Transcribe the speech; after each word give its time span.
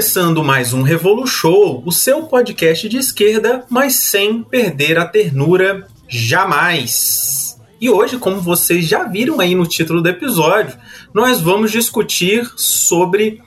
Começando 0.00 0.42
mais 0.42 0.72
um 0.72 0.80
Revolu 0.80 1.26
Show, 1.26 1.82
o 1.84 1.92
seu 1.92 2.22
podcast 2.22 2.88
de 2.88 2.96
esquerda, 2.96 3.66
mas 3.68 3.96
sem 3.96 4.42
perder 4.42 4.98
a 4.98 5.04
ternura 5.04 5.86
jamais. 6.08 7.60
E 7.78 7.90
hoje, 7.90 8.16
como 8.16 8.40
vocês 8.40 8.86
já 8.86 9.04
viram 9.04 9.38
aí 9.40 9.54
no 9.54 9.66
título 9.66 10.00
do 10.00 10.08
episódio, 10.08 10.74
nós 11.12 11.42
vamos 11.42 11.70
discutir 11.70 12.50
sobre 12.56 13.42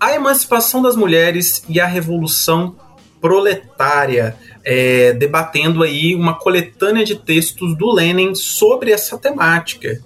a 0.00 0.12
emancipação 0.12 0.82
das 0.82 0.96
mulheres 0.96 1.62
e 1.68 1.78
a 1.78 1.86
revolução 1.86 2.74
proletária, 3.20 4.34
é, 4.64 5.12
debatendo 5.12 5.84
aí 5.84 6.16
uma 6.16 6.34
coletânea 6.34 7.04
de 7.04 7.14
textos 7.14 7.78
do 7.78 7.92
Lenin 7.92 8.34
sobre 8.34 8.90
essa 8.90 9.16
temática. 9.16 10.02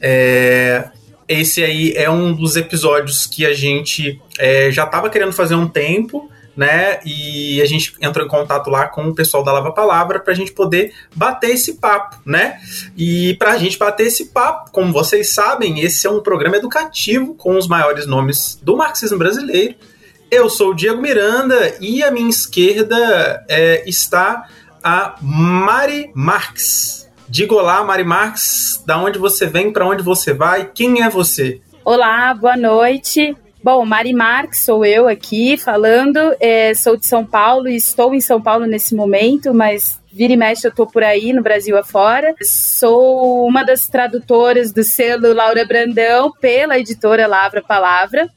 É, 0.00 0.88
esse 1.32 1.62
aí 1.62 1.92
é 1.96 2.10
um 2.10 2.34
dos 2.34 2.56
episódios 2.56 3.26
que 3.26 3.44
a 3.46 3.54
gente 3.54 4.20
é, 4.38 4.70
já 4.70 4.84
estava 4.84 5.10
querendo 5.10 5.32
fazer 5.32 5.54
um 5.54 5.68
tempo, 5.68 6.30
né? 6.56 7.00
E 7.04 7.60
a 7.62 7.66
gente 7.66 7.94
entrou 8.00 8.26
em 8.26 8.28
contato 8.28 8.68
lá 8.68 8.86
com 8.86 9.08
o 9.08 9.14
pessoal 9.14 9.42
da 9.42 9.52
Lava 9.52 9.72
Palavra 9.72 10.20
para 10.20 10.32
a 10.32 10.36
gente 10.36 10.52
poder 10.52 10.92
bater 11.14 11.50
esse 11.50 11.74
papo, 11.74 12.18
né? 12.26 12.58
E 12.96 13.34
para 13.34 13.52
a 13.52 13.58
gente 13.58 13.78
bater 13.78 14.06
esse 14.06 14.26
papo, 14.26 14.70
como 14.70 14.92
vocês 14.92 15.30
sabem, 15.30 15.80
esse 15.80 16.06
é 16.06 16.10
um 16.10 16.20
programa 16.20 16.56
educativo 16.56 17.34
com 17.34 17.56
os 17.56 17.66
maiores 17.66 18.06
nomes 18.06 18.58
do 18.62 18.76
marxismo 18.76 19.18
brasileiro. 19.18 19.74
Eu 20.30 20.48
sou 20.48 20.70
o 20.70 20.74
Diego 20.74 21.00
Miranda 21.00 21.76
e 21.80 22.02
à 22.02 22.10
minha 22.10 22.30
esquerda 22.30 23.44
é, 23.48 23.82
está 23.86 24.48
a 24.82 25.16
Mari 25.20 26.10
Marx. 26.14 27.01
Diga 27.32 27.54
olá, 27.54 27.82
Mari 27.82 28.04
Marx, 28.04 28.84
da 28.86 28.98
onde 28.98 29.18
você 29.18 29.46
vem, 29.46 29.72
para 29.72 29.88
onde 29.88 30.02
você 30.02 30.34
vai, 30.34 30.70
quem 30.74 31.02
é 31.02 31.08
você? 31.08 31.62
Olá, 31.82 32.34
boa 32.34 32.58
noite. 32.58 33.34
Bom, 33.64 33.86
Mari 33.86 34.12
Marx, 34.12 34.58
sou 34.66 34.84
eu 34.84 35.08
aqui 35.08 35.56
falando, 35.56 36.18
é, 36.38 36.74
sou 36.74 36.94
de 36.94 37.06
São 37.06 37.24
Paulo 37.24 37.68
e 37.68 37.76
estou 37.76 38.14
em 38.14 38.20
São 38.20 38.38
Paulo 38.38 38.66
nesse 38.66 38.94
momento, 38.94 39.54
mas 39.54 39.98
vira 40.12 40.34
e 40.34 40.36
mexe 40.36 40.66
eu 40.66 40.74
tô 40.74 40.86
por 40.86 41.02
aí 41.02 41.32
no 41.32 41.42
Brasil 41.42 41.78
afora. 41.78 42.34
Sou 42.42 43.46
uma 43.46 43.64
das 43.64 43.88
tradutoras 43.88 44.70
do 44.70 44.84
selo 44.84 45.32
Laura 45.32 45.64
Brandão 45.64 46.30
pela 46.38 46.78
editora 46.78 47.26
Lavra 47.26 47.62
Palavra. 47.62 48.28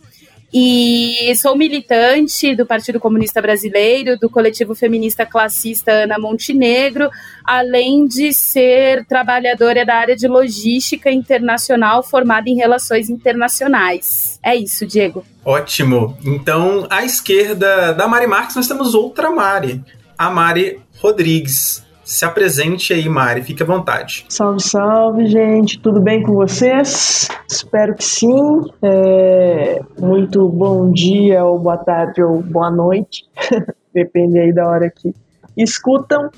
E 0.57 1.35
sou 1.35 1.57
militante 1.57 2.55
do 2.55 2.65
Partido 2.65 2.97
Comunista 2.97 3.41
Brasileiro, 3.41 4.17
do 4.17 4.29
coletivo 4.29 4.73
feminista 4.73 5.25
classista 5.25 5.91
Ana 5.91 6.17
Montenegro, 6.17 7.09
além 7.43 8.07
de 8.07 8.31
ser 8.31 9.03
trabalhadora 9.05 9.85
da 9.85 9.95
área 9.95 10.15
de 10.15 10.29
logística 10.29 11.11
internacional 11.11 12.01
formada 12.01 12.49
em 12.49 12.55
relações 12.55 13.09
internacionais. 13.09 14.39
É 14.41 14.55
isso, 14.55 14.85
Diego. 14.85 15.25
Ótimo. 15.43 16.17
Então, 16.23 16.87
à 16.89 17.03
esquerda 17.03 17.91
da 17.91 18.07
Mari 18.07 18.25
Marques, 18.25 18.55
nós 18.55 18.65
temos 18.69 18.95
outra 18.95 19.29
Mari, 19.31 19.83
a 20.17 20.29
Mari 20.29 20.79
Rodrigues. 20.99 21.84
Se 22.05 22.23
apresente 22.23 22.93
aí, 22.93 23.09
Mari, 23.09 23.41
fique 23.41 23.63
à 23.63 23.65
vontade. 23.65 24.27
Salve, 24.29 24.61
salve, 24.61 25.25
gente. 25.25 25.79
Tudo 25.79 25.99
bem 25.99 26.21
com 26.21 26.35
vocês? 26.35 27.27
Espero 27.49 27.95
que 27.95 28.03
sim. 28.03 28.61
É... 28.83 29.81
Muito 29.99 30.47
bom 30.47 30.91
dia, 30.91 31.43
ou 31.43 31.57
boa 31.57 31.77
tarde, 31.77 32.21
ou 32.21 32.43
boa 32.43 32.69
noite. 32.69 33.25
Depende 33.91 34.37
aí 34.37 34.53
da 34.53 34.67
hora 34.67 34.87
que 34.95 35.15
escutam. 35.57 36.29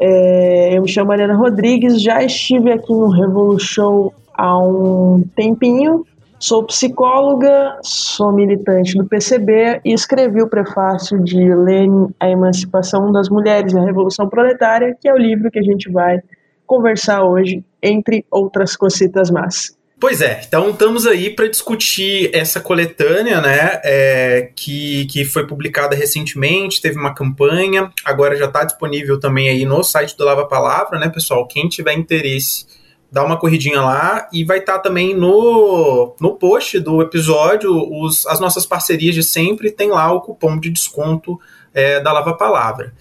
É... 0.00 0.76
Eu 0.76 0.82
me 0.82 0.88
chamo 0.88 1.08
Mariana 1.08 1.36
Rodrigues, 1.36 2.02
já 2.02 2.20
estive 2.24 2.72
aqui 2.72 2.92
no 2.92 3.08
Revolution 3.08 4.10
há 4.34 4.58
um 4.58 5.24
tempinho 5.36 6.04
Sou 6.42 6.64
psicóloga, 6.64 7.78
sou 7.84 8.32
militante 8.32 8.98
do 8.98 9.06
PCB 9.06 9.80
e 9.84 9.92
escrevi 9.92 10.42
o 10.42 10.48
prefácio 10.48 11.22
de 11.22 11.38
Lenin, 11.54 12.08
A 12.18 12.28
Emancipação 12.28 13.12
das 13.12 13.28
Mulheres 13.28 13.72
e 13.72 13.78
a 13.78 13.84
Revolução 13.84 14.28
Proletária, 14.28 14.92
que 15.00 15.08
é 15.08 15.14
o 15.14 15.16
livro 15.16 15.52
que 15.52 15.60
a 15.60 15.62
gente 15.62 15.88
vai 15.88 16.18
conversar 16.66 17.22
hoje, 17.22 17.62
entre 17.80 18.26
outras 18.28 18.74
cositas 18.74 19.30
más. 19.30 19.78
Pois 20.00 20.20
é, 20.20 20.40
então 20.44 20.70
estamos 20.70 21.06
aí 21.06 21.30
para 21.30 21.46
discutir 21.46 22.28
essa 22.34 22.60
coletânea, 22.60 23.40
né, 23.40 23.80
é, 23.84 24.50
que, 24.56 25.06
que 25.06 25.24
foi 25.24 25.46
publicada 25.46 25.94
recentemente, 25.94 26.82
teve 26.82 26.98
uma 26.98 27.14
campanha, 27.14 27.88
agora 28.04 28.34
já 28.34 28.46
está 28.46 28.64
disponível 28.64 29.20
também 29.20 29.48
aí 29.48 29.64
no 29.64 29.84
site 29.84 30.16
do 30.16 30.24
Lava 30.24 30.48
Palavra, 30.48 30.98
né, 30.98 31.08
pessoal? 31.08 31.46
Quem 31.46 31.68
tiver 31.68 31.92
interesse 31.92 32.66
dá 33.12 33.22
uma 33.22 33.38
corridinha 33.38 33.82
lá 33.82 34.26
e 34.32 34.42
vai 34.42 34.58
estar 34.58 34.74
tá 34.74 34.78
também 34.78 35.14
no, 35.14 36.16
no 36.18 36.34
post 36.34 36.80
do 36.80 37.02
episódio 37.02 37.70
os, 37.70 38.26
as 38.26 38.40
nossas 38.40 38.64
parcerias 38.64 39.14
de 39.14 39.22
sempre, 39.22 39.70
tem 39.70 39.90
lá 39.90 40.10
o 40.10 40.22
cupom 40.22 40.58
de 40.58 40.70
desconto 40.70 41.38
é, 41.74 42.00
da 42.00 42.10
Lava 42.10 42.32
Palavra. 42.32 42.94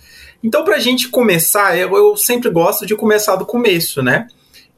Então, 0.44 0.66
para 0.66 0.76
a 0.76 0.80
gente 0.80 1.08
começar, 1.08 1.78
eu, 1.78 1.96
eu, 1.96 2.18
sempre 2.18 2.50
gosto 2.50 2.86
de 2.86 2.94
começar 2.94 3.38
do 3.38 3.46
começo, 3.46 4.02
né? 4.02 4.28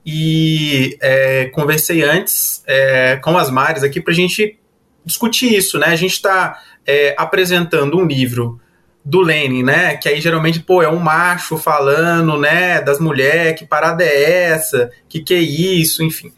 E 0.06 0.98
é, 1.02 1.46
conversei 1.46 2.04
antes 2.04 2.62
é, 2.68 3.16
com 3.16 3.36
as 3.36 3.50
Mares 3.50 3.82
aqui 3.82 4.00
para 4.00 4.14
a 4.14 4.16
gente 4.16 4.60
discutir 5.04 5.56
isso, 5.56 5.80
né? 5.80 5.88
A 5.88 5.96
gente 5.96 6.12
está 6.12 6.60
é, 6.86 7.16
apresentando 7.18 7.98
um 7.98 8.06
livro 8.06 8.60
do 9.04 9.22
Lenin, 9.22 9.64
né? 9.64 9.98
Que 9.98 10.08
aí 10.08 10.22
geralmente, 10.22 10.60
pô, 10.60 10.82
é 10.82 10.88
um 10.88 11.00
macho 11.00 11.58
falando, 11.58 12.38
né, 12.38 12.82
das 12.82 13.00
mulheres, 13.00 13.60
que 13.60 13.66
parada 13.66 14.04
é 14.04 14.52
essa, 14.52 14.90
que 15.10 15.22
que 15.22 15.34
é 15.34 15.40
isso, 15.40 16.04
enfim. 16.04 16.32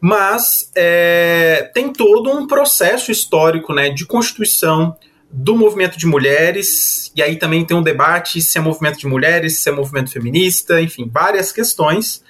Mas 0.00 0.70
é, 0.76 1.70
tem 1.74 1.92
todo 1.92 2.30
um 2.30 2.46
processo 2.46 3.10
histórico, 3.10 3.74
né, 3.74 3.90
de 3.90 4.06
constituição 4.06 4.96
do 5.30 5.56
movimento 5.56 5.98
de 5.98 6.06
mulheres, 6.06 7.10
e 7.16 7.22
aí 7.22 7.36
também 7.36 7.64
tem 7.64 7.76
um 7.76 7.82
debate 7.82 8.40
se 8.40 8.56
é 8.56 8.60
movimento 8.60 8.98
de 8.98 9.06
mulheres, 9.06 9.58
se 9.58 9.68
é 9.68 9.72
movimento 9.72 10.12
feminista, 10.12 10.80
enfim, 10.80 11.10
várias 11.12 11.50
questões. 11.50 12.22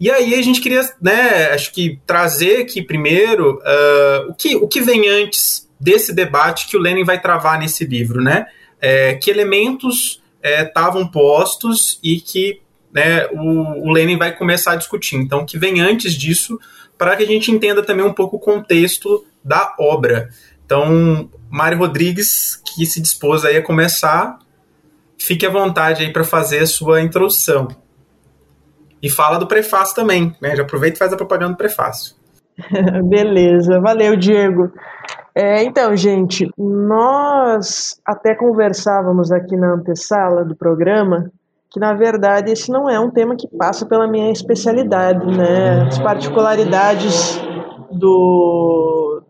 E 0.00 0.10
aí 0.10 0.34
a 0.34 0.42
gente 0.42 0.60
queria, 0.60 0.82
né, 1.00 1.52
acho 1.52 1.72
que 1.72 2.00
trazer 2.04 2.62
aqui 2.62 2.82
primeiro 2.82 3.58
uh, 3.58 4.30
o, 4.30 4.34
que, 4.34 4.56
o 4.56 4.66
que 4.66 4.80
vem 4.80 5.08
antes 5.08 5.68
desse 5.78 6.12
debate 6.12 6.66
que 6.68 6.76
o 6.76 6.80
Lenin 6.80 7.04
vai 7.04 7.20
travar 7.20 7.58
nesse 7.58 7.84
livro, 7.84 8.20
né? 8.20 8.46
É, 8.84 9.14
que 9.14 9.30
elementos 9.30 10.22
estavam 10.42 11.02
é, 11.02 11.08
postos 11.10 11.98
e 12.02 12.20
que 12.20 12.60
né, 12.92 13.26
o, 13.28 13.88
o 13.88 13.90
Lenin 13.90 14.18
vai 14.18 14.36
começar 14.36 14.72
a 14.72 14.76
discutir. 14.76 15.16
Então, 15.16 15.46
que 15.46 15.58
vem 15.58 15.80
antes 15.80 16.12
disso, 16.12 16.60
para 16.98 17.16
que 17.16 17.22
a 17.22 17.26
gente 17.26 17.50
entenda 17.50 17.82
também 17.82 18.04
um 18.04 18.12
pouco 18.12 18.36
o 18.36 18.38
contexto 18.38 19.24
da 19.42 19.74
obra. 19.80 20.28
Então, 20.66 21.30
Mário 21.48 21.78
Rodrigues, 21.78 22.60
que 22.62 22.84
se 22.84 23.00
dispôs 23.00 23.42
aí 23.46 23.56
a 23.56 23.62
começar, 23.62 24.38
fique 25.18 25.46
à 25.46 25.50
vontade 25.50 26.02
aí 26.02 26.12
para 26.12 26.22
fazer 26.22 26.58
a 26.58 26.66
sua 26.66 27.00
introdução. 27.00 27.68
E 29.02 29.08
fala 29.08 29.38
do 29.38 29.46
prefácio 29.46 29.94
também, 29.94 30.36
né? 30.42 30.54
Já 30.54 30.62
aproveita 30.62 30.96
e 30.96 30.98
faz 30.98 31.10
a 31.10 31.16
propaganda 31.16 31.52
do 31.52 31.58
prefácio. 31.58 32.16
Beleza, 33.08 33.80
valeu, 33.80 34.14
Diego. 34.14 34.70
É, 35.34 35.64
então, 35.64 35.96
gente, 35.96 36.48
nós 36.56 38.00
até 38.06 38.36
conversávamos 38.36 39.32
aqui 39.32 39.56
na 39.56 39.74
antessala 39.74 40.44
do 40.44 40.54
programa 40.54 41.30
que, 41.70 41.80
na 41.80 41.92
verdade, 41.92 42.52
esse 42.52 42.70
não 42.70 42.88
é 42.88 43.00
um 43.00 43.10
tema 43.10 43.34
que 43.34 43.48
passa 43.48 43.84
pela 43.84 44.06
minha 44.06 44.30
especialidade, 44.30 45.26
né? 45.26 45.82
As 45.88 45.98
particularidades 45.98 47.36
do, 47.90 49.24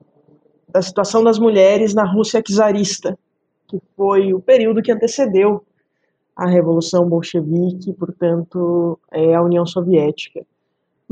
da 0.68 0.82
situação 0.82 1.24
das 1.24 1.38
mulheres 1.38 1.94
na 1.94 2.04
Rússia 2.04 2.42
czarista, 2.42 3.16
que 3.66 3.80
foi 3.96 4.34
o 4.34 4.40
período 4.40 4.82
que 4.82 4.92
antecedeu 4.92 5.64
a 6.36 6.46
Revolução 6.46 7.08
Bolchevique, 7.08 7.94
portanto, 7.94 8.98
é 9.10 9.34
a 9.34 9.42
União 9.42 9.64
Soviética. 9.64 10.44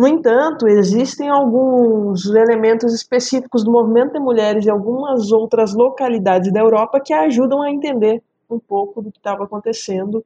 No 0.03 0.09
entanto, 0.09 0.67
existem 0.67 1.29
alguns 1.29 2.27
elementos 2.27 2.93
específicos 2.93 3.63
do 3.63 3.71
movimento 3.71 4.15
de 4.15 4.19
mulheres 4.19 4.67
e 4.67 4.69
algumas 4.69 5.31
outras 5.31 5.75
localidades 5.75 6.53
da 6.53 6.59
Europa 6.59 6.99
que 6.99 7.13
ajudam 7.13 7.63
a 7.63 7.71
entender 7.71 8.21
um 8.51 8.59
pouco 8.59 9.01
do 9.01 9.13
que 9.13 9.19
estava 9.19 9.45
acontecendo 9.45 10.25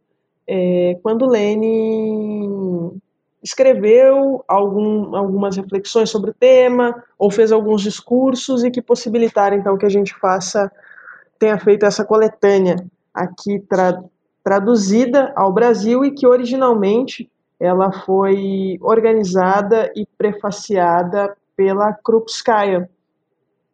é, 0.48 0.98
quando 1.02 1.26
Lenin 1.26 2.98
escreveu 3.42 4.42
algum, 4.48 5.14
algumas 5.14 5.58
reflexões 5.58 6.08
sobre 6.08 6.30
o 6.30 6.34
tema 6.34 7.04
ou 7.18 7.30
fez 7.30 7.52
alguns 7.52 7.82
discursos 7.82 8.64
e 8.64 8.70
que 8.70 8.80
possibilitaram 8.80 9.58
então 9.58 9.76
que 9.76 9.84
a 9.84 9.90
gente 9.90 10.14
faça 10.18 10.72
tenha 11.38 11.58
feito 11.58 11.84
essa 11.84 12.02
coletânea 12.02 12.76
aqui 13.12 13.60
tra, 13.68 14.02
traduzida 14.42 15.34
ao 15.36 15.52
Brasil 15.52 16.02
e 16.02 16.12
que 16.12 16.26
originalmente 16.26 17.30
ela 17.58 17.90
foi 17.90 18.78
organizada 18.80 19.90
e 19.96 20.06
prefaciada 20.18 21.36
pela 21.56 21.92
Krupskaya. 21.92 22.88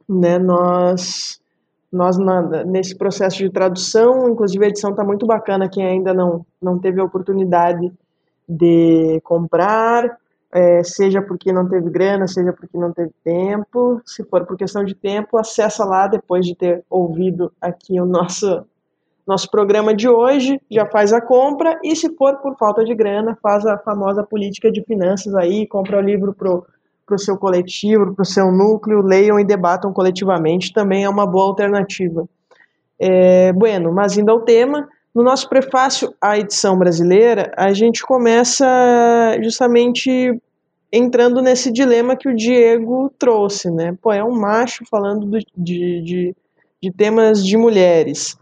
Né? 0.08 0.38
Nós, 0.38 1.40
nós 1.90 2.17
na, 2.17 2.64
nesse 2.64 2.96
processo 2.96 3.38
de 3.38 3.50
tradução, 3.50 4.29
inclusive 4.29 4.64
a 4.64 4.69
edição 4.69 4.90
está 4.90 5.05
muito 5.05 5.26
bacana, 5.26 5.69
quem 5.69 5.84
ainda 5.84 6.14
não, 6.14 6.46
não 6.61 6.79
teve 6.79 7.00
a 7.00 7.05
oportunidade 7.05 7.93
de 8.49 9.20
comprar, 9.25 10.19
é, 10.52 10.85
seja 10.85 11.23
porque 11.23 11.52
não 11.52 11.67
teve 11.67 11.88
grana, 11.88 12.28
seja 12.28 12.52
porque 12.52 12.76
não 12.76 12.93
teve 12.93 13.11
tempo. 13.25 14.02
Se 14.05 14.23
for 14.25 14.44
por 14.44 14.56
questão 14.56 14.85
de 14.85 14.94
tempo, 14.94 15.38
acessa 15.38 15.85
lá 15.85 16.06
depois 16.06 16.44
de 16.44 16.55
ter 16.55 16.85
ouvido 16.90 17.50
aqui 17.61 17.99
o 18.00 18.05
nosso 18.05 18.64
nosso 19.27 19.51
programa 19.51 19.95
de 19.95 20.09
hoje, 20.09 20.61
já 20.71 20.87
faz 20.87 21.13
a 21.13 21.21
compra 21.21 21.79
e 21.83 21.95
se 21.95 22.15
for 22.17 22.37
por 22.37 22.57
falta 22.57 22.85
de 22.85 22.95
grana, 22.95 23.39
faz 23.43 23.65
a 23.65 23.79
famosa 23.79 24.23
política 24.23 24.71
de 24.71 24.83
finanças 24.83 25.35
aí, 25.35 25.67
compra 25.67 25.99
o 25.99 26.01
livro 26.01 26.33
pro 26.33 26.65
para 27.05 27.17
o 27.17 27.19
seu 27.19 27.37
coletivo, 27.37 28.15
para 28.15 28.23
o 28.23 28.27
seu 28.27 28.51
núcleo, 28.51 29.03
leiam 29.03 29.39
e 29.39 29.45
debatam 29.45 29.93
coletivamente, 29.93 30.73
também 30.73 31.05
é 31.05 31.09
uma 31.09 31.27
boa 31.27 31.47
alternativa. 31.47 32.27
É, 32.99 33.53
bueno, 33.53 33.93
mas 33.93 34.17
indo 34.17 34.31
ao 34.31 34.41
tema, 34.41 34.89
no 35.15 35.23
nosso 35.23 35.49
prefácio 35.49 36.15
à 36.21 36.39
edição 36.39 36.79
brasileira, 36.79 37.53
a 37.57 37.73
gente 37.73 38.03
começa 38.03 38.67
justamente 39.43 40.41
entrando 40.91 41.43
nesse 41.43 41.73
dilema 41.73 42.17
que 42.17 42.29
o 42.29 42.37
Diego 42.37 43.13
trouxe, 43.19 43.71
né? 43.71 43.97
Pô, 44.01 44.13
é 44.13 44.23
um 44.23 44.39
macho 44.39 44.85
falando 44.91 45.27
do, 45.27 45.39
de, 45.57 46.03
de, 46.03 46.37
de 46.83 46.93
temas 46.93 47.45
de 47.45 47.57
mulheres. 47.57 48.39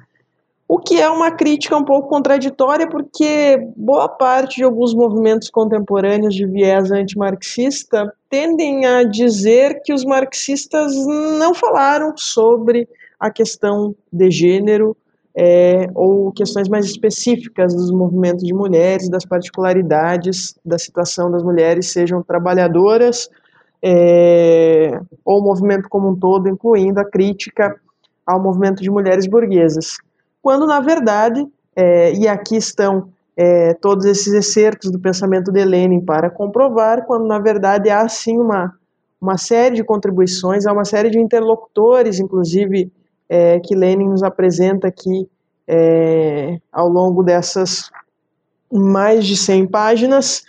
O 0.73 0.79
que 0.79 1.01
é 1.01 1.11
uma 1.11 1.33
crítica 1.33 1.77
um 1.77 1.85
pouco 1.85 2.09
contraditória, 2.09 2.89
porque 2.89 3.59
boa 3.77 4.09
parte 4.09 4.59
de 4.59 4.63
alguns 4.63 4.95
movimentos 4.95 5.51
contemporâneos 5.51 6.33
de 6.33 6.47
viés 6.47 6.93
antimarxista 6.93 8.15
tendem 8.29 8.87
a 8.87 9.03
dizer 9.03 9.83
que 9.83 9.93
os 9.93 10.05
marxistas 10.05 10.95
não 11.05 11.55
falaram 11.55 12.17
sobre 12.17 12.89
a 13.19 13.33
questão 13.33 13.97
de 14.13 14.31
gênero 14.31 14.97
é, 15.37 15.89
ou 15.93 16.31
questões 16.31 16.69
mais 16.69 16.87
específicas 16.87 17.75
dos 17.75 17.91
movimentos 17.91 18.45
de 18.45 18.55
mulheres, 18.55 19.09
das 19.09 19.25
particularidades 19.25 20.55
da 20.65 20.79
situação 20.79 21.33
das 21.33 21.43
mulheres, 21.43 21.91
sejam 21.91 22.23
trabalhadoras 22.23 23.29
é, 23.83 25.01
ou 25.25 25.41
o 25.41 25.43
movimento 25.43 25.89
como 25.89 26.11
um 26.11 26.17
todo, 26.17 26.49
incluindo 26.49 27.01
a 27.01 27.05
crítica 27.05 27.75
ao 28.25 28.41
movimento 28.41 28.81
de 28.81 28.89
mulheres 28.89 29.27
burguesas. 29.27 29.99
Quando, 30.43 30.67
na 30.67 30.81
verdade, 30.81 31.47
é, 31.77 32.13
e 32.15 32.27
aqui 32.27 32.57
estão 32.57 33.09
é, 33.37 33.75
todos 33.75 34.05
esses 34.05 34.33
excertos 34.33 34.91
do 34.91 34.99
pensamento 34.99 35.51
de 35.51 35.65
Lenin 35.65 36.01
para 36.01 36.31
comprovar, 36.31 37.07
quando, 37.07 37.27
na 37.27 37.39
verdade, 37.39 37.91
há 37.91 38.09
sim 38.09 38.39
uma, 38.39 38.75
uma 39.21 39.37
série 39.37 39.77
de 39.77 39.85
contribuições, 39.85 40.67
há 40.67 40.73
uma 40.73 40.85
série 40.85 41.11
de 41.11 41.19
interlocutores, 41.19 42.19
inclusive 42.19 42.91
é, 43.29 43.61
que 43.61 43.75
Lenin 43.75 44.09
nos 44.09 44.23
apresenta 44.23 44.89
aqui 44.89 45.29
é, 45.67 46.59
ao 46.73 46.89
longo 46.89 47.23
dessas 47.23 47.91
mais 48.73 49.25
de 49.25 49.37
100 49.37 49.67
páginas, 49.69 50.43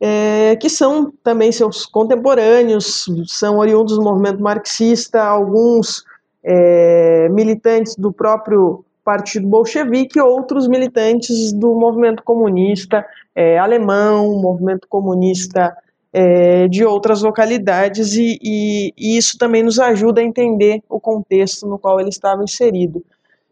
é, 0.00 0.56
que 0.56 0.70
são 0.70 1.12
também 1.24 1.50
seus 1.50 1.84
contemporâneos, 1.84 3.06
são 3.26 3.58
oriundos 3.58 3.96
do 3.96 4.02
movimento 4.02 4.40
marxista, 4.40 5.22
alguns 5.22 6.04
é, 6.44 7.28
militantes 7.30 7.96
do 7.96 8.12
próprio 8.12 8.84
Partido 9.08 9.48
Bolchevique, 9.48 10.20
outros 10.20 10.68
militantes 10.68 11.50
do 11.50 11.74
movimento 11.74 12.22
comunista 12.22 13.06
é, 13.34 13.58
alemão, 13.58 14.38
movimento 14.38 14.86
comunista 14.86 15.74
é, 16.12 16.68
de 16.68 16.84
outras 16.84 17.22
localidades, 17.22 18.12
e, 18.12 18.38
e, 18.42 18.92
e, 18.98 19.16
isso 19.16 19.38
também 19.38 19.62
nos 19.62 19.80
ajuda 19.80 20.20
a 20.20 20.24
entender 20.24 20.82
o 20.90 21.00
contexto 21.00 21.66
no 21.66 21.78
qual 21.78 21.98
ele 21.98 22.10
estava 22.10 22.44
inserido. 22.44 23.02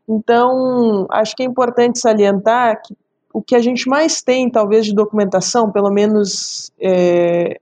Então, 0.07 1.07
acho 1.11 1.35
que 1.35 1.43
é 1.43 1.47
importante 1.47 2.01
salientar 2.01 2.83
que 2.83 2.95
o 3.33 3.41
que 3.41 3.55
a 3.55 3.61
gente 3.61 3.89
mais 3.89 4.21
tem, 4.21 4.51
talvez, 4.51 4.85
de 4.85 4.95
documentação, 4.95 5.73
pelo 5.73 5.91
menos 5.91 6.71
é, 6.79 7.59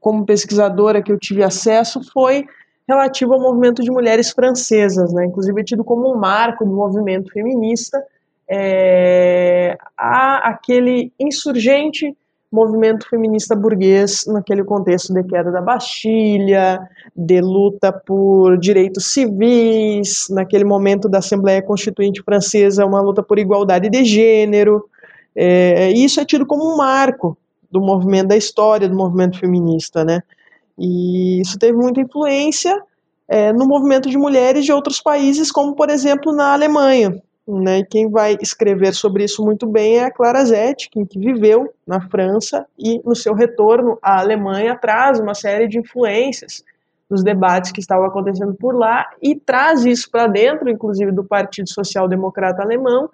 como 0.00 0.24
pesquisadora 0.24 1.02
que 1.02 1.12
eu 1.12 1.18
tive 1.18 1.42
acesso, 1.42 2.00
foi 2.14 2.46
relativo 2.88 3.34
ao 3.34 3.40
movimento 3.40 3.82
de 3.82 3.90
mulheres 3.90 4.30
francesas, 4.30 5.12
né? 5.12 5.24
inclusive 5.24 5.60
é 5.60 5.64
tido 5.64 5.84
como 5.84 6.12
um 6.12 6.16
marco 6.16 6.64
do 6.64 6.72
movimento 6.72 7.32
feminista, 7.32 8.02
é, 8.48 9.76
a 9.96 10.50
aquele 10.50 11.12
insurgente 11.18 12.16
movimento 12.50 13.08
feminista 13.08 13.56
burguês 13.56 14.24
naquele 14.28 14.62
contexto 14.62 15.12
de 15.12 15.22
queda 15.24 15.50
da 15.50 15.60
Bastilha, 15.60 16.78
de 17.14 17.40
luta 17.40 17.92
por 17.92 18.56
direitos 18.56 19.06
civis, 19.06 20.26
naquele 20.30 20.64
momento 20.64 21.08
da 21.08 21.18
Assembleia 21.18 21.60
Constituinte 21.60 22.22
Francesa, 22.22 22.86
uma 22.86 23.00
luta 23.00 23.22
por 23.22 23.38
igualdade 23.38 23.90
de 23.90 24.04
gênero. 24.04 24.88
É, 25.34 25.90
isso 25.90 26.20
é 26.20 26.24
tido 26.24 26.46
como 26.46 26.72
um 26.72 26.76
marco 26.76 27.36
do 27.70 27.80
movimento, 27.80 28.28
da 28.28 28.36
história 28.36 28.88
do 28.88 28.96
movimento 28.96 29.38
feminista, 29.38 30.04
né? 30.04 30.22
E 30.78 31.40
isso 31.40 31.58
teve 31.58 31.76
muita 31.76 32.00
influência 32.00 32.80
é, 33.28 33.52
no 33.52 33.66
movimento 33.66 34.08
de 34.08 34.18
mulheres 34.18 34.64
de 34.64 34.72
outros 34.72 35.00
países, 35.00 35.50
como, 35.50 35.74
por 35.74 35.90
exemplo, 35.90 36.32
na 36.32 36.52
Alemanha. 36.52 37.20
Né? 37.46 37.84
Quem 37.84 38.10
vai 38.10 38.36
escrever 38.40 38.92
sobre 38.92 39.24
isso 39.24 39.44
muito 39.44 39.66
bem 39.66 39.98
é 39.98 40.04
a 40.04 40.10
Clara 40.10 40.44
Zetkin, 40.44 41.04
que 41.04 41.18
viveu 41.18 41.72
na 41.86 42.00
França 42.00 42.66
e, 42.78 43.00
no 43.04 43.14
seu 43.14 43.34
retorno 43.34 43.98
à 44.02 44.18
Alemanha, 44.20 44.76
traz 44.76 45.20
uma 45.20 45.34
série 45.34 45.68
de 45.68 45.78
influências 45.78 46.64
dos 47.08 47.22
debates 47.22 47.70
que 47.70 47.78
estavam 47.78 48.04
acontecendo 48.04 48.54
por 48.54 48.74
lá 48.74 49.08
e 49.22 49.36
traz 49.36 49.84
isso 49.84 50.10
para 50.10 50.26
dentro, 50.26 50.68
inclusive, 50.68 51.12
do 51.12 51.22
Partido 51.22 51.70
Social 51.70 52.08
Democrata 52.08 52.62
Alemão 52.62 53.08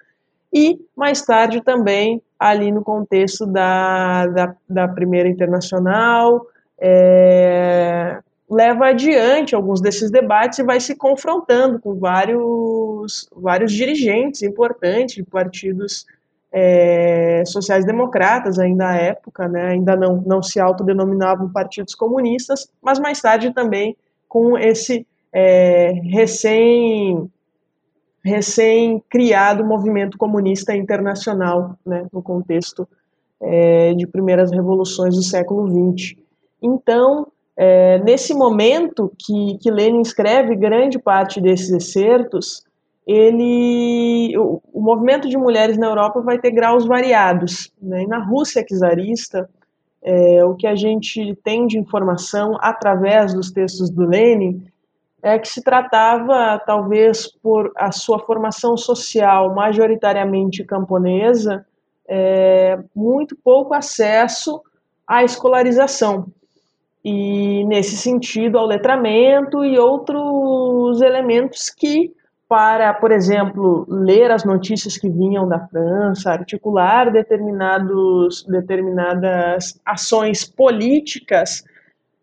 e, 0.52 0.80
mais 0.96 1.22
tarde, 1.22 1.62
também 1.62 2.22
ali 2.38 2.72
no 2.72 2.82
contexto 2.82 3.46
da, 3.46 4.26
da, 4.26 4.54
da 4.68 4.88
Primeira 4.88 5.28
Internacional, 5.28 6.46
é, 6.84 8.18
leva 8.50 8.88
adiante 8.88 9.54
alguns 9.54 9.80
desses 9.80 10.10
debates 10.10 10.58
e 10.58 10.64
vai 10.64 10.80
se 10.80 10.96
confrontando 10.96 11.78
com 11.78 11.94
vários, 11.94 13.28
vários 13.36 13.72
dirigentes 13.72 14.42
importantes 14.42 15.14
de 15.14 15.22
partidos 15.22 16.04
é, 16.52 17.44
sociais-democratas 17.46 18.58
ainda 18.58 18.90
à 18.90 18.96
época, 18.96 19.48
né, 19.48 19.68
ainda 19.68 19.94
não, 19.94 20.20
não 20.26 20.42
se 20.42 20.58
autodenominavam 20.58 21.48
partidos 21.50 21.94
comunistas, 21.94 22.68
mas 22.82 22.98
mais 22.98 23.20
tarde 23.20 23.54
também 23.54 23.96
com 24.28 24.58
esse 24.58 25.06
é, 25.32 25.92
recém 26.10 27.30
recém 28.24 29.02
criado 29.08 29.64
movimento 29.64 30.16
comunista 30.16 30.76
internacional, 30.76 31.76
né, 31.84 32.06
no 32.12 32.22
contexto 32.22 32.88
é, 33.40 33.94
de 33.94 34.06
primeiras 34.06 34.52
revoluções 34.52 35.16
do 35.16 35.22
século 35.22 35.66
XX. 35.68 36.21
Então, 36.62 37.26
é, 37.56 37.98
nesse 37.98 38.32
momento 38.32 39.12
que, 39.18 39.58
que 39.58 39.70
Lenin 39.70 40.00
escreve 40.00 40.54
grande 40.54 40.98
parte 40.98 41.40
desses 41.40 41.70
excertos, 41.70 42.64
ele, 43.06 44.36
o, 44.38 44.62
o, 44.72 44.80
movimento 44.80 45.28
de 45.28 45.36
mulheres 45.36 45.76
na 45.76 45.86
Europa 45.86 46.20
vai 46.20 46.38
ter 46.38 46.52
graus 46.52 46.86
variados. 46.86 47.72
Né? 47.82 48.06
Na 48.06 48.18
Rússia 48.18 48.64
czarista, 48.64 49.50
é, 50.02 50.44
o 50.44 50.54
que 50.54 50.66
a 50.66 50.76
gente 50.76 51.36
tem 51.42 51.66
de 51.66 51.78
informação 51.78 52.56
através 52.60 53.34
dos 53.34 53.50
textos 53.50 53.90
do 53.90 54.06
Lenin 54.06 54.64
é 55.22 55.38
que 55.38 55.48
se 55.48 55.62
tratava, 55.62 56.60
talvez 56.66 57.28
por 57.28 57.72
a 57.76 57.92
sua 57.92 58.18
formação 58.20 58.76
social 58.76 59.54
majoritariamente 59.54 60.64
camponesa, 60.64 61.64
é, 62.08 62.78
muito 62.94 63.36
pouco 63.36 63.74
acesso 63.74 64.60
à 65.06 65.22
escolarização 65.22 66.26
e 67.04 67.64
nesse 67.64 67.96
sentido 67.96 68.58
ao 68.58 68.66
letramento 68.66 69.64
e 69.64 69.78
outros 69.78 71.00
elementos 71.00 71.68
que 71.68 72.12
para, 72.48 72.92
por 72.92 73.10
exemplo, 73.10 73.86
ler 73.88 74.30
as 74.30 74.44
notícias 74.44 74.98
que 74.98 75.08
vinham 75.08 75.48
da 75.48 75.58
França, 75.68 76.30
articular 76.30 77.10
determinados, 77.10 78.44
determinadas 78.44 79.80
ações 79.86 80.44
políticas, 80.44 81.64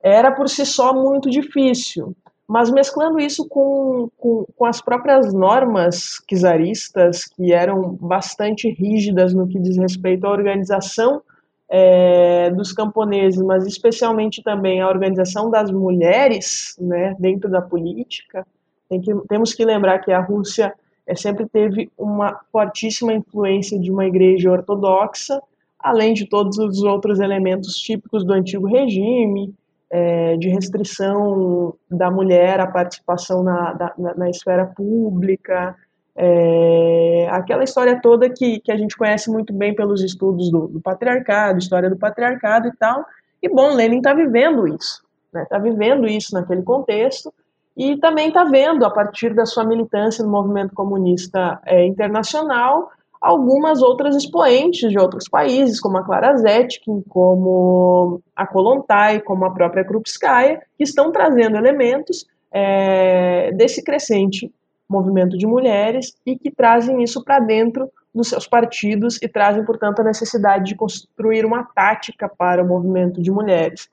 era 0.04 0.32
por 0.32 0.48
si 0.48 0.68
só 0.68 0.94
muito 0.94 1.32
difícil. 1.32 2.16
Mas 2.48 2.70
mesclando 2.70 3.20
isso 3.20 3.48
com, 3.48 4.08
com, 4.18 4.46
com 4.56 4.66
as 4.66 4.80
próprias 4.80 5.34
normas 5.34 6.22
czaristas, 6.28 7.26
que 7.26 7.52
eram 7.52 7.98
bastante 8.00 8.70
rígidas 8.70 9.34
no 9.34 9.48
que 9.48 9.60
diz 9.60 9.78
respeito 9.78 10.28
à 10.28 10.30
organização 10.30 11.24
é, 11.70 12.50
dos 12.50 12.74
camponeses, 12.74 13.42
mas 13.42 13.66
especialmente 13.68 14.42
também 14.42 14.82
a 14.82 14.88
organização 14.88 15.52
das 15.52 15.70
mulheres 15.72 16.76
né, 16.80 17.16
dentro 17.20 17.50
da 17.50 17.62
política, 17.62 18.46
tem 18.90 19.00
que, 19.00 19.14
temos 19.28 19.54
que 19.54 19.64
lembrar 19.64 20.00
que 20.00 20.12
a 20.12 20.20
Rússia 20.20 20.74
é, 21.06 21.16
sempre 21.16 21.48
teve 21.48 21.92
uma 21.98 22.40
fortíssima 22.52 23.14
influência 23.14 23.80
de 23.80 23.92
uma 23.92 24.06
igreja 24.06 24.52
ortodoxa, 24.52 25.40
além 25.78 26.14
de 26.14 26.26
todos 26.26 26.58
os 26.58 26.82
outros 26.82 27.20
elementos 27.20 27.76
típicos 27.76 28.26
do 28.26 28.34
antigo 28.34 28.68
regime, 28.68 29.54
é, 29.92 30.38
de 30.38 30.50
restrição 30.50 31.74
da 31.90 32.12
mulher 32.12 32.60
à 32.60 32.68
participação 32.68 33.44
na, 33.44 33.74
da, 33.74 33.94
na, 33.98 34.16
na 34.16 34.30
esfera 34.30 34.66
pública, 34.66 35.76
é, 36.22 37.30
aquela 37.32 37.64
história 37.64 38.02
toda 38.02 38.30
que, 38.30 38.60
que 38.60 38.74
a 38.74 38.78
gente 38.78 38.98
conhece 38.98 39.32
muito 39.32 39.54
bem 39.54 39.74
pelos 39.74 40.04
estudos 40.04 40.52
do, 40.52 40.68
do 40.68 40.82
patriarcado, 40.82 41.60
história 41.60 41.90
do 41.90 41.96
patriarcado 41.96 42.68
e 42.68 42.76
tal, 42.76 43.06
E 43.42 43.48
bom, 43.48 43.74
Lenin 43.74 44.00
está 44.00 44.14
vivendo 44.14 44.68
isso, 44.68 45.02
está 45.28 45.40
né? 45.40 45.46
Tá 45.50 45.58
vivendo 45.58 46.06
isso 46.06 46.34
naquele 46.34 46.62
contexto 46.62 47.34
e 47.78 47.96
também 47.96 48.28
está 48.28 48.44
vendo, 48.44 48.84
a 48.84 48.90
partir 48.90 49.34
da 49.34 49.46
sua 49.46 49.64
militância 49.64 50.22
no 50.22 50.30
movimento 50.30 50.76
comunista 50.76 51.58
é, 51.66 51.86
internacional, 51.86 52.92
algumas 53.22 53.82
outras 53.82 54.14
expoentes 54.18 54.90
de 54.92 55.00
outros 55.00 55.30
países, 55.30 55.80
como 55.80 55.98
a 55.98 56.04
Clara 56.04 56.36
Zetkin, 56.36 57.02
como 57.08 58.22
a 58.36 58.46
Kolontai, 58.46 59.22
como 59.22 59.46
a 59.46 59.52
própria 59.52 59.86
Krupskaya, 59.86 60.62
que 60.78 60.84
estão 60.84 61.14
trazendo 61.14 61.56
elementos 61.56 62.28
é, 62.52 63.54
desse 63.54 63.82
crescente 63.82 64.52
movimento 64.90 65.38
de 65.38 65.46
mulheres 65.46 66.14
e 66.26 66.38
que 66.38 66.50
trazem 66.50 67.04
isso 67.04 67.24
para 67.24 67.40
dentro 67.40 67.90
dos 68.14 68.30
seus 68.30 68.48
partidos 68.48 69.22
e 69.22 69.28
trazem, 69.28 69.64
portanto, 69.64 70.00
a 70.00 70.04
necessidade 70.04 70.66
de 70.66 70.76
construir 70.76 71.46
uma 71.46 71.64
tática 71.64 72.28
para 72.28 72.64
o 72.64 72.68
movimento 72.68 73.22
de 73.22 73.32
mulheres. 73.32 73.88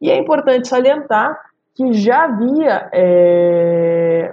E 0.00 0.10
é 0.10 0.18
importante 0.18 0.68
salientar 0.68 1.38
que 1.74 1.92
já 1.94 2.24
havia, 2.24 2.88
é, 2.92 4.32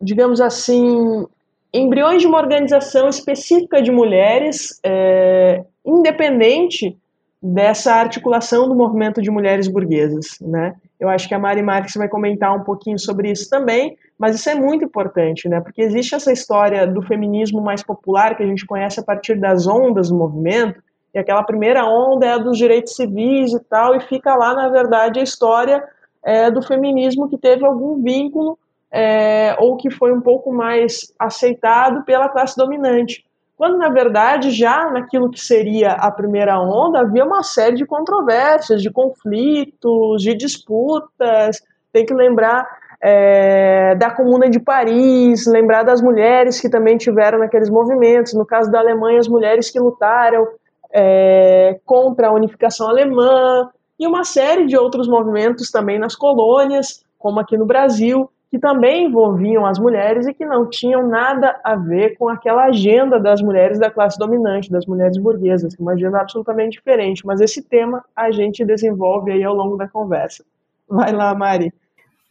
digamos 0.00 0.40
assim, 0.40 1.26
embriões 1.72 2.22
de 2.22 2.26
uma 2.26 2.38
organização 2.38 3.08
específica 3.08 3.82
de 3.82 3.92
mulheres, 3.92 4.80
é, 4.82 5.62
independente 5.84 6.96
dessa 7.40 7.94
articulação 7.94 8.68
do 8.68 8.74
movimento 8.74 9.20
de 9.20 9.30
mulheres 9.30 9.68
burguesas, 9.68 10.38
né? 10.40 10.74
Eu 10.98 11.08
acho 11.08 11.28
que 11.28 11.34
a 11.34 11.38
Mari 11.38 11.62
Marques 11.62 11.94
vai 11.94 12.08
comentar 12.08 12.56
um 12.56 12.64
pouquinho 12.64 12.98
sobre 12.98 13.30
isso 13.30 13.48
também, 13.50 13.96
mas 14.18 14.34
isso 14.34 14.48
é 14.48 14.54
muito 14.54 14.84
importante, 14.84 15.48
né? 15.48 15.60
Porque 15.60 15.82
existe 15.82 16.14
essa 16.14 16.32
história 16.32 16.86
do 16.86 17.02
feminismo 17.02 17.60
mais 17.60 17.82
popular 17.82 18.36
que 18.36 18.42
a 18.42 18.46
gente 18.46 18.66
conhece 18.66 19.00
a 19.00 19.02
partir 19.02 19.38
das 19.38 19.66
ondas 19.66 20.08
do 20.08 20.16
movimento, 20.16 20.82
e 21.14 21.18
aquela 21.18 21.42
primeira 21.42 21.84
onda 21.84 22.26
é 22.26 22.32
a 22.32 22.38
dos 22.38 22.58
direitos 22.58 22.94
civis 22.94 23.52
e 23.52 23.60
tal, 23.60 23.94
e 23.94 24.00
fica 24.00 24.34
lá, 24.34 24.54
na 24.54 24.68
verdade, 24.68 25.20
a 25.20 25.22
história 25.22 25.82
é, 26.22 26.50
do 26.50 26.60
feminismo 26.60 27.28
que 27.28 27.38
teve 27.38 27.64
algum 27.64 28.02
vínculo 28.02 28.58
é, 28.90 29.56
ou 29.58 29.76
que 29.76 29.90
foi 29.90 30.12
um 30.12 30.20
pouco 30.20 30.52
mais 30.52 31.12
aceitado 31.18 32.04
pela 32.04 32.28
classe 32.28 32.56
dominante. 32.56 33.24
Quando, 33.56 33.78
na 33.78 33.88
verdade, 33.88 34.50
já 34.50 34.90
naquilo 34.90 35.30
que 35.30 35.40
seria 35.40 35.92
a 35.92 36.10
primeira 36.10 36.60
onda, 36.60 37.00
havia 37.00 37.24
uma 37.24 37.42
série 37.42 37.76
de 37.76 37.86
controvérsias, 37.86 38.82
de 38.82 38.90
conflitos, 38.90 40.22
de 40.22 40.34
disputas. 40.34 41.62
Tem 41.90 42.04
que 42.04 42.12
lembrar 42.12 42.68
é, 43.00 43.94
da 43.96 44.10
Comuna 44.10 44.48
de 44.48 44.58
Paris, 44.58 45.46
lembrar 45.46 45.82
das 45.82 46.00
mulheres 46.00 46.60
que 46.60 46.68
também 46.68 46.96
tiveram 46.96 47.38
naqueles 47.38 47.70
movimentos. 47.70 48.34
No 48.34 48.46
caso 48.46 48.70
da 48.70 48.80
Alemanha, 48.80 49.18
as 49.18 49.28
mulheres 49.28 49.70
que 49.70 49.78
lutaram 49.78 50.46
é, 50.92 51.78
contra 51.84 52.28
a 52.28 52.32
unificação 52.32 52.88
alemã, 52.88 53.70
e 53.98 54.06
uma 54.06 54.24
série 54.24 54.66
de 54.66 54.76
outros 54.76 55.08
movimentos 55.08 55.70
também 55.70 55.98
nas 55.98 56.14
colônias, 56.14 57.02
como 57.18 57.40
aqui 57.40 57.56
no 57.56 57.64
Brasil, 57.64 58.30
que 58.50 58.58
também 58.58 59.06
envolviam 59.06 59.66
as 59.66 59.78
mulheres 59.78 60.26
e 60.26 60.34
que 60.34 60.44
não 60.44 60.68
tinham 60.68 61.06
nada 61.08 61.58
a 61.64 61.74
ver 61.74 62.16
com 62.16 62.28
aquela 62.28 62.64
agenda 62.66 63.18
das 63.18 63.42
mulheres 63.42 63.78
da 63.78 63.90
classe 63.90 64.18
dominante, 64.18 64.70
das 64.70 64.86
mulheres 64.86 65.18
burguesas, 65.18 65.74
uma 65.78 65.92
agenda 65.92 66.20
absolutamente 66.20 66.76
diferente. 66.76 67.26
Mas 67.26 67.40
esse 67.40 67.62
tema 67.62 68.04
a 68.14 68.30
gente 68.30 68.64
desenvolve 68.64 69.32
aí 69.32 69.42
ao 69.42 69.54
longo 69.54 69.76
da 69.76 69.88
conversa. 69.88 70.44
Vai 70.88 71.12
lá, 71.12 71.34
Mari. 71.34 71.72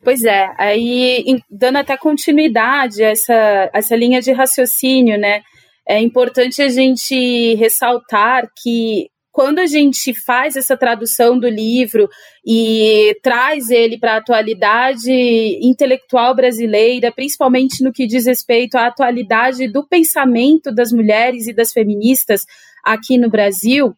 Pois 0.06 0.24
é, 0.24 0.54
aí 0.60 1.42
dando 1.50 1.78
até 1.78 1.98
continuidade 1.98 3.04
a 3.04 3.10
essa, 3.10 3.72
essa 3.74 3.96
linha 3.96 4.22
de 4.22 4.32
raciocínio, 4.32 5.18
né? 5.18 5.42
É 5.88 6.00
importante 6.00 6.62
a 6.62 6.70
gente 6.70 7.56
ressaltar 7.56 8.48
que 8.62 9.08
quando 9.32 9.58
a 9.58 9.66
gente 9.66 10.14
faz 10.14 10.56
essa 10.56 10.78
tradução 10.78 11.40
do 11.40 11.50
livro 11.50 12.08
e 12.46 13.18
traz 13.24 13.72
ele 13.72 13.98
para 13.98 14.14
a 14.14 14.18
atualidade 14.18 15.12
intelectual 15.60 16.36
brasileira, 16.36 17.12
principalmente 17.12 17.84
no 17.84 17.92
que 17.92 18.06
diz 18.06 18.28
respeito 18.28 18.76
à 18.78 18.86
atualidade 18.86 19.68
do 19.68 19.88
pensamento 19.88 20.72
das 20.72 20.92
mulheres 20.92 21.48
e 21.48 21.54
das 21.54 21.74
feministas 21.74 22.46
aqui 22.84 23.18
no 23.18 23.28
Brasil, 23.28 23.96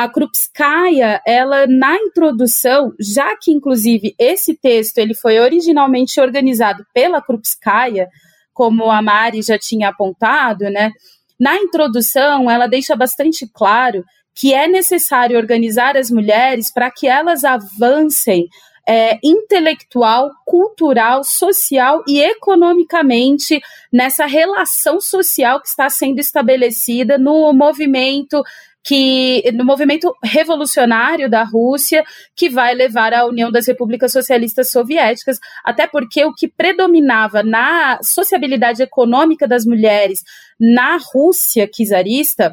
a 0.00 0.08
Krupskaya, 0.08 1.20
ela 1.26 1.66
na 1.66 1.94
introdução, 1.94 2.94
já 2.98 3.36
que 3.36 3.52
inclusive 3.52 4.14
esse 4.18 4.56
texto 4.56 4.96
ele 4.96 5.12
foi 5.12 5.38
originalmente 5.38 6.18
organizado 6.18 6.86
pela 6.94 7.20
Krupskaya, 7.20 8.08
como 8.54 8.90
a 8.90 9.02
Mari 9.02 9.42
já 9.42 9.58
tinha 9.58 9.90
apontado, 9.90 10.64
né? 10.70 10.90
Na 11.38 11.54
introdução, 11.56 12.50
ela 12.50 12.66
deixa 12.66 12.96
bastante 12.96 13.46
claro 13.52 14.02
que 14.34 14.54
é 14.54 14.66
necessário 14.66 15.36
organizar 15.36 15.98
as 15.98 16.10
mulheres 16.10 16.72
para 16.72 16.90
que 16.90 17.06
elas 17.06 17.44
avancem 17.44 18.48
é, 18.88 19.18
intelectual, 19.22 20.30
cultural, 20.46 21.22
social 21.22 22.02
e 22.08 22.20
economicamente 22.20 23.60
nessa 23.92 24.24
relação 24.24 24.98
social 24.98 25.60
que 25.60 25.68
está 25.68 25.90
sendo 25.90 26.20
estabelecida 26.20 27.18
no 27.18 27.52
movimento 27.52 28.42
que 28.82 29.42
no 29.54 29.64
movimento 29.64 30.14
revolucionário 30.22 31.28
da 31.28 31.42
Rússia 31.42 32.04
que 32.34 32.48
vai 32.48 32.74
levar 32.74 33.12
à 33.12 33.26
União 33.26 33.50
das 33.50 33.66
Repúblicas 33.66 34.12
Socialistas 34.12 34.70
Soviéticas, 34.70 35.38
até 35.64 35.86
porque 35.86 36.24
o 36.24 36.32
que 36.32 36.48
predominava 36.48 37.42
na 37.42 37.98
sociabilidade 38.02 38.82
econômica 38.82 39.46
das 39.46 39.64
mulheres 39.64 40.22
na 40.58 40.98
Rússia 41.12 41.68
czarista 41.68 42.52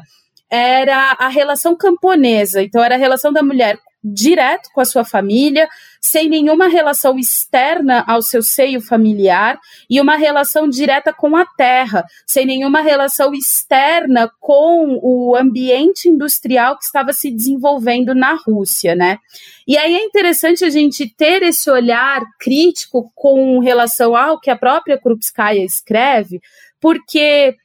era 0.50 1.12
a 1.18 1.28
relação 1.28 1.76
camponesa. 1.76 2.62
Então, 2.62 2.82
era 2.82 2.94
a 2.94 2.98
relação 2.98 3.32
da 3.32 3.42
mulher 3.42 3.78
direto 4.02 4.70
com 4.72 4.80
a 4.80 4.84
sua 4.84 5.04
família, 5.04 5.68
sem 6.00 6.28
nenhuma 6.28 6.68
relação 6.68 7.18
externa 7.18 8.04
ao 8.06 8.22
seu 8.22 8.42
seio 8.42 8.80
familiar 8.80 9.58
e 9.90 10.00
uma 10.00 10.16
relação 10.16 10.68
direta 10.68 11.12
com 11.12 11.36
a 11.36 11.44
terra, 11.44 12.04
sem 12.26 12.46
nenhuma 12.46 12.80
relação 12.80 13.34
externa 13.34 14.30
com 14.40 14.98
o 15.02 15.36
ambiente 15.36 16.08
industrial 16.08 16.78
que 16.78 16.84
estava 16.84 17.12
se 17.12 17.30
desenvolvendo 17.30 18.14
na 18.14 18.34
Rússia, 18.34 18.94
né? 18.94 19.18
E 19.66 19.76
aí 19.76 19.94
é 19.94 20.04
interessante 20.04 20.64
a 20.64 20.70
gente 20.70 21.12
ter 21.14 21.42
esse 21.42 21.70
olhar 21.70 22.22
crítico 22.38 23.10
com 23.14 23.58
relação 23.58 24.16
ao 24.16 24.40
que 24.40 24.50
a 24.50 24.56
própria 24.56 24.98
Krupskaya 24.98 25.64
escreve, 25.64 26.40
porque 26.80 27.56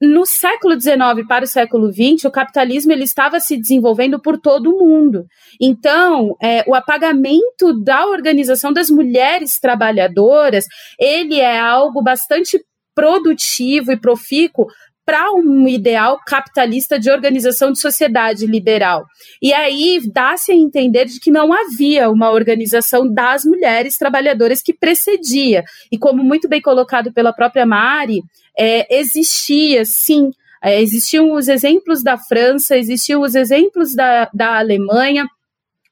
no 0.00 0.26
século 0.26 0.78
XIX 0.78 1.26
para 1.26 1.44
o 1.44 1.48
século 1.48 1.90
XX, 1.90 2.24
o 2.26 2.30
capitalismo 2.30 2.92
ele 2.92 3.04
estava 3.04 3.40
se 3.40 3.56
desenvolvendo 3.56 4.20
por 4.20 4.38
todo 4.38 4.70
o 4.70 4.78
mundo. 4.78 5.24
Então, 5.60 6.36
é, 6.42 6.62
o 6.66 6.74
apagamento 6.74 7.72
da 7.82 8.06
organização 8.06 8.72
das 8.72 8.90
mulheres 8.90 9.58
trabalhadoras, 9.58 10.66
ele 11.00 11.40
é 11.40 11.58
algo 11.58 12.02
bastante 12.02 12.62
produtivo 12.94 13.92
e 13.92 14.00
profícuo 14.00 14.66
para 15.06 15.32
um 15.32 15.68
ideal 15.68 16.18
capitalista 16.26 16.98
de 16.98 17.08
organização 17.08 17.70
de 17.70 17.78
sociedade 17.78 18.44
liberal. 18.44 19.06
E 19.40 19.54
aí 19.54 20.00
dá-se 20.12 20.50
a 20.50 20.54
entender 20.54 21.04
de 21.04 21.20
que 21.20 21.30
não 21.30 21.52
havia 21.52 22.10
uma 22.10 22.32
organização 22.32 23.08
das 23.08 23.44
mulheres 23.44 23.96
trabalhadoras 23.96 24.60
que 24.60 24.74
precedia. 24.74 25.62
E 25.92 25.96
como 25.96 26.24
muito 26.24 26.48
bem 26.48 26.60
colocado 26.60 27.12
pela 27.12 27.32
própria 27.32 27.64
Mari, 27.64 28.20
é, 28.58 28.98
existia 28.98 29.84
sim. 29.84 30.30
É, 30.60 30.82
existiam 30.82 31.32
os 31.32 31.46
exemplos 31.46 32.02
da 32.02 32.18
França, 32.18 32.76
existiam 32.76 33.22
os 33.22 33.36
exemplos 33.36 33.94
da, 33.94 34.28
da 34.34 34.58
Alemanha, 34.58 35.28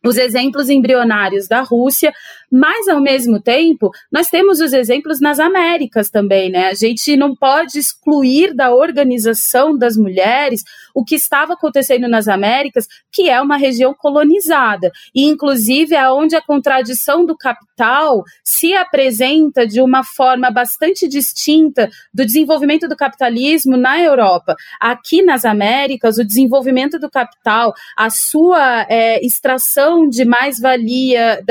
os 0.04 0.16
exemplos 0.16 0.68
embrionários 0.68 1.47
da 1.49 1.62
Rússia, 1.62 2.12
mas 2.51 2.89
ao 2.89 3.01
mesmo 3.01 3.41
tempo, 3.41 3.91
nós 4.11 4.29
temos 4.29 4.61
os 4.61 4.73
exemplos 4.73 5.21
nas 5.21 5.39
Américas 5.39 6.11
também, 6.11 6.51
né? 6.51 6.69
A 6.69 6.75
gente 6.75 7.17
não 7.17 7.35
pode 7.35 7.79
excluir 7.79 8.55
da 8.55 8.75
organização 8.75 9.77
das 9.77 9.97
mulheres 9.97 10.63
o 10.95 11.05
que 11.05 11.17
estava 11.17 11.55
acontecendo 11.55 12.09
nas 12.09 12.29
Américas, 12.29 12.87
que 13.11 13.29
é 13.29 13.41
uma 13.41 13.57
região 13.57 13.93
colonizada, 13.93 14.93
e 15.15 15.25
inclusive 15.25 15.95
é 15.95 16.09
onde 16.11 16.37
a 16.37 16.43
contradição 16.43 17.27
do 17.27 17.37
capital 17.37 18.23
se 18.45 18.75
apresenta 18.75 19.67
de 19.67 19.81
uma 19.81 20.05
forma 20.05 20.51
bastante 20.51 21.09
distinta 21.09 21.91
do 22.13 22.25
desenvolvimento 22.25 22.89
do 22.89 22.97
capitalismo 22.97 23.77
na 23.77 24.01
Europa. 24.01 24.55
Aqui 24.81 25.23
nas 25.23 25.45
Américas, 25.45 26.19
o 26.19 26.25
desenvolvimento 26.25 26.99
do 26.99 27.11
capital, 27.11 27.75
a 27.97 28.09
sua 28.11 28.87
é, 28.89 29.25
extração 29.25 30.09
de 30.09 30.25
mais-valia, 30.25 31.43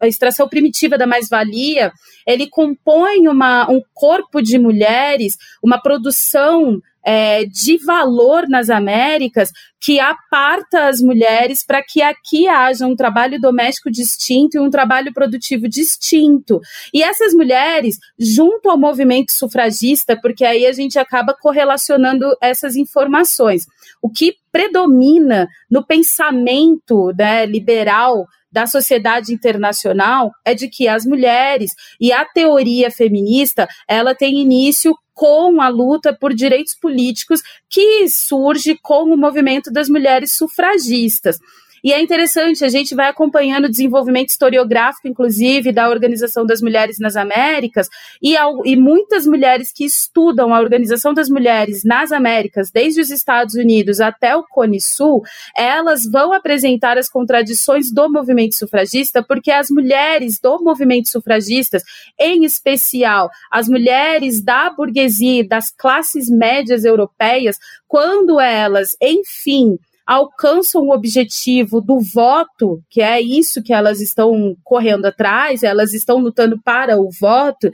a 0.00 0.06
extração 0.06 0.41
primitiva 0.48 0.96
da 0.98 1.06
mais-valia, 1.06 1.92
ele 2.26 2.48
compõe 2.48 3.28
uma, 3.28 3.70
um 3.70 3.82
corpo 3.92 4.40
de 4.40 4.58
mulheres, 4.58 5.36
uma 5.62 5.80
produção 5.80 6.80
é, 7.04 7.44
de 7.44 7.78
valor 7.78 8.48
nas 8.48 8.70
Américas 8.70 9.50
que 9.80 9.98
aparta 9.98 10.86
as 10.86 11.00
mulheres 11.00 11.66
para 11.66 11.82
que 11.82 12.00
aqui 12.00 12.46
haja 12.46 12.86
um 12.86 12.94
trabalho 12.94 13.40
doméstico 13.40 13.90
distinto 13.90 14.56
e 14.56 14.60
um 14.60 14.70
trabalho 14.70 15.12
produtivo 15.12 15.68
distinto. 15.68 16.60
E 16.94 17.02
essas 17.02 17.34
mulheres, 17.34 17.98
junto 18.16 18.70
ao 18.70 18.78
movimento 18.78 19.32
sufragista, 19.32 20.16
porque 20.20 20.44
aí 20.44 20.64
a 20.66 20.72
gente 20.72 20.98
acaba 20.98 21.34
correlacionando 21.34 22.36
essas 22.40 22.76
informações. 22.76 23.66
O 24.00 24.08
que 24.08 24.36
predomina 24.52 25.48
no 25.68 25.84
pensamento 25.84 27.12
né, 27.18 27.44
liberal 27.44 28.26
da 28.52 28.66
sociedade 28.66 29.32
internacional 29.32 30.30
é 30.44 30.54
de 30.54 30.68
que 30.68 30.86
as 30.86 31.06
mulheres 31.06 31.72
e 31.98 32.12
a 32.12 32.24
teoria 32.24 32.90
feminista, 32.90 33.66
ela 33.88 34.14
tem 34.14 34.40
início 34.40 34.94
com 35.14 35.60
a 35.60 35.68
luta 35.68 36.16
por 36.18 36.34
direitos 36.34 36.74
políticos 36.74 37.40
que 37.68 38.08
surge 38.08 38.78
com 38.82 39.04
o 39.04 39.16
movimento 39.16 39.70
das 39.70 39.88
mulheres 39.88 40.32
sufragistas. 40.32 41.38
E 41.82 41.92
é 41.92 42.00
interessante, 42.00 42.64
a 42.64 42.68
gente 42.68 42.94
vai 42.94 43.08
acompanhando 43.08 43.64
o 43.64 43.70
desenvolvimento 43.70 44.30
historiográfico, 44.30 45.08
inclusive, 45.08 45.72
da 45.72 45.88
Organização 45.88 46.46
das 46.46 46.62
Mulheres 46.62 46.98
nas 47.00 47.16
Américas, 47.16 47.88
e, 48.22 48.36
ao, 48.36 48.64
e 48.64 48.76
muitas 48.76 49.26
mulheres 49.26 49.72
que 49.72 49.84
estudam 49.84 50.54
a 50.54 50.60
Organização 50.60 51.12
das 51.12 51.28
Mulheres 51.28 51.82
nas 51.82 52.12
Américas, 52.12 52.70
desde 52.70 53.00
os 53.00 53.10
Estados 53.10 53.54
Unidos 53.54 54.00
até 54.00 54.36
o 54.36 54.44
Cone 54.44 54.80
Sul, 54.80 55.22
elas 55.56 56.06
vão 56.08 56.32
apresentar 56.32 56.96
as 56.96 57.08
contradições 57.08 57.92
do 57.92 58.08
movimento 58.08 58.54
sufragista, 58.54 59.22
porque 59.22 59.50
as 59.50 59.68
mulheres 59.68 60.38
do 60.40 60.62
movimento 60.62 61.08
sufragista, 61.08 61.78
em 62.18 62.44
especial 62.44 63.28
as 63.50 63.68
mulheres 63.68 64.40
da 64.40 64.70
burguesia, 64.70 65.46
das 65.46 65.70
classes 65.70 66.28
médias 66.28 66.84
europeias, 66.84 67.56
quando 67.88 68.40
elas, 68.40 68.96
enfim, 69.00 69.78
alcançam 70.06 70.82
o 70.82 70.92
objetivo 70.92 71.80
do 71.80 72.00
voto, 72.00 72.82
que 72.90 73.00
é 73.00 73.20
isso 73.20 73.62
que 73.62 73.72
elas 73.72 74.00
estão 74.00 74.56
correndo 74.64 75.06
atrás, 75.06 75.62
elas 75.62 75.92
estão 75.92 76.18
lutando 76.18 76.60
para 76.60 76.98
o 76.98 77.08
voto, 77.10 77.70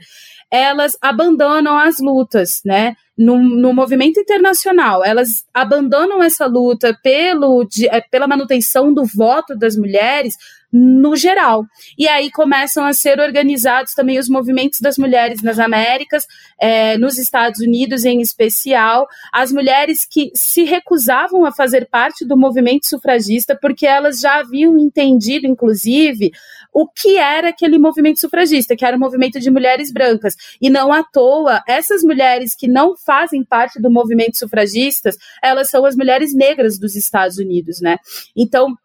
elas 0.51 0.97
abandonam 1.01 1.77
as 1.77 1.99
lutas, 1.99 2.61
né? 2.65 2.95
No, 3.17 3.37
no 3.37 3.73
movimento 3.73 4.19
internacional, 4.19 5.03
elas 5.03 5.45
abandonam 5.53 6.23
essa 6.23 6.45
luta 6.45 6.97
pelo, 7.03 7.65
de, 7.65 7.87
é, 7.87 7.99
pela 7.99 8.27
manutenção 8.27 8.93
do 8.93 9.03
voto 9.03 9.57
das 9.57 9.75
mulheres 9.75 10.35
no 10.71 11.15
geral. 11.15 11.65
E 11.97 12.07
aí 12.07 12.29
começam 12.31 12.85
a 12.85 12.93
ser 12.93 13.19
organizados 13.19 13.93
também 13.93 14.19
os 14.19 14.29
movimentos 14.29 14.79
das 14.79 14.97
mulheres 14.97 15.41
nas 15.41 15.59
Américas, 15.59 16.27
é, 16.59 16.97
nos 16.97 17.17
Estados 17.17 17.59
Unidos 17.59 18.05
em 18.05 18.21
especial, 18.21 19.07
as 19.31 19.51
mulheres 19.51 20.05
que 20.09 20.31
se 20.35 20.63
recusavam 20.63 21.45
a 21.45 21.51
fazer 21.51 21.87
parte 21.89 22.25
do 22.25 22.37
movimento 22.37 22.87
sufragista 22.87 23.57
porque 23.59 23.87
elas 23.87 24.19
já 24.19 24.39
haviam 24.39 24.77
entendido, 24.77 25.47
inclusive, 25.47 26.31
o 26.71 26.87
que 26.87 27.17
era 27.17 27.49
aquele 27.49 27.79
movimento 27.79 28.19
sufragista, 28.19 28.75
que 28.75 28.85
era 28.85 28.95
o 28.95 28.99
movimento 28.99 29.39
de 29.39 29.49
mulheres 29.49 29.91
brancas. 29.91 30.35
E 30.61 30.69
não 30.69 30.93
à 30.93 31.03
toa, 31.03 31.61
essas 31.67 32.03
mulheres 32.03 32.55
que 32.55 32.67
não 32.67 32.95
fazem 32.95 33.43
parte 33.43 33.81
do 33.81 33.89
movimento 33.89 34.37
sufragistas, 34.37 35.17
elas 35.43 35.69
são 35.69 35.85
as 35.85 35.95
mulheres 35.95 36.33
negras 36.33 36.77
dos 36.77 36.95
Estados 36.95 37.37
Unidos, 37.37 37.81
né? 37.81 37.97
Então, 38.35 38.75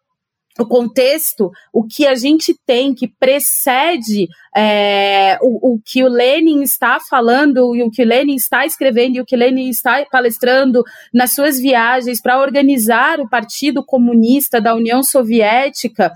o 0.57 0.65
contexto, 0.65 1.51
o 1.73 1.83
que 1.83 2.07
a 2.07 2.15
gente 2.15 2.55
tem 2.65 2.93
que 2.93 3.07
precede 3.07 4.27
é, 4.55 5.37
o, 5.41 5.73
o, 5.73 5.81
que 5.83 6.01
o 6.01 6.07
Lenin 6.07 6.61
está 6.63 6.97
falando 6.99 7.75
e 7.75 7.83
o 7.83 7.91
que 7.91 8.03
o 8.03 8.05
Lenin 8.05 8.35
está 8.35 8.65
escrevendo 8.65 9.17
e 9.17 9.21
o 9.21 9.25
que 9.25 9.35
o 9.35 9.39
Lenin 9.39 9.69
está 9.69 10.05
palestrando 10.09 10.81
nas 11.13 11.33
suas 11.33 11.59
viagens 11.59 12.21
para 12.21 12.39
organizar 12.39 13.19
o 13.19 13.29
Partido 13.29 13.83
Comunista 13.83 14.61
da 14.61 14.73
União 14.73 15.03
Soviética, 15.03 16.13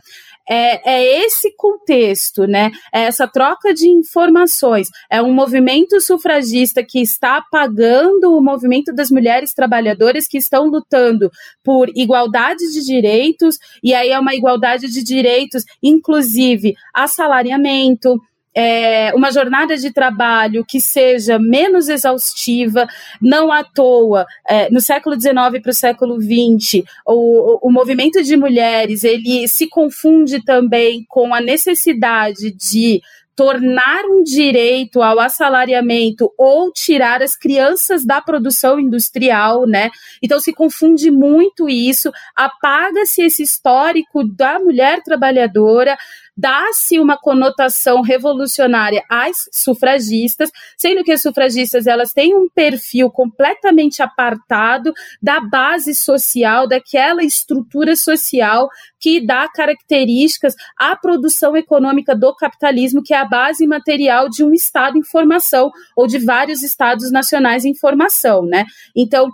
é, 0.50 0.94
é 0.96 1.26
esse 1.26 1.56
contexto, 1.56 2.48
né? 2.48 2.72
É 2.92 3.02
essa 3.02 3.28
troca 3.28 3.74
de 3.74 3.88
informações. 3.88 4.90
É 5.10 5.22
um 5.22 5.34
movimento 5.34 6.02
sufragista 6.02 6.84
que 6.84 7.00
está 7.00 7.38
apagando 7.38 8.36
o 8.36 8.42
movimento 8.42 8.94
das 8.94 9.12
mulheres 9.12 9.54
trabalhadoras 9.54 10.28
que 10.28 10.38
estão 10.38 10.68
lutando 10.68 11.30
por 11.64 11.90
igualdade 11.96 12.72
de 12.74 12.84
direitos, 12.84 13.58
e 13.84 13.94
aí 13.94 14.10
é 14.10 14.20
uma 14.20 14.34
igualdade 14.34 14.88
de 14.88 15.04
direitos, 15.04 15.64
inclusive 15.84 16.74
assalariamento, 16.94 18.20
é, 18.56 19.14
uma 19.14 19.32
jornada 19.32 19.78
de 19.78 19.92
trabalho 19.92 20.66
que 20.68 20.82
seja 20.82 21.38
menos 21.40 21.88
exaustiva, 21.88 22.88
não 23.22 23.52
à 23.52 23.64
toa, 23.64 24.26
é, 24.48 24.70
no 24.70 24.82
século 24.82 25.20
XIX 25.20 25.62
para 25.62 25.72
o 25.72 25.74
século 25.74 26.20
XX, 26.20 26.84
o, 27.06 27.68
o 27.68 27.72
movimento 27.72 28.22
de 28.24 28.36
mulheres 28.36 29.04
ele 29.04 29.48
se 29.48 29.68
confunde 29.68 30.44
também 30.44 31.06
com 31.08 31.34
a 31.34 31.42
necessidade 31.42 32.52
de 32.52 33.02
tornar 33.40 34.04
um 34.04 34.22
direito 34.22 35.02
ao 35.02 35.18
assalariamento 35.18 36.30
ou 36.38 36.74
tirar 36.74 37.24
as 37.24 37.38
crianças 37.38 38.06
da 38.06 38.20
produção 38.20 38.78
industrial, 38.78 39.66
né? 39.66 39.90
Então 40.22 40.42
se 40.42 40.52
confunde 40.52 41.10
muito 41.10 41.70
isso, 41.70 42.12
apaga-se 42.36 43.22
esse 43.22 43.42
histórico 43.42 44.26
da 44.26 44.60
mulher 44.60 45.02
trabalhadora, 45.04 45.98
dá-se 46.40 47.00
uma 47.00 47.18
conotação 47.18 48.02
revolucionária 48.02 49.04
às 49.10 49.50
sufragistas, 49.52 50.50
sendo 50.78 51.04
que 51.04 51.12
as 51.12 51.22
sufragistas 51.22 51.86
elas 51.86 52.14
têm 52.14 52.34
um 52.34 52.48
perfil 52.48 53.10
completamente 53.10 54.02
apartado 54.02 54.94
da 55.22 55.42
base 55.42 55.94
social, 55.94 56.66
daquela 56.66 57.24
estrutura 57.24 57.96
social 57.96 58.70
que 58.98 59.26
dá 59.26 59.50
características 59.50 60.56
à 60.78 60.96
produção 60.96 61.58
econômica 61.58 62.16
do 62.16 62.34
capitalismo, 62.34 63.04
que 63.04 63.14
é 63.14 63.18
a 63.18 63.26
base 63.26 63.68
material 63.68 64.30
de 64.30 64.44
um 64.44 64.54
Estado 64.54 64.98
em 64.98 65.04
formação 65.04 65.72
ou 65.96 66.08
de 66.08 66.20
vários 66.20 66.64
Estados 66.64 67.12
nacionais 67.12 67.66
em 67.66 67.76
formação, 67.76 68.46
né? 68.46 68.66
Então, 68.96 69.30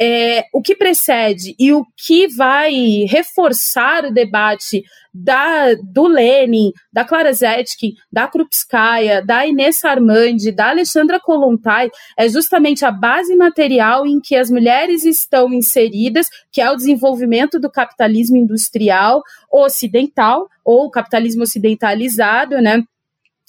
é, 0.00 0.44
o 0.52 0.62
que 0.62 0.74
precede 0.74 1.54
e 1.58 1.72
o 1.72 1.84
que 1.94 2.26
vai 2.28 2.72
reforçar 3.06 4.06
o 4.06 4.12
debate 4.12 4.82
da, 5.12 5.74
do 5.74 6.06
Lenin, 6.06 6.72
da 6.90 7.04
Clara 7.04 7.32
Zetkin, 7.32 7.92
da 8.10 8.26
Krupskaya, 8.26 9.22
da 9.22 9.44
Inês 9.46 9.84
Armandi, 9.84 10.52
da 10.52 10.70
Alexandra 10.70 11.20
Kolontai, 11.20 11.90
é 12.16 12.28
justamente 12.28 12.84
a 12.84 12.90
base 12.90 13.36
material 13.36 14.06
em 14.06 14.20
que 14.20 14.36
as 14.36 14.50
mulheres 14.50 15.04
estão 15.04 15.52
inseridas, 15.52 16.28
que 16.50 16.60
é 16.60 16.70
o 16.70 16.76
desenvolvimento 16.76 17.60
do 17.60 17.70
capitalismo 17.70 18.36
industrial 18.36 19.22
ocidental, 19.52 20.48
ou 20.64 20.90
capitalismo 20.90 21.42
ocidentalizado, 21.42 22.60
né? 22.60 22.84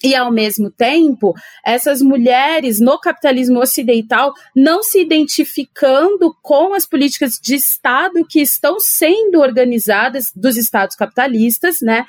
E, 0.04 0.16
ao 0.16 0.32
mesmo 0.32 0.72
tempo, 0.72 1.34
essas 1.66 2.02
mulheres 2.02 2.80
no 2.80 3.00
capitalismo 3.00 3.60
ocidental 3.60 4.34
não 4.56 4.82
se 4.82 5.00
identificando 5.02 6.36
com 6.42 6.74
as 6.74 6.86
políticas 6.86 7.40
de 7.42 7.56
Estado 7.56 8.26
que 8.28 8.42
estão 8.42 8.80
sendo 8.80 9.40
organizadas 9.40 10.32
dos 10.36 10.58
Estados 10.58 10.96
capitalistas, 10.96 11.82
né? 11.82 12.06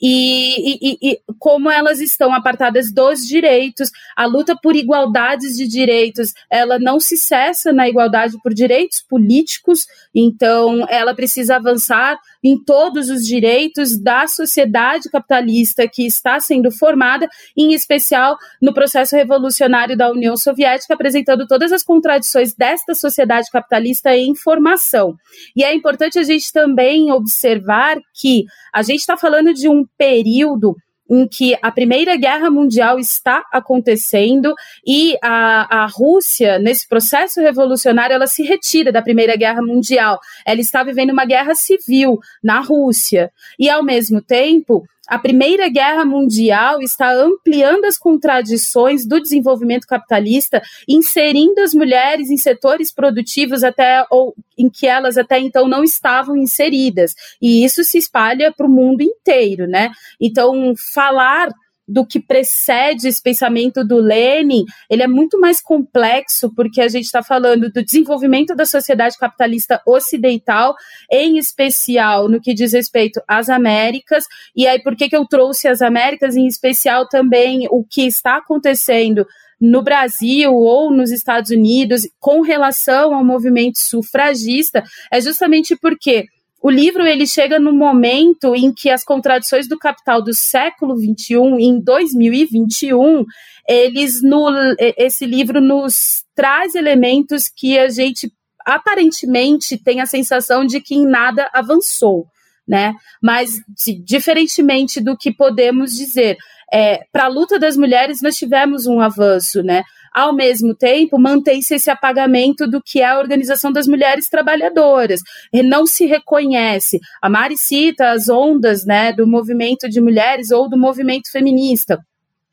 e, 0.00 0.78
e, 0.82 0.98
e, 1.02 1.20
como 1.38 1.70
elas 1.70 2.00
estão 2.00 2.32
apartadas 2.32 2.92
dos 2.92 3.26
direitos. 3.26 3.90
A 4.16 4.26
luta 4.26 4.54
por 4.54 4.76
igualdades 4.76 5.56
de 5.56 5.66
direitos, 5.66 6.32
ela 6.50 6.78
não 6.78 7.00
se 7.00 7.16
cessa 7.16 7.72
na 7.72 7.88
igualdade 7.88 8.36
por 8.42 8.52
direitos 8.52 9.00
políticos, 9.00 9.86
então 10.14 10.86
ela 10.88 11.14
precisa 11.14 11.56
avançar 11.56 12.18
em 12.44 12.62
todos 12.62 13.08
os 13.08 13.26
direitos 13.26 13.98
da 13.98 14.26
sociedade 14.26 15.08
capitalista 15.08 15.88
que 15.88 16.06
está 16.06 16.38
sendo 16.38 16.70
formada, 16.70 17.26
em 17.56 17.72
especial 17.72 18.36
no 18.60 18.74
processo 18.74 19.16
revolucionário 19.16 19.96
da 19.96 20.10
União 20.10 20.36
Soviética, 20.36 20.92
apresentando 20.92 21.46
todas 21.46 21.72
as 21.72 21.82
contradições 21.82 22.54
desta 22.54 22.94
sociedade 22.94 23.50
capitalista 23.50 24.14
em 24.14 24.34
formação. 24.34 25.16
E 25.56 25.64
é 25.64 25.74
importante 25.74 26.18
a 26.18 26.22
gente 26.22 26.52
também 26.52 27.10
observar 27.10 27.96
que 28.12 28.44
a 28.72 28.82
gente 28.82 29.00
está 29.00 29.16
falando 29.16 29.54
de 29.54 29.68
um 29.68 29.86
período 29.96 30.76
em 31.08 31.28
que 31.28 31.56
a 31.62 31.70
Primeira 31.70 32.16
Guerra 32.16 32.50
Mundial 32.50 32.98
está 32.98 33.44
acontecendo 33.52 34.54
e 34.86 35.16
a, 35.22 35.82
a 35.82 35.86
Rússia, 35.86 36.58
nesse 36.58 36.88
processo 36.88 37.40
revolucionário, 37.40 38.14
ela 38.14 38.26
se 38.26 38.42
retira 38.42 38.90
da 38.90 39.02
Primeira 39.02 39.36
Guerra 39.36 39.62
Mundial. 39.62 40.18
Ela 40.46 40.60
está 40.60 40.82
vivendo 40.82 41.10
uma 41.10 41.24
guerra 41.24 41.54
civil 41.54 42.18
na 42.42 42.60
Rússia. 42.60 43.30
E, 43.58 43.68
ao 43.68 43.82
mesmo 43.82 44.22
tempo, 44.22 44.84
a 45.06 45.18
Primeira 45.18 45.68
Guerra 45.68 46.04
Mundial 46.04 46.80
está 46.80 47.12
ampliando 47.12 47.84
as 47.84 47.98
contradições 47.98 49.06
do 49.06 49.20
desenvolvimento 49.20 49.86
capitalista, 49.86 50.62
inserindo 50.88 51.60
as 51.60 51.74
mulheres 51.74 52.30
em 52.30 52.36
setores 52.36 52.92
produtivos 52.92 53.62
até 53.62 54.04
ou 54.10 54.34
em 54.56 54.70
que 54.70 54.86
elas 54.86 55.18
até 55.18 55.38
então 55.38 55.68
não 55.68 55.84
estavam 55.84 56.36
inseridas. 56.36 57.14
E 57.40 57.64
isso 57.64 57.84
se 57.84 57.98
espalha 57.98 58.52
para 58.52 58.66
o 58.66 58.70
mundo 58.70 59.02
inteiro, 59.02 59.66
né? 59.66 59.90
Então, 60.20 60.74
falar 60.92 61.48
do 61.86 62.06
que 62.06 62.18
precede 62.18 63.08
esse 63.08 63.22
pensamento 63.22 63.84
do 63.84 63.96
Lenin, 63.96 64.64
ele 64.88 65.02
é 65.02 65.06
muito 65.06 65.38
mais 65.38 65.60
complexo, 65.60 66.52
porque 66.54 66.80
a 66.80 66.88
gente 66.88 67.04
está 67.04 67.22
falando 67.22 67.70
do 67.70 67.84
desenvolvimento 67.84 68.54
da 68.54 68.64
sociedade 68.64 69.18
capitalista 69.18 69.80
ocidental, 69.86 70.74
em 71.10 71.38
especial 71.38 72.28
no 72.28 72.40
que 72.40 72.54
diz 72.54 72.72
respeito 72.72 73.20
às 73.28 73.48
Américas, 73.48 74.24
e 74.56 74.66
aí 74.66 74.82
por 74.82 74.96
que, 74.96 75.08
que 75.08 75.16
eu 75.16 75.26
trouxe 75.26 75.68
as 75.68 75.82
Américas, 75.82 76.36
em 76.36 76.46
especial 76.46 77.08
também 77.08 77.66
o 77.70 77.84
que 77.84 78.06
está 78.06 78.36
acontecendo 78.36 79.26
no 79.60 79.82
Brasil 79.82 80.54
ou 80.54 80.90
nos 80.90 81.10
Estados 81.10 81.50
Unidos 81.50 82.02
com 82.18 82.42
relação 82.42 83.14
ao 83.14 83.24
movimento 83.24 83.78
sufragista, 83.78 84.82
é 85.10 85.20
justamente 85.20 85.76
porque 85.76 86.26
o 86.64 86.70
livro 86.70 87.06
ele 87.06 87.26
chega 87.26 87.60
no 87.60 87.74
momento 87.74 88.56
em 88.56 88.72
que 88.72 88.88
as 88.88 89.04
contradições 89.04 89.68
do 89.68 89.78
capital 89.78 90.22
do 90.22 90.32
século 90.32 90.96
XXI, 90.96 91.36
em 91.60 91.78
2021, 91.78 93.22
eles 93.68 94.22
no, 94.22 94.48
esse 94.96 95.26
livro 95.26 95.60
nos 95.60 96.24
traz 96.34 96.74
elementos 96.74 97.50
que 97.54 97.78
a 97.78 97.90
gente 97.90 98.32
aparentemente 98.64 99.76
tem 99.76 100.00
a 100.00 100.06
sensação 100.06 100.64
de 100.64 100.80
que 100.80 100.94
em 100.94 101.06
nada 101.06 101.50
avançou. 101.52 102.24
Né? 102.66 102.94
Mas, 103.22 103.60
diferentemente 104.02 105.02
do 105.02 105.18
que 105.18 105.30
podemos 105.30 105.90
dizer, 105.92 106.38
é, 106.72 107.04
para 107.12 107.24
a 107.24 107.28
luta 107.28 107.58
das 107.58 107.76
mulheres 107.76 108.22
nós 108.22 108.38
tivemos 108.38 108.86
um 108.86 109.00
avanço, 109.00 109.62
né? 109.62 109.84
Ao 110.14 110.32
mesmo 110.32 110.76
tempo, 110.76 111.18
mantém-se 111.18 111.74
esse 111.74 111.90
apagamento 111.90 112.68
do 112.68 112.80
que 112.80 113.00
é 113.00 113.06
a 113.06 113.18
organização 113.18 113.72
das 113.72 113.88
mulheres 113.88 114.28
trabalhadoras. 114.28 115.20
Não 115.52 115.86
se 115.86 116.06
reconhece. 116.06 117.00
A 117.20 117.28
Mari 117.28 117.58
cita 117.58 118.12
as 118.12 118.28
ondas 118.28 118.86
né, 118.86 119.12
do 119.12 119.26
movimento 119.26 119.88
de 119.88 120.00
mulheres 120.00 120.52
ou 120.52 120.70
do 120.70 120.78
movimento 120.78 121.30
feminista. 121.32 121.98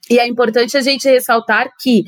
E 0.10 0.17
é 0.17 0.28
importante 0.28 0.76
a 0.76 0.82
gente 0.82 1.08
ressaltar 1.08 1.69
que 1.80 2.04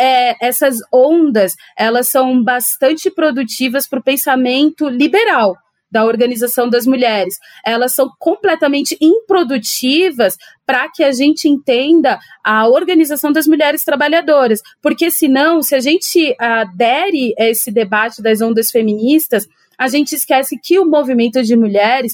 é, 0.00 0.44
essas 0.44 0.78
ondas 0.90 1.54
elas 1.76 2.08
são 2.08 2.42
bastante 2.42 3.10
produtivas 3.10 3.86
para 3.86 4.00
o 4.00 4.02
pensamento 4.02 4.88
liberal 4.88 5.54
da 5.92 6.06
organização 6.06 6.70
das 6.70 6.86
mulheres. 6.86 7.38
Elas 7.64 7.94
são 7.94 8.10
completamente 8.18 8.96
improdutivas 8.98 10.38
para 10.64 10.88
que 10.88 11.04
a 11.04 11.12
gente 11.12 11.46
entenda 11.46 12.18
a 12.42 12.66
organização 12.66 13.30
das 13.30 13.46
mulheres 13.46 13.84
trabalhadoras. 13.84 14.62
Porque, 14.80 15.10
senão, 15.10 15.60
se 15.60 15.74
a 15.74 15.80
gente 15.80 16.34
adere 16.38 17.34
a 17.38 17.44
esse 17.44 17.70
debate 17.70 18.22
das 18.22 18.40
ondas 18.40 18.70
feministas, 18.70 19.46
a 19.78 19.88
gente 19.88 20.14
esquece 20.14 20.58
que 20.58 20.78
o 20.78 20.86
movimento 20.86 21.42
de 21.42 21.56
mulheres, 21.56 22.12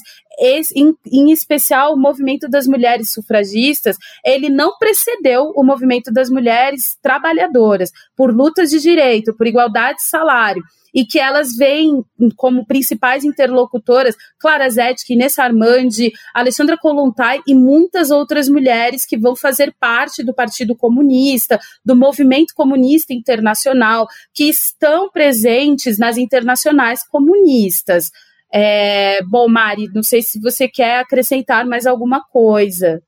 em, 0.75 0.93
em, 1.05 1.31
especial 1.31 1.93
o 1.93 1.99
movimento 1.99 2.49
das 2.49 2.67
mulheres 2.67 3.11
sufragistas, 3.11 3.95
ele 4.25 4.49
não 4.49 4.77
precedeu 4.77 5.53
o 5.55 5.63
movimento 5.63 6.11
das 6.11 6.29
mulheres 6.29 6.97
trabalhadoras 7.01 7.91
por 8.15 8.33
lutas 8.33 8.71
de 8.71 8.79
direito, 8.79 9.35
por 9.35 9.47
igualdade 9.47 9.97
de 9.97 10.03
salário 10.03 10.63
e 10.93 11.05
que 11.05 11.19
elas 11.19 11.55
veem 11.55 12.03
como 12.35 12.65
principais 12.65 13.23
interlocutoras 13.23 14.15
Clara 14.39 14.69
Zetkin, 14.69 15.15
Nessa 15.15 15.43
Armandi, 15.43 16.11
Alexandra 16.33 16.77
Kolontai 16.77 17.41
e 17.47 17.53
muitas 17.53 18.11
outras 18.11 18.49
mulheres 18.49 19.05
que 19.05 19.17
vão 19.17 19.35
fazer 19.35 19.73
parte 19.79 20.23
do 20.23 20.33
Partido 20.33 20.75
Comunista, 20.75 21.59
do 21.85 21.95
movimento 21.95 22.53
comunista 22.55 23.13
internacional, 23.13 24.07
que 24.33 24.45
estão 24.45 25.09
presentes 25.09 25.97
nas 25.97 26.17
internacionais 26.17 27.07
comunistas. 27.07 28.11
É, 28.51 29.21
bom, 29.23 29.47
Mari, 29.47 29.89
não 29.93 30.01
sei 30.01 30.21
se 30.21 30.39
você 30.39 30.67
quer 30.67 30.99
acrescentar 30.99 31.65
mais 31.65 31.85
alguma 31.85 32.23
coisa. 32.23 33.01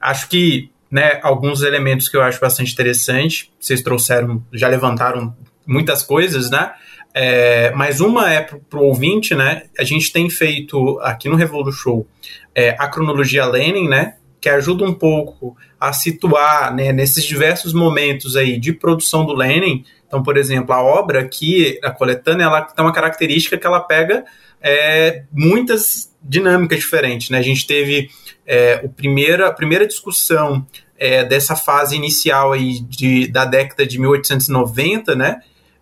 Acho 0.00 0.28
que 0.28 0.70
né, 0.90 1.18
alguns 1.22 1.62
elementos 1.62 2.08
que 2.08 2.16
eu 2.16 2.22
acho 2.22 2.38
bastante 2.38 2.72
interessante, 2.72 3.52
vocês 3.58 3.82
trouxeram, 3.82 4.44
já 4.52 4.68
levantaram 4.68 5.36
muitas 5.66 6.02
coisas, 6.02 6.50
né? 6.50 6.72
É, 7.16 7.70
mas 7.70 8.00
uma 8.00 8.32
é 8.32 8.40
para 8.40 8.78
o 8.78 8.86
ouvinte, 8.86 9.34
né? 9.36 9.64
A 9.78 9.84
gente 9.84 10.12
tem 10.12 10.28
feito 10.28 10.98
aqui 11.00 11.28
no 11.28 11.36
Revolu 11.36 11.70
Show 11.72 12.06
é, 12.52 12.74
a 12.78 12.88
cronologia 12.88 13.46
Lenin, 13.46 13.88
né? 13.88 14.16
Que 14.40 14.48
ajuda 14.48 14.84
um 14.84 14.92
pouco 14.92 15.56
a 15.78 15.92
situar 15.92 16.74
né, 16.74 16.92
nesses 16.92 17.24
diversos 17.24 17.72
momentos 17.72 18.36
aí 18.36 18.58
de 18.58 18.72
produção 18.72 19.24
do 19.24 19.32
Lenin. 19.32 19.84
Então, 20.06 20.22
por 20.22 20.36
exemplo, 20.36 20.74
a 20.74 20.82
obra 20.82 21.20
aqui, 21.20 21.78
a 21.82 21.90
coletânea, 21.90 22.44
ela 22.44 22.62
tem 22.62 22.84
uma 22.84 22.92
característica 22.92 23.56
que 23.56 23.66
ela 23.66 23.80
pega 23.80 24.24
é, 24.60 25.24
muitas 25.32 26.12
dinâmicas 26.22 26.80
diferentes. 26.80 27.30
Né? 27.30 27.38
A 27.38 27.42
gente 27.42 27.66
teve 27.66 28.08
é, 28.46 28.80
o 28.82 28.88
primeira, 28.88 29.48
a 29.48 29.52
primeira 29.52 29.86
discussão 29.86 30.66
é, 30.98 31.24
dessa 31.24 31.54
fase 31.56 31.96
inicial 31.96 32.52
aí 32.52 32.80
de, 32.80 33.28
da 33.28 33.44
década 33.44 33.86
de 33.86 33.98
1890, 33.98 35.14
né? 35.14 35.40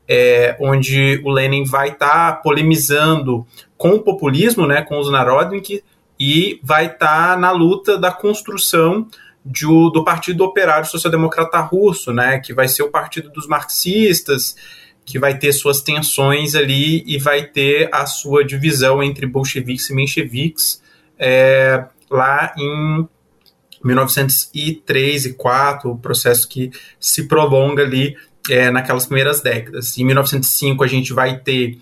É, 0.09 0.57
onde 0.61 1.21
o 1.25 1.31
Lenin 1.31 1.65
vai 1.65 1.91
estar 1.91 2.33
tá 2.33 2.33
polemizando 2.33 3.47
com 3.77 3.91
o 3.91 4.03
populismo, 4.03 4.67
né, 4.67 4.83
com 4.83 4.99
os 4.99 5.11
Narodnik, 5.11 5.83
e 6.19 6.61
vai 6.63 6.87
estar 6.87 7.33
tá 7.33 7.37
na 7.37 7.51
luta 7.51 7.99
da 7.99 8.11
construção 8.11 9.07
de, 9.45 9.67
do 9.67 10.05
Partido 10.05 10.45
Operário 10.45 10.87
Social 10.87 11.11
Democrata 11.11 11.59
Russo, 11.61 12.13
né, 12.13 12.39
que 12.39 12.55
vai 12.55 12.69
ser 12.69 12.83
o 12.83 12.91
partido 12.91 13.31
dos 13.31 13.47
marxistas, 13.47 14.57
que 15.05 15.19
vai 15.19 15.37
ter 15.37 15.53
suas 15.53 15.81
tensões 15.81 16.55
ali 16.55 17.03
e 17.07 17.19
vai 17.19 17.45
ter 17.45 17.89
a 17.93 18.07
sua 18.07 18.45
divisão 18.45 19.03
entre 19.03 19.27
bolcheviques 19.27 19.91
e 19.91 19.95
mencheviques 19.95 20.81
é, 21.19 21.85
lá 22.11 22.53
em 22.57 23.09
1903 23.85 25.27
e 25.27 25.35
4, 25.35 25.91
o 25.91 25.99
processo 25.99 26.49
que 26.49 26.71
se 27.01 27.27
prolonga 27.27 27.83
ali 27.83 28.17
é, 28.51 28.71
naquelas 28.71 29.07
primeiras 29.07 29.41
décadas. 29.41 29.97
Em 29.99 30.05
1905 30.05 30.83
a 30.83 30.87
gente 30.87 31.13
vai 31.13 31.39
ter 31.39 31.79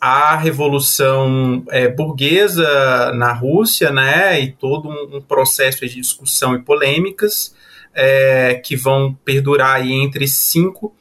a 0.00 0.36
revolução 0.36 1.64
é, 1.70 1.88
burguesa 1.88 3.12
na 3.14 3.32
Rússia, 3.32 3.90
né, 3.90 4.40
e 4.40 4.52
todo 4.52 4.88
um, 4.88 5.16
um 5.16 5.20
processo 5.20 5.80
de 5.86 5.96
discussão 5.96 6.54
e 6.54 6.62
polêmicas 6.62 7.54
é, 7.92 8.54
que 8.54 8.76
vão 8.76 9.12
perdurar 9.24 9.76
aí 9.76 9.92
entre 9.92 10.28
5 10.28 10.94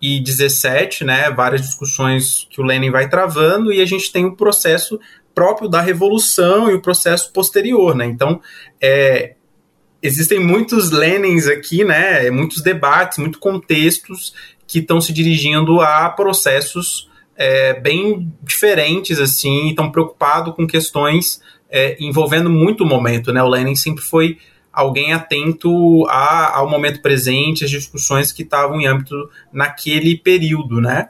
e 0.00 0.20
17, 0.20 1.04
né, 1.04 1.30
várias 1.30 1.60
discussões 1.60 2.46
que 2.50 2.60
o 2.60 2.64
Lenin 2.64 2.90
vai 2.90 3.08
travando, 3.08 3.72
e 3.72 3.82
a 3.82 3.86
gente 3.86 4.10
tem 4.10 4.24
o 4.24 4.28
um 4.28 4.34
processo 4.34 4.98
próprio 5.34 5.68
da 5.68 5.82
revolução 5.82 6.70
e 6.70 6.74
o 6.74 6.80
processo 6.80 7.30
posterior, 7.32 7.94
né, 7.94 8.06
então 8.06 8.40
é, 8.80 9.34
existem 10.02 10.40
muitos 10.40 10.90
Lenins 10.90 11.46
aqui, 11.46 11.84
né? 11.84 12.30
Muitos 12.30 12.62
debates, 12.62 13.18
muitos 13.18 13.40
contextos 13.40 14.34
que 14.66 14.80
estão 14.80 15.00
se 15.00 15.12
dirigindo 15.12 15.80
a 15.80 16.08
processos 16.10 17.08
é, 17.36 17.78
bem 17.80 18.32
diferentes, 18.42 19.18
assim, 19.20 19.68
estão 19.68 19.90
preocupados 19.90 20.54
com 20.54 20.66
questões 20.66 21.40
é, 21.70 21.96
envolvendo 22.00 22.50
muito 22.50 22.84
o 22.84 22.86
momento, 22.86 23.32
né? 23.32 23.42
O 23.42 23.48
Lenin 23.48 23.76
sempre 23.76 24.02
foi 24.02 24.38
alguém 24.72 25.12
atento 25.12 26.06
a, 26.08 26.56
ao 26.56 26.68
momento 26.68 27.00
presente, 27.00 27.64
às 27.64 27.70
discussões 27.70 28.32
que 28.32 28.42
estavam 28.42 28.80
em 28.80 28.86
âmbito 28.86 29.14
naquele 29.52 30.16
período, 30.16 30.80
né? 30.80 31.08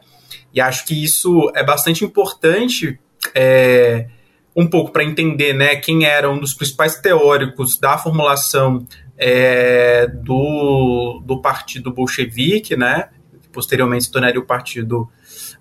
E 0.53 0.61
acho 0.61 0.87
que 0.87 1.03
isso 1.03 1.51
é 1.55 1.63
bastante 1.63 2.05
importante 2.05 2.99
é, 3.35 4.09
um 4.59 4.67
pouco 4.67 4.91
para 4.91 5.05
entender 5.05 5.53
né, 5.53 5.77
quem 5.77 6.05
era 6.05 6.29
um 6.29 6.37
dos 6.37 6.53
principais 6.53 6.97
teóricos 6.97 7.79
da 7.79 7.97
formulação 7.97 8.85
é, 9.17 10.09
do, 10.09 11.23
do 11.25 11.41
partido 11.41 11.93
bolchevique, 11.93 12.77
né, 12.77 13.09
que 13.41 13.49
posteriormente 13.51 14.07
se 14.07 14.11
tornaria 14.11 14.41
o 14.41 14.45
Partido 14.45 15.09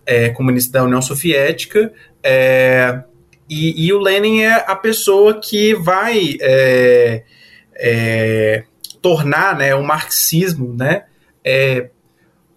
é, 0.03 0.29
Comunista 0.29 0.79
da 0.79 0.83
União 0.83 0.99
Soviética. 0.99 1.93
É, 2.23 3.03
e, 3.47 3.85
e, 3.85 3.93
o 3.93 3.99
Lenin 3.99 4.41
é 4.41 4.65
a 4.67 4.75
pessoa 4.75 5.39
que 5.39 5.75
vai 5.75 6.35
é, 6.41 7.23
é, 7.75 8.63
tornar 8.99 9.55
né, 9.55 9.75
o 9.75 9.83
marxismo 9.83 10.73
né, 10.75 11.03
é, 11.43 11.91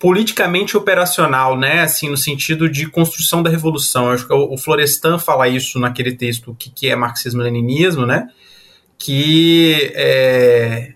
politicamente 0.01 0.79
operacional, 0.79 1.59
né? 1.59 1.83
Assim, 1.83 2.09
no 2.09 2.17
sentido 2.17 2.71
de 2.71 2.89
construção 2.89 3.43
da 3.43 3.51
revolução. 3.51 4.07
Eu 4.07 4.13
acho 4.13 4.27
que 4.27 4.33
o 4.33 4.57
Florestan 4.57 5.19
fala 5.19 5.47
isso 5.47 5.79
naquele 5.79 6.17
texto 6.17 6.57
que, 6.59 6.71
que 6.71 6.89
é 6.89 6.97
marxismo-leninismo, 6.97 8.07
né? 8.07 8.29
Que 8.99 9.93
é 9.95 10.95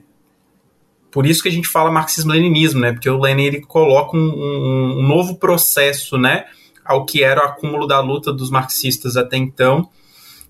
por 1.10 1.26
isso 1.26 1.42
que 1.42 1.48
a 1.48 1.52
gente 1.52 1.68
fala 1.68 1.92
marxismo-leninismo, 1.92 2.80
né? 2.80 2.92
Porque 2.92 3.08
o 3.08 3.20
Lenin 3.20 3.44
ele 3.44 3.60
coloca 3.60 4.16
um, 4.16 4.20
um, 4.20 4.98
um, 4.98 5.02
novo 5.06 5.36
processo, 5.36 6.16
né? 6.16 6.46
Ao 6.82 7.04
que 7.04 7.22
era 7.22 7.42
o 7.42 7.44
acúmulo 7.44 7.86
da 7.86 8.00
luta 8.00 8.32
dos 8.32 8.50
marxistas 8.50 9.18
até 9.18 9.36
então, 9.36 9.88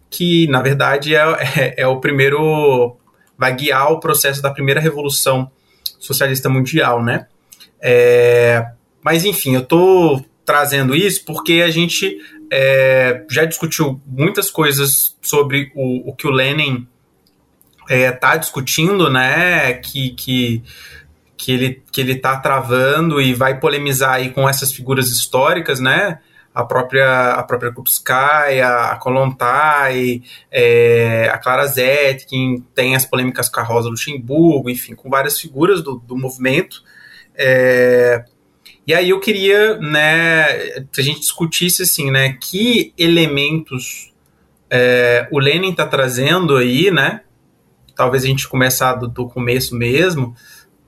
que 0.09 0.47
na 0.47 0.62
verdade 0.62 1.14
é, 1.14 1.21
é, 1.59 1.83
é 1.83 1.87
o 1.88 2.01
primeiro 2.01 2.97
vai 3.37 3.55
guiar 3.55 3.90
o 3.90 3.99
processo 3.99 4.40
da 4.40 4.51
primeira 4.51 4.81
revolução 4.81 5.51
socialista 5.99 6.49
mundial, 6.49 7.03
né? 7.03 7.27
É, 7.87 8.66
mas 9.03 9.27
enfim, 9.27 9.55
eu 9.55 9.61
estou 9.61 10.25
trazendo 10.42 10.94
isso 10.94 11.23
porque 11.27 11.62
a 11.62 11.70
gente 11.70 12.16
é, 12.51 13.25
já 13.29 13.44
discutiu 13.44 14.01
muitas 14.07 14.51
coisas 14.51 15.14
sobre 15.20 15.70
o, 15.75 16.11
o 16.11 16.14
que 16.14 16.27
o 16.27 16.31
Lenin 16.31 16.88
está 17.83 17.94
é, 17.94 18.11
tá 18.11 18.37
discutindo, 18.38 19.11
né? 19.11 19.75
Que, 19.75 20.11
que, 20.11 20.62
que 21.37 21.53
ele 21.53 21.83
que 21.92 22.01
ele 22.01 22.12
está 22.12 22.38
travando 22.38 23.20
e 23.20 23.35
vai 23.35 23.61
polemizar 23.61 24.14
aí 24.14 24.31
com 24.31 24.49
essas 24.49 24.73
figuras 24.73 25.11
históricas, 25.11 25.79
né? 25.79 26.20
A 26.55 26.64
própria 26.64 27.33
a 27.33 27.42
própria 27.42 27.70
Kupskaya, 27.70 28.92
a 28.92 28.97
Kolontai, 28.97 30.23
é, 30.51 31.29
a 31.31 31.37
Clara 31.37 31.66
Zetkin, 31.66 32.64
tem 32.75 32.97
as 32.97 33.05
polêmicas 33.05 33.51
com 33.51 33.61
a 33.61 33.62
Rosa 33.62 33.90
Luxemburgo, 33.90 34.70
enfim, 34.70 34.94
com 34.94 35.11
várias 35.11 35.38
figuras 35.38 35.83
do, 35.83 35.97
do 35.97 36.16
movimento. 36.16 36.83
É, 37.37 38.25
e 38.87 38.94
aí 38.94 39.11
eu 39.11 39.20
queria, 39.20 39.77
né, 39.79 40.44
a 40.97 41.01
gente 41.01 41.20
discutisse 41.20 41.83
assim, 41.83 42.11
né, 42.11 42.37
que 42.40 42.92
elementos 42.99 44.12
é, 44.77 45.29
o 45.31 45.38
Lenin 45.38 45.70
está 45.70 45.87
trazendo 45.87 46.57
aí, 46.57 46.90
né? 46.90 47.20
Talvez 47.94 48.25
a 48.25 48.27
gente 48.27 48.49
começar 48.49 48.94
do, 48.94 49.07
do 49.07 49.29
começo 49.29 49.77
mesmo, 49.77 50.35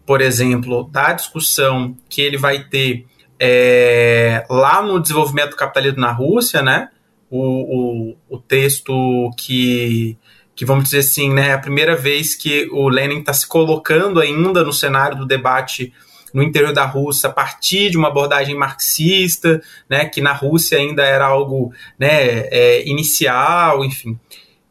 por 0.05 0.21
exemplo, 0.21 0.89
da 0.91 1.13
discussão 1.13 1.97
que 2.09 2.21
ele 2.21 2.37
vai 2.37 2.65
ter 2.65 3.07
é, 3.39 4.45
lá 4.51 4.83
no 4.83 5.01
desenvolvimento 5.01 5.51
do 5.51 5.57
capitalismo 5.57 6.01
na 6.01 6.11
Rússia, 6.11 6.63
né? 6.63 6.89
O, 7.31 8.11
o, 8.11 8.17
o 8.29 8.39
texto 8.39 9.31
que, 9.37 10.17
que, 10.55 10.65
vamos 10.65 10.85
dizer 10.85 10.99
assim, 10.99 11.33
né, 11.33 11.49
é 11.49 11.53
a 11.53 11.59
primeira 11.59 11.95
vez 11.95 12.35
que 12.35 12.69
o 12.73 12.89
Lenin 12.89 13.21
está 13.21 13.33
se 13.33 13.47
colocando 13.47 14.21
ainda 14.21 14.65
no 14.65 14.73
cenário 14.73 15.17
do 15.17 15.27
debate 15.27 15.93
no 16.33 16.43
interior 16.43 16.73
da 16.73 16.85
Rússia 16.85 17.29
a 17.29 17.33
partir 17.33 17.91
de 17.91 17.97
uma 17.97 18.09
abordagem 18.09 18.55
marxista, 18.55 19.61
né, 19.89 20.07
que 20.07 20.21
na 20.21 20.33
Rússia 20.33 20.79
ainda 20.79 21.03
era 21.03 21.27
algo 21.27 21.73
né, 21.99 22.47
é, 22.51 22.87
inicial, 22.89 23.85
enfim, 23.85 24.19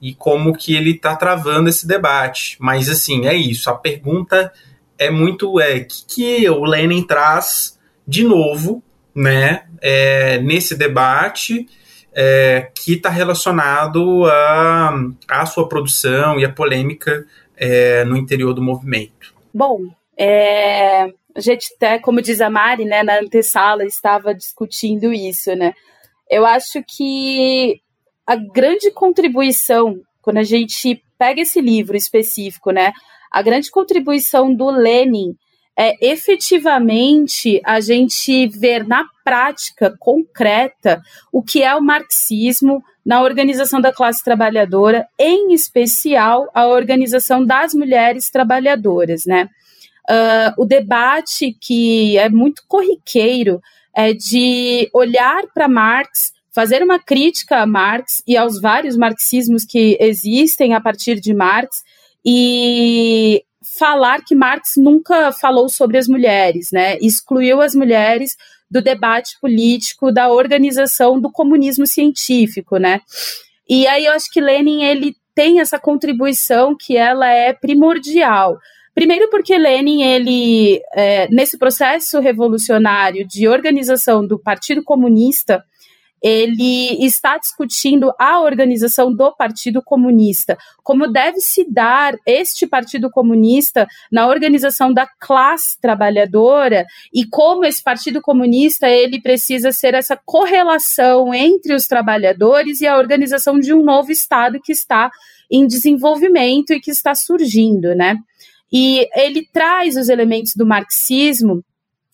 e 0.02 0.14
como 0.14 0.56
que 0.56 0.76
ele 0.76 0.92
está 0.92 1.16
travando 1.16 1.70
esse 1.70 1.88
debate. 1.88 2.58
Mas 2.60 2.90
assim, 2.90 3.26
é 3.28 3.34
isso. 3.34 3.70
A 3.70 3.76
pergunta 3.76 4.52
é 4.98 5.10
muito 5.10 5.60
é 5.60 5.80
que, 5.80 6.06
que 6.08 6.50
o 6.50 6.64
Lenin 6.66 7.04
traz 7.04 7.80
de 8.08 8.24
novo, 8.24 8.84
né, 9.14 9.64
é, 9.82 10.40
nesse 10.40 10.76
debate 10.76 11.68
é, 12.14 12.70
que 12.74 12.94
está 12.94 13.10
relacionado 13.10 14.26
à 14.26 14.90
a, 15.30 15.42
a, 15.42 15.46
sua 15.46 15.68
produção 15.68 16.40
e 16.40 16.46
a 16.46 16.52
polêmica 16.52 17.26
é, 17.58 18.06
no 18.06 18.16
interior 18.16 18.54
do 18.54 18.62
movimento. 18.62 19.34
Bom, 19.54 19.82
é, 20.18 21.14
a 21.36 21.42
gente 21.42 21.74
até, 21.76 22.00
como 22.00 22.22
diz 22.22 22.40
a 22.40 22.50
Mari, 22.50 22.86
né, 22.86 23.04
na 23.04 23.20
antessala 23.20 23.84
estava 23.84 24.34
discutindo 24.34 25.14
isso, 25.14 25.54
né? 25.56 25.74
Eu 26.30 26.46
acho 26.46 26.82
que 26.88 27.82
a 28.26 28.36
grande 28.36 28.90
contribuição, 28.92 30.02
quando 30.22 30.38
a 30.38 30.44
gente 30.44 31.04
pega 31.18 31.42
esse 31.42 31.60
livro 31.60 31.98
específico, 31.98 32.72
né, 32.72 32.94
a 33.30 33.42
grande 33.42 33.70
contribuição 33.70 34.54
do 34.54 34.70
Lenin 34.70 35.36
é 35.78 35.94
efetivamente 36.00 37.62
a 37.66 37.82
gente 37.82 38.48
ver 38.48 38.88
na 38.88 39.06
prática 39.26 39.94
concreta 40.00 41.02
o 41.34 41.44
que 41.44 41.62
é 41.62 41.76
o 41.76 41.82
marxismo 41.82 42.82
na 43.06 43.22
organização 43.22 43.82
da 43.82 43.92
classe 43.92 44.24
trabalhadora, 44.24 45.06
em 45.20 45.54
especial 45.54 46.50
a 46.54 46.66
organização 46.66 47.46
das 47.46 47.74
mulheres 47.74 48.30
trabalhadoras, 48.30 49.26
né? 49.26 49.50
Uh, 50.10 50.62
o 50.62 50.66
debate 50.66 51.58
que 51.60 52.18
é 52.18 52.30
muito 52.30 52.64
corriqueiro 52.68 53.60
é 53.96 54.14
de 54.14 54.90
olhar 54.94 55.44
para 55.54 55.68
Marx, 55.68 56.34
fazer 56.54 56.84
uma 56.84 57.00
crítica 57.00 57.58
a 57.58 57.66
Marx 57.66 58.22
e 58.28 58.38
aos 58.38 58.62
vários 58.62 58.96
marxismos 58.96 59.66
que 59.66 59.98
existem 60.00 60.74
a 60.74 60.82
partir 60.82 61.20
de 61.20 61.34
Marx 61.34 61.84
e 62.26 63.44
falar 63.78 64.24
que 64.24 64.36
Marx 64.36 64.74
nunca 64.78 65.32
falou 65.32 65.70
sobre 65.70 65.98
as 65.98 66.08
mulheres, 66.08 66.70
né? 66.72 66.98
Excluiu 67.02 67.62
as 67.62 67.76
mulheres 67.76 68.38
do 68.70 68.82
debate 68.82 69.38
político, 69.40 70.12
da 70.12 70.30
organização 70.30 71.20
do 71.20 71.32
comunismo 71.32 71.86
científico, 71.86 72.78
né? 72.78 73.02
E 73.68 73.88
aí 73.88 74.06
eu 74.06 74.14
acho 74.14 74.32
que 74.32 74.42
Lenin 74.42 74.84
ele 74.84 75.16
tem 75.34 75.60
essa 75.60 75.78
contribuição 75.78 76.76
que 76.76 76.96
ela 76.96 77.28
é 77.30 77.52
primordial. 77.54 78.58
Primeiro 78.96 79.30
porque 79.30 79.58
Lenin, 79.58 80.04
ele, 80.04 80.82
é, 80.94 81.28
nesse 81.28 81.58
processo 81.58 82.22
revolucionário 82.22 83.28
de 83.28 83.46
organização 83.46 84.26
do 84.26 84.40
Partido 84.40 84.82
Comunista, 84.82 85.62
ele 86.24 87.06
está 87.06 87.38
discutindo 87.38 88.12
a 88.18 88.40
organização 88.40 89.14
do 89.14 89.36
Partido 89.36 89.82
Comunista, 89.84 90.58
como 90.82 91.08
deve 91.08 91.40
se 91.42 91.70
dar 91.70 92.16
este 92.26 92.66
Partido 92.66 93.12
Comunista 93.12 93.86
na 94.10 94.28
organização 94.28 94.94
da 94.94 95.06
classe 95.06 95.80
trabalhadora 95.80 96.86
e 97.14 97.26
como 97.26 97.66
esse 97.66 97.84
Partido 97.84 98.22
Comunista 98.22 98.88
ele 98.88 99.22
precisa 99.22 99.74
ser 99.74 99.94
essa 99.94 100.18
correlação 100.26 101.34
entre 101.34 101.76
os 101.76 101.86
trabalhadores 101.86 102.80
e 102.80 102.88
a 102.88 102.98
organização 102.98 103.60
de 103.60 103.74
um 103.74 103.84
novo 103.84 104.10
Estado 104.10 104.60
que 104.60 104.72
está 104.72 105.12
em 105.52 105.68
desenvolvimento 105.68 106.72
e 106.72 106.80
que 106.80 106.90
está 106.90 107.14
surgindo, 107.14 107.94
né? 107.94 108.18
E 108.72 109.08
ele 109.16 109.48
traz 109.52 109.96
os 109.96 110.10
elementos 110.10 110.54
do 110.56 110.66
marxismo 110.66 111.64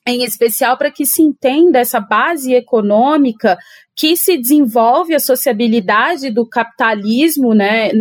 em 0.05 0.23
especial 0.23 0.77
para 0.77 0.91
que 0.91 1.05
se 1.05 1.21
entenda 1.21 1.79
essa 1.79 1.99
base 1.99 2.53
econômica 2.53 3.57
que 3.95 4.17
se 4.17 4.37
desenvolve 4.37 5.13
a 5.13 5.19
sociabilidade 5.19 6.31
do 6.31 6.47
capitalismo, 6.47 7.53
né, 7.53 7.91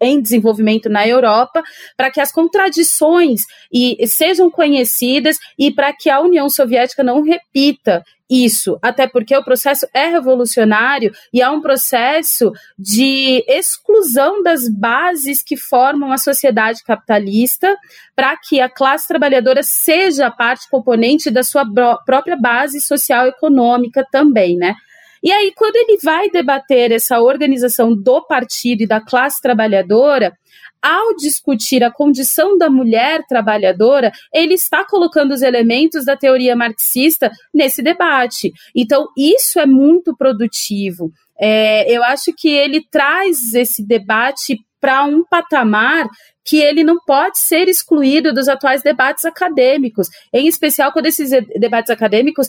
em, 0.00 0.20
desenvolvimento 0.20 0.88
na 0.88 1.06
Europa, 1.06 1.62
para 1.96 2.10
que 2.10 2.20
as 2.20 2.32
contradições 2.32 3.42
e, 3.72 4.06
sejam 4.06 4.50
conhecidas 4.50 5.36
e 5.58 5.70
para 5.70 5.92
que 5.92 6.10
a 6.10 6.20
União 6.20 6.48
Soviética 6.48 7.02
não 7.02 7.22
repita 7.22 8.02
isso, 8.30 8.78
até 8.82 9.06
porque 9.06 9.34
o 9.34 9.42
processo 9.42 9.86
é 9.94 10.06
revolucionário 10.06 11.10
e 11.32 11.40
é 11.40 11.48
um 11.48 11.62
processo 11.62 12.52
de 12.78 13.42
exclusão 13.48 14.42
das 14.42 14.68
bases 14.68 15.42
que 15.42 15.56
formam 15.56 16.12
a 16.12 16.18
sociedade 16.18 16.84
capitalista 16.84 17.74
para 18.14 18.36
que 18.36 18.60
a 18.60 18.68
classe 18.68 19.08
trabalhadora 19.08 19.62
seja 19.62 20.30
parte 20.30 20.68
componente 20.68 21.30
da 21.30 21.42
sua 21.42 21.64
própria 22.04 22.36
base 22.36 22.80
social 22.80 23.26
econômica 23.26 24.06
também, 24.10 24.56
né? 24.56 24.74
E 25.22 25.32
aí, 25.32 25.52
quando 25.56 25.76
ele 25.76 25.98
vai 26.02 26.30
debater 26.30 26.92
essa 26.92 27.20
organização 27.20 27.94
do 27.94 28.22
partido 28.22 28.82
e 28.82 28.86
da 28.86 29.00
classe 29.00 29.40
trabalhadora, 29.40 30.32
ao 30.80 31.14
discutir 31.16 31.82
a 31.82 31.90
condição 31.90 32.56
da 32.56 32.70
mulher 32.70 33.24
trabalhadora, 33.28 34.12
ele 34.32 34.54
está 34.54 34.84
colocando 34.84 35.32
os 35.32 35.42
elementos 35.42 36.04
da 36.04 36.16
teoria 36.16 36.54
marxista 36.54 37.30
nesse 37.52 37.82
debate. 37.82 38.52
Então, 38.74 39.08
isso 39.16 39.58
é 39.58 39.66
muito 39.66 40.16
produtivo. 40.16 41.10
É, 41.40 41.90
eu 41.90 42.02
acho 42.02 42.32
que 42.36 42.48
ele 42.48 42.84
traz 42.90 43.54
esse 43.54 43.84
debate 43.84 44.58
para 44.80 45.04
um 45.04 45.24
patamar 45.24 46.08
que 46.44 46.56
ele 46.56 46.82
não 46.82 46.96
pode 47.04 47.38
ser 47.38 47.68
excluído 47.68 48.32
dos 48.32 48.48
atuais 48.48 48.82
debates 48.82 49.24
acadêmicos, 49.24 50.08
em 50.32 50.46
especial 50.46 50.92
quando 50.92 51.06
esses 51.06 51.30
debates 51.58 51.90
acadêmicos 51.90 52.48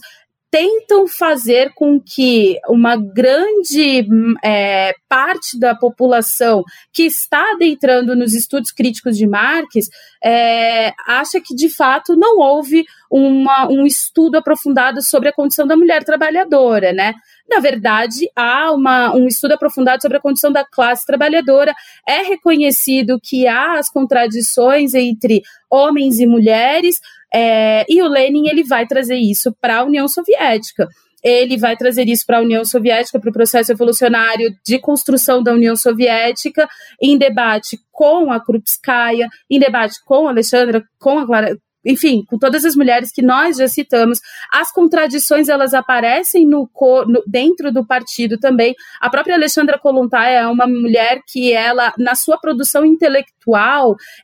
tentam 0.51 1.07
fazer 1.07 1.71
com 1.75 1.99
que 1.99 2.59
uma 2.67 2.95
grande 2.95 4.07
é, 4.43 4.93
parte 5.07 5.59
da 5.59 5.75
população 5.75 6.63
que 6.91 7.03
está 7.03 7.51
adentrando 7.53 8.15
nos 8.15 8.33
estudos 8.33 8.71
críticos 8.71 9.15
de 9.15 9.27
Marx 9.27 9.89
é, 10.23 10.91
acha 11.07 11.39
que 11.39 11.53
de 11.53 11.69
fato 11.69 12.15
não 12.15 12.39
houve 12.39 12.83
uma, 13.09 13.67
um 13.69 13.85
estudo 13.85 14.38
aprofundado 14.38 15.01
sobre 15.01 15.29
a 15.29 15.33
condição 15.33 15.67
da 15.67 15.77
mulher 15.77 16.03
trabalhadora, 16.03 16.93
né? 16.93 17.13
Na 17.49 17.59
verdade, 17.59 18.29
há 18.35 18.71
uma, 18.71 19.15
um 19.15 19.27
estudo 19.27 19.53
aprofundado 19.53 20.01
sobre 20.01 20.17
a 20.17 20.21
condição 20.21 20.51
da 20.51 20.63
classe 20.63 21.03
trabalhadora. 21.05 21.73
É 22.07 22.21
reconhecido 22.21 23.19
que 23.21 23.47
há 23.47 23.79
as 23.79 23.89
contradições 23.89 24.93
entre 24.93 25.41
homens 25.69 26.19
e 26.19 26.27
mulheres, 26.27 26.99
é, 27.33 27.85
e 27.87 28.01
o 28.01 28.07
Lenin 28.07 28.47
ele 28.47 28.63
vai 28.63 28.85
trazer 28.87 29.17
isso 29.17 29.55
para 29.61 29.79
a 29.79 29.83
União 29.83 30.07
Soviética. 30.07 30.87
Ele 31.23 31.57
vai 31.57 31.75
trazer 31.75 32.07
isso 32.07 32.25
para 32.25 32.37
a 32.37 32.41
União 32.41 32.63
Soviética, 32.63 33.19
para 33.19 33.29
o 33.29 33.33
processo 33.33 33.71
evolucionário 33.71 34.49
de 34.65 34.79
construção 34.79 35.43
da 35.43 35.53
União 35.53 35.75
Soviética, 35.75 36.67
em 37.01 37.17
debate 37.17 37.77
com 37.91 38.31
a 38.31 38.39
Krupskaya, 38.39 39.27
em 39.49 39.59
debate 39.59 39.95
com 40.05 40.27
a 40.27 40.31
Alexandra, 40.31 40.81
com 40.97 41.19
a 41.19 41.25
Clara, 41.25 41.57
enfim, 41.85 42.23
com 42.27 42.37
todas 42.37 42.65
as 42.65 42.75
mulheres 42.75 43.11
que 43.11 43.21
nós 43.21 43.57
já 43.57 43.67
citamos, 43.67 44.19
as 44.51 44.71
contradições 44.71 45.47
elas 45.47 45.73
aparecem 45.73 46.45
no, 46.45 46.69
no, 47.07 47.23
dentro 47.25 47.71
do 47.71 47.85
partido 47.85 48.37
também. 48.37 48.75
A 48.99 49.09
própria 49.09 49.35
Alexandra 49.35 49.79
Kolontai 49.79 50.35
é 50.35 50.47
uma 50.47 50.67
mulher 50.67 51.21
que 51.27 51.53
ela, 51.53 51.93
na 51.97 52.15
sua 52.15 52.37
produção 52.37 52.85
intelectual, 52.85 53.38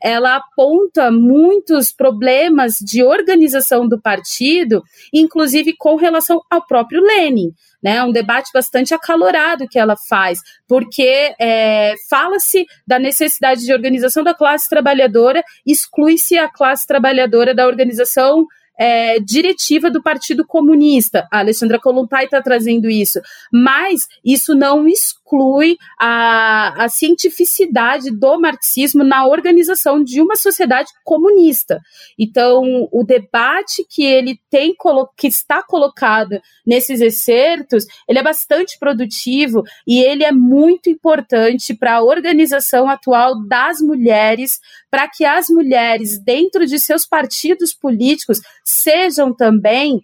ela 0.01 0.35
aponta 0.37 1.11
muitos 1.11 1.91
problemas 1.91 2.77
de 2.79 3.03
organização 3.03 3.87
do 3.87 4.01
partido, 4.01 4.83
inclusive 5.13 5.75
com 5.77 5.95
relação 5.95 6.41
ao 6.49 6.65
próprio 6.65 7.01
Lenin 7.01 7.53
né? 7.85 8.03
Um 8.03 8.11
debate 8.11 8.49
bastante 8.51 8.95
acalorado 8.95 9.67
que 9.67 9.77
ela 9.77 9.95
faz, 9.95 10.39
porque 10.67 11.35
é, 11.39 11.93
fala-se 12.09 12.65
da 12.87 12.97
necessidade 12.97 13.63
de 13.63 13.71
organização 13.71 14.23
da 14.23 14.33
classe 14.33 14.67
trabalhadora, 14.67 15.43
exclui-se 15.63 16.35
a 16.35 16.49
classe 16.49 16.87
trabalhadora 16.87 17.53
da 17.53 17.67
organização 17.67 18.47
é, 18.75 19.19
diretiva 19.19 19.91
do 19.91 20.01
Partido 20.01 20.43
Comunista. 20.47 21.27
A 21.31 21.37
Alexandra 21.37 21.79
Kolontai 21.79 22.25
está 22.25 22.41
trazendo 22.41 22.89
isso, 22.89 23.21
mas 23.53 24.07
isso 24.25 24.55
não 24.55 24.87
exclui 24.87 25.24
exclui 25.25 25.77
a, 25.99 26.85
a 26.85 26.89
cientificidade 26.89 28.11
do 28.11 28.39
marxismo 28.39 29.03
na 29.03 29.25
organização 29.25 30.03
de 30.03 30.21
uma 30.21 30.35
sociedade 30.35 30.89
comunista. 31.03 31.81
Então, 32.17 32.87
o 32.91 33.03
debate 33.03 33.85
que 33.89 34.03
ele 34.03 34.39
tem 34.49 34.75
que 35.17 35.27
está 35.27 35.63
colocado 35.63 36.39
nesses 36.65 37.01
excertos, 37.01 37.85
ele 38.07 38.19
é 38.19 38.23
bastante 38.23 38.77
produtivo 38.77 39.63
e 39.87 39.99
ele 39.99 40.23
é 40.23 40.31
muito 40.31 40.89
importante 40.89 41.73
para 41.73 41.95
a 41.95 42.03
organização 42.03 42.87
atual 42.89 43.43
das 43.47 43.79
mulheres, 43.81 44.59
para 44.91 45.07
que 45.07 45.25
as 45.25 45.49
mulheres 45.49 46.19
dentro 46.19 46.65
de 46.65 46.79
seus 46.79 47.05
partidos 47.05 47.73
políticos 47.73 48.39
sejam 48.63 49.33
também 49.33 50.01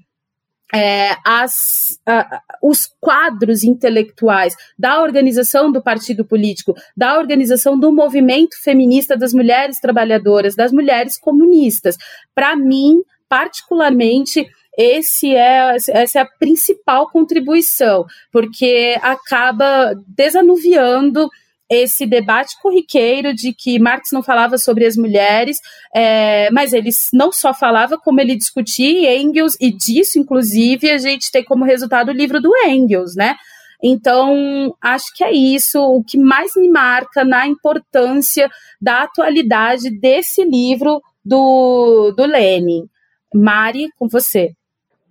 é, 0.73 1.15
as, 1.25 1.99
uh, 2.07 2.37
os 2.63 2.89
quadros 2.99 3.63
intelectuais 3.63 4.55
da 4.77 5.01
organização 5.01 5.71
do 5.71 5.81
partido 5.81 6.25
político, 6.25 6.73
da 6.95 7.17
organização 7.17 7.79
do 7.79 7.91
movimento 7.91 8.55
feminista 8.61 9.17
das 9.17 9.33
mulheres 9.33 9.79
trabalhadoras, 9.79 10.55
das 10.55 10.71
mulheres 10.71 11.19
comunistas. 11.19 11.97
Para 12.33 12.55
mim, 12.55 13.01
particularmente, 13.27 14.47
esse 14.77 15.35
é, 15.35 15.75
essa 15.75 16.19
é 16.19 16.21
a 16.21 16.29
principal 16.39 17.09
contribuição, 17.09 18.05
porque 18.31 18.97
acaba 19.01 19.93
desanuviando 20.07 21.29
esse 21.71 22.05
debate 22.05 22.59
corriqueiro 22.61 23.33
de 23.33 23.53
que 23.53 23.79
Marx 23.79 24.11
não 24.11 24.21
falava 24.21 24.57
sobre 24.57 24.85
as 24.85 24.97
mulheres, 24.97 25.57
é, 25.95 26.51
mas 26.51 26.73
ele 26.73 26.89
não 27.13 27.31
só 27.31 27.53
falava, 27.53 27.97
como 27.97 28.19
ele 28.19 28.35
discutia 28.35 29.17
Engels, 29.17 29.55
e 29.59 29.71
disso, 29.71 30.19
inclusive, 30.19 30.91
a 30.91 30.97
gente 30.97 31.31
tem 31.31 31.45
como 31.45 31.63
resultado 31.63 32.09
o 32.09 32.13
livro 32.13 32.41
do 32.41 32.51
Engels, 32.67 33.15
né? 33.15 33.37
Então, 33.81 34.75
acho 34.81 35.13
que 35.15 35.23
é 35.23 35.31
isso. 35.31 35.79
O 35.81 36.03
que 36.03 36.17
mais 36.17 36.51
me 36.55 36.69
marca 36.69 37.23
na 37.23 37.47
importância 37.47 38.49
da 38.79 39.03
atualidade 39.03 39.89
desse 39.89 40.43
livro 40.43 41.01
do, 41.23 42.13
do 42.15 42.25
Lenin. 42.25 42.87
Mari, 43.33 43.89
com 43.97 44.07
você. 44.07 44.53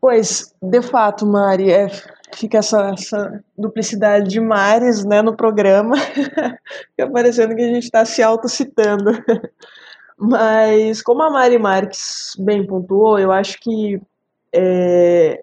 Pois, 0.01 0.55
de 0.63 0.83
fato, 0.83 1.27
Mari, 1.27 1.71
é, 1.71 1.89
fica 2.37 2.59
essa, 2.59 2.91
essa, 2.91 3.45
duplicidade 3.57 4.29
de 4.29 4.41
mares 4.41 5.05
né, 5.05 5.23
no 5.23 5.37
programa, 5.37 5.97
fica 6.91 7.11
parecendo 7.11 7.55
que 7.55 7.63
a 7.63 7.69
gente 7.69 7.85
está 7.85 8.05
se 8.05 8.23
autocitando. 8.23 9.11
Mas, 10.19 11.01
como 11.01 11.23
a 11.23 11.31
Mari 11.31 11.59
Marques 11.59 12.35
bem 12.39 12.67
pontuou, 12.67 13.19
eu 13.19 13.33
acho 13.33 13.59
que, 13.59 14.01
é, 14.53 15.43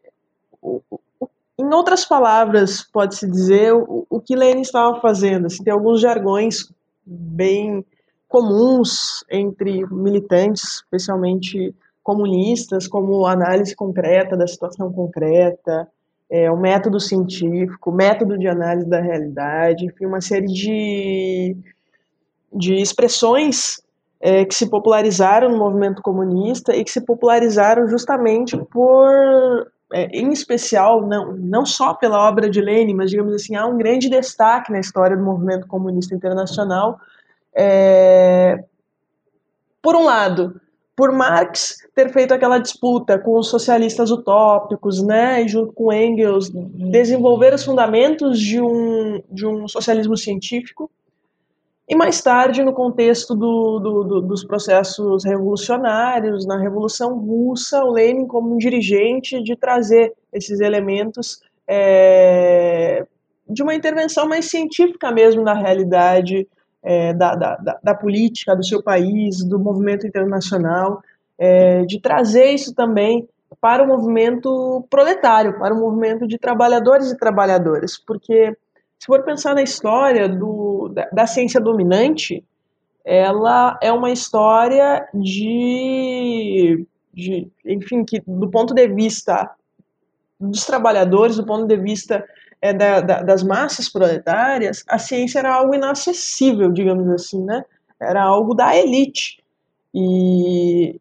em 1.58 1.74
outras 1.74 2.06
palavras, 2.06 2.84
pode-se 2.84 3.28
dizer 3.30 3.74
o, 3.74 4.06
o 4.08 4.22
que 4.22 4.36
Lenin 4.36 4.62
estava 4.62 5.02
fazendo. 5.02 5.48
Assim, 5.48 5.64
tem 5.64 5.74
alguns 5.74 6.00
jargões 6.00 6.72
bem 7.04 7.84
comuns 8.28 9.24
entre 9.32 9.84
militantes, 9.88 10.84
especialmente 10.84 11.74
comunistas, 12.04 12.88
como 12.88 13.26
análise 13.26 13.76
concreta 13.76 14.38
da 14.38 14.46
situação 14.48 14.94
concreta, 14.94 15.90
é, 16.30 16.52
o 16.52 16.58
método 16.58 17.00
científico, 17.00 17.92
método 17.92 18.38
de 18.38 18.48
análise 18.48 18.88
da 18.88 19.00
realidade, 19.00 19.86
enfim, 19.86 20.06
uma 20.06 20.22
série 20.22 20.48
de, 20.48 21.56
de 22.54 22.76
expressões 22.76 23.82
é, 24.20 24.44
que 24.44 24.54
se 24.54 24.70
popularizaram 24.70 25.50
no 25.50 25.58
movimento 25.58 26.02
comunista 26.02 26.76
e 26.76 26.84
que 26.84 26.92
se 26.92 27.02
popularizaram 27.02 27.88
justamente 27.88 28.58
por, 28.72 29.72
é, 29.94 30.06
em 30.08 30.32
especial, 30.34 31.06
não, 31.08 31.34
não 31.34 31.66
só 31.66 31.94
pela 31.94 32.28
obra 32.28 32.50
de 32.50 32.60
Lenin, 32.60 32.94
mas, 32.94 33.10
digamos 33.10 33.34
assim, 33.34 33.56
há 33.56 33.66
um 33.66 33.78
grande 33.78 34.10
destaque 34.10 34.72
na 34.72 34.80
história 34.80 35.16
do 35.16 35.24
movimento 35.24 35.68
comunista 35.68 36.14
internacional. 36.14 37.00
É, 37.56 38.64
por 39.82 39.96
um 39.96 40.04
lado, 40.04 40.60
por 40.98 41.12
Marx 41.12 41.78
ter 41.94 42.12
feito 42.12 42.34
aquela 42.34 42.58
disputa 42.58 43.20
com 43.20 43.38
os 43.38 43.50
socialistas 43.50 44.10
utópicos, 44.10 45.04
né, 45.04 45.44
e 45.44 45.48
junto 45.48 45.72
com 45.72 45.94
Engels, 45.94 46.50
desenvolver 46.50 47.54
os 47.54 47.64
fundamentos 47.64 48.40
de 48.40 48.60
um, 48.60 49.22
de 49.30 49.46
um 49.46 49.68
socialismo 49.68 50.18
científico, 50.18 50.90
e 51.88 51.96
mais 51.96 52.20
tarde, 52.22 52.64
no 52.64 52.74
contexto 52.74 53.36
do, 53.36 53.80
do, 53.80 54.04
do, 54.04 54.22
dos 54.22 54.44
processos 54.44 55.24
revolucionários, 55.24 56.46
na 56.46 56.58
Revolução 56.58 57.18
Russa, 57.18 57.82
o 57.86 57.92
Lenin 57.92 58.26
como 58.26 58.56
um 58.56 58.58
dirigente 58.58 59.42
de 59.42 59.56
trazer 59.56 60.14
esses 60.34 60.60
elementos 60.60 61.40
é, 61.66 63.06
de 63.48 63.64
uma 63.64 63.74
intervenção 63.74 64.28
mais 64.28 64.46
científica 64.50 65.12
mesmo 65.12 65.44
na 65.44 65.54
realidade 65.54 66.46
é, 66.84 67.14
da, 67.14 67.36
da, 67.36 67.80
da, 67.84 67.96
política 67.96 68.56
do 68.56 68.66
seu 68.66 68.82
país, 68.82 69.44
do 69.44 69.60
movimento 69.60 70.06
internacional, 70.08 71.02
é, 71.38 71.84
de 71.86 72.00
trazer 72.00 72.52
isso 72.52 72.74
também 72.74 73.28
para 73.60 73.84
o 73.84 73.88
movimento 73.88 74.86
proletário, 74.90 75.58
para 75.58 75.74
o 75.74 75.80
movimento 75.80 76.28
de 76.28 76.38
trabalhadores 76.38 77.12
e 77.12 77.18
trabalhadoras, 77.18 77.98
porque 77.98 78.56
se 79.00 79.06
for 79.06 79.24
pensar 79.24 79.54
na 79.56 79.62
história 79.62 80.28
do, 80.28 80.90
da, 80.90 81.08
da 81.12 81.28
ciência 81.28 81.60
dominante, 81.60 82.44
ela 83.06 83.78
é 83.82 83.92
uma 83.92 84.12
história 84.12 85.08
de, 85.14 86.86
de, 87.14 87.48
enfim, 87.66 88.04
que 88.04 88.22
do 88.28 88.50
ponto 88.50 88.74
de 88.74 88.88
vista 88.88 89.50
dos 90.40 90.66
trabalhadores, 90.66 91.38
do 91.38 91.46
ponto 91.46 91.66
de 91.66 91.78
vista 91.78 92.24
é, 92.62 92.74
da, 92.74 93.02
da, 93.02 93.22
das 93.22 93.44
massas 93.44 93.90
proletárias, 93.90 94.84
a 94.88 94.98
ciência 94.98 95.40
era 95.40 95.54
algo 95.54 95.76
inacessível, 95.76 96.72
digamos 96.72 97.08
assim, 97.10 97.44
né? 97.44 97.64
Era 98.00 98.24
algo 98.24 98.54
da 98.54 98.76
elite. 98.76 99.44
E, 99.94 101.00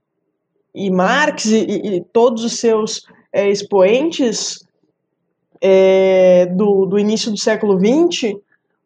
e 0.74 0.90
Marx 0.90 1.46
e, 1.46 1.64
e 1.64 2.00
todos 2.12 2.44
os 2.44 2.58
seus 2.58 3.06
é, 3.32 3.50
expoentes 3.50 4.66
é, 5.60 6.46
do, 6.46 6.86
do 6.86 6.98
início 6.98 7.30
do 7.30 7.38
século 7.38 7.78
XX 7.78 8.34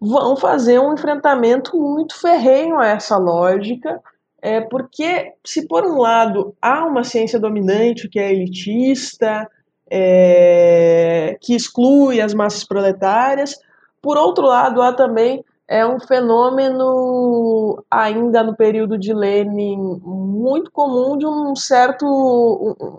vão 0.01 0.37
fazer 0.37 0.79
um 0.79 0.95
enfrentamento 0.95 1.79
muito 1.79 2.19
ferrenho 2.19 2.79
a 2.79 2.87
essa 2.87 3.19
lógica, 3.19 4.01
é, 4.41 4.61
porque 4.61 5.35
se 5.45 5.69
por 5.69 5.85
um 5.85 5.99
lado 5.99 6.55
há 6.63 6.87
uma 6.87 7.05
ciência 7.05 7.39
dominante 7.39 8.09
que 8.09 8.19
é 8.19 8.33
elitista, 8.33 9.47
é, 9.91 11.37
que 11.41 11.55
exclui 11.55 12.21
as 12.21 12.33
massas 12.33 12.65
proletárias. 12.65 13.59
Por 14.01 14.17
outro 14.17 14.47
lado, 14.47 14.81
há 14.81 14.93
também 14.93 15.45
é 15.71 15.87
um 15.87 16.01
fenômeno 16.01 17.81
ainda 17.89 18.43
no 18.43 18.57
período 18.57 18.99
de 18.99 19.15
Lenin 19.15 20.01
muito 20.05 20.69
comum 20.73 21.17
de 21.17 21.25
um 21.25 21.55
certo, 21.55 22.05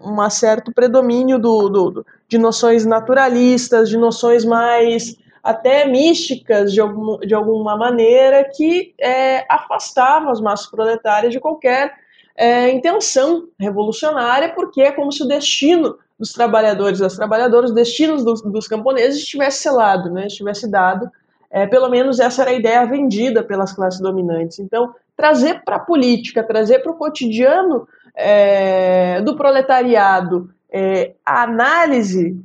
um, 0.06 0.30
certo 0.30 0.72
predomínio 0.74 1.38
do, 1.38 1.68
do, 1.68 2.06
de 2.30 2.38
noções 2.38 2.86
naturalistas, 2.86 3.90
de 3.90 3.98
noções 3.98 4.46
mais 4.46 5.18
até 5.44 5.86
místicas 5.86 6.72
de, 6.72 6.80
algum, 6.80 7.18
de 7.20 7.34
alguma 7.34 7.76
maneira 7.76 8.50
que 8.56 8.94
é, 8.98 9.46
afastavam 9.54 10.32
as 10.32 10.40
massas 10.40 10.68
proletárias 10.68 11.34
de 11.34 11.42
qualquer 11.42 11.94
é, 12.38 12.70
intenção 12.72 13.50
revolucionária, 13.60 14.54
porque 14.54 14.82
é 14.82 14.94
como 14.94 15.12
se 15.12 15.24
o 15.24 15.28
destino 15.28 15.98
dos 16.22 16.34
trabalhadores 16.34 17.00
e 17.00 17.02
das 17.02 17.16
trabalhadoras, 17.16 17.72
os 17.72 17.76
destinos 17.76 18.24
dos, 18.24 18.44
dos 18.44 18.68
camponeses 18.68 19.24
estivesse 19.24 19.64
selado, 19.64 20.12
né, 20.12 20.28
estivesse 20.28 20.70
dado. 20.70 21.10
É, 21.50 21.66
pelo 21.66 21.90
menos 21.90 22.20
essa 22.20 22.44
era 22.44 22.52
a 22.52 22.54
ideia 22.54 22.86
vendida 22.86 23.44
pelas 23.44 23.74
classes 23.74 24.00
dominantes. 24.00 24.60
Então, 24.60 24.94
trazer 25.18 25.64
para 25.66 25.78
a 25.78 25.80
política, 25.80 26.44
trazer 26.44 26.80
para 26.80 26.92
o 26.92 26.96
cotidiano 26.96 27.88
é, 28.16 29.20
do 29.22 29.36
proletariado 29.36 30.52
é, 30.72 31.14
a 31.26 31.42
análise 31.42 32.40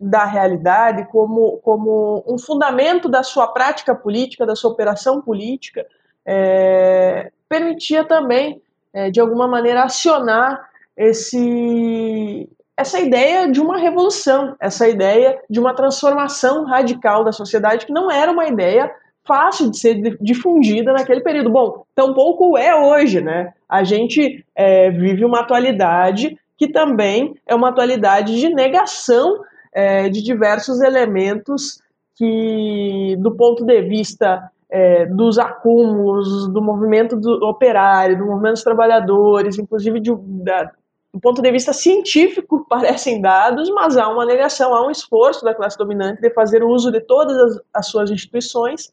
da 0.00 0.24
realidade 0.24 1.04
como, 1.10 1.58
como 1.58 2.24
um 2.26 2.38
fundamento 2.38 3.08
da 3.08 3.24
sua 3.24 3.48
prática 3.48 3.92
política, 3.92 4.46
da 4.46 4.54
sua 4.54 4.70
operação 4.70 5.20
política, 5.20 5.84
é, 6.24 7.32
permitia 7.48 8.04
também, 8.04 8.62
é, 8.92 9.10
de 9.10 9.20
alguma 9.20 9.48
maneira, 9.48 9.82
acionar 9.82 10.70
esse, 10.96 12.48
essa 12.80 12.98
ideia 12.98 13.50
de 13.50 13.60
uma 13.60 13.76
revolução, 13.76 14.56
essa 14.58 14.88
ideia 14.88 15.38
de 15.50 15.60
uma 15.60 15.74
transformação 15.74 16.64
radical 16.64 17.22
da 17.22 17.30
sociedade, 17.30 17.84
que 17.84 17.92
não 17.92 18.10
era 18.10 18.32
uma 18.32 18.46
ideia 18.46 18.90
fácil 19.26 19.70
de 19.70 19.78
ser 19.78 20.16
difundida 20.18 20.90
naquele 20.90 21.20
período. 21.20 21.50
Bom, 21.50 21.84
tampouco 21.94 22.56
é 22.56 22.74
hoje, 22.74 23.20
né? 23.20 23.52
A 23.68 23.84
gente 23.84 24.44
é, 24.56 24.90
vive 24.90 25.26
uma 25.26 25.40
atualidade 25.40 26.38
que 26.56 26.68
também 26.68 27.34
é 27.46 27.54
uma 27.54 27.68
atualidade 27.68 28.40
de 28.40 28.48
negação 28.48 29.40
é, 29.74 30.08
de 30.08 30.22
diversos 30.22 30.80
elementos 30.80 31.82
que, 32.16 33.14
do 33.18 33.36
ponto 33.36 33.62
de 33.62 33.82
vista 33.82 34.50
é, 34.70 35.04
dos 35.04 35.38
acúmulos, 35.38 36.48
do 36.48 36.62
movimento 36.62 37.14
do 37.14 37.46
operário, 37.46 38.16
do 38.16 38.24
movimento 38.24 38.54
dos 38.54 38.64
trabalhadores, 38.64 39.58
inclusive 39.58 40.00
de, 40.00 40.12
da, 40.16 40.70
do 41.12 41.20
ponto 41.20 41.42
de 41.42 41.50
vista 41.50 41.72
científico, 41.72 42.64
parecem 42.68 43.20
dados, 43.20 43.68
mas 43.70 43.96
há 43.96 44.08
uma 44.08 44.24
negação, 44.24 44.74
há 44.74 44.86
um 44.86 44.90
esforço 44.90 45.44
da 45.44 45.54
classe 45.54 45.76
dominante 45.76 46.20
de 46.20 46.30
fazer 46.30 46.62
uso 46.62 46.90
de 46.90 47.00
todas 47.00 47.36
as, 47.36 47.60
as 47.74 47.86
suas 47.86 48.10
instituições 48.10 48.92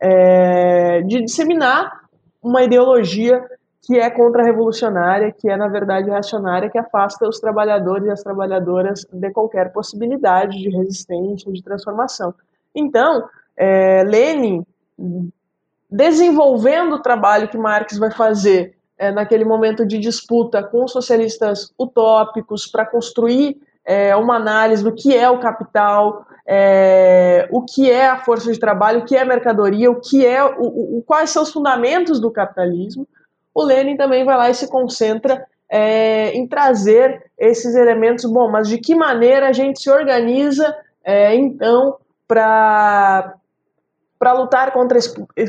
é, 0.00 1.02
de 1.02 1.22
disseminar 1.22 2.02
uma 2.42 2.64
ideologia 2.64 3.40
que 3.84 3.98
é 3.98 4.08
contra-revolucionária, 4.10 5.32
que 5.32 5.48
é, 5.48 5.56
na 5.56 5.66
verdade, 5.68 6.08
reacionária, 6.08 6.70
que 6.70 6.78
afasta 6.78 7.28
os 7.28 7.40
trabalhadores 7.40 8.06
e 8.06 8.10
as 8.10 8.22
trabalhadoras 8.22 9.04
de 9.12 9.30
qualquer 9.32 9.72
possibilidade 9.72 10.60
de 10.60 10.68
resistência, 10.70 11.52
de 11.52 11.62
transformação. 11.62 12.32
Então, 12.74 13.28
é, 13.56 14.04
Lenin, 14.04 14.64
desenvolvendo 15.90 16.94
o 16.94 17.02
trabalho 17.02 17.48
que 17.48 17.58
Marx 17.58 17.98
vai 17.98 18.10
fazer 18.10 18.74
é, 19.02 19.10
naquele 19.10 19.44
momento 19.44 19.84
de 19.84 19.98
disputa 19.98 20.62
com 20.62 20.86
socialistas 20.86 21.72
utópicos 21.76 22.68
para 22.68 22.86
construir 22.86 23.56
é, 23.84 24.14
uma 24.14 24.36
análise 24.36 24.84
do 24.84 24.94
que 24.94 25.16
é 25.16 25.28
o 25.28 25.40
capital, 25.40 26.24
é, 26.46 27.48
o 27.50 27.64
que 27.64 27.90
é 27.90 28.06
a 28.06 28.20
força 28.20 28.52
de 28.52 28.60
trabalho, 28.60 29.00
o 29.00 29.04
que 29.04 29.16
é 29.16 29.22
a 29.22 29.24
mercadoria, 29.24 29.90
o 29.90 30.00
que 30.00 30.24
é 30.24 30.44
o, 30.44 30.98
o, 30.98 31.02
quais 31.04 31.30
são 31.30 31.42
os 31.42 31.50
fundamentos 31.50 32.20
do 32.20 32.30
capitalismo. 32.30 33.08
O 33.52 33.64
Lenin 33.64 33.96
também 33.96 34.24
vai 34.24 34.36
lá 34.36 34.48
e 34.48 34.54
se 34.54 34.70
concentra 34.70 35.44
é, 35.68 36.30
em 36.30 36.46
trazer 36.46 37.24
esses 37.36 37.74
elementos. 37.74 38.24
Bom, 38.24 38.48
mas 38.48 38.68
de 38.68 38.78
que 38.78 38.94
maneira 38.94 39.48
a 39.48 39.52
gente 39.52 39.82
se 39.82 39.90
organiza 39.90 40.76
é, 41.04 41.34
então 41.34 41.96
para 42.28 43.34
para 44.22 44.34
lutar 44.34 44.72
contra, 44.72 45.00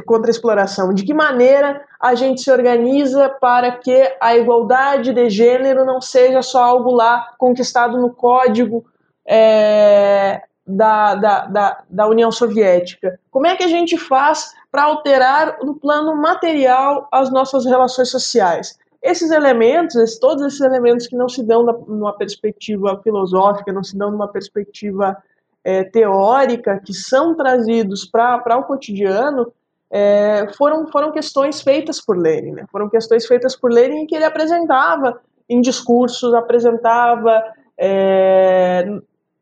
contra 0.04 0.32
a 0.32 0.34
exploração? 0.34 0.96
De 0.96 1.04
que 1.04 1.14
maneira 1.14 1.86
a 2.02 2.16
gente 2.16 2.42
se 2.42 2.50
organiza 2.50 3.30
para 3.30 3.74
que 3.74 4.16
a 4.20 4.36
igualdade 4.36 5.14
de 5.14 5.30
gênero 5.30 5.86
não 5.86 6.02
seja 6.02 6.42
só 6.42 6.64
algo 6.64 6.90
lá 6.90 7.36
conquistado 7.38 8.00
no 8.00 8.12
código 8.12 8.84
é, 9.28 10.42
da, 10.66 11.14
da, 11.14 11.46
da, 11.46 11.84
da 11.88 12.08
União 12.08 12.32
Soviética? 12.32 13.20
Como 13.30 13.46
é 13.46 13.56
que 13.56 13.64
a 13.64 13.68
gente 13.68 13.96
faz 13.96 14.52
para 14.72 14.86
alterar 14.86 15.60
no 15.62 15.76
plano 15.76 16.16
material 16.16 17.08
as 17.12 17.32
nossas 17.32 17.66
relações 17.66 18.10
sociais? 18.10 18.80
Esses 19.04 19.30
elementos, 19.30 20.18
todos 20.18 20.44
esses 20.44 20.62
elementos 20.62 21.06
que 21.06 21.16
não 21.16 21.30
se 21.30 21.44
dão 21.44 21.64
numa 21.88 22.18
perspectiva 22.18 23.00
filosófica, 23.04 23.72
não 23.72 23.84
se 23.84 23.96
dão 23.96 24.10
numa 24.10 24.30
perspectiva 24.30 25.16
é, 25.64 25.84
teórica 25.84 26.80
que 26.84 26.94
são 26.94 27.36
trazidos 27.36 28.06
para 28.06 28.58
o 28.58 28.64
cotidiano 28.64 29.52
é, 29.90 30.48
foram, 30.58 30.88
foram 30.88 31.12
questões 31.12 31.62
feitas 31.62 32.02
por 32.02 32.18
Lenin, 32.18 32.52
né? 32.54 32.66
foram 32.72 32.90
questões 32.90 33.26
feitas 33.26 33.56
por 33.56 33.72
Lenin 33.72 34.08
que 34.08 34.16
ele 34.16 34.26
apresentava 34.26 35.22
em 35.48 35.62
discursos, 35.62 36.34
apresentava 36.34 37.44
é, 37.78 38.86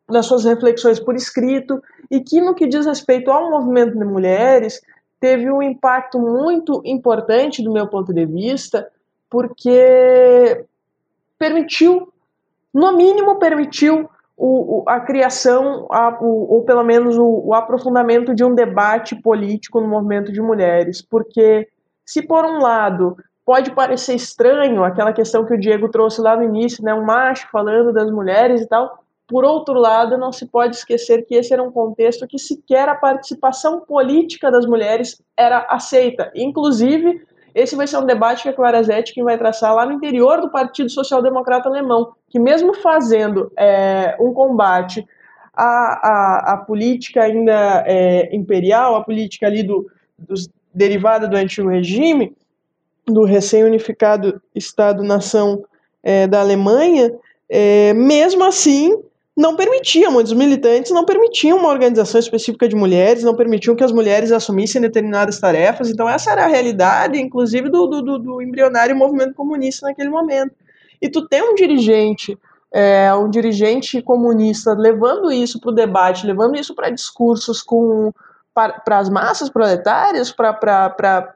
nas 0.10 0.26
suas 0.26 0.44
reflexões 0.44 1.00
por 1.00 1.16
escrito, 1.16 1.82
e 2.10 2.20
que 2.20 2.42
no 2.42 2.54
que 2.54 2.68
diz 2.68 2.86
respeito 2.86 3.32
ao 3.32 3.50
movimento 3.50 3.98
de 3.98 4.04
mulheres, 4.04 4.82
teve 5.22 5.50
um 5.50 5.62
impacto 5.62 6.20
muito 6.20 6.82
importante 6.84 7.64
do 7.64 7.72
meu 7.72 7.88
ponto 7.88 8.14
de 8.14 8.26
vista, 8.26 8.90
porque 9.30 10.66
permitiu, 11.40 12.12
no 12.74 12.98
mínimo 12.98 13.40
permitiu 13.40 14.10
o, 14.38 14.84
a 14.88 15.00
criação, 15.00 15.88
a, 15.92 16.18
o, 16.22 16.56
ou 16.56 16.64
pelo 16.64 16.84
menos 16.84 17.18
o, 17.18 17.44
o, 17.46 17.54
aprofundamento 17.54 18.34
de 18.34 18.44
um 18.44 18.56
debate 18.56 19.16
político 19.16 19.80
no 19.80 19.88
movimento 19.88 20.32
de 20.32 20.42
mulheres, 20.42 21.02
porque 21.02 21.68
se 22.06 22.22
por 22.22 22.46
um 22.46 22.60
lado 22.60 23.16
pode 23.46 23.72
parecer 23.72 24.16
estranho 24.16 24.84
aquela 24.84 25.14
questão 25.14 25.46
que 25.46 25.54
o 25.54 25.60
Diego 25.60 25.90
trouxe 25.90 26.22
lá 26.22 26.36
no 26.36 26.44
início, 26.44 26.84
né, 26.84 26.94
um 26.94 27.04
macho 27.04 27.48
falando 27.52 27.94
das 27.94 28.10
mulheres 28.10 28.62
e 28.62 28.68
tal, 28.68 29.04
por 29.28 29.46
outro 29.46 29.76
lado, 29.76 30.18
não 30.18 30.32
se 30.32 30.46
pode 30.46 30.76
esquecer 30.76 31.26
que 31.26 31.36
esse 31.36 31.54
era 31.54 31.64
um 31.64 31.72
contexto 31.72 32.28
que 32.28 32.38
sequer 32.38 32.90
a 32.90 32.96
participação 32.96 33.80
política 33.80 34.52
das 34.52 34.66
mulheres 34.66 35.22
era 35.38 35.66
aceita, 35.70 36.30
inclusive 36.36 37.26
esse 37.54 37.76
vai 37.76 37.88
ser 37.88 37.98
um 37.98 38.06
debate 38.06 38.44
que 38.44 38.50
a 38.50 38.54
Clara 38.54 38.82
Zetkin 38.82 39.24
vai 39.24 39.38
traçar 39.38 39.74
lá 39.76 39.86
no 39.86 39.94
interior 39.94 40.42
do 40.42 40.50
Partido 40.50 40.90
Social 40.90 41.22
Democrata 41.22 41.68
Alemão, 41.68 42.14
que 42.30 42.40
mesmo 42.40 42.74
fazendo 42.76 43.52
é, 43.58 44.16
um 44.20 44.34
combate 44.34 45.06
à, 45.54 45.64
à, 45.66 46.54
à 46.54 46.58
política 46.58 47.24
ainda 47.24 47.84
é, 47.86 48.34
imperial, 48.36 48.96
a 48.96 49.04
política 49.04 49.48
ali 49.48 49.64
do, 49.64 49.90
dos, 50.18 50.50
derivada 50.74 51.28
do 51.28 51.36
antigo 51.36 51.70
regime, 51.70 52.36
do 53.06 53.24
recém-unificado 53.24 54.42
Estado-nação 54.56 55.64
é, 56.02 56.28
da 56.28 56.40
Alemanha, 56.40 57.12
é, 57.50 57.94
mesmo 57.94 58.44
assim 58.44 58.98
não 59.36 59.56
permitiam, 59.56 60.12
muitos 60.12 60.34
militantes 60.34 60.92
não 60.92 61.06
permitiam 61.06 61.58
uma 61.58 61.70
organização 61.70 62.20
específica 62.20 62.68
de 62.68 62.76
mulheres, 62.76 63.24
não 63.24 63.36
permitiam 63.36 63.76
que 63.76 63.84
as 63.84 63.92
mulheres 63.92 64.32
assumissem 64.32 64.82
determinadas 64.82 65.40
tarefas. 65.40 65.90
Então, 65.90 66.08
essa 66.08 66.32
era 66.32 66.44
a 66.44 66.48
realidade, 66.48 67.20
inclusive, 67.20 67.70
do, 67.70 67.88
do, 67.88 68.20
do 68.20 68.42
embrionário 68.42 68.96
movimento 68.96 69.34
comunista 69.34 69.88
naquele 69.88 70.10
momento. 70.10 70.54
E 71.02 71.10
tu 71.10 71.28
tem 71.28 71.42
um 71.42 71.56
dirigente, 71.56 72.38
é, 72.72 73.14
um 73.16 73.30
dirigente 73.30 74.02
comunista 74.02 74.74
levando 74.74 75.32
isso 75.32 75.60
para 75.60 75.72
o 75.72 75.76
debate, 75.76 76.28
levando 76.28 76.58
isso 76.58 76.76
para 76.76 76.90
discursos 76.90 77.62
com 77.62 78.14
para 78.54 78.98
as 78.98 79.10
massas 79.10 79.50
proletárias, 79.50 80.30
para 80.30 81.36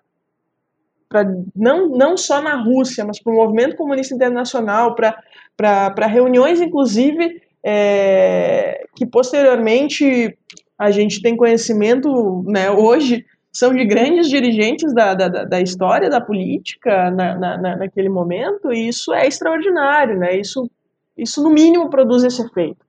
não, 1.55 1.87
não 1.87 2.17
só 2.17 2.41
na 2.41 2.61
Rússia, 2.61 3.05
mas 3.05 3.21
para 3.21 3.31
o 3.31 3.35
movimento 3.35 3.77
comunista 3.77 4.13
internacional, 4.13 4.95
para 4.95 6.05
reuniões, 6.07 6.59
inclusive, 6.59 7.41
é, 7.67 8.85
que 8.95 9.07
posteriormente 9.07 10.37
a 10.77 10.91
gente 10.91 11.19
tem 11.19 11.35
conhecimento, 11.35 12.43
né, 12.45 12.69
hoje, 12.69 13.25
são 13.51 13.73
de 13.73 13.83
grandes 13.85 14.29
dirigentes 14.29 14.93
da, 14.93 15.15
da, 15.15 15.27
da 15.27 15.61
história 15.61 16.07
da 16.07 16.21
política 16.21 17.09
na, 17.09 17.35
na, 17.35 17.75
naquele 17.77 18.09
momento, 18.09 18.71
e 18.71 18.87
isso 18.87 19.11
é 19.13 19.25
extraordinário, 19.25 20.15
né, 20.19 20.37
isso, 20.37 20.69
isso 21.17 21.41
no 21.41 21.49
mínimo 21.49 21.89
produz 21.89 22.23
esse 22.23 22.43
efeito. 22.43 22.85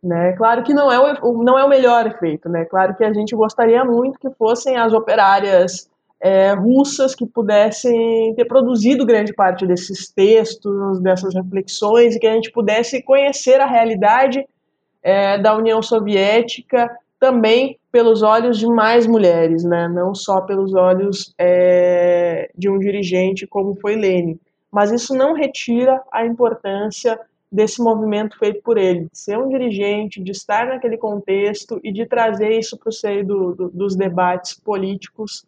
Né? 0.00 0.32
Claro 0.34 0.62
que 0.62 0.74
não 0.74 0.90
é, 0.90 1.18
o, 1.20 1.42
não 1.42 1.58
é 1.58 1.64
o 1.64 1.68
melhor 1.68 2.08
efeito, 2.08 2.48
né? 2.48 2.64
Claro 2.64 2.92
que 2.96 3.04
a 3.04 3.12
gente 3.12 3.36
gostaria 3.36 3.84
muito 3.84 4.18
que 4.18 4.28
fossem 4.30 4.76
as 4.76 4.92
operárias 4.92 5.88
é, 6.22 6.52
russas 6.52 7.16
que 7.16 7.26
pudessem 7.26 8.32
ter 8.36 8.44
produzido 8.44 9.04
grande 9.04 9.34
parte 9.34 9.66
desses 9.66 10.08
textos, 10.08 11.00
dessas 11.00 11.34
reflexões, 11.34 12.14
e 12.14 12.20
que 12.20 12.28
a 12.28 12.32
gente 12.32 12.52
pudesse 12.52 13.02
conhecer 13.02 13.60
a 13.60 13.66
realidade 13.66 14.46
é, 15.02 15.36
da 15.36 15.56
União 15.56 15.82
Soviética 15.82 16.88
também 17.18 17.76
pelos 17.90 18.22
olhos 18.22 18.56
de 18.56 18.68
mais 18.68 19.04
mulheres, 19.04 19.64
né? 19.64 19.88
não 19.88 20.14
só 20.14 20.40
pelos 20.40 20.72
olhos 20.74 21.34
é, 21.36 22.48
de 22.56 22.70
um 22.70 22.78
dirigente 22.78 23.44
como 23.44 23.74
foi 23.80 23.96
Lenin. 23.96 24.38
Mas 24.70 24.92
isso 24.92 25.14
não 25.14 25.34
retira 25.34 26.00
a 26.12 26.24
importância 26.24 27.18
desse 27.50 27.82
movimento 27.82 28.38
feito 28.38 28.62
por 28.62 28.78
ele, 28.78 29.08
de 29.12 29.18
ser 29.18 29.38
um 29.38 29.48
dirigente, 29.48 30.22
de 30.22 30.30
estar 30.30 30.66
naquele 30.68 30.96
contexto 30.96 31.80
e 31.82 31.92
de 31.92 32.06
trazer 32.06 32.58
isso 32.58 32.78
para 32.78 32.88
o 32.88 32.92
seio 32.92 33.26
do, 33.26 33.54
do, 33.54 33.68
dos 33.70 33.94
debates 33.96 34.58
políticos 34.58 35.44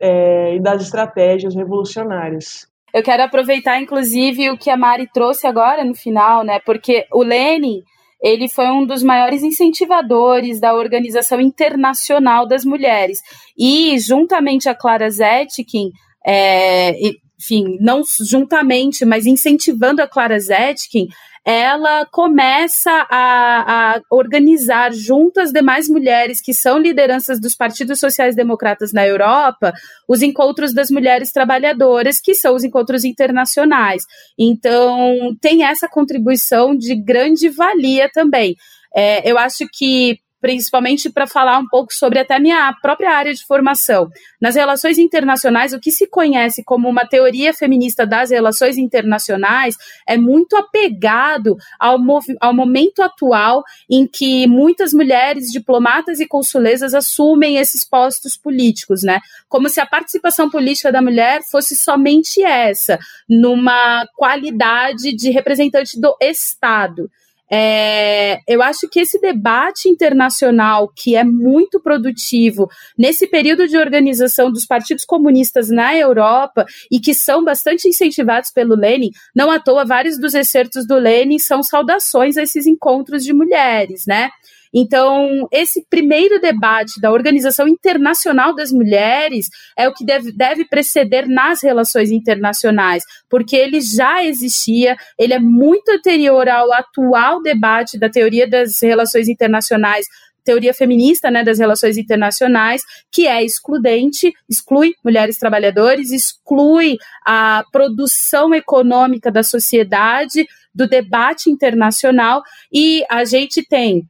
é, 0.00 0.56
e 0.56 0.60
das 0.60 0.82
estratégias 0.82 1.54
revolucionárias. 1.54 2.66
Eu 2.92 3.02
quero 3.02 3.22
aproveitar, 3.22 3.80
inclusive, 3.80 4.50
o 4.50 4.58
que 4.58 4.70
a 4.70 4.76
Mari 4.76 5.08
trouxe 5.12 5.46
agora 5.46 5.84
no 5.84 5.94
final, 5.94 6.42
né? 6.42 6.58
Porque 6.64 7.06
o 7.12 7.22
Lenin 7.22 7.82
ele 8.20 8.48
foi 8.48 8.66
um 8.66 8.84
dos 8.84 9.02
maiores 9.02 9.42
incentivadores 9.42 10.58
da 10.58 10.74
Organização 10.74 11.40
Internacional 11.40 12.46
das 12.46 12.64
Mulheres. 12.64 13.20
E, 13.56 13.96
juntamente 13.98 14.68
a 14.68 14.74
Clara 14.74 15.08
Zetkin, 15.08 15.92
é, 16.26 16.92
enfim, 17.38 17.76
não 17.80 18.02
juntamente, 18.28 19.04
mas 19.04 19.24
incentivando 19.24 20.02
a 20.02 20.08
Clara 20.08 20.38
Zetkin, 20.38 21.06
ela 21.44 22.06
começa 22.06 22.90
a, 23.10 23.96
a, 23.96 24.00
organizar 24.10 24.92
junto 24.92 25.40
às 25.40 25.52
demais 25.52 25.88
mulheres 25.88 26.40
que 26.40 26.52
são 26.52 26.78
lideranças 26.78 27.40
dos 27.40 27.54
partidos 27.54 27.98
sociais 27.98 28.36
democratas 28.36 28.92
na 28.92 29.06
Europa 29.06 29.72
os 30.08 30.22
encontros 30.22 30.74
das 30.74 30.90
mulheres 30.90 31.32
trabalhadoras, 31.32 32.20
que 32.20 32.34
são 32.34 32.54
os 32.54 32.64
encontros 32.64 33.04
internacionais. 33.04 34.04
Então, 34.38 35.34
tem 35.40 35.64
essa 35.64 35.88
contribuição 35.88 36.76
de 36.76 36.94
grande 36.94 37.48
valia 37.48 38.10
também. 38.12 38.56
É, 38.94 39.30
eu 39.30 39.38
acho 39.38 39.66
que 39.72 40.18
principalmente 40.40 41.10
para 41.10 41.26
falar 41.26 41.58
um 41.58 41.66
pouco 41.66 41.92
sobre 41.92 42.18
até 42.18 42.38
minha 42.38 42.72
própria 42.80 43.10
área 43.10 43.34
de 43.34 43.44
formação. 43.44 44.08
Nas 44.40 44.54
relações 44.54 44.98
internacionais, 44.98 45.72
o 45.72 45.80
que 45.80 45.90
se 45.90 46.06
conhece 46.06 46.62
como 46.64 46.88
uma 46.88 47.06
teoria 47.06 47.52
feminista 47.52 48.06
das 48.06 48.30
relações 48.30 48.78
internacionais 48.78 49.76
é 50.06 50.16
muito 50.16 50.56
apegado 50.56 51.56
ao, 51.78 51.98
ao 52.40 52.54
momento 52.54 53.02
atual 53.02 53.62
em 53.90 54.06
que 54.06 54.46
muitas 54.46 54.92
mulheres 54.92 55.50
diplomatas 55.50 56.20
e 56.20 56.26
consulesas 56.26 56.94
assumem 56.94 57.56
esses 57.56 57.84
postos 57.84 58.36
políticos, 58.36 59.02
né? 59.02 59.20
Como 59.48 59.68
se 59.68 59.80
a 59.80 59.86
participação 59.86 60.50
política 60.50 60.92
da 60.92 61.02
mulher 61.02 61.40
fosse 61.50 61.76
somente 61.76 62.42
essa, 62.42 62.98
numa 63.28 64.06
qualidade 64.16 65.14
de 65.14 65.30
representante 65.30 66.00
do 66.00 66.16
Estado. 66.20 67.10
É, 67.50 68.40
eu 68.46 68.62
acho 68.62 68.88
que 68.88 69.00
esse 69.00 69.18
debate 69.20 69.88
internacional, 69.88 70.92
que 70.94 71.16
é 71.16 71.24
muito 71.24 71.80
produtivo 71.80 72.68
nesse 72.96 73.26
período 73.26 73.66
de 73.66 73.78
organização 73.78 74.52
dos 74.52 74.66
partidos 74.66 75.04
comunistas 75.04 75.70
na 75.70 75.96
Europa 75.96 76.66
e 76.90 77.00
que 77.00 77.14
são 77.14 77.42
bastante 77.42 77.88
incentivados 77.88 78.50
pelo 78.50 78.74
Lenin, 78.74 79.10
não 79.34 79.50
à 79.50 79.58
toa, 79.58 79.84
vários 79.84 80.18
dos 80.18 80.34
excertos 80.34 80.86
do 80.86 80.96
Lenin 80.96 81.38
são 81.38 81.62
saudações 81.62 82.36
a 82.36 82.42
esses 82.42 82.66
encontros 82.66 83.24
de 83.24 83.32
mulheres, 83.32 84.04
né? 84.06 84.30
Então, 84.74 85.48
esse 85.52 85.84
primeiro 85.88 86.40
debate 86.40 87.00
da 87.00 87.10
Organização 87.10 87.66
Internacional 87.66 88.54
das 88.54 88.72
Mulheres 88.72 89.48
é 89.76 89.88
o 89.88 89.94
que 89.94 90.04
deve, 90.04 90.32
deve 90.32 90.64
preceder 90.66 91.26
nas 91.26 91.62
relações 91.62 92.10
internacionais, 92.10 93.02
porque 93.28 93.56
ele 93.56 93.80
já 93.80 94.24
existia, 94.24 94.96
ele 95.18 95.34
é 95.34 95.38
muito 95.38 95.90
anterior 95.90 96.48
ao 96.48 96.72
atual 96.72 97.42
debate 97.42 97.98
da 97.98 98.08
teoria 98.08 98.48
das 98.48 98.80
relações 98.80 99.28
internacionais 99.28 100.06
teoria 100.48 100.72
feminista 100.72 101.30
né, 101.30 101.44
das 101.44 101.58
relações 101.58 101.98
internacionais, 101.98 102.80
que 103.12 103.26
é 103.26 103.44
excludente, 103.44 104.32
exclui 104.48 104.94
mulheres 105.04 105.36
trabalhadoras, 105.36 106.10
exclui 106.10 106.96
a 107.26 107.62
produção 107.70 108.54
econômica 108.54 109.30
da 109.30 109.42
sociedade, 109.42 110.46
do 110.74 110.88
debate 110.88 111.50
internacional, 111.50 112.42
e 112.72 113.04
a 113.10 113.26
gente 113.26 113.62
tem 113.62 114.06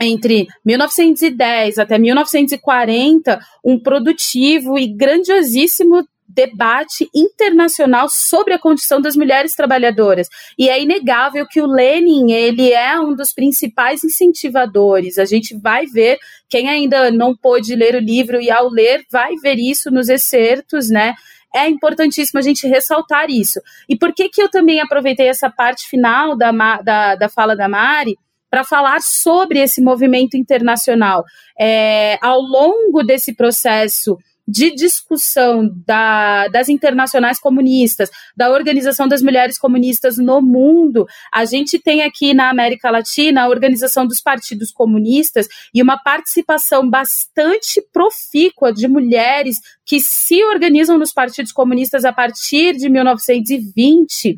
entre 0.00 0.46
1910 0.64 1.78
até 1.78 1.98
1940 1.98 3.38
um 3.64 3.78
produtivo 3.78 4.78
e 4.78 4.86
grandiosíssimo 4.86 6.04
debate 6.32 7.08
internacional 7.14 8.08
sobre 8.08 8.54
a 8.54 8.58
condição 8.58 9.00
das 9.00 9.16
mulheres 9.16 9.54
trabalhadoras. 9.54 10.28
E 10.56 10.68
é 10.68 10.80
inegável 10.80 11.46
que 11.46 11.60
o 11.60 11.66
Lenin, 11.66 12.30
ele 12.32 12.72
é 12.72 12.98
um 13.00 13.14
dos 13.14 13.32
principais 13.32 14.04
incentivadores. 14.04 15.18
A 15.18 15.24
gente 15.24 15.56
vai 15.56 15.86
ver, 15.86 16.18
quem 16.48 16.68
ainda 16.68 17.10
não 17.10 17.36
pôde 17.36 17.74
ler 17.74 17.96
o 17.96 18.00
livro 18.00 18.40
e 18.40 18.50
ao 18.50 18.68
ler 18.68 19.04
vai 19.10 19.34
ver 19.36 19.56
isso 19.58 19.90
nos 19.90 20.08
excertos, 20.08 20.88
né? 20.88 21.14
É 21.54 21.68
importantíssimo 21.68 22.38
a 22.38 22.42
gente 22.42 22.66
ressaltar 22.68 23.28
isso. 23.28 23.60
E 23.88 23.98
por 23.98 24.14
que 24.14 24.28
que 24.28 24.40
eu 24.40 24.48
também 24.48 24.80
aproveitei 24.80 25.26
essa 25.26 25.50
parte 25.50 25.88
final 25.88 26.36
da, 26.36 26.52
da, 26.80 27.16
da 27.16 27.28
fala 27.28 27.56
da 27.56 27.68
Mari? 27.68 28.16
Para 28.50 28.64
falar 28.64 29.00
sobre 29.00 29.60
esse 29.60 29.80
movimento 29.80 30.36
internacional. 30.36 31.24
É, 31.58 32.18
ao 32.20 32.40
longo 32.40 33.02
desse 33.02 33.34
processo 33.34 34.18
de 34.50 34.74
discussão 34.74 35.70
da, 35.86 36.48
das 36.48 36.68
internacionais 36.68 37.38
comunistas, 37.38 38.10
da 38.36 38.50
Organização 38.50 39.06
das 39.06 39.22
Mulheres 39.22 39.56
Comunistas 39.56 40.18
no 40.18 40.42
mundo, 40.42 41.06
a 41.32 41.44
gente 41.44 41.78
tem 41.78 42.02
aqui 42.02 42.34
na 42.34 42.50
América 42.50 42.90
Latina 42.90 43.42
a 43.42 43.48
Organização 43.48 44.04
dos 44.04 44.20
Partidos 44.20 44.72
Comunistas 44.72 45.46
e 45.72 45.80
uma 45.80 45.96
participação 46.02 46.88
bastante 46.88 47.80
profícua 47.92 48.72
de 48.72 48.88
mulheres 48.88 49.58
que 49.86 50.00
se 50.00 50.42
organizam 50.42 50.98
nos 50.98 51.12
partidos 51.12 51.52
comunistas 51.52 52.04
a 52.04 52.12
partir 52.12 52.76
de 52.76 52.88
1920 52.88 54.34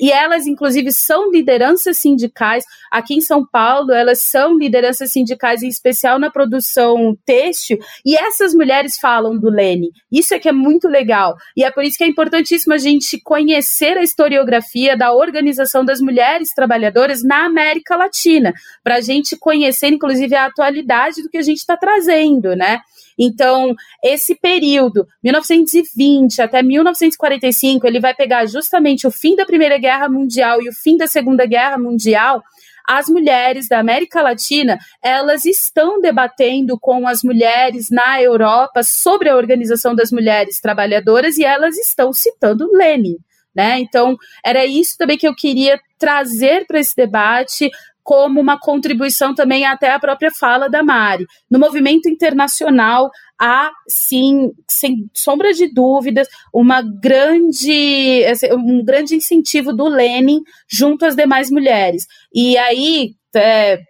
e 0.00 0.12
elas, 0.12 0.46
inclusive, 0.46 0.92
são 0.92 1.30
lideranças 1.30 1.98
sindicais. 1.98 2.64
Aqui 2.90 3.14
em 3.14 3.20
São 3.20 3.44
Paulo, 3.44 3.92
elas 3.92 4.20
são 4.20 4.56
lideranças 4.56 5.10
sindicais, 5.10 5.62
em 5.62 5.68
especial 5.68 6.18
na 6.18 6.30
produção 6.30 7.16
têxtil, 7.24 7.78
e 8.04 8.14
essas 8.14 8.54
mulheres 8.54 8.98
falam 8.98 9.36
do 9.38 9.50
Lene. 9.50 9.90
Isso 10.10 10.34
é 10.34 10.38
que 10.38 10.48
é 10.48 10.52
muito 10.52 10.86
legal. 10.88 11.34
E 11.56 11.64
é 11.64 11.70
por 11.70 11.84
isso 11.84 11.98
que 11.98 12.04
é 12.04 12.06
importantíssimo 12.06 12.74
a 12.74 12.78
gente 12.78 13.20
conhecer 13.20 13.96
a 13.96 14.02
historiografia 14.02 14.96
da 14.96 15.12
organização 15.12 15.84
das 15.84 16.00
mulheres 16.00 16.54
trabalhadoras 16.54 17.22
na 17.24 17.46
América 17.46 17.96
Latina, 17.96 18.52
para 18.84 18.96
a 18.96 19.00
gente 19.00 19.36
conhecer, 19.36 19.88
inclusive, 19.88 20.34
a 20.34 20.46
atualidade 20.46 21.22
do 21.22 21.28
que 21.28 21.38
a 21.38 21.42
gente 21.42 21.58
está 21.58 21.76
trazendo, 21.76 22.54
né? 22.54 22.80
Então, 23.18 23.74
esse 24.02 24.34
período, 24.34 25.06
1920 25.22 26.42
até 26.42 26.62
1945, 26.62 27.86
ele 27.86 28.00
vai 28.00 28.14
pegar 28.14 28.46
justamente 28.46 29.06
o 29.06 29.10
fim 29.10 29.36
da 29.36 29.46
Primeira 29.46 29.78
Guerra 29.78 30.08
Mundial 30.08 30.62
e 30.62 30.68
o 30.68 30.72
fim 30.72 30.96
da 30.96 31.06
Segunda 31.06 31.46
Guerra 31.46 31.78
Mundial 31.78 32.42
as 32.86 33.08
mulheres 33.08 33.68
da 33.68 33.78
América 33.78 34.22
Latina, 34.22 34.78
elas 35.02 35.44
estão 35.44 36.00
debatendo 36.00 36.78
com 36.78 37.06
as 37.06 37.22
mulheres 37.22 37.90
na 37.90 38.20
Europa 38.20 38.82
sobre 38.82 39.28
a 39.28 39.36
organização 39.36 39.94
das 39.94 40.10
mulheres 40.10 40.60
trabalhadoras 40.60 41.38
e 41.38 41.44
elas 41.44 41.76
estão 41.78 42.12
citando 42.12 42.70
Lenin. 42.72 43.16
Né? 43.54 43.80
Então, 43.80 44.16
era 44.44 44.64
isso 44.64 44.96
também 44.96 45.18
que 45.18 45.28
eu 45.28 45.34
queria 45.34 45.78
trazer 45.98 46.66
para 46.66 46.80
esse 46.80 46.96
debate, 46.96 47.70
como 48.02 48.40
uma 48.40 48.58
contribuição 48.58 49.34
também 49.34 49.64
até 49.64 49.92
a 49.92 49.98
própria 49.98 50.30
fala 50.38 50.68
da 50.68 50.82
Mari. 50.82 51.26
No 51.50 51.58
movimento 51.58 52.08
internacional, 52.08 53.10
há 53.40 53.70
sim, 53.88 54.50
sem 54.68 55.08
sombra 55.14 55.52
de 55.52 55.72
dúvidas, 55.72 56.28
uma 56.52 56.82
grande, 56.82 58.24
um 58.52 58.84
grande 58.84 59.14
incentivo 59.14 59.72
do 59.72 59.88
Lenin 59.88 60.40
junto 60.68 61.04
às 61.04 61.14
demais 61.14 61.50
mulheres. 61.50 62.06
E 62.34 62.58
aí, 62.58 63.14
é, 63.34 63.80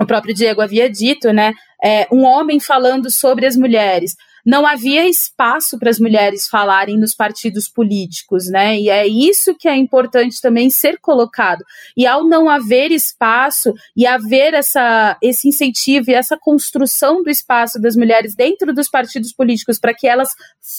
o 0.00 0.06
próprio 0.06 0.34
Diego 0.34 0.62
havia 0.62 0.90
dito, 0.90 1.32
né? 1.32 1.52
É, 1.82 2.06
um 2.12 2.24
homem 2.24 2.58
falando 2.58 3.10
sobre 3.10 3.46
as 3.46 3.56
mulheres 3.56 4.14
não 4.44 4.66
havia 4.66 5.08
espaço 5.08 5.78
para 5.78 5.90
as 5.90 5.98
mulheres 5.98 6.48
falarem 6.48 6.98
nos 6.98 7.14
partidos 7.14 7.68
políticos, 7.68 8.46
né? 8.48 8.78
E 8.78 8.88
é 8.88 9.06
isso 9.06 9.54
que 9.54 9.68
é 9.68 9.76
importante 9.76 10.40
também 10.40 10.68
ser 10.68 10.98
colocado. 11.00 11.64
E 11.96 12.06
ao 12.06 12.24
não 12.26 12.48
haver 12.48 12.90
espaço 12.90 13.72
e 13.96 14.06
haver 14.06 14.54
essa, 14.54 15.16
esse 15.22 15.48
incentivo 15.48 16.10
e 16.10 16.14
essa 16.14 16.36
construção 16.36 17.22
do 17.22 17.30
espaço 17.30 17.80
das 17.80 17.96
mulheres 17.96 18.34
dentro 18.34 18.74
dos 18.74 18.88
partidos 18.88 19.32
políticos 19.32 19.78
para 19.78 19.94
que 19.94 20.08
elas 20.08 20.30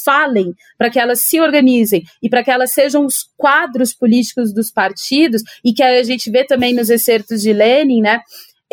falem, 0.03 0.53
para 0.77 0.89
que 0.89 0.99
elas 0.99 1.21
se 1.21 1.39
organizem 1.39 2.03
e 2.21 2.29
para 2.29 2.43
que 2.43 2.51
elas 2.51 2.71
sejam 2.71 3.05
os 3.05 3.27
quadros 3.37 3.93
políticos 3.93 4.53
dos 4.53 4.71
partidos 4.71 5.41
e 5.63 5.73
que 5.73 5.83
a 5.83 6.03
gente 6.03 6.29
vê 6.29 6.45
também 6.45 6.73
nos 6.73 6.89
excertos 6.89 7.41
de 7.41 7.53
Lenin, 7.53 8.01
né? 8.01 8.21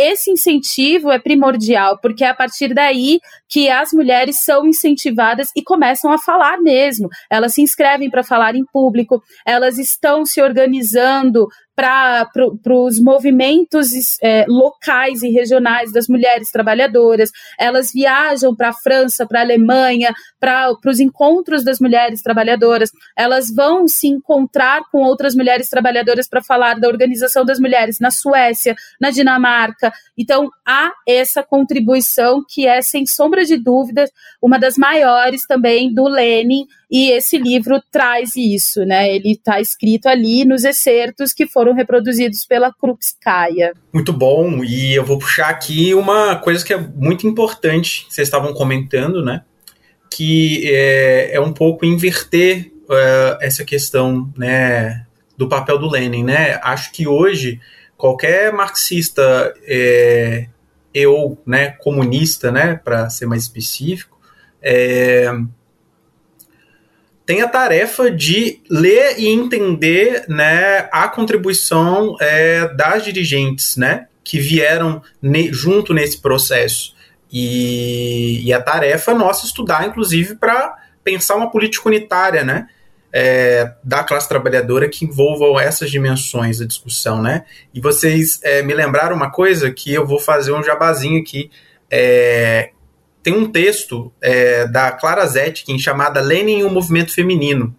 Esse 0.00 0.30
incentivo 0.30 1.10
é 1.10 1.18
primordial, 1.18 1.98
porque 2.00 2.24
é 2.24 2.28
a 2.28 2.34
partir 2.34 2.72
daí 2.74 3.20
que 3.48 3.68
as 3.68 3.92
mulheres 3.92 4.36
são 4.40 4.66
incentivadas 4.66 5.50
e 5.56 5.62
começam 5.62 6.12
a 6.12 6.18
falar 6.18 6.60
mesmo. 6.60 7.08
Elas 7.28 7.54
se 7.54 7.62
inscrevem 7.62 8.10
para 8.10 8.22
falar 8.22 8.54
em 8.54 8.64
público, 8.64 9.22
elas 9.46 9.78
estão 9.78 10.24
se 10.24 10.40
organizando 10.40 11.48
para 11.80 12.26
pro, 12.26 12.84
os 12.84 13.00
movimentos 13.00 14.18
é, 14.22 14.44
locais 14.46 15.22
e 15.22 15.30
regionais 15.30 15.90
das 15.90 16.08
mulheres 16.08 16.50
trabalhadoras. 16.50 17.30
Elas 17.58 17.90
viajam 17.90 18.54
para 18.54 18.68
a 18.68 18.74
França, 18.74 19.26
para 19.26 19.38
a 19.38 19.42
Alemanha, 19.42 20.14
para 20.38 20.76
os 20.84 21.00
encontros 21.00 21.64
das 21.64 21.80
mulheres 21.80 22.20
trabalhadoras. 22.20 22.90
Elas 23.16 23.50
vão 23.50 23.88
se 23.88 24.08
encontrar 24.08 24.82
com 24.92 24.98
outras 24.98 25.34
mulheres 25.34 25.70
trabalhadoras 25.70 26.28
para 26.28 26.42
falar 26.42 26.78
da 26.78 26.86
organização 26.86 27.46
das 27.46 27.58
mulheres 27.58 27.98
na 27.98 28.10
Suécia, 28.10 28.76
na 29.00 29.08
Dinamarca. 29.08 29.90
Então, 30.18 30.50
há 30.66 30.92
essa 31.08 31.42
contribuição 31.42 32.44
que 32.46 32.66
é, 32.66 32.82
sem 32.82 33.06
sombra 33.06 33.42
de 33.42 33.56
dúvidas, 33.56 34.10
uma 34.42 34.58
das 34.58 34.76
maiores 34.76 35.46
também 35.46 35.94
do 35.94 36.06
Lenin 36.06 36.66
e 36.90 37.10
esse 37.12 37.38
livro 37.38 37.80
traz 37.90 38.34
isso, 38.34 38.84
né? 38.84 39.14
Ele 39.14 39.32
está 39.32 39.60
escrito 39.60 40.08
ali 40.08 40.44
nos 40.44 40.64
excertos 40.64 41.32
que 41.32 41.46
foram 41.46 41.72
reproduzidos 41.72 42.44
pela 42.44 42.72
Krupskaya. 42.72 43.72
Muito 43.92 44.12
bom, 44.12 44.64
e 44.64 44.94
eu 44.94 45.04
vou 45.04 45.18
puxar 45.18 45.48
aqui 45.48 45.94
uma 45.94 46.36
coisa 46.36 46.64
que 46.64 46.72
é 46.72 46.78
muito 46.78 47.26
importante, 47.26 48.06
vocês 48.08 48.26
estavam 48.26 48.52
comentando, 48.52 49.24
né? 49.24 49.42
Que 50.10 50.68
é, 50.68 51.34
é 51.34 51.40
um 51.40 51.52
pouco 51.52 51.86
inverter 51.86 52.72
uh, 52.84 53.38
essa 53.40 53.64
questão, 53.64 54.32
né? 54.36 55.06
Do 55.36 55.48
papel 55.48 55.78
do 55.78 55.88
Lenin, 55.88 56.24
né? 56.24 56.58
Acho 56.62 56.90
que 56.92 57.06
hoje 57.06 57.60
qualquer 57.96 58.52
marxista 58.52 59.54
é, 59.66 60.48
eu, 60.92 61.38
né, 61.46 61.70
comunista, 61.70 62.50
né, 62.50 62.80
para 62.82 63.10
ser 63.10 63.26
mais 63.26 63.42
específico, 63.42 64.18
é, 64.62 65.30
tem 67.30 67.42
a 67.42 67.48
tarefa 67.48 68.10
de 68.10 68.60
ler 68.68 69.14
e 69.16 69.28
entender 69.28 70.24
né, 70.26 70.88
a 70.90 71.06
contribuição 71.06 72.16
é, 72.20 72.66
das 72.74 73.04
dirigentes, 73.04 73.76
né? 73.76 74.08
que 74.24 74.40
vieram 74.40 75.00
ne, 75.22 75.52
junto 75.52 75.94
nesse 75.94 76.20
processo. 76.20 76.92
E, 77.30 78.44
e 78.44 78.52
a 78.52 78.60
tarefa 78.60 79.14
nossa 79.14 79.46
estudar, 79.46 79.86
inclusive, 79.86 80.34
para 80.34 80.76
pensar 81.04 81.36
uma 81.36 81.48
política 81.48 81.88
unitária, 81.88 82.42
né? 82.42 82.66
É, 83.12 83.74
da 83.84 84.02
classe 84.02 84.28
trabalhadora 84.28 84.88
que 84.88 85.04
envolvam 85.04 85.58
essas 85.58 85.88
dimensões 85.88 86.58
da 86.58 86.66
discussão, 86.66 87.22
né? 87.22 87.44
E 87.72 87.80
vocês 87.80 88.40
é, 88.42 88.60
me 88.60 88.74
lembraram 88.74 89.14
uma 89.14 89.30
coisa 89.30 89.70
que 89.70 89.94
eu 89.94 90.04
vou 90.04 90.18
fazer 90.18 90.50
um 90.50 90.64
jabazinho 90.64 91.20
aqui. 91.20 91.48
É, 91.88 92.70
tem 93.22 93.34
um 93.34 93.50
texto 93.50 94.12
é, 94.20 94.66
da 94.66 94.92
Clara 94.92 95.26
Zetkin 95.26 95.78
chamada 95.78 96.20
Lenin 96.20 96.60
e 96.60 96.64
o 96.64 96.70
Movimento 96.70 97.14
Feminino. 97.14 97.74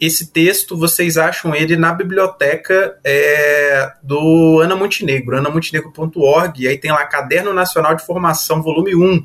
Esse 0.00 0.26
texto, 0.26 0.76
vocês 0.76 1.16
acham 1.16 1.54
ele 1.54 1.76
na 1.76 1.92
biblioteca 1.92 2.98
é, 3.02 3.92
do 4.02 4.60
Ana 4.60 4.76
Montenegro, 4.76 5.36
anamontenegro.org, 5.38 6.62
e 6.62 6.68
aí 6.68 6.76
tem 6.76 6.90
lá 6.90 7.06
Caderno 7.06 7.54
Nacional 7.54 7.94
de 7.94 8.04
Formação, 8.04 8.62
volume 8.62 8.94
1. 8.94 9.24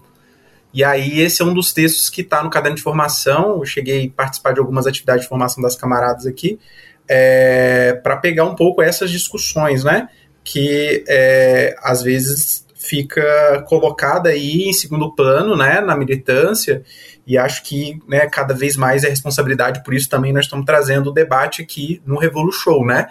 E 0.74 0.84
aí 0.84 1.20
esse 1.20 1.42
é 1.42 1.46
um 1.46 1.54
dos 1.54 1.74
textos 1.74 2.10
que 2.10 2.22
está 2.22 2.44
no 2.44 2.50
Caderno 2.50 2.78
de 2.78 2.84
Formação, 2.84 3.58
eu 3.58 3.66
cheguei 3.66 4.06
a 4.06 4.16
participar 4.16 4.54
de 4.54 4.60
algumas 4.60 4.86
atividades 4.86 5.24
de 5.24 5.30
formação 5.30 5.62
das 5.62 5.76
camaradas 5.76 6.28
aqui, 6.28 6.60
é, 7.08 8.00
para 8.04 8.16
pegar 8.18 8.46
um 8.46 8.56
pouco 8.56 8.82
essas 8.82 9.10
discussões, 9.10 9.84
né? 9.84 10.08
Que 10.44 11.04
é, 11.08 11.76
às 11.82 12.04
vezes 12.04 12.66
fica 12.80 13.62
colocada 13.68 14.30
aí 14.30 14.70
em 14.70 14.74
segundo 14.74 15.14
plano, 15.14 15.56
né, 15.58 15.82
na 15.82 15.98
militância, 15.98 16.82
e 17.28 17.38
acho 17.38 17.62
que, 17.64 18.00
né, 18.08 18.26
cada 18.26 18.54
vez 18.54 18.78
mais 18.78 19.04
é 19.04 19.10
responsabilidade, 19.10 19.84
por 19.84 19.94
isso 19.94 20.10
também 20.10 20.32
nós 20.32 20.46
estamos 20.46 20.66
trazendo 20.66 21.10
o 21.10 21.14
debate 21.14 21.62
aqui 21.62 22.02
no 22.06 22.18
Revolu 22.18 22.54
Show, 22.54 22.86
né, 22.86 23.08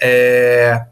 é, 0.00 0.86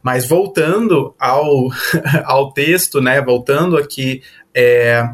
mas 0.00 0.28
voltando 0.28 1.12
ao, 1.18 1.70
ao 2.24 2.52
texto, 2.52 3.00
né, 3.00 3.20
voltando 3.20 3.76
aqui 3.76 4.22
é, 4.54 5.04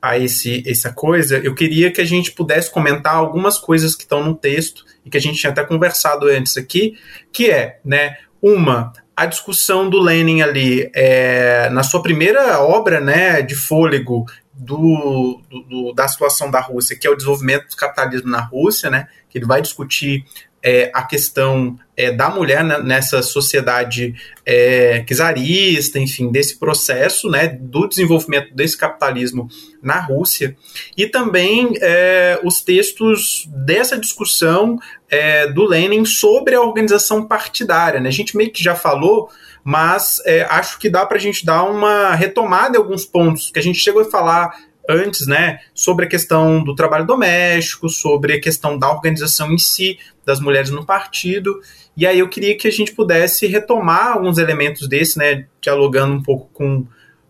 a 0.00 0.18
esse, 0.18 0.62
essa 0.66 0.92
coisa, 0.92 1.38
eu 1.38 1.54
queria 1.54 1.90
que 1.90 2.02
a 2.02 2.06
gente 2.06 2.32
pudesse 2.32 2.70
comentar 2.70 3.14
algumas 3.14 3.56
coisas 3.56 3.94
que 3.94 4.02
estão 4.02 4.22
no 4.22 4.34
texto 4.34 4.84
e 5.06 5.08
que 5.08 5.16
a 5.16 5.20
gente 5.20 5.38
tinha 5.38 5.50
até 5.52 5.64
conversado 5.64 6.26
antes 6.26 6.58
aqui, 6.58 6.98
que 7.32 7.50
é, 7.50 7.80
né, 7.82 8.18
uma, 8.42 8.92
a 9.20 9.26
discussão 9.26 9.90
do 9.90 10.00
Lenin 10.00 10.40
ali 10.40 10.90
é, 10.94 11.68
na 11.68 11.82
sua 11.82 12.00
primeira 12.00 12.58
obra 12.60 13.00
né, 13.00 13.42
de 13.42 13.54
fôlego 13.54 14.24
do, 14.50 15.42
do, 15.50 15.92
da 15.92 16.08
situação 16.08 16.50
da 16.50 16.58
Rússia, 16.58 16.96
que 16.98 17.06
é 17.06 17.10
o 17.10 17.14
desenvolvimento 17.14 17.68
do 17.68 17.76
capitalismo 17.76 18.30
na 18.30 18.40
Rússia, 18.40 18.88
né, 18.88 19.08
que 19.28 19.36
ele 19.36 19.44
vai 19.44 19.60
discutir 19.60 20.24
é, 20.62 20.90
a 20.94 21.02
questão 21.02 21.78
é, 21.94 22.10
da 22.10 22.30
mulher 22.30 22.64
né, 22.64 22.78
nessa 22.78 23.22
sociedade 23.22 24.14
é, 24.46 25.04
czarista, 25.06 25.98
enfim, 25.98 26.30
desse 26.30 26.58
processo 26.58 27.28
né, 27.28 27.46
do 27.46 27.86
desenvolvimento 27.86 28.54
desse 28.54 28.76
capitalismo 28.76 29.48
na 29.82 30.00
Rússia, 30.00 30.56
e 30.96 31.06
também 31.06 31.74
é, 31.82 32.40
os 32.42 32.62
textos 32.62 33.46
dessa 33.66 33.98
discussão 33.98 34.78
é, 35.10 35.48
do 35.48 35.66
Lenin 35.66 36.04
sobre 36.04 36.54
a 36.54 36.62
organização 36.62 37.26
partidária. 37.26 38.00
Né? 38.00 38.08
A 38.08 38.12
gente 38.12 38.36
meio 38.36 38.52
que 38.52 38.62
já 38.62 38.76
falou, 38.76 39.28
mas 39.64 40.22
é, 40.24 40.42
acho 40.42 40.78
que 40.78 40.88
dá 40.88 41.04
para 41.04 41.16
a 41.16 41.20
gente 41.20 41.44
dar 41.44 41.64
uma 41.64 42.14
retomada 42.14 42.76
em 42.76 42.80
alguns 42.80 43.04
pontos 43.04 43.50
que 43.50 43.58
a 43.58 43.62
gente 43.62 43.78
chegou 43.78 44.02
a 44.02 44.10
falar 44.10 44.54
antes, 44.88 45.26
né, 45.26 45.60
sobre 45.72 46.06
a 46.06 46.08
questão 46.08 46.64
do 46.64 46.74
trabalho 46.74 47.06
doméstico, 47.06 47.88
sobre 47.88 48.34
a 48.34 48.40
questão 48.40 48.76
da 48.76 48.90
organização 48.90 49.52
em 49.52 49.58
si, 49.58 49.98
das 50.24 50.40
mulheres 50.40 50.70
no 50.70 50.84
partido. 50.84 51.60
E 51.96 52.06
aí 52.06 52.18
eu 52.18 52.28
queria 52.28 52.56
que 52.56 52.66
a 52.66 52.72
gente 52.72 52.92
pudesse 52.92 53.46
retomar 53.46 54.14
alguns 54.14 54.38
elementos 54.38 54.88
desse, 54.88 55.18
né, 55.18 55.46
dialogando 55.60 56.14
um 56.14 56.22
pouco 56.22 56.48
com, 56.52 56.86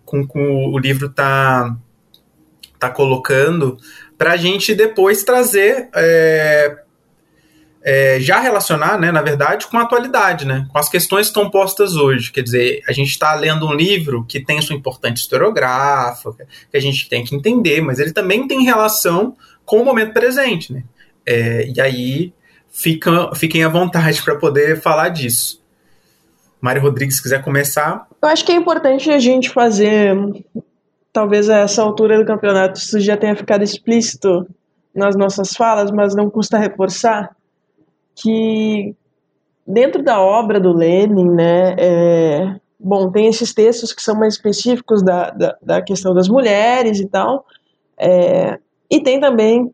com, 0.07 0.26
com 0.26 0.72
o 0.72 0.78
livro 0.78 1.11
tá, 1.11 1.76
tá 2.78 2.89
colocando, 2.89 3.76
para 4.16 4.33
a 4.33 4.37
gente 4.37 4.74
depois 4.74 5.22
trazer 5.22 5.89
é, 5.95 6.78
é, 7.83 8.20
já 8.20 8.41
relacionar, 8.41 8.99
né, 8.99 9.11
na 9.11 9.22
verdade, 9.22 9.66
com 9.66 9.78
a 9.78 9.83
atualidade, 9.83 10.47
né, 10.47 10.66
com 10.70 10.78
as 10.78 10.89
questões 10.89 11.26
que 11.26 11.31
estão 11.31 11.51
postas 11.51 11.97
hoje. 11.97 12.31
Quer 12.31 12.43
dizer, 12.43 12.83
a 12.87 12.93
gente 12.93 13.09
está 13.09 13.35
lendo 13.35 13.66
um 13.66 13.72
livro 13.72 14.24
que 14.24 14.41
tem 14.41 14.61
sua 14.61 14.76
importância 14.76 15.22
historiográfica, 15.22 16.47
que 16.70 16.76
a 16.76 16.81
gente 16.81 17.09
tem 17.09 17.24
que 17.24 17.35
entender, 17.35 17.81
mas 17.81 17.99
ele 17.99 18.12
também 18.12 18.47
tem 18.47 18.62
relação 18.64 19.37
com 19.64 19.81
o 19.81 19.85
momento 19.85 20.12
presente, 20.12 20.72
né? 20.72 20.85
É, 21.24 21.66
e 21.68 21.81
aí 21.81 22.33
fica, 22.70 23.35
fiquem 23.35 23.64
à 23.64 23.68
vontade 23.68 24.20
para 24.24 24.37
poder 24.37 24.81
falar 24.81 25.09
disso. 25.09 25.61
Mário 26.61 26.83
Rodrigues, 26.83 27.16
se 27.16 27.22
quiser 27.22 27.43
começar. 27.43 28.07
Eu 28.22 28.28
acho 28.28 28.45
que 28.45 28.53
é 28.53 28.55
importante 28.55 29.11
a 29.11 29.18
gente 29.18 29.49
fazer, 29.49 30.14
talvez 31.11 31.49
a 31.49 31.61
essa 31.61 31.83
altura 31.83 32.18
do 32.18 32.26
campeonato 32.26 32.78
isso 32.78 33.01
já 33.01 33.16
tenha 33.16 33.35
ficado 33.35 33.64
explícito 33.64 34.47
nas 34.95 35.16
nossas 35.16 35.55
falas, 35.55 35.91
mas 35.91 36.14
não 36.14 36.28
custa 36.28 36.59
reforçar 36.59 37.35
que 38.21 38.95
dentro 39.66 40.03
da 40.03 40.21
obra 40.21 40.61
do 40.61 40.73
Lenin, 40.73 41.31
né, 41.31 41.75
é, 41.79 42.57
bom, 42.79 43.11
tem 43.11 43.27
esses 43.27 43.55
textos 43.55 43.93
que 43.93 44.03
são 44.03 44.14
mais 44.14 44.35
específicos 44.35 45.03
da, 45.03 45.31
da, 45.31 45.57
da 45.62 45.83
questão 45.83 46.14
das 46.14 46.29
mulheres 46.29 46.99
e 47.01 47.07
tal, 47.07 47.47
é, 47.99 48.59
e 48.91 49.03
tem 49.03 49.21
também 49.21 49.73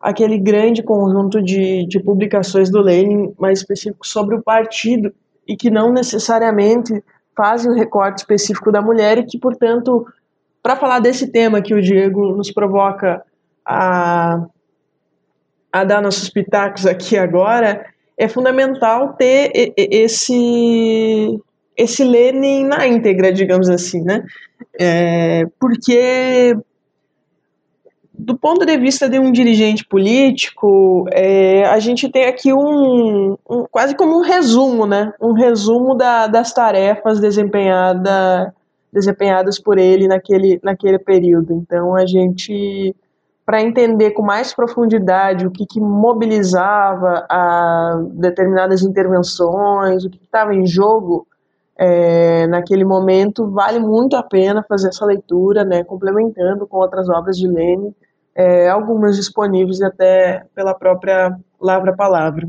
aquele 0.00 0.38
grande 0.38 0.82
conjunto 0.82 1.42
de, 1.42 1.86
de 1.86 2.00
publicações 2.00 2.70
do 2.70 2.80
Lenin 2.80 3.34
mais 3.38 3.60
específicos 3.60 4.10
sobre 4.10 4.36
o 4.36 4.42
partido 4.42 5.12
e 5.46 5.56
que 5.56 5.70
não 5.70 5.92
necessariamente 5.92 7.02
fazem 7.36 7.70
um 7.70 7.74
recorte 7.74 8.18
específico 8.18 8.72
da 8.72 8.80
mulher 8.80 9.18
e 9.18 9.24
que, 9.24 9.38
portanto, 9.38 10.06
para 10.62 10.76
falar 10.76 11.00
desse 11.00 11.30
tema 11.30 11.62
que 11.62 11.74
o 11.74 11.82
Diego 11.82 12.32
nos 12.34 12.50
provoca 12.50 13.22
a 13.64 14.46
a 15.72 15.84
dar 15.84 16.02
nossos 16.02 16.28
pitacos 16.28 16.86
aqui 16.86 17.16
agora, 17.16 17.86
é 18.16 18.28
fundamental 18.28 19.14
ter 19.14 19.72
esse 19.76 21.40
esse 21.76 22.04
Lenin 22.04 22.64
na 22.64 22.86
íntegra, 22.86 23.32
digamos 23.32 23.70
assim, 23.70 24.02
né? 24.02 24.22
É, 24.78 25.46
porque 25.58 26.54
do 28.12 28.36
ponto 28.36 28.66
de 28.66 28.76
vista 28.76 29.08
de 29.08 29.18
um 29.18 29.32
dirigente 29.32 29.86
político, 29.86 31.06
é, 31.10 31.64
a 31.64 31.78
gente 31.78 32.10
tem 32.10 32.26
aqui 32.26 32.52
um, 32.52 33.36
um, 33.48 33.64
quase 33.70 33.96
como 33.96 34.18
um 34.18 34.22
resumo, 34.22 34.86
né? 34.86 35.12
Um 35.18 35.32
resumo 35.32 35.94
da, 35.94 36.26
das 36.26 36.52
tarefas 36.52 37.18
desempenhada, 37.18 38.54
desempenhadas 38.92 39.58
por 39.58 39.78
ele 39.78 40.06
naquele, 40.06 40.60
naquele 40.62 40.98
período. 40.98 41.54
Então 41.54 41.96
a 41.96 42.04
gente 42.04 42.94
para 43.50 43.62
entender 43.62 44.12
com 44.12 44.22
mais 44.22 44.54
profundidade 44.54 45.44
o 45.44 45.50
que, 45.50 45.66
que 45.66 45.80
mobilizava 45.80 47.26
determinadas 48.12 48.82
intervenções, 48.82 50.04
o 50.04 50.08
que 50.08 50.22
estava 50.22 50.54
em 50.54 50.64
jogo 50.64 51.26
é, 51.76 52.46
naquele 52.46 52.84
momento, 52.84 53.50
vale 53.50 53.80
muito 53.80 54.14
a 54.14 54.22
pena 54.22 54.64
fazer 54.68 54.90
essa 54.90 55.04
leitura, 55.04 55.64
né, 55.64 55.82
complementando 55.82 56.64
com 56.64 56.76
outras 56.76 57.08
obras 57.08 57.36
de 57.36 57.48
Lênin, 57.48 57.92
é, 58.36 58.68
algumas 58.68 59.16
disponíveis 59.16 59.82
até 59.82 60.44
pela 60.54 60.72
própria 60.72 61.36
Lavra 61.60 61.92
Palavra. 61.92 62.48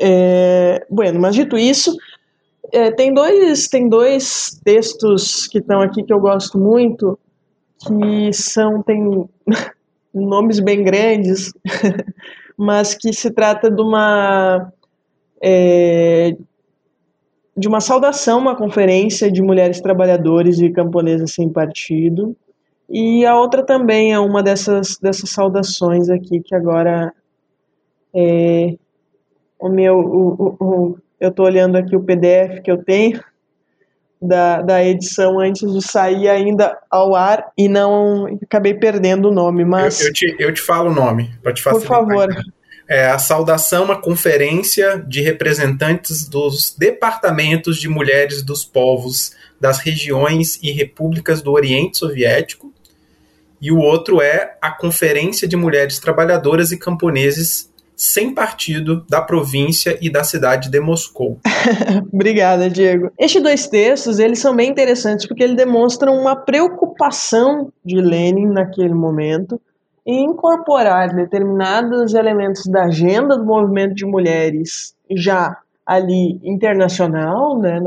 É, 0.00 0.86
bueno, 0.88 1.20
mas 1.20 1.34
dito 1.34 1.58
isso, 1.58 1.94
é, 2.72 2.90
tem, 2.90 3.12
dois, 3.12 3.68
tem 3.68 3.86
dois 3.86 4.58
textos 4.64 5.46
que 5.46 5.58
estão 5.58 5.82
aqui 5.82 6.02
que 6.02 6.12
eu 6.12 6.20
gosto 6.20 6.56
muito, 6.58 7.18
que 7.78 8.32
são 8.32 8.82
tem 8.82 9.28
nomes 10.14 10.60
bem 10.60 10.82
grandes, 10.82 11.52
mas 12.56 12.94
que 12.94 13.12
se 13.12 13.30
trata 13.30 13.70
de 13.70 13.80
uma 13.80 14.72
é, 15.42 16.36
de 17.56 17.66
uma 17.66 17.80
saudação, 17.80 18.38
uma 18.38 18.56
conferência 18.56 19.30
de 19.30 19.42
mulheres 19.42 19.80
trabalhadoras 19.80 20.60
e 20.60 20.70
camponesas 20.70 21.32
sem 21.32 21.48
partido. 21.48 22.36
E 22.88 23.26
a 23.26 23.36
outra 23.38 23.64
também 23.64 24.12
é 24.12 24.18
uma 24.18 24.42
dessas, 24.42 24.96
dessas 24.96 25.30
saudações 25.30 26.08
aqui, 26.08 26.40
que 26.40 26.54
agora 26.54 27.12
é, 28.14 28.76
o 29.58 29.68
meu. 29.68 29.98
O, 29.98 30.28
o, 30.28 30.56
o, 30.60 30.98
eu 31.20 31.30
estou 31.30 31.46
olhando 31.46 31.76
aqui 31.76 31.96
o 31.96 32.02
PDF 32.02 32.60
que 32.62 32.70
eu 32.70 32.82
tenho, 32.82 33.20
da, 34.20 34.62
da 34.62 34.84
edição 34.84 35.38
antes 35.38 35.72
de 35.72 35.80
sair 35.82 36.28
ainda 36.28 36.76
ao 36.90 37.14
ar 37.14 37.50
e 37.56 37.68
não 37.68 38.26
acabei 38.42 38.74
perdendo 38.74 39.28
o 39.28 39.32
nome, 39.32 39.64
mas... 39.64 40.00
Eu, 40.00 40.08
eu, 40.08 40.12
te, 40.12 40.36
eu 40.38 40.54
te 40.54 40.60
falo 40.60 40.90
o 40.90 40.94
nome, 40.94 41.30
para 41.42 41.52
te 41.52 41.62
facilitar. 41.62 41.98
Por 41.98 42.08
favor. 42.08 42.36
É 42.88 43.10
a 43.10 43.18
saudação, 43.18 43.84
uma 43.84 44.00
conferência 44.00 44.98
de 45.06 45.20
representantes 45.20 46.26
dos 46.26 46.74
departamentos 46.76 47.76
de 47.76 47.86
mulheres 47.86 48.42
dos 48.42 48.64
povos 48.64 49.36
das 49.60 49.78
regiões 49.78 50.58
e 50.62 50.70
repúblicas 50.70 51.42
do 51.42 51.52
Oriente 51.52 51.98
Soviético, 51.98 52.72
e 53.60 53.72
o 53.72 53.78
outro 53.78 54.22
é 54.22 54.56
a 54.62 54.70
Conferência 54.70 55.46
de 55.46 55.56
Mulheres 55.56 55.98
Trabalhadoras 55.98 56.70
e 56.70 56.78
Camponeses 56.78 57.67
sem 57.98 58.32
partido, 58.32 59.04
da 59.10 59.20
província 59.20 59.98
e 60.00 60.08
da 60.08 60.22
cidade 60.22 60.70
de 60.70 60.78
Moscou. 60.78 61.40
Obrigada, 62.14 62.70
Diego. 62.70 63.10
Estes 63.18 63.42
dois 63.42 63.66
textos, 63.66 64.20
eles 64.20 64.38
são 64.38 64.54
bem 64.54 64.70
interessantes 64.70 65.26
porque 65.26 65.42
eles 65.42 65.56
demonstram 65.56 66.14
uma 66.16 66.36
preocupação 66.36 67.72
de 67.84 68.00
Lenin 68.00 68.46
naquele 68.46 68.94
momento 68.94 69.60
em 70.06 70.26
incorporar 70.26 71.12
determinados 71.12 72.14
elementos 72.14 72.66
da 72.66 72.84
agenda 72.84 73.36
do 73.36 73.44
movimento 73.44 73.96
de 73.96 74.06
mulheres 74.06 74.94
já 75.10 75.56
ali 75.84 76.38
internacional, 76.44 77.58
né, 77.58 77.80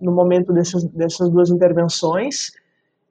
no 0.00 0.12
momento 0.12 0.52
dessas, 0.52 0.84
dessas 0.84 1.28
duas 1.28 1.50
intervenções, 1.50 2.52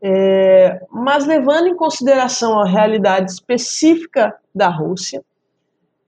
é, 0.01 0.81
mas 0.89 1.27
levando 1.27 1.67
em 1.67 1.75
consideração 1.75 2.57
a 2.57 2.65
realidade 2.65 3.31
específica 3.31 4.33
da 4.55 4.69
Rússia 4.69 5.21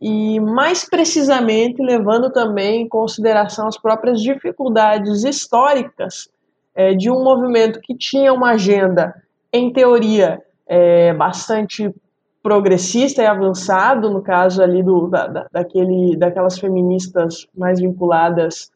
e, 0.02 0.40
mais 0.40 0.90
precisamente, 0.90 1.80
levando 1.80 2.32
também 2.32 2.82
em 2.82 2.88
consideração 2.88 3.68
as 3.68 3.78
próprias 3.78 4.20
dificuldades 4.20 5.24
históricas 5.24 6.28
é, 6.74 6.96
de 6.96 7.12
um 7.12 7.24
movimento 7.24 7.80
que 7.80 7.96
tinha 7.96 8.34
uma 8.34 8.52
agenda, 8.52 9.14
em 9.54 9.72
teoria, 9.72 10.42
é, 10.66 11.14
bastante 11.14 11.94
progressista 12.42 13.22
e 13.22 13.28
avançado, 13.28 14.10
no 14.10 14.24
caso 14.24 14.64
ali 14.64 14.82
do, 14.82 15.08
da, 15.08 15.28
da, 15.28 15.48
daquele, 15.52 16.18
daquelas 16.18 16.58
feministas 16.58 17.46
mais 17.56 17.80
vinculadas 17.80 18.72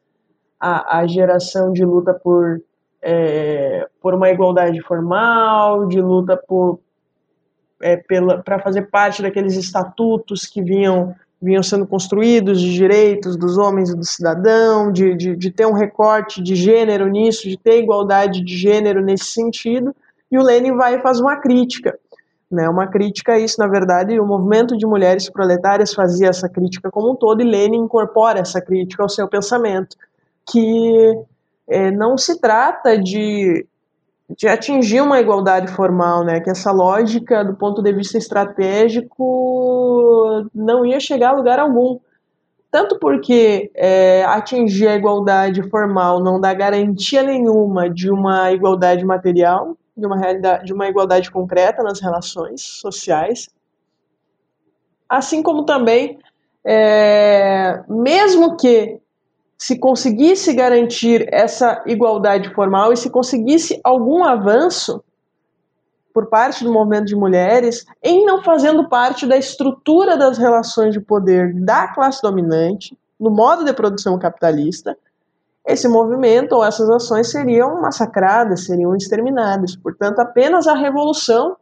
à, 0.60 1.00
à 1.00 1.08
geração 1.08 1.74
de 1.74 1.84
luta 1.84 2.14
por, 2.14 2.62
é, 3.02 3.88
por 4.00 4.14
uma 4.14 4.30
igualdade 4.30 4.80
formal, 4.82 5.88
de 5.88 6.00
luta 6.00 6.38
por 6.48 6.80
é, 7.82 7.98
para 8.44 8.60
fazer 8.60 8.84
parte 8.84 9.22
daqueles 9.22 9.56
estatutos 9.56 10.46
que 10.46 10.62
vinham, 10.62 11.16
vinham 11.42 11.64
sendo 11.64 11.86
construídos 11.86 12.62
de 12.62 12.74
direitos 12.74 13.36
dos 13.36 13.58
homens 13.58 13.90
e 13.90 13.96
do 13.96 14.06
cidadão, 14.06 14.92
de, 14.92 15.16
de, 15.16 15.36
de 15.36 15.52
ter 15.52 15.66
um 15.66 15.74
recorte 15.74 16.42
de 16.42 16.56
gênero 16.56 17.08
nisso, 17.08 17.50
de 17.50 17.58
ter 17.58 17.82
igualdade 17.82 18.44
de 18.44 18.58
gênero 18.58 19.02
nesse 19.02 19.26
sentido, 19.26 19.96
e 20.32 20.38
o 20.38 20.44
Lenin 20.44 20.76
vai 20.76 20.96
e 20.96 21.02
faz 21.02 21.20
uma 21.20 21.38
crítica 21.38 21.98
né, 22.50 22.70
uma 22.70 22.88
crítica 22.88 23.34
a 23.34 23.40
isso, 23.40 23.60
na 23.60 23.68
verdade, 23.68 24.20
o 24.20 24.26
movimento 24.26 24.78
de 24.78 24.86
mulheres 24.86 25.30
proletárias 25.30 25.94
fazia 25.94 26.30
essa 26.30 26.48
crítica 26.48 26.92
como 26.92 27.12
um 27.12 27.16
todo 27.16 27.42
e 27.42 27.44
Lenin 27.44 27.80
incorpora 27.80 28.40
essa 28.40 28.62
crítica 28.62 29.04
ao 29.04 29.10
seu 29.10 29.28
pensamento, 29.28 29.98
que 30.50 31.14
é, 31.68 31.92
não 31.92 32.18
se 32.18 32.40
trata 32.40 32.98
de, 32.98 33.66
de 34.30 34.48
atingir 34.48 35.02
uma 35.02 35.20
igualdade 35.20 35.72
formal, 35.72 36.24
né, 36.24 36.40
que 36.40 36.50
essa 36.50 36.72
lógica, 36.72 37.44
do 37.44 37.56
ponto 37.56 37.82
de 37.82 37.94
vista 37.94 38.18
estratégico, 38.18 39.22
não 40.54 40.86
ia 40.86 41.00
chegar 41.00 41.30
a 41.30 41.34
lugar 41.34 41.60
algum. 41.60 42.00
Tanto 42.72 43.00
porque 43.00 43.72
é, 43.74 44.26
atingir 44.26 44.88
a 44.88 44.96
igualdade 44.96 45.64
formal 45.70 46.22
não 46.22 46.42
dá 46.42 46.54
garantia 46.54 47.24
nenhuma 47.24 47.90
de 47.90 48.12
uma 48.12 48.52
igualdade 48.52 49.06
material, 49.06 49.78
de 49.96 50.06
uma 50.06 50.18
realidade, 50.18 50.66
de 50.66 50.74
uma 50.74 50.88
igualdade 50.88 51.32
concreta 51.32 51.82
nas 51.84 52.02
relações 52.02 52.62
sociais, 52.62 53.48
assim 55.08 55.42
como 55.42 55.64
também, 55.64 56.20
é, 56.66 57.82
mesmo 57.88 58.58
que 58.58 59.00
se 59.66 59.80
conseguisse 59.80 60.54
garantir 60.54 61.28
essa 61.34 61.82
igualdade 61.88 62.54
formal 62.54 62.94
e 62.94 62.98
se 62.98 63.10
conseguisse 63.10 63.82
algum 63.84 64.24
avanço 64.24 65.04
por 66.14 66.28
parte 66.28 66.64
do 66.64 66.72
movimento 66.72 67.06
de 67.06 67.16
mulheres 67.16 67.84
em 68.04 68.28
não 68.28 68.44
fazendo 68.44 68.88
parte 68.88 69.26
da 69.26 69.36
estrutura 69.36 70.16
das 70.16 70.38
relações 70.38 70.94
de 70.94 71.00
poder 71.00 71.52
da 71.56 71.88
classe 71.88 72.22
dominante, 72.22 72.96
no 73.20 73.32
modo 73.32 73.66
de 73.66 73.74
produção 73.74 74.20
capitalista, 74.20 74.96
esse 75.66 75.88
movimento 75.88 76.54
ou 76.54 76.64
essas 76.64 76.88
ações 76.88 77.32
seriam 77.32 77.82
massacradas, 77.82 78.66
seriam 78.66 78.96
exterminadas. 78.96 79.76
Portanto, 79.76 80.20
apenas 80.20 80.68
a 80.68 80.76
revolução 80.76 81.58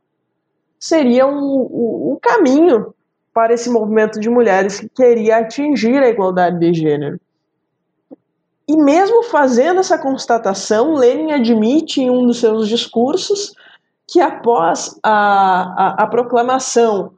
seria 0.77 1.25
um, 1.25 1.39
um, 1.39 2.11
um 2.11 2.19
caminho 2.21 2.93
para 3.33 3.53
esse 3.53 3.69
movimento 3.69 4.19
de 4.19 4.29
mulheres 4.29 4.81
que 4.81 4.89
queria 4.89 5.37
atingir 5.37 6.03
a 6.03 6.09
igualdade 6.09 6.59
de 6.59 6.73
gênero. 6.73 7.17
E 8.67 8.77
mesmo 8.77 9.23
fazendo 9.23 9.81
essa 9.81 9.97
constatação, 9.97 10.93
Lenin 10.93 11.33
admite 11.33 12.01
em 12.01 12.09
um 12.09 12.25
dos 12.25 12.39
seus 12.39 12.67
discursos 12.67 13.53
que 14.07 14.21
após 14.21 14.97
a, 15.03 15.11
a, 15.11 16.03
a 16.03 16.07
proclamação 16.07 17.13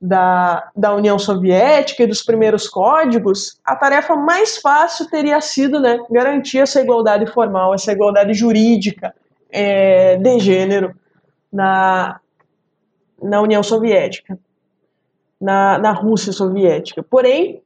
da, 0.00 0.70
da 0.76 0.94
União 0.94 1.18
Soviética 1.18 2.02
e 2.02 2.06
dos 2.06 2.22
primeiros 2.22 2.68
códigos, 2.68 3.60
a 3.64 3.74
tarefa 3.76 4.14
mais 4.14 4.58
fácil 4.58 5.08
teria 5.10 5.40
sido 5.40 5.80
né, 5.80 5.98
garantir 6.10 6.58
essa 6.58 6.80
igualdade 6.80 7.26
formal, 7.26 7.74
essa 7.74 7.92
igualdade 7.92 8.34
jurídica 8.34 9.14
é, 9.50 10.16
de 10.16 10.38
gênero 10.38 10.94
na, 11.52 12.20
na 13.22 13.40
União 13.40 13.62
Soviética, 13.62 14.38
na, 15.40 15.78
na 15.78 15.92
Rússia 15.92 16.32
Soviética. 16.32 17.02
Porém, 17.02 17.62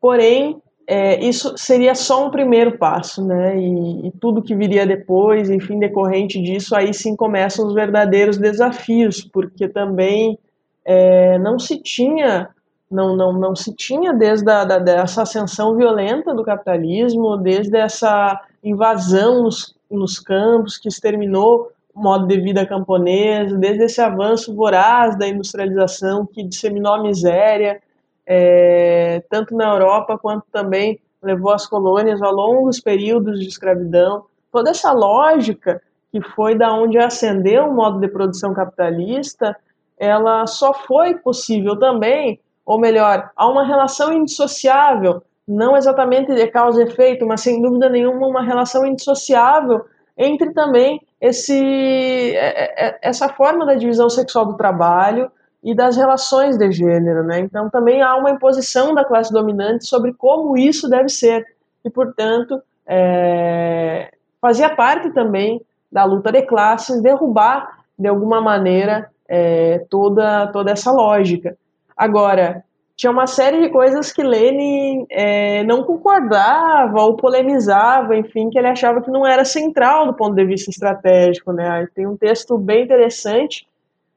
porém 0.00 0.61
é, 0.86 1.24
isso 1.24 1.56
seria 1.56 1.94
só 1.94 2.26
um 2.26 2.30
primeiro 2.30 2.76
passo, 2.76 3.24
né? 3.24 3.56
E, 3.58 4.08
e, 4.08 4.10
tudo 4.20 4.42
que 4.42 4.54
viria 4.54 4.86
depois, 4.86 5.48
enfim, 5.48 5.78
decorrente 5.78 6.40
disso, 6.42 6.74
aí 6.74 6.92
sim 6.92 7.14
começam 7.14 7.66
os 7.66 7.74
verdadeiros 7.74 8.36
desafios, 8.36 9.22
porque 9.22 9.68
também 9.68 10.38
é, 10.84 11.38
não 11.38 11.58
se 11.58 11.80
tinha, 11.80 12.48
não, 12.90 13.16
não, 13.16 13.32
não 13.32 13.54
se 13.54 13.74
tinha 13.74 14.12
desde 14.12 14.50
a, 14.50 14.64
da, 14.64 14.78
dessa 14.78 15.22
ascensão 15.22 15.76
violenta 15.76 16.34
do 16.34 16.44
capitalismo, 16.44 17.36
desde 17.36 17.76
essa 17.76 18.40
invasão 18.62 19.44
nos, 19.44 19.74
nos 19.90 20.18
campos 20.18 20.78
que 20.78 20.88
exterminou 20.88 21.70
o 21.94 22.02
modo 22.02 22.26
de 22.26 22.40
vida 22.40 22.66
camponês, 22.66 23.52
desde 23.58 23.84
esse 23.84 24.00
avanço 24.00 24.54
voraz 24.54 25.16
da 25.16 25.28
industrialização 25.28 26.26
que 26.26 26.42
disseminou 26.42 26.94
a 26.94 27.02
miséria 27.02 27.80
é, 28.26 29.22
tanto 29.28 29.54
na 29.54 29.72
Europa 29.72 30.18
quanto 30.18 30.44
também 30.52 31.00
levou 31.22 31.52
as 31.52 31.66
colônias 31.66 32.20
a 32.20 32.30
longos 32.30 32.80
períodos 32.80 33.40
de 33.40 33.46
escravidão. 33.46 34.24
Toda 34.50 34.70
essa 34.70 34.92
lógica 34.92 35.80
que 36.10 36.20
foi 36.20 36.54
da 36.54 36.72
onde 36.74 36.98
ascendeu 36.98 37.66
o 37.66 37.74
modo 37.74 37.98
de 37.98 38.08
produção 38.08 38.52
capitalista, 38.52 39.56
ela 39.98 40.46
só 40.46 40.74
foi 40.74 41.14
possível 41.14 41.78
também, 41.78 42.38
ou 42.66 42.78
melhor, 42.78 43.30
há 43.34 43.48
uma 43.48 43.64
relação 43.64 44.12
indissociável, 44.12 45.22
não 45.48 45.76
exatamente 45.76 46.34
de 46.34 46.46
causa 46.48 46.82
e 46.82 46.86
efeito, 46.86 47.26
mas 47.26 47.40
sem 47.40 47.62
dúvida 47.62 47.88
nenhuma 47.88 48.26
uma 48.26 48.42
relação 48.42 48.84
indissociável 48.84 49.84
entre 50.16 50.52
também 50.52 51.00
esse, 51.20 52.34
é, 52.36 52.88
é, 52.88 52.98
essa 53.00 53.28
forma 53.30 53.64
da 53.64 53.74
divisão 53.74 54.10
sexual 54.10 54.44
do 54.44 54.56
trabalho, 54.56 55.30
e 55.62 55.74
das 55.74 55.96
relações 55.96 56.58
de 56.58 56.72
gênero, 56.72 57.22
né? 57.22 57.38
Então 57.40 57.70
também 57.70 58.02
há 58.02 58.16
uma 58.16 58.30
imposição 58.30 58.94
da 58.94 59.04
classe 59.04 59.32
dominante 59.32 59.86
sobre 59.86 60.12
como 60.12 60.56
isso 60.56 60.88
deve 60.88 61.08
ser 61.08 61.46
e, 61.84 61.90
portanto, 61.90 62.60
é, 62.86 64.10
fazia 64.40 64.74
parte 64.74 65.10
também 65.10 65.60
da 65.90 66.04
luta 66.04 66.32
de 66.32 66.42
classes 66.42 67.00
derrubar 67.00 67.84
de 67.96 68.08
alguma 68.08 68.40
maneira 68.40 69.08
é, 69.28 69.84
toda 69.88 70.48
toda 70.48 70.72
essa 70.72 70.90
lógica. 70.90 71.56
Agora 71.96 72.64
tinha 72.96 73.10
uma 73.10 73.26
série 73.26 73.60
de 73.60 73.70
coisas 73.70 74.12
que 74.12 74.22
Lenin 74.22 75.06
é, 75.10 75.62
não 75.64 75.82
concordava 75.84 77.02
ou 77.02 77.16
polemizava, 77.16 78.16
enfim, 78.16 78.50
que 78.50 78.58
ele 78.58 78.68
achava 78.68 79.00
que 79.00 79.10
não 79.10 79.26
era 79.26 79.44
central 79.44 80.06
do 80.06 80.14
ponto 80.14 80.34
de 80.34 80.44
vista 80.44 80.70
estratégico, 80.70 81.52
né? 81.52 81.86
Tem 81.94 82.06
um 82.06 82.16
texto 82.16 82.58
bem 82.58 82.84
interessante 82.84 83.66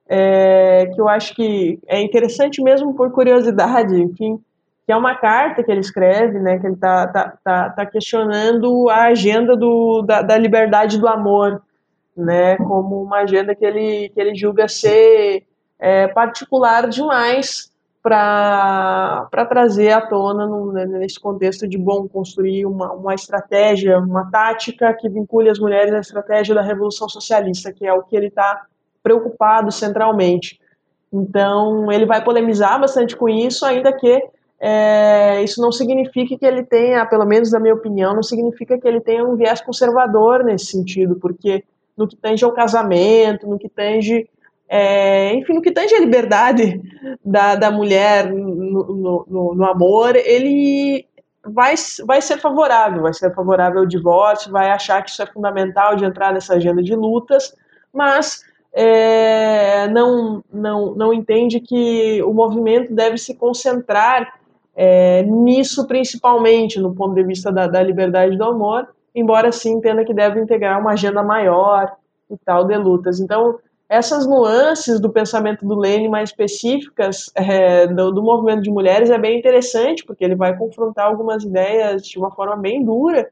é, 0.08 0.92
que 0.94 1.02
eu 1.02 1.10
acho 1.10 1.36
que 1.36 1.80
é 1.88 2.02
interessante 2.02 2.62
mesmo 2.62 2.94
por 2.94 3.12
curiosidade, 3.12 3.96
enfim, 3.96 4.40
que 4.86 4.92
é 4.92 4.96
uma 4.96 5.16
carta 5.16 5.64
que 5.64 5.72
ele 5.72 5.80
escreve, 5.80 6.40
né, 6.40 6.60
que 6.60 6.68
ele 6.68 6.76
está 6.76 7.08
tá, 7.08 7.38
tá, 7.44 7.70
tá 7.72 7.86
questionando 7.86 8.88
a 8.90 9.06
agenda 9.06 9.56
do, 9.56 10.04
da, 10.04 10.22
da, 10.22 10.38
liberdade 10.38 11.00
do 11.00 11.08
amor, 11.08 11.62
né, 12.16 12.56
como 12.58 13.02
uma 13.02 13.20
agenda 13.20 13.56
que 13.56 13.66
ele, 13.66 14.10
que 14.10 14.20
ele 14.20 14.36
julga 14.36 14.68
ser 14.68 15.44
é, 15.80 16.08
particular 16.08 16.88
demais 16.88 17.72
para 18.02 19.28
trazer 19.50 19.92
à 19.92 20.00
tona 20.00 20.46
no, 20.46 20.72
né, 20.72 20.86
nesse 20.86 21.20
contexto 21.20 21.68
de 21.68 21.76
bom 21.76 22.08
construir 22.08 22.68
uma, 22.68 22.94
uma 22.94 23.16
estratégia, 23.16 23.98
uma 23.98 24.30
tática 24.30 24.94
que 24.94 25.10
vincule 25.10 25.50
as 25.50 25.58
mulheres 25.58 25.92
à 25.92 26.00
estratégia 26.00 26.54
da 26.54 26.62
revolução 26.62 27.10
socialista, 27.10 27.74
que 27.74 27.88
é 27.88 27.92
o 27.92 28.04
que 28.04 28.16
ele 28.16 28.28
está 28.28 28.68
preocupado 29.06 29.72
centralmente. 29.72 30.60
Então, 31.14 31.92
ele 31.92 32.08
vai 32.08 32.24
polemizar 32.24 32.82
bastante 32.82 33.16
com 33.16 33.30
isso, 33.30 33.64
ainda 33.64 33.94
que 33.94 34.20
é, 34.60 35.44
isso 35.44 35.62
não 35.62 35.72
signifique 35.72 36.40
que 36.40 36.46
ele 36.46 36.64
tenha, 36.64 37.06
pelo 37.06 37.24
menos 37.24 37.52
na 37.52 37.60
minha 37.60 37.76
opinião, 37.76 38.16
não 38.16 38.24
significa 38.24 38.80
que 38.80 38.88
ele 38.88 39.00
tenha 39.00 39.24
um 39.24 39.36
viés 39.36 39.62
conservador 39.62 40.44
nesse 40.44 40.66
sentido, 40.66 41.18
porque 41.18 41.64
no 41.96 42.08
que 42.08 42.16
tange 42.16 42.44
ao 42.44 42.52
casamento, 42.52 43.48
no 43.48 43.60
que 43.60 43.70
tange 43.70 44.28
é, 44.68 45.36
enfim, 45.36 45.54
no 45.54 45.62
que 45.62 45.72
tange 45.72 45.94
a 45.94 46.00
liberdade 46.00 46.82
da, 47.24 47.54
da 47.54 47.70
mulher 47.70 48.34
no, 48.34 49.26
no, 49.28 49.54
no, 49.54 49.66
amor, 49.66 50.16
ele 50.16 51.06
vai, 51.46 51.76
vai 52.04 52.20
ser 52.20 52.40
favorável, 52.40 53.04
vai 53.04 53.14
ser 53.14 53.32
favorável 53.36 53.82
ao 53.82 53.86
divórcio, 53.86 54.52
vai 54.52 54.72
achar 54.72 55.04
que 55.04 55.12
isso 55.12 55.22
é 55.22 55.28
fundamental 55.28 55.96
de 55.96 56.06
entrar 56.06 56.34
nessa 56.34 56.56
agenda 56.56 56.82
de 56.82 56.96
lutas, 56.96 57.54
mas 57.94 58.42
é, 58.78 59.88
não, 59.88 60.44
não, 60.52 60.94
não 60.96 61.14
entende 61.14 61.62
que 61.62 62.22
o 62.24 62.34
movimento 62.34 62.94
deve 62.94 63.18
se 63.18 63.34
concentrar 63.36 64.38
é, 64.76 65.24
nisso 65.24 65.88
principalmente, 65.88 66.78
no 66.78 66.94
ponto 66.94 67.16
de 67.16 67.24
vista 67.24 67.54
da, 67.54 67.68
da 67.68 67.82
liberdade 67.82 68.38
do 68.38 68.44
amor, 68.44 68.90
embora 69.16 69.50
sim 69.50 69.76
entenda 69.76 70.04
que 70.04 70.14
deve 70.14 70.42
integrar 70.42 70.78
uma 70.82 70.92
agenda 70.92 71.24
maior 71.24 71.96
e 72.30 72.36
tal 72.44 72.66
de 72.66 72.76
lutas. 72.76 73.22
Então, 73.22 73.58
essas 73.88 74.28
nuances 74.28 75.00
do 75.00 75.10
pensamento 75.10 75.66
do 75.66 75.76
Lênin 75.76 76.10
mais 76.10 76.32
específicas 76.32 77.32
é, 77.34 77.88
do, 77.88 78.12
do, 78.12 78.22
movimento 78.22 78.64
de 78.64 78.70
mulheres 78.70 79.10
é 79.10 79.18
bem 79.18 79.40
interessante, 79.40 80.04
porque 80.04 80.26
ele 80.26 80.36
vai 80.36 80.58
confrontar 80.58 81.06
algumas 81.06 81.46
ideias 81.46 82.06
de 82.06 82.20
uma 82.20 82.32
forma 82.32 82.58
bem 82.58 82.84
dura. 82.84 83.32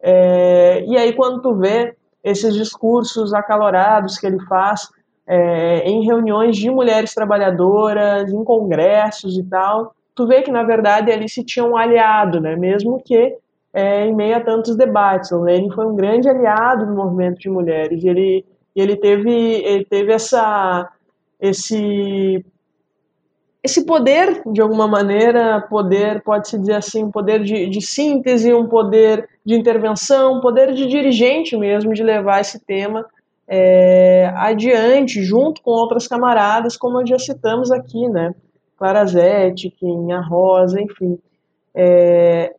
É, 0.00 0.84
e 0.86 0.96
aí, 0.96 1.12
quando 1.12 1.42
tu 1.42 1.56
vê 1.56 1.95
esses 2.26 2.54
discursos 2.54 3.32
acalorados 3.32 4.18
que 4.18 4.26
ele 4.26 4.40
faz 4.46 4.88
é, 5.26 5.88
em 5.88 6.04
reuniões 6.04 6.56
de 6.56 6.68
mulheres 6.68 7.14
trabalhadoras, 7.14 8.32
em 8.32 8.44
congressos 8.44 9.38
e 9.38 9.44
tal, 9.44 9.94
tu 10.14 10.26
vê 10.26 10.42
que, 10.42 10.50
na 10.50 10.64
verdade, 10.64 11.12
ali 11.12 11.28
se 11.28 11.44
tinha 11.44 11.64
um 11.64 11.76
aliado, 11.76 12.40
né? 12.40 12.56
mesmo 12.56 13.00
que 13.04 13.36
é, 13.72 14.06
em 14.06 14.14
meio 14.14 14.36
a 14.36 14.40
tantos 14.40 14.76
debates. 14.76 15.30
O 15.30 15.42
Lênin 15.42 15.70
foi 15.70 15.86
um 15.86 15.94
grande 15.94 16.28
aliado 16.28 16.84
do 16.84 16.94
movimento 16.94 17.38
de 17.38 17.48
mulheres. 17.48 18.04
Ele 18.04 18.44
ele 18.76 18.94
teve, 18.94 19.30
ele 19.32 19.86
teve 19.86 20.12
essa, 20.12 20.86
esse, 21.40 22.44
esse 23.66 23.84
poder, 23.84 24.42
de 24.52 24.60
alguma 24.60 24.88
maneira, 24.88 25.60
poder, 25.60 26.22
pode-se 26.22 26.58
dizer 26.58 26.74
assim, 26.74 27.04
um 27.04 27.10
poder 27.10 27.42
de, 27.42 27.68
de 27.68 27.80
síntese, 27.80 28.52
um 28.54 28.66
poder 28.66 29.28
de 29.44 29.54
intervenção, 29.54 30.38
um 30.38 30.40
poder 30.40 30.72
de 30.72 30.86
dirigente 30.86 31.56
mesmo, 31.56 31.92
de 31.92 32.02
levar 32.02 32.40
esse 32.40 32.58
tema 32.64 33.04
é, 33.46 34.32
adiante, 34.36 35.22
junto 35.22 35.62
com 35.62 35.70
outras 35.70 36.08
camaradas, 36.08 36.76
como 36.76 37.06
já 37.06 37.18
citamos 37.18 37.70
aqui, 37.70 38.08
né? 38.08 38.34
Clara 38.78 39.04
Zetkin, 39.04 40.12
a 40.12 40.20
Rosa, 40.20 40.80
enfim. 40.80 41.18
É, 41.74 42.54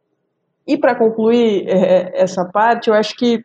e 0.65 0.77
para 0.77 0.95
concluir 0.95 1.67
é, 1.67 2.11
essa 2.13 2.45
parte, 2.45 2.89
eu 2.89 2.93
acho 2.93 3.15
que 3.15 3.43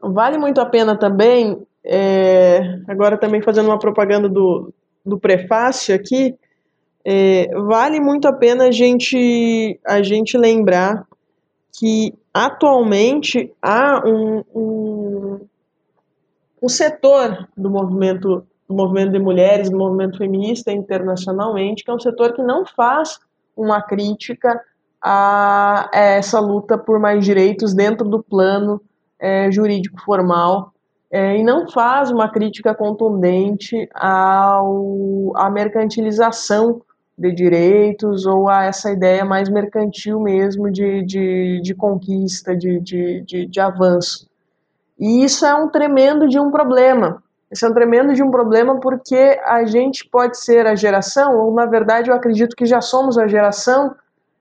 Vale 0.00 0.38
muito 0.38 0.60
a 0.60 0.66
pena 0.66 0.96
também, 0.96 1.60
é, 1.84 2.80
agora 2.86 3.18
também 3.18 3.42
fazendo 3.42 3.66
uma 3.66 3.78
propaganda 3.78 4.28
do, 4.28 4.72
do 5.04 5.18
prefácio 5.18 5.94
aqui, 5.94 6.36
é, 7.04 7.48
vale 7.54 8.00
muito 8.00 8.28
a 8.28 8.32
pena 8.32 8.64
a 8.64 8.70
gente, 8.70 9.78
a 9.86 10.02
gente 10.02 10.36
lembrar 10.36 11.06
que 11.78 12.14
atualmente 12.34 13.52
há 13.62 14.02
um, 14.04 14.44
um, 14.54 15.40
um 16.62 16.68
setor 16.68 17.48
do 17.56 17.70
movimento, 17.70 18.44
do 18.68 18.74
movimento 18.74 19.12
de 19.12 19.18
mulheres, 19.18 19.70
do 19.70 19.78
movimento 19.78 20.18
feminista 20.18 20.72
internacionalmente, 20.72 21.84
que 21.84 21.90
é 21.90 21.94
um 21.94 22.00
setor 22.00 22.32
que 22.32 22.42
não 22.42 22.66
faz 22.66 23.18
uma 23.56 23.80
crítica 23.80 24.60
a 25.00 25.88
essa 25.92 26.40
luta 26.40 26.76
por 26.76 26.98
mais 26.98 27.24
direitos 27.24 27.72
dentro 27.72 28.08
do 28.08 28.22
plano 28.22 28.80
é, 29.18 29.50
jurídico 29.50 30.00
formal 30.02 30.72
é, 31.10 31.38
e 31.38 31.42
não 31.42 31.68
faz 31.68 32.10
uma 32.10 32.28
crítica 32.28 32.74
contundente 32.74 33.88
ao, 33.94 35.32
à 35.36 35.48
mercantilização 35.48 36.82
de 37.18 37.32
direitos 37.32 38.24
ou 38.24 38.48
a 38.48 38.64
essa 38.64 38.92
ideia 38.92 39.24
mais 39.24 39.48
mercantil 39.48 40.20
mesmo 40.20 40.70
de, 40.70 41.02
de, 41.02 41.60
de 41.60 41.74
conquista, 41.74 42.56
de, 42.56 42.78
de, 42.78 43.22
de, 43.22 43.46
de 43.46 43.60
avanço. 43.60 44.28
E 44.98 45.24
isso 45.24 45.44
é 45.44 45.54
um 45.54 45.68
tremendo 45.68 46.28
de 46.28 46.38
um 46.38 46.50
problema. 46.50 47.22
Isso 47.50 47.66
é 47.66 47.68
um 47.68 47.74
tremendo 47.74 48.14
de 48.14 48.22
um 48.22 48.30
problema 48.30 48.78
porque 48.78 49.38
a 49.44 49.64
gente 49.64 50.08
pode 50.08 50.38
ser 50.38 50.66
a 50.66 50.76
geração, 50.76 51.36
ou 51.38 51.52
na 51.52 51.66
verdade 51.66 52.10
eu 52.10 52.14
acredito 52.14 52.54
que 52.54 52.66
já 52.66 52.80
somos 52.80 53.18
a 53.18 53.26
geração 53.26 53.94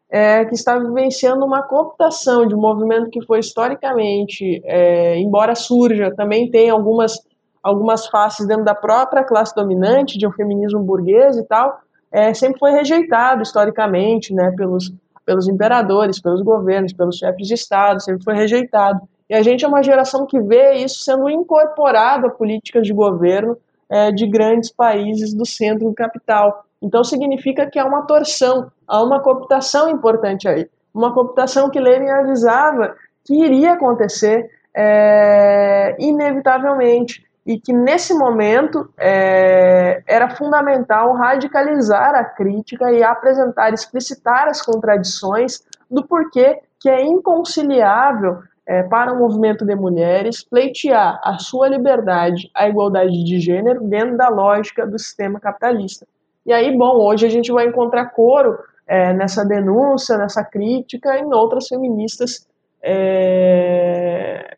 é, 0.10 0.46
que 0.46 0.54
está 0.54 0.78
vivenciando 0.78 1.46
uma 1.46 1.64
cooptação 1.64 2.46
de 2.46 2.54
um 2.54 2.60
movimento 2.60 3.10
que 3.10 3.26
foi 3.26 3.40
historicamente, 3.40 4.62
é, 4.66 5.18
embora 5.18 5.56
surja, 5.56 6.14
também 6.16 6.50
tem 6.50 6.70
algumas, 6.70 7.20
algumas 7.64 8.08
faces 8.08 8.46
dentro 8.46 8.64
da 8.64 8.76
própria 8.76 9.24
classe 9.24 9.56
dominante, 9.56 10.18
de 10.18 10.28
um 10.28 10.32
feminismo 10.32 10.82
burguês 10.82 11.38
e 11.38 11.44
tal, 11.44 11.80
é, 12.12 12.34
sempre 12.34 12.60
foi 12.60 12.72
rejeitado 12.72 13.42
historicamente 13.42 14.34
né, 14.34 14.52
pelos, 14.56 14.94
pelos 15.26 15.48
imperadores, 15.48 16.22
pelos 16.22 16.42
governos, 16.42 16.94
pelos 16.94 17.18
chefes 17.18 17.48
de 17.48 17.54
Estado, 17.54 18.02
sempre 18.02 18.24
foi 18.24 18.34
rejeitado. 18.36 19.02
E 19.30 19.36
a 19.36 19.42
gente 19.42 19.66
é 19.66 19.68
uma 19.68 19.84
geração 19.84 20.26
que 20.26 20.40
vê 20.40 20.74
isso 20.76 21.04
sendo 21.04 21.30
incorporado 21.30 22.28
a 22.28 22.30
políticas 22.30 22.88
de 22.88 22.94
governo 22.94 23.58
é, 23.90 24.12
de 24.12 24.26
grandes 24.26 24.72
países 24.72 25.34
do 25.34 25.46
centro 25.46 25.90
do 25.90 25.94
capital. 25.94 26.64
Então 26.82 27.04
significa 27.04 27.70
que 27.70 27.78
há 27.78 27.86
uma 27.86 28.04
torção, 28.04 28.72
há 28.88 29.04
uma 29.04 29.20
cooptação 29.20 29.90
importante 29.90 30.48
aí. 30.48 30.70
Uma 30.94 31.14
cooptação 31.14 31.70
que 31.70 31.80
Lenin 31.80 32.10
avisava 32.10 32.96
que 33.26 33.36
iria 33.36 33.74
acontecer 33.74 34.50
é, 34.74 35.96
inevitavelmente 36.00 37.27
e 37.48 37.58
que 37.58 37.72
nesse 37.72 38.14
momento 38.14 38.90
é, 38.98 40.04
era 40.06 40.30
fundamental 40.30 41.14
radicalizar 41.14 42.14
a 42.14 42.26
crítica 42.26 42.92
e 42.92 43.02
apresentar, 43.02 43.74
explicitar 43.74 44.50
as 44.50 44.62
contradições 44.62 45.64
do 45.90 46.06
porquê 46.06 46.60
que 46.78 46.90
é 46.90 47.02
inconciliável 47.02 48.40
é, 48.66 48.84
para 48.84 49.14
o 49.14 49.18
movimento 49.18 49.66
de 49.66 49.74
mulheres 49.76 50.44
pleitear 50.44 51.22
a 51.24 51.40
sua 51.40 51.70
liberdade, 51.70 52.52
a 52.54 52.68
igualdade 52.68 53.24
de 53.24 53.40
gênero 53.40 53.82
dentro 53.82 54.18
da 54.18 54.28
lógica 54.28 54.86
do 54.86 55.00
sistema 55.00 55.40
capitalista. 55.40 56.06
E 56.46 56.52
aí, 56.52 56.78
bom, 56.78 56.98
hoje 56.98 57.26
a 57.26 57.30
gente 57.30 57.50
vai 57.50 57.66
encontrar 57.66 58.08
coro 58.08 58.60
é, 58.86 59.14
nessa 59.14 59.46
denúncia, 59.46 60.18
nessa 60.18 60.44
crítica, 60.44 61.18
em 61.18 61.34
outras 61.34 61.70
feministas 61.70 62.46
é, 62.84 64.58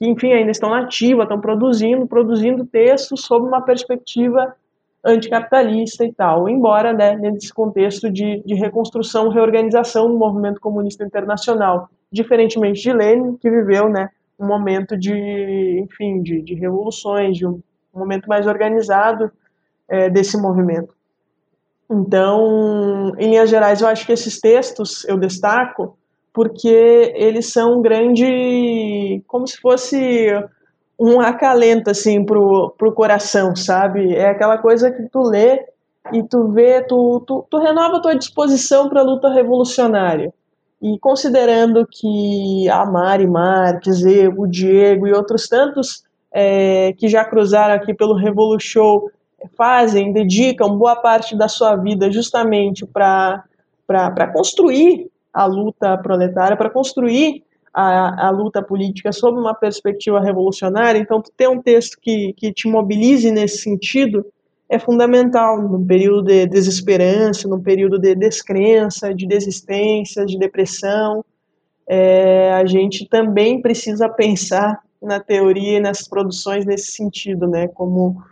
que, 0.00 0.08
enfim, 0.08 0.32
ainda 0.32 0.50
estão 0.50 0.70
nativas, 0.70 1.24
estão 1.24 1.38
produzindo, 1.38 2.06
produzindo 2.06 2.64
textos 2.64 3.20
sob 3.26 3.46
uma 3.46 3.60
perspectiva 3.60 4.56
anticapitalista 5.04 6.06
e 6.06 6.12
tal, 6.12 6.48
embora 6.48 6.94
né, 6.94 7.16
nesse 7.16 7.52
contexto 7.52 8.10
de, 8.10 8.42
de 8.44 8.54
reconstrução, 8.54 9.28
reorganização 9.28 10.08
do 10.10 10.18
movimento 10.18 10.58
comunista 10.58 11.04
internacional, 11.04 11.90
diferentemente 12.10 12.80
de 12.80 12.92
Lenin, 12.92 13.36
que 13.36 13.50
viveu 13.50 13.90
né, 13.90 14.08
um 14.38 14.46
momento 14.46 14.96
de, 14.96 15.80
enfim, 15.84 16.22
de, 16.22 16.40
de 16.40 16.54
revoluções, 16.54 17.36
de 17.36 17.46
um, 17.46 17.60
um 17.94 17.98
momento 17.98 18.26
mais 18.26 18.46
organizado 18.46 19.30
é, 19.86 20.08
desse 20.08 20.36
movimento. 20.38 20.94
Então, 21.90 23.12
em 23.18 23.30
linhas 23.30 23.50
gerais, 23.50 23.82
eu 23.82 23.88
acho 23.88 24.06
que 24.06 24.12
esses 24.12 24.40
textos 24.40 25.04
eu 25.06 25.18
destaco 25.18 25.98
porque 26.32 27.12
eles 27.14 27.52
são 27.52 27.78
um 27.78 27.82
grande, 27.82 29.22
como 29.26 29.46
se 29.46 29.56
fosse 29.58 30.28
um 30.98 31.20
acalento 31.20 31.90
assim 31.90 32.24
pro, 32.24 32.74
pro 32.76 32.92
coração, 32.92 33.56
sabe? 33.56 34.14
É 34.14 34.28
aquela 34.30 34.58
coisa 34.58 34.90
que 34.90 35.02
tu 35.08 35.22
lê 35.22 35.64
e 36.12 36.22
tu 36.22 36.48
vê, 36.48 36.82
tu, 36.82 37.22
tu, 37.26 37.46
tu 37.48 37.58
renova 37.58 37.96
a 37.96 38.00
tua 38.00 38.14
disposição 38.14 38.88
para 38.88 39.00
a 39.00 39.04
luta 39.04 39.28
revolucionária. 39.30 40.32
E 40.80 40.98
considerando 40.98 41.86
que 41.90 42.68
a 42.70 42.86
Mari 42.86 43.26
Marques, 43.26 44.02
o 44.36 44.46
Diego 44.46 45.06
e 45.06 45.12
outros 45.12 45.46
tantos 45.46 46.04
é, 46.32 46.94
que 46.94 47.08
já 47.08 47.24
cruzaram 47.24 47.74
aqui 47.74 47.92
pelo 47.92 48.14
Revolution 48.14 49.08
fazem, 49.56 50.12
dedicam 50.12 50.76
boa 50.76 50.96
parte 50.96 51.36
da 51.36 51.48
sua 51.48 51.76
vida 51.76 52.10
justamente 52.10 52.86
para 52.86 53.42
construir 54.32 55.10
a 55.32 55.46
luta 55.46 55.96
proletária, 55.98 56.56
para 56.56 56.70
construir 56.70 57.44
a, 57.72 58.26
a, 58.28 58.30
luta 58.30 58.62
política 58.62 59.12
sob 59.12 59.38
uma 59.38 59.54
perspectiva 59.54 60.20
revolucionária. 60.20 60.98
Então, 60.98 61.22
ter 61.36 61.48
um 61.48 61.62
texto 61.62 61.98
que, 62.00 62.32
que 62.36 62.52
te 62.52 62.68
mobilize 62.68 63.30
nesse 63.30 63.58
sentido 63.58 64.24
é 64.68 64.78
fundamental 64.78 65.60
num 65.60 65.84
período 65.84 66.22
de 66.22 66.46
desesperança, 66.46 67.48
num 67.48 67.60
período 67.60 67.98
de 67.98 68.14
descrença, 68.14 69.12
de 69.12 69.26
desistência, 69.26 70.24
de 70.24 70.38
depressão. 70.38 71.24
É, 71.88 72.52
a 72.52 72.64
gente 72.64 73.08
também 73.08 73.60
precisa 73.60 74.08
pensar 74.08 74.80
na 75.02 75.18
teoria 75.18 75.78
e 75.78 75.80
nas 75.80 76.06
produções 76.06 76.64
nesse 76.64 76.92
sentido, 76.92 77.48
né, 77.48 77.66
como 77.68 78.22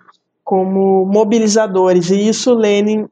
como 0.45 1.05
mobilizadores. 1.05 2.09
E 2.09 2.27
isso 2.27 2.55
Lenin 2.55 3.07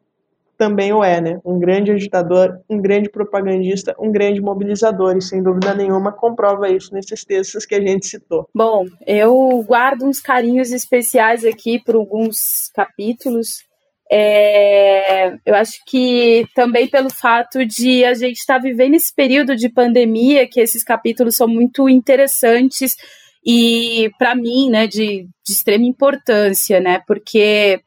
também 0.56 0.92
o 0.92 1.02
é, 1.02 1.20
né? 1.20 1.40
Um 1.44 1.58
grande 1.58 1.92
agitador, 1.92 2.58
um 2.68 2.80
grande 2.80 3.08
propagandista, 3.08 3.94
um 3.98 4.10
grande 4.10 4.40
mobilizador, 4.40 5.16
e 5.16 5.22
sem 5.22 5.42
dúvida 5.42 5.74
nenhuma 5.74 6.12
comprova 6.12 6.68
isso 6.68 6.92
nesses 6.94 7.24
textos 7.24 7.66
que 7.66 7.74
a 7.74 7.80
gente 7.80 8.06
citou. 8.06 8.48
Bom, 8.54 8.86
eu 9.06 9.62
guardo 9.66 10.04
uns 10.04 10.20
carinhos 10.20 10.72
especiais 10.72 11.44
aqui 11.44 11.82
por 11.84 11.94
alguns 11.94 12.70
capítulos. 12.74 13.64
É, 14.10 15.34
eu 15.44 15.54
acho 15.54 15.80
que 15.84 16.46
também 16.54 16.86
pelo 16.86 17.10
fato 17.10 17.66
de 17.66 18.04
a 18.04 18.14
gente 18.14 18.38
estar 18.38 18.54
tá 18.54 18.60
vivendo 18.60 18.94
esse 18.94 19.12
período 19.14 19.56
de 19.56 19.68
pandemia, 19.68 20.48
que 20.48 20.60
esses 20.60 20.84
capítulos 20.84 21.34
são 21.36 21.48
muito 21.48 21.88
interessantes 21.88 22.96
e 23.44 24.10
para 24.18 24.34
mim, 24.34 24.70
né, 24.70 24.88
de, 24.88 25.28
de 25.46 25.52
extrema 25.52 25.84
importância, 25.84 26.80
né, 26.80 27.00
porque 27.06 27.80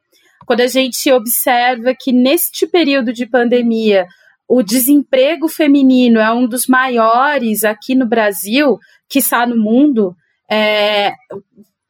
quando 0.50 0.62
a 0.62 0.68
gente 0.68 1.12
observa 1.12 1.94
que 1.94 2.12
neste 2.12 2.66
período 2.66 3.14
de 3.14 3.28
pandemia 3.28 4.08
o 4.48 4.64
desemprego 4.64 5.48
feminino 5.48 6.20
é 6.20 6.32
um 6.34 6.48
dos 6.48 6.66
maiores 6.66 7.64
aqui 7.64 7.94
no 7.94 8.08
Brasil, 8.08 8.80
que 9.08 9.20
está 9.20 9.46
no 9.46 9.56
mundo, 9.56 10.16
é, 10.50 11.14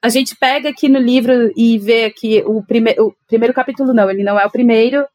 a 0.03 0.09
gente 0.09 0.35
pega 0.35 0.67
aqui 0.67 0.89
no 0.89 0.99
livro 0.99 1.53
e 1.55 1.77
vê 1.77 2.03
aqui 2.03 2.43
o, 2.45 2.61
prime 2.61 2.93
o 2.99 3.13
primeiro 3.29 3.53
capítulo, 3.53 3.93
não, 3.93 4.11
ele 4.11 4.25
não 4.25 4.37
é 4.37 4.45
o 4.45 4.51
primeiro, 4.51 5.05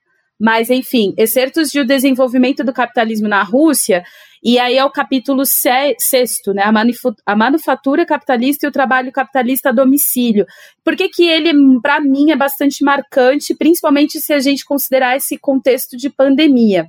mas 0.41 0.71
enfim, 0.71 1.13
excertos 1.19 1.69
de 1.69 1.81
o 1.81 1.87
desenvolvimento 1.87 2.65
do 2.65 2.73
capitalismo 2.73 3.29
na 3.29 3.43
Rússia, 3.43 4.03
e 4.45 4.59
aí 4.59 4.77
é 4.77 4.85
o 4.85 4.91
capítulo 4.91 5.45
sexto, 5.47 6.53
né? 6.53 6.63
A, 6.63 7.33
a, 7.33 7.35
manufatura 7.35 8.05
capitalista 8.05 8.67
e 8.67 8.69
o 8.69 8.73
trabalho 8.73 9.11
capitalista 9.11 9.71
a 9.71 9.73
domicílio. 9.73 10.45
Por 10.85 10.95
que, 10.95 11.09
que 11.09 11.27
ele, 11.27 11.51
para 11.81 11.99
mim, 11.99 12.31
é 12.31 12.37
bastante 12.37 12.85
marcante, 12.85 13.55
principalmente 13.55 14.21
se 14.21 14.35
a 14.35 14.39
gente 14.39 14.63
considerar 14.63 15.17
esse 15.17 15.39
contexto 15.39 15.97
de 15.97 16.11
pandemia? 16.11 16.87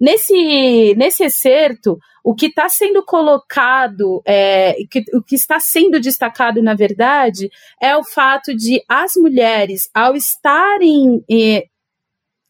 Nesse, 0.00 0.94
nesse 0.96 1.24
excerto, 1.24 1.98
o 2.24 2.36
que 2.36 2.46
está 2.46 2.68
sendo 2.68 3.04
colocado, 3.04 4.22
é, 4.24 4.76
que, 4.88 5.04
o 5.12 5.22
que 5.22 5.34
está 5.34 5.58
sendo 5.58 5.98
destacado, 5.98 6.62
na 6.62 6.74
verdade, 6.74 7.50
é 7.80 7.96
o 7.96 8.04
fato 8.04 8.54
de 8.54 8.80
as 8.88 9.14
mulheres, 9.16 9.90
ao 9.92 10.14
estarem 10.14 11.24
eh, 11.28 11.66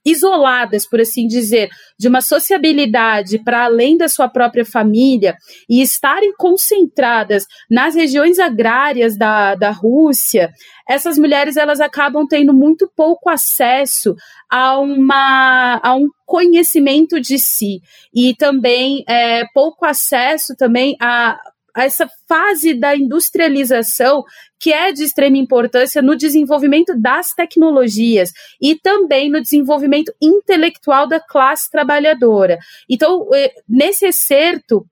isoladas, 0.04 0.88
por 0.88 1.00
assim 1.00 1.26
dizer, 1.26 1.68
de 1.98 2.08
uma 2.08 2.20
sociabilidade 2.20 3.38
para 3.38 3.64
além 3.64 3.96
da 3.96 4.08
sua 4.08 4.28
própria 4.28 4.64
família 4.64 5.36
e 5.68 5.80
estarem 5.80 6.32
concentradas 6.36 7.44
nas 7.70 7.94
regiões 7.94 8.38
agrárias 8.38 9.16
da, 9.16 9.54
da 9.54 9.70
Rússia, 9.70 10.50
essas 10.88 11.16
mulheres 11.16 11.56
elas 11.56 11.80
acabam 11.80 12.26
tendo 12.26 12.52
muito 12.52 12.90
pouco 12.96 13.30
acesso 13.30 14.14
a, 14.50 14.78
uma, 14.78 15.80
a 15.82 15.94
um 15.94 16.08
conhecimento 16.26 17.20
de 17.20 17.38
si 17.38 17.80
e 18.14 18.34
também 18.34 19.04
é, 19.08 19.44
pouco 19.54 19.84
acesso 19.84 20.54
também 20.56 20.96
a 21.00 21.38
essa 21.76 22.08
fase 22.28 22.74
da 22.74 22.96
industrialização 22.96 24.24
que 24.58 24.72
é 24.72 24.92
de 24.92 25.02
extrema 25.02 25.38
importância 25.38 26.00
no 26.00 26.14
desenvolvimento 26.14 26.94
das 26.96 27.32
tecnologias 27.32 28.32
e 28.60 28.76
também 28.76 29.30
no 29.30 29.40
desenvolvimento 29.40 30.12
intelectual 30.20 31.06
da 31.08 31.18
classe 31.18 31.70
trabalhadora. 31.70 32.58
Então, 32.88 33.28
eh, 33.34 33.52
nesse 33.68 34.06
excerto, 34.06 34.86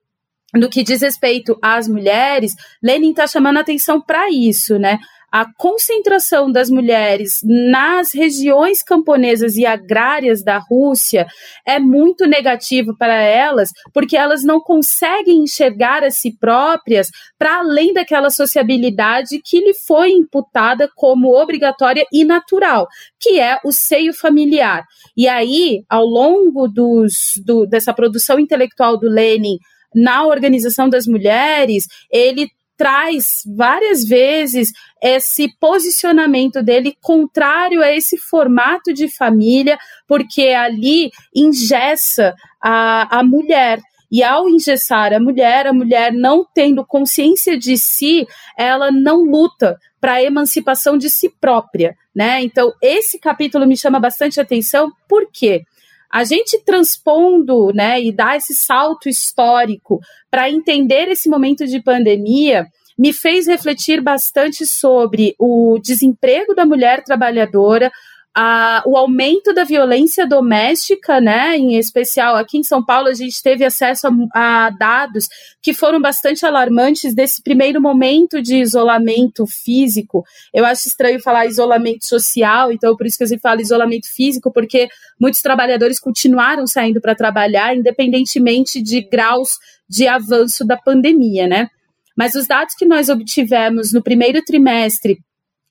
no 0.54 0.68
que 0.68 0.82
diz 0.82 1.00
respeito 1.02 1.56
às 1.62 1.86
mulheres, 1.86 2.56
Lenin 2.82 3.10
está 3.10 3.26
chamando 3.26 3.58
atenção 3.58 4.00
para 4.00 4.28
isso, 4.30 4.78
né? 4.78 4.98
A 5.30 5.46
concentração 5.54 6.50
das 6.50 6.68
mulheres 6.68 7.40
nas 7.44 8.12
regiões 8.12 8.82
camponesas 8.82 9.56
e 9.56 9.64
agrárias 9.64 10.42
da 10.42 10.58
Rússia 10.58 11.26
é 11.64 11.78
muito 11.78 12.26
negativo 12.26 12.96
para 12.96 13.14
elas, 13.14 13.70
porque 13.94 14.16
elas 14.16 14.42
não 14.42 14.60
conseguem 14.60 15.44
enxergar 15.44 16.02
a 16.02 16.10
si 16.10 16.36
próprias 16.36 17.08
para 17.38 17.58
além 17.58 17.92
daquela 17.92 18.30
sociabilidade 18.30 19.40
que 19.44 19.60
lhe 19.60 19.74
foi 19.74 20.10
imputada 20.10 20.90
como 20.96 21.34
obrigatória 21.34 22.04
e 22.12 22.24
natural, 22.24 22.88
que 23.18 23.38
é 23.38 23.58
o 23.64 23.70
seio 23.70 24.12
familiar. 24.12 24.84
E 25.16 25.28
aí, 25.28 25.84
ao 25.88 26.04
longo 26.04 26.66
dos, 26.66 27.34
do, 27.44 27.66
dessa 27.66 27.94
produção 27.94 28.38
intelectual 28.38 28.98
do 28.98 29.08
Lenin, 29.08 29.58
na 29.94 30.24
organização 30.24 30.88
das 30.88 31.06
mulheres, 31.06 31.84
ele 32.10 32.48
traz 32.80 33.42
várias 33.46 34.06
vezes 34.06 34.72
esse 35.02 35.54
posicionamento 35.60 36.62
dele 36.62 36.96
contrário 37.02 37.82
a 37.82 37.94
esse 37.94 38.16
formato 38.16 38.94
de 38.94 39.06
família, 39.06 39.78
porque 40.08 40.46
ali 40.46 41.10
ingessa 41.36 42.34
a, 42.58 43.18
a 43.18 43.22
mulher. 43.22 43.82
E 44.10 44.22
ao 44.24 44.48
engessar 44.48 45.12
a 45.12 45.20
mulher, 45.20 45.66
a 45.66 45.74
mulher 45.74 46.10
não 46.10 46.42
tendo 46.54 46.82
consciência 46.82 47.58
de 47.58 47.76
si, 47.76 48.26
ela 48.56 48.90
não 48.90 49.24
luta 49.24 49.78
para 50.00 50.14
a 50.14 50.22
emancipação 50.22 50.96
de 50.96 51.10
si 51.10 51.28
própria, 51.38 51.94
né? 52.16 52.40
Então, 52.40 52.72
esse 52.80 53.18
capítulo 53.18 53.66
me 53.66 53.76
chama 53.76 54.00
bastante 54.00 54.40
atenção, 54.40 54.90
por 55.06 55.30
quê? 55.30 55.64
A 56.10 56.24
gente 56.24 56.58
transpondo, 56.64 57.72
né, 57.72 58.00
e 58.02 58.10
dar 58.10 58.36
esse 58.36 58.54
salto 58.54 59.08
histórico 59.08 60.00
para 60.30 60.50
entender 60.50 61.08
esse 61.08 61.28
momento 61.28 61.66
de 61.66 61.80
pandemia, 61.80 62.66
me 62.98 63.12
fez 63.14 63.46
refletir 63.46 64.02
bastante 64.02 64.66
sobre 64.66 65.34
o 65.38 65.78
desemprego 65.82 66.54
da 66.54 66.66
mulher 66.66 67.02
trabalhadora, 67.02 67.90
a, 68.34 68.82
o 68.86 68.96
aumento 68.96 69.52
da 69.52 69.64
violência 69.64 70.26
doméstica, 70.26 71.20
né? 71.20 71.56
Em 71.56 71.76
especial 71.76 72.36
aqui 72.36 72.58
em 72.58 72.62
São 72.62 72.84
Paulo, 72.84 73.08
a 73.08 73.14
gente 73.14 73.42
teve 73.42 73.64
acesso 73.64 74.06
a, 74.32 74.66
a, 74.66 74.70
dados 74.70 75.28
que 75.60 75.74
foram 75.74 76.00
bastante 76.00 76.46
alarmantes 76.46 77.14
desse 77.14 77.42
primeiro 77.42 77.80
momento 77.80 78.40
de 78.40 78.56
isolamento 78.56 79.46
físico. 79.46 80.24
Eu 80.54 80.64
acho 80.64 80.86
estranho 80.86 81.20
falar 81.20 81.46
isolamento 81.46 82.06
social, 82.06 82.70
então 82.70 82.96
por 82.96 83.06
isso 83.06 83.18
que 83.18 83.24
eu 83.24 83.28
sempre 83.28 83.42
falo 83.42 83.60
isolamento 83.60 84.06
físico, 84.06 84.52
porque 84.52 84.88
muitos 85.18 85.42
trabalhadores 85.42 85.98
continuaram 85.98 86.66
saindo 86.66 87.00
para 87.00 87.16
trabalhar, 87.16 87.76
independentemente 87.76 88.80
de 88.80 89.00
graus 89.00 89.58
de 89.88 90.06
avanço 90.06 90.64
da 90.64 90.76
pandemia, 90.76 91.48
né? 91.48 91.68
Mas 92.16 92.34
os 92.34 92.46
dados 92.46 92.74
que 92.74 92.84
nós 92.84 93.08
obtivemos 93.08 93.92
no 93.92 94.02
primeiro 94.02 94.40
trimestre 94.44 95.18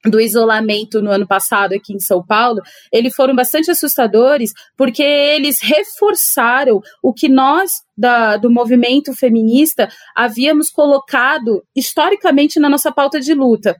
do 0.06 0.20
isolamento 0.20 1.02
no 1.02 1.12
ano 1.12 1.28
passado 1.28 1.74
aqui 1.74 1.94
em 1.94 2.00
São 2.00 2.26
Paulo, 2.26 2.62
eles 2.92 3.14
foram 3.14 3.36
bastante 3.36 3.70
assustadores, 3.70 4.54
porque 4.78 5.04
eles 5.04 5.60
reforçaram 5.60 6.82
o 7.04 7.14
que 7.14 7.28
nós 7.28 7.82
da, 7.98 8.38
do 8.38 8.50
movimento 8.50 9.14
feminista 9.14 9.90
havíamos 10.16 10.70
colocado 10.70 11.64
historicamente 11.76 12.60
na 12.60 12.70
nossa 12.70 12.92
pauta 12.92 13.20
de 13.20 13.34
luta. 13.34 13.76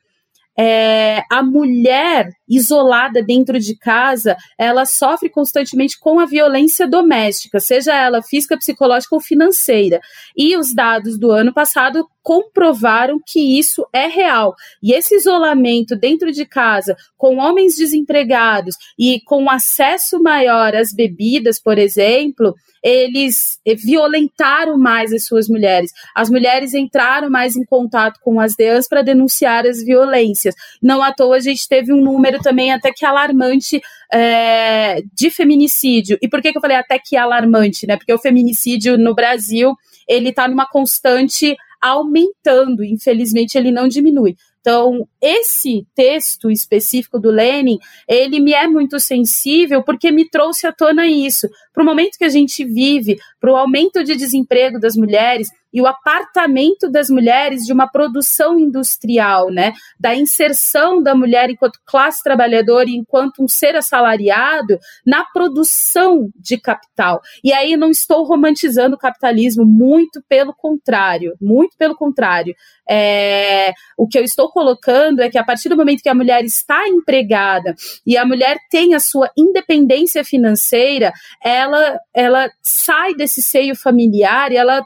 É, 0.58 1.24
a 1.32 1.42
mulher 1.42 2.30
isolada 2.50 3.22
dentro 3.22 3.60
de 3.60 3.78
casa, 3.78 4.36
ela 4.58 4.86
sofre 4.86 5.30
constantemente 5.30 6.00
com 6.00 6.20
a 6.20 6.26
violência 6.26 6.88
doméstica, 6.88 7.60
seja 7.60 7.94
ela 7.94 8.22
física, 8.22 8.58
psicológica 8.58 9.16
ou 9.16 9.22
financeira. 9.22 10.02
E 10.36 10.58
os 10.58 10.74
dados 10.74 11.18
do 11.18 11.32
ano 11.32 11.54
passado 11.54 12.08
comprovaram 12.22 13.20
que 13.26 13.58
isso 13.58 13.88
é 13.94 14.08
real. 14.08 14.54
E 14.84 14.94
esse 14.94 15.16
isolamento 15.16 15.96
dentro 15.96 16.32
de 16.32 16.46
casa, 16.46 16.96
com 17.18 17.38
homens 17.38 17.76
desempregados 17.76 18.76
e 18.98 19.20
com 19.26 19.50
acesso 19.50 20.22
maior 20.22 20.76
às 20.76 20.94
bebidas, 20.94 21.60
por 21.60 21.78
exemplo, 21.78 22.54
eles 22.84 23.60
violentaram 23.84 24.78
mais 24.78 25.12
as 25.12 25.26
suas 25.26 25.48
mulheres. 25.48 25.92
As 26.16 26.30
mulheres 26.30 26.74
entraram 26.74 27.30
mais 27.30 27.56
em 27.56 27.66
contato 27.66 28.20
com 28.22 28.40
as 28.40 28.56
DEANs 28.56 28.88
para 28.88 29.02
denunciar 29.02 29.66
as 29.66 29.84
violências. 29.84 30.56
Não 30.82 31.02
à 31.02 31.12
toa 31.12 31.38
a 31.38 31.40
gente 31.40 31.68
teve 31.68 31.92
um 31.92 32.02
número 32.02 32.39
também 32.40 32.72
até 32.72 32.92
que 32.92 33.06
alarmante 33.06 33.82
é, 34.12 35.02
de 35.14 35.30
feminicídio. 35.30 36.18
E 36.22 36.28
por 36.28 36.42
que, 36.42 36.52
que 36.52 36.58
eu 36.58 36.62
falei 36.62 36.78
até 36.78 36.98
que 36.98 37.16
alarmante? 37.16 37.86
Né? 37.88 37.98
Porque 37.98 38.14
o 38.14 38.20
feminicídio 38.20 38.98
no 38.98 39.14
Brasil 39.14 39.76
ele 40.08 40.30
está 40.30 40.48
numa 40.48 40.68
constante 40.68 41.56
aumentando, 41.82 42.84
infelizmente 42.84 43.58
ele 43.58 43.72
não 43.72 43.88
diminui. 43.88 44.36
Então, 44.60 45.08
esse 45.22 45.88
texto 45.96 46.52
específico 46.52 47.18
do 47.18 47.32
Lenin, 47.32 47.80
ele 48.08 48.42
me 48.42 48.54
é 48.54 48.68
muito 48.68 49.00
sensível 49.00 49.82
porque 49.84 50.12
me 50.12 50.30
trouxe 50.30 50.68
à 50.68 50.74
tona 50.74 51.08
isso. 51.08 51.48
Para 51.74 51.82
o 51.82 51.86
momento 51.86 52.18
que 52.18 52.26
a 52.26 52.30
gente 52.30 52.66
vive, 52.66 53.18
para 53.40 53.52
o 53.52 53.56
aumento 53.56 54.04
de 54.04 54.16
desemprego 54.16 54.78
das 54.78 54.96
mulheres, 54.98 55.50
e 55.74 55.82
o 55.82 55.88
apartamento 55.88 56.90
das 56.90 57.10
mulheres 57.10 57.64
de 57.64 57.74
uma 57.74 57.88
produção 57.88 58.60
industrial, 58.60 59.50
né? 59.52 59.74
Da 60.00 60.16
inserção 60.16 61.02
da 61.02 61.14
mulher 61.14 61.50
enquanto 61.50 61.80
classe 61.86 62.24
trabalhadora 62.24 62.90
e 62.90 62.96
enquanto 62.96 63.44
um 63.44 63.48
ser 63.48 63.76
assalariado 63.76 64.80
na 65.06 65.24
produção 65.26 66.30
de 66.36 66.60
capital. 66.60 67.22
E 67.44 67.54
aí 67.54 67.78
não 67.78 67.90
estou 67.90 68.24
romantizando 68.24 68.96
o 68.96 69.00
capitalismo, 69.00 69.66
muito 69.66 70.24
pelo 70.28 70.54
contrário, 70.54 71.36
muito 71.40 71.76
pelo 71.78 71.96
contrário. 71.96 72.56
É, 72.90 73.72
o 73.96 74.08
que 74.08 74.18
eu 74.18 74.24
estou 74.24 74.50
colocando 74.50 75.22
é 75.22 75.30
que 75.30 75.38
a 75.38 75.44
partir 75.44 75.70
do 75.70 75.78
momento 75.78 76.02
que 76.02 76.10
a 76.10 76.16
mulher 76.16 76.44
está 76.44 76.88
empregada 76.88 77.76
e 78.06 78.18
a 78.18 78.26
mulher 78.26 78.58
tem 78.70 78.96
a 78.96 79.00
sua 79.00 79.30
independência 79.38 80.24
financeira, 80.24 81.14
ela, 81.44 82.00
ela 82.14 82.50
sai 82.62 83.14
desse 83.14 83.42
seio 83.44 83.76
familiar 83.76 84.52
e 84.52 84.58
ela 84.58 84.84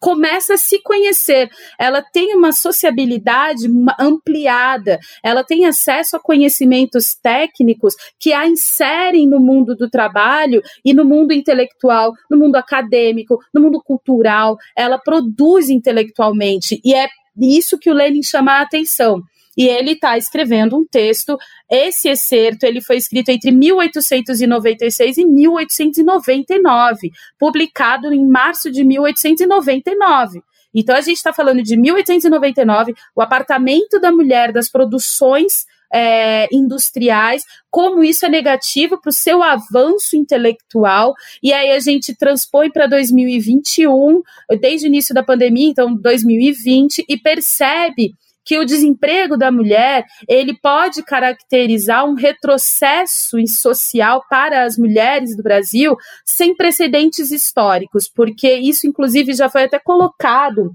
começa 0.00 0.54
a 0.54 0.58
se 0.58 0.80
conhecer, 0.82 1.50
ela 1.78 2.02
tem 2.02 2.34
uma 2.34 2.52
sociabilidade 2.52 3.66
ampliada, 3.98 4.98
ela 5.22 5.44
tem 5.44 5.66
acesso 5.66 6.16
a 6.16 6.20
conhecimentos 6.20 7.14
técnicos 7.14 7.94
que 8.18 8.32
a 8.32 8.46
inserem 8.46 9.26
no 9.26 9.40
mundo 9.40 9.74
do 9.74 9.88
trabalho 9.88 10.62
e 10.84 10.94
no 10.94 11.04
mundo 11.04 11.32
intelectual, 11.32 12.12
no 12.30 12.38
mundo 12.38 12.56
acadêmico, 12.56 13.38
no 13.52 13.60
mundo 13.60 13.80
cultural, 13.84 14.56
ela 14.76 14.98
produz 14.98 15.68
intelectualmente. 15.68 16.80
E 16.84 16.94
é 16.94 17.08
isso 17.40 17.78
que 17.78 17.90
o 17.90 17.94
Lenin 17.94 18.22
chama 18.22 18.52
a 18.52 18.62
atenção 18.62 19.22
e 19.58 19.66
ele 19.66 19.92
está 19.92 20.16
escrevendo 20.16 20.76
um 20.76 20.86
texto. 20.86 21.36
Esse 21.68 22.08
excerto 22.08 22.64
ele 22.64 22.80
foi 22.80 22.96
escrito 22.96 23.30
entre 23.30 23.50
1896 23.50 25.18
e 25.18 25.26
1899, 25.26 27.10
publicado 27.36 28.14
em 28.14 28.24
março 28.24 28.70
de 28.70 28.84
1899. 28.84 30.40
Então 30.72 30.94
a 30.94 31.00
gente 31.00 31.16
está 31.16 31.32
falando 31.32 31.60
de 31.60 31.76
1899, 31.76 32.94
o 33.16 33.20
apartamento 33.20 33.98
da 34.00 34.12
mulher 34.12 34.52
das 34.52 34.70
produções 34.70 35.66
é, 35.92 36.46
industriais, 36.52 37.42
como 37.68 38.04
isso 38.04 38.26
é 38.26 38.28
negativo 38.28 39.00
para 39.00 39.08
o 39.08 39.12
seu 39.12 39.42
avanço 39.42 40.14
intelectual, 40.14 41.14
e 41.42 41.52
aí 41.52 41.70
a 41.70 41.80
gente 41.80 42.14
transpõe 42.14 42.70
para 42.70 42.86
2021, 42.86 44.22
desde 44.60 44.86
o 44.86 44.88
início 44.88 45.14
da 45.14 45.22
pandemia, 45.22 45.70
então 45.70 45.94
2020, 45.96 47.04
e 47.08 47.16
percebe 47.16 48.12
que 48.48 48.58
o 48.58 48.64
desemprego 48.64 49.36
da 49.36 49.52
mulher 49.52 50.06
ele 50.26 50.58
pode 50.58 51.02
caracterizar 51.02 52.06
um 52.06 52.14
retrocesso 52.14 53.36
social 53.46 54.24
para 54.30 54.64
as 54.64 54.78
mulheres 54.78 55.36
do 55.36 55.42
Brasil 55.42 55.94
sem 56.24 56.56
precedentes 56.56 57.30
históricos, 57.30 58.08
porque 58.08 58.54
isso 58.54 58.86
inclusive 58.86 59.34
já 59.34 59.50
foi 59.50 59.64
até 59.64 59.78
colocado 59.78 60.74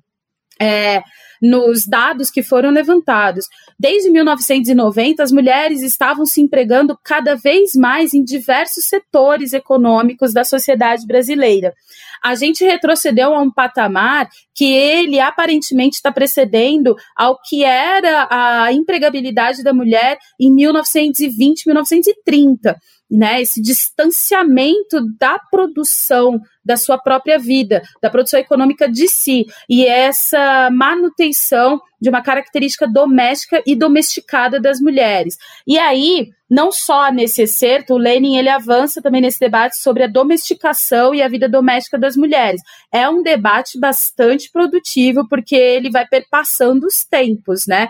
é, 0.61 1.01
nos 1.41 1.87
dados 1.87 2.29
que 2.29 2.43
foram 2.43 2.69
levantados. 2.69 3.47
Desde 3.79 4.11
1990, 4.11 5.23
as 5.23 5.31
mulheres 5.31 5.81
estavam 5.81 6.27
se 6.27 6.41
empregando 6.41 6.95
cada 7.03 7.35
vez 7.35 7.73
mais 7.73 8.13
em 8.13 8.23
diversos 8.23 8.85
setores 8.85 9.51
econômicos 9.51 10.31
da 10.31 10.43
sociedade 10.43 11.07
brasileira. 11.07 11.73
A 12.23 12.35
gente 12.35 12.63
retrocedeu 12.63 13.33
a 13.33 13.41
um 13.41 13.51
patamar 13.51 14.29
que 14.55 14.71
ele 14.71 15.19
aparentemente 15.19 15.97
está 15.97 16.11
precedendo 16.11 16.95
ao 17.15 17.37
que 17.41 17.63
era 17.63 18.27
a 18.29 18.71
empregabilidade 18.71 19.63
da 19.63 19.73
mulher 19.73 20.17
em 20.39 20.53
1920, 20.53 21.65
1930 21.67 22.77
né, 23.13 23.41
esse 23.41 23.61
distanciamento 23.61 24.99
da 25.19 25.37
produção 25.51 26.41
da 26.65 26.75
sua 26.75 26.97
própria 26.97 27.37
vida, 27.37 27.83
da 28.01 28.09
produção 28.09 28.39
econômica 28.39 28.89
de 28.89 29.07
si, 29.07 29.45
e 29.69 29.85
essa 29.85 30.69
manutenção 30.71 31.79
de 32.03 32.09
uma 32.09 32.21
característica 32.21 32.85
doméstica 32.85 33.63
e 33.65 33.77
domesticada 33.77 34.59
das 34.59 34.81
mulheres. 34.81 35.37
E 35.65 35.79
aí, 35.79 36.31
não 36.49 36.69
só 36.69 37.09
nesse 37.09 37.43
excerto, 37.43 37.93
o 37.93 37.97
Lenin 37.97 38.35
ele 38.35 38.49
avança 38.49 39.01
também 39.01 39.21
nesse 39.21 39.39
debate 39.39 39.77
sobre 39.77 40.03
a 40.03 40.07
domesticação 40.07 41.15
e 41.15 41.21
a 41.21 41.29
vida 41.29 41.47
doméstica 41.47 41.97
das 41.97 42.17
mulheres. 42.17 42.59
É 42.91 43.07
um 43.07 43.23
debate 43.23 43.79
bastante 43.79 44.51
produtivo, 44.51 45.25
porque 45.29 45.55
ele 45.55 45.89
vai 45.89 46.05
perpassando 46.05 46.87
os 46.87 47.05
tempos, 47.05 47.65
né? 47.65 47.87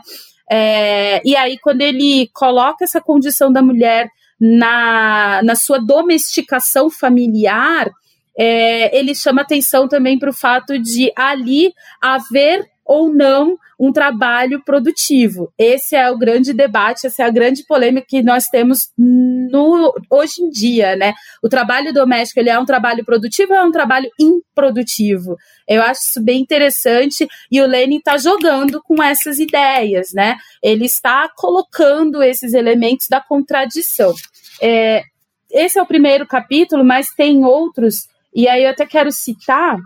É, 0.47 1.19
e 1.27 1.35
aí, 1.35 1.57
quando 1.57 1.81
ele 1.81 2.29
coloca 2.35 2.83
essa 2.83 3.01
condição 3.01 3.51
da 3.51 3.63
mulher 3.63 4.07
na, 4.39 5.41
na 5.43 5.55
sua 5.55 5.79
domesticação 5.79 6.87
familiar, 6.87 7.89
é, 8.37 8.95
ele 8.95 9.15
chama 9.15 9.41
atenção 9.41 9.87
também 9.87 10.19
para 10.19 10.29
o 10.29 10.33
fato 10.33 10.77
de 10.77 11.11
ali 11.15 11.73
haver 11.99 12.63
ou 12.85 13.13
não 13.13 13.57
um 13.79 13.91
trabalho 13.91 14.63
produtivo. 14.63 15.51
Esse 15.57 15.95
é 15.95 16.09
o 16.09 16.17
grande 16.17 16.53
debate, 16.53 17.07
essa 17.07 17.23
é 17.23 17.25
a 17.25 17.31
grande 17.31 17.65
polêmica 17.65 18.07
que 18.07 18.21
nós 18.21 18.47
temos 18.47 18.91
no, 18.97 19.93
hoje 20.09 20.41
em 20.41 20.49
dia, 20.49 20.95
né? 20.95 21.13
O 21.41 21.49
trabalho 21.49 21.93
doméstico, 21.93 22.39
ele 22.39 22.49
é 22.49 22.59
um 22.59 22.65
trabalho 22.65 23.03
produtivo 23.03 23.53
ou 23.53 23.59
é 23.59 23.63
um 23.63 23.71
trabalho 23.71 24.09
improdutivo? 24.19 25.37
Eu 25.67 25.81
acho 25.81 26.01
isso 26.01 26.21
bem 26.21 26.41
interessante 26.41 27.27
e 27.51 27.61
o 27.61 27.67
Lenin 27.67 27.97
está 27.97 28.17
jogando 28.17 28.81
com 28.81 29.01
essas 29.01 29.39
ideias, 29.39 30.13
né? 30.13 30.37
Ele 30.61 30.85
está 30.85 31.29
colocando 31.35 32.21
esses 32.21 32.53
elementos 32.53 33.07
da 33.07 33.19
contradição. 33.19 34.13
É, 34.61 35.03
esse 35.51 35.77
é 35.77 35.81
o 35.81 35.87
primeiro 35.87 36.25
capítulo, 36.25 36.83
mas 36.83 37.09
tem 37.09 37.43
outros, 37.43 38.07
e 38.33 38.47
aí 38.47 38.63
eu 38.63 38.69
até 38.69 38.85
quero 38.85 39.11
citar, 39.11 39.77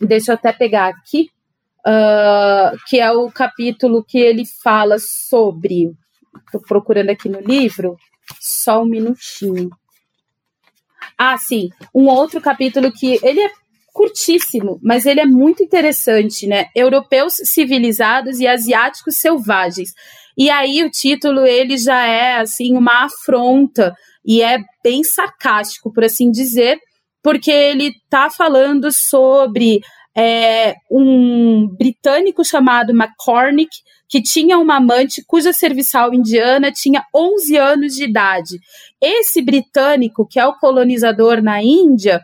deixa 0.00 0.32
eu 0.32 0.34
até 0.34 0.52
pegar 0.52 0.88
aqui, 0.88 1.28
uh, 1.86 2.76
que 2.86 2.98
é 2.98 3.10
o 3.10 3.30
capítulo 3.30 4.04
que 4.04 4.18
ele 4.18 4.44
fala 4.62 4.98
sobre. 4.98 5.92
Estou 6.46 6.60
procurando 6.60 7.10
aqui 7.10 7.28
no 7.28 7.40
livro, 7.40 7.96
só 8.40 8.82
um 8.82 8.86
minutinho. 8.86 9.70
Ah, 11.16 11.36
sim, 11.36 11.68
um 11.94 12.06
outro 12.06 12.40
capítulo 12.40 12.92
que 12.92 13.18
ele 13.22 13.40
é 13.40 13.50
curtíssimo, 13.92 14.78
mas 14.82 15.04
ele 15.04 15.20
é 15.20 15.26
muito 15.26 15.62
interessante, 15.62 16.46
né? 16.46 16.66
Europeus 16.74 17.34
civilizados 17.44 18.40
e 18.40 18.46
asiáticos 18.46 19.16
selvagens. 19.16 19.92
E 20.38 20.48
aí 20.48 20.82
o 20.82 20.90
título 20.90 21.44
ele 21.44 21.76
já 21.76 22.06
é 22.06 22.38
assim 22.38 22.76
uma 22.76 23.04
afronta 23.04 23.94
e 24.24 24.42
é 24.42 24.58
bem 24.82 25.02
sarcástico, 25.02 25.92
por 25.92 26.04
assim 26.04 26.30
dizer, 26.30 26.78
porque 27.22 27.50
ele 27.50 27.88
está 27.88 28.30
falando 28.30 28.90
sobre 28.92 29.80
é, 30.16 30.74
um 30.90 31.68
britânico 31.68 32.44
chamado 32.44 32.90
McCormick, 32.90 33.70
que 34.08 34.20
tinha 34.20 34.58
uma 34.58 34.76
amante 34.76 35.22
cuja 35.24 35.52
serviçal 35.52 36.12
indiana 36.12 36.72
tinha 36.72 37.04
11 37.14 37.56
anos 37.56 37.94
de 37.94 38.04
idade. 38.04 38.58
Esse 39.00 39.40
britânico, 39.40 40.26
que 40.26 40.40
é 40.40 40.46
o 40.46 40.58
colonizador 40.58 41.40
na 41.40 41.62
Índia, 41.62 42.20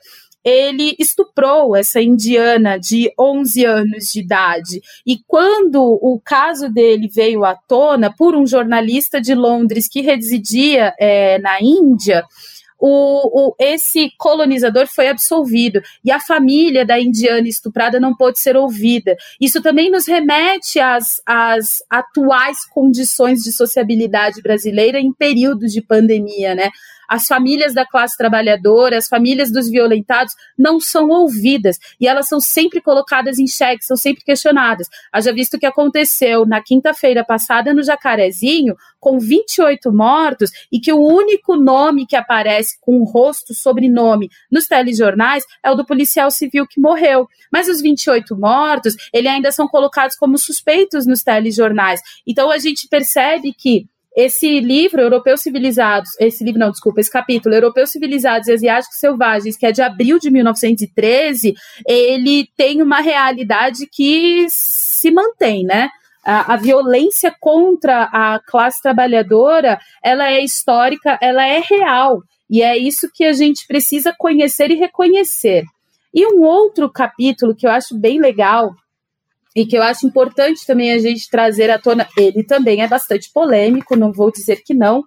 ele 0.47 0.95
estuprou 0.97 1.75
essa 1.75 2.01
indiana 2.01 2.79
de 2.79 3.13
11 3.19 3.65
anos 3.65 4.05
de 4.13 4.21
idade. 4.21 4.81
E 5.05 5.19
quando 5.27 5.83
o 5.83 6.21
caso 6.25 6.69
dele 6.69 7.09
veio 7.13 7.45
à 7.45 7.57
tona 7.57 8.15
por 8.17 8.37
um 8.37 8.47
jornalista 8.47 9.21
de 9.21 9.35
Londres 9.35 9.89
que 9.89 10.01
residia 10.03 10.95
é, 11.01 11.41
na 11.41 11.61
Índia, 11.61 12.25
o, 12.79 13.49
o, 13.49 13.55
esse 13.59 14.11
colonizador 14.19 14.87
foi 14.87 15.09
absolvido 15.09 15.81
e 16.05 16.11
a 16.11 16.21
família 16.21 16.85
da 16.85 17.01
indiana 17.01 17.49
estuprada 17.49 17.99
não 17.99 18.15
pôde 18.15 18.39
ser 18.39 18.57
ouvida. 18.57 19.17
Isso 19.41 19.63
também 19.63 19.91
nos 19.91 20.07
remete 20.07 20.79
às, 20.79 21.23
às 21.27 21.83
atuais 21.89 22.67
condições 22.67 23.43
de 23.43 23.53
sociabilidade 23.53 24.43
brasileira 24.43 24.99
em 24.99 25.13
períodos 25.13 25.73
de 25.73 25.81
pandemia, 25.81 26.55
né? 26.55 26.71
As 27.09 27.27
famílias 27.27 27.75
da 27.75 27.87
classe 27.87 28.17
trabalhadora, 28.17 28.97
as 28.97 29.09
famílias 29.09 29.51
dos 29.53 29.69
violentados 29.69 30.35
não 30.59 30.81
são 30.81 31.09
ouvidas 31.09 31.79
e 32.01 32.07
elas 32.07 32.29
são 32.29 32.41
sempre 32.41 32.81
colocadas 32.81 33.39
em 33.39 33.47
xeque, 33.47 33.85
são 33.85 33.97
sempre 33.97 34.25
questionadas. 34.25 34.89
Haja 35.13 35.33
visto 35.33 35.55
o 35.55 35.59
que 35.59 35.67
aconteceu 35.67 36.47
na 36.47 36.63
quinta-feira 36.63 37.25
passada 37.25 37.73
no 37.73 37.83
Jacarezinho, 37.83 38.77
com 38.99 39.19
28 39.19 39.93
mortos, 39.93 40.51
e 40.71 40.81
que 40.81 40.93
o 40.93 41.01
único 41.01 41.57
nome 41.57 42.07
que 42.07 42.17
aparece 42.17 42.77
com 42.81 43.05
rosto, 43.05 43.55
sobrenome 43.55 44.29
nos 44.51 44.67
telejornais 44.67 45.45
é 45.63 45.71
o 45.71 45.75
do 45.75 45.87
policial 45.87 46.31
civil 46.31 46.67
que 46.67 46.81
morreu. 46.81 47.29
Mas 47.53 47.69
os 47.69 47.81
28 47.81 48.37
mortos, 48.37 48.97
ele 49.13 49.29
ainda 49.29 49.53
são 49.53 49.69
colocados 49.69 50.17
como 50.17 50.39
suspeitos 50.39 51.07
nos 51.07 51.23
telejornais. 51.23 52.01
Então 52.27 52.51
a 52.51 52.59
gente 52.59 52.89
percebe 52.89 53.53
que 53.53 53.87
esse 54.17 54.61
livro, 54.61 55.03
Europeus 55.03 55.43
Civilizados, 55.43 56.09
esse 56.19 56.43
livro 56.43 56.59
não, 56.59 56.71
desculpa, 56.71 57.01
esse 57.01 57.11
capítulo, 57.11 57.55
Europeus 57.55 57.91
Civilizados 57.91 58.49
e 58.49 58.53
Asiáticos 58.53 58.99
Selvagens, 58.99 59.59
que 59.59 59.67
é 59.67 59.73
de 59.73 59.83
abril 59.83 60.19
de 60.19 60.31
1913, 60.31 61.55
ele 61.87 62.49
tem 62.57 62.81
uma 62.81 63.01
realidade 63.01 63.87
que 63.93 64.47
se 64.49 65.11
mantém, 65.11 65.65
né? 65.65 65.91
A, 66.25 66.55
a, 66.55 66.57
violência 66.57 67.33
contra 67.39 68.05
a 68.05 68.41
classe 68.45 68.83
trabalhadora, 68.83 69.79
ela 70.03 70.29
é 70.33 70.43
histórica, 70.43 71.19
ela 71.21 71.47
é 71.47 71.61
real. 71.61 72.21
E 72.51 72.63
é 72.63 72.77
isso 72.77 73.09
que 73.15 73.23
a 73.23 73.33
gente 73.33 73.67
precisa 73.67 74.15
conhecer 74.19 74.71
e 74.71 74.75
reconhecer. 74.75 75.63
E 76.13 76.27
um 76.27 76.43
outro 76.43 76.91
capítulo 76.91 77.55
que 77.55 77.67
eu 77.67 77.71
acho 77.71 77.97
bem 77.97 78.19
legal 78.19 78.75
e 79.57 79.65
que 79.65 79.75
eu 79.75 79.83
acho 79.83 80.07
importante 80.07 80.67
também 80.67 80.93
a 80.93 80.99
gente 80.99 81.31
trazer 81.31 81.71
à 81.71 81.79
tona, 81.79 82.07
ele 82.15 82.45
também 82.45 82.83
é 82.83 82.87
bastante 82.87 83.33
polêmico, 83.33 83.97
não 83.97 84.13
vou 84.13 84.31
dizer 84.31 84.63
que 84.63 84.75
não, 84.75 85.03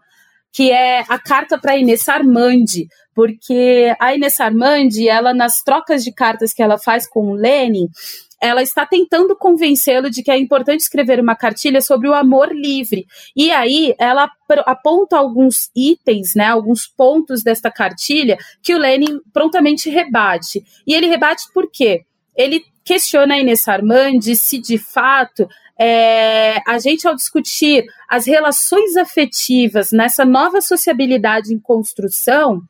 que 0.52 0.72
é 0.72 1.06
a 1.08 1.20
carta 1.20 1.56
para 1.56 1.78
Inês 1.78 2.10
Armandi, 2.10 2.88
porque 3.14 3.94
a 4.00 4.16
Inês 4.16 4.40
Armandi, 4.40 5.08
ela 5.08 5.36
nas 5.36 5.62
trocas 5.62 6.04
de 6.04 6.12
cartas 6.12 6.52
que 6.52 6.64
ela 6.64 6.80
faz 6.80 7.08
com 7.08 7.30
o 7.30 7.36
Lenin, 7.36 7.90
ela 8.42 8.64
está 8.64 8.88
tentando 8.88 9.36
convencê-lo 9.36 10.10
de 10.10 10.24
que 10.24 10.32
é 10.32 10.38
importante 10.40 10.80
escrever 10.80 11.20
uma 11.20 11.36
cartilha 11.36 11.82
sobre 11.82 12.10
o 12.10 12.14
amor 12.16 12.50
livre. 12.52 13.06
E 13.36 13.52
aí 13.52 13.94
ela 14.00 14.32
aponta 14.66 15.16
alguns 15.18 15.70
itens, 15.76 16.34
né, 16.36 16.46
alguns 16.46 16.88
pontos 16.88 17.44
desta 17.44 17.70
cartilha 17.70 18.38
que 18.64 18.74
o 18.74 18.80
Lenin 18.80 19.20
prontamente 19.32 19.92
rebate. 19.92 20.64
E 20.88 20.94
ele 20.96 21.06
rebate 21.06 21.44
por 21.54 21.70
quê? 21.70 22.04
Ele 22.36 22.64
questiona 22.90 23.36
a 23.36 23.40
Inês 23.40 23.68
Armandi 23.68 24.36
se 24.36 24.58
de 24.58 24.80
fato 24.80 25.48
é, 25.80 26.60
a 26.68 26.80
gente, 26.80 27.08
ao 27.08 27.14
discutir 27.14 27.86
as 28.10 28.26
relações 28.26 28.98
afetivas 28.98 29.92
nessa 29.92 30.26
nova 30.26 30.60
sociabilidade 30.60 31.54
em 31.54 31.60
construção, 31.60 32.64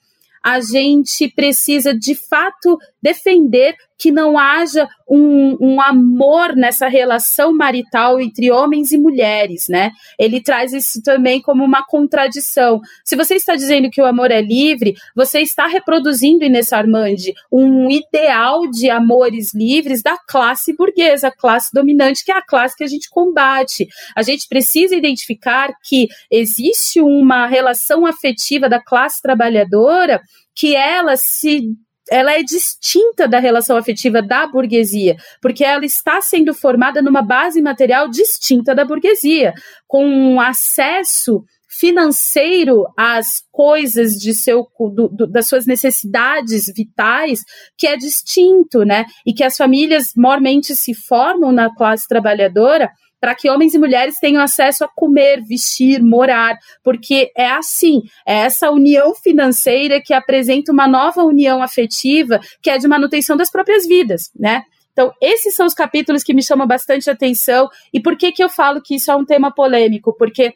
a 0.43 0.59
gente 0.59 1.29
precisa 1.29 1.97
de 1.97 2.15
fato 2.15 2.77
defender 3.01 3.77
que 3.99 4.11
não 4.11 4.37
haja 4.37 4.87
um, 5.09 5.57
um, 5.59 5.81
amor 5.81 6.55
nessa 6.55 6.87
relação 6.87 7.53
marital 7.53 8.19
entre 8.19 8.49
homens 8.49 8.93
e 8.93 8.97
mulheres, 8.97 9.65
né? 9.67 9.91
Ele 10.17 10.41
traz 10.41 10.71
isso 10.71 11.01
também 11.03 11.41
como 11.41 11.65
uma 11.65 11.85
contradição. 11.85 12.79
Se 13.03 13.17
você 13.17 13.35
está 13.35 13.55
dizendo 13.55 13.89
que 13.89 14.01
o 14.01 14.05
amor 14.05 14.31
é 14.31 14.41
livre, 14.41 14.95
você 15.13 15.41
está 15.41 15.67
reproduzindo, 15.67 16.45
Inês 16.45 16.71
Armandi, 16.71 17.33
um 17.51 17.89
ideal 17.89 18.69
de 18.69 18.89
amores 18.89 19.53
livres 19.53 20.01
da 20.01 20.17
classe 20.17 20.73
burguesa, 20.73 21.29
classe 21.29 21.69
dominante, 21.73 22.23
que 22.23 22.31
é 22.31 22.37
a 22.37 22.45
classe 22.45 22.77
que 22.77 22.83
a 22.85 22.87
gente 22.87 23.09
combate. 23.09 23.85
A 24.15 24.21
gente 24.21 24.47
precisa 24.47 24.95
identificar 24.95 25.73
que 25.83 26.07
existe 26.31 27.01
uma 27.01 27.47
relação 27.47 28.05
afetiva 28.05 28.69
da 28.69 28.81
classe 28.81 29.21
trabalhadora 29.21 30.21
que 30.55 30.75
ela 30.75 31.17
se 31.17 31.73
ela 32.09 32.33
é 32.33 32.43
distinta 32.43 33.27
da 33.27 33.39
relação 33.39 33.77
afetiva 33.77 34.21
da 34.21 34.47
burguesia, 34.47 35.15
porque 35.41 35.63
ela 35.63 35.85
está 35.85 36.21
sendo 36.21 36.53
formada 36.53 37.01
numa 37.01 37.21
base 37.21 37.61
material 37.61 38.09
distinta 38.09 38.73
da 38.73 38.85
burguesia, 38.85 39.53
com 39.87 40.05
um 40.05 40.41
acesso 40.41 41.43
financeiro 41.69 42.83
às 42.97 43.43
coisas 43.51 44.15
de 44.15 44.33
seu, 44.33 44.67
do, 44.79 45.07
do, 45.07 45.27
das 45.27 45.47
suas 45.47 45.67
necessidades 45.67 46.65
vitais 46.75 47.41
que 47.77 47.85
é 47.85 47.95
distinto, 47.95 48.83
né? 48.83 49.05
E 49.25 49.33
que 49.33 49.43
as 49.43 49.55
famílias 49.55 50.11
mormente 50.17 50.75
se 50.75 50.95
formam 50.95 51.51
na 51.51 51.73
classe 51.73 52.07
trabalhadora 52.07 52.89
para 53.19 53.35
que 53.35 53.49
homens 53.49 53.73
e 53.73 53.79
mulheres 53.79 54.19
tenham 54.19 54.41
acesso 54.41 54.83
a 54.83 54.87
comer, 54.87 55.43
vestir, 55.43 56.01
morar, 56.01 56.57
porque 56.83 57.31
é 57.35 57.47
assim, 57.47 58.01
é 58.25 58.39
essa 58.39 58.71
união 58.71 59.13
financeira 59.15 60.01
que 60.03 60.13
apresenta 60.13 60.71
uma 60.71 60.87
nova 60.87 61.23
união 61.23 61.61
afetiva, 61.61 62.39
que 62.61 62.69
é 62.69 62.77
de 62.77 62.87
manutenção 62.87 63.35
das 63.35 63.51
próprias 63.51 63.85
vidas, 63.85 64.31
né? 64.37 64.63
Então, 64.91 65.13
esses 65.21 65.55
são 65.55 65.65
os 65.65 65.73
capítulos 65.73 66.23
que 66.23 66.33
me 66.33 66.43
chamam 66.43 66.67
bastante 66.67 67.09
atenção. 67.09 67.69
E 67.93 68.01
por 68.01 68.17
que, 68.17 68.33
que 68.33 68.43
eu 68.43 68.49
falo 68.49 68.81
que 68.81 68.95
isso 68.95 69.09
é 69.09 69.15
um 69.15 69.23
tema 69.23 69.49
polêmico? 69.49 70.13
Porque 70.17 70.53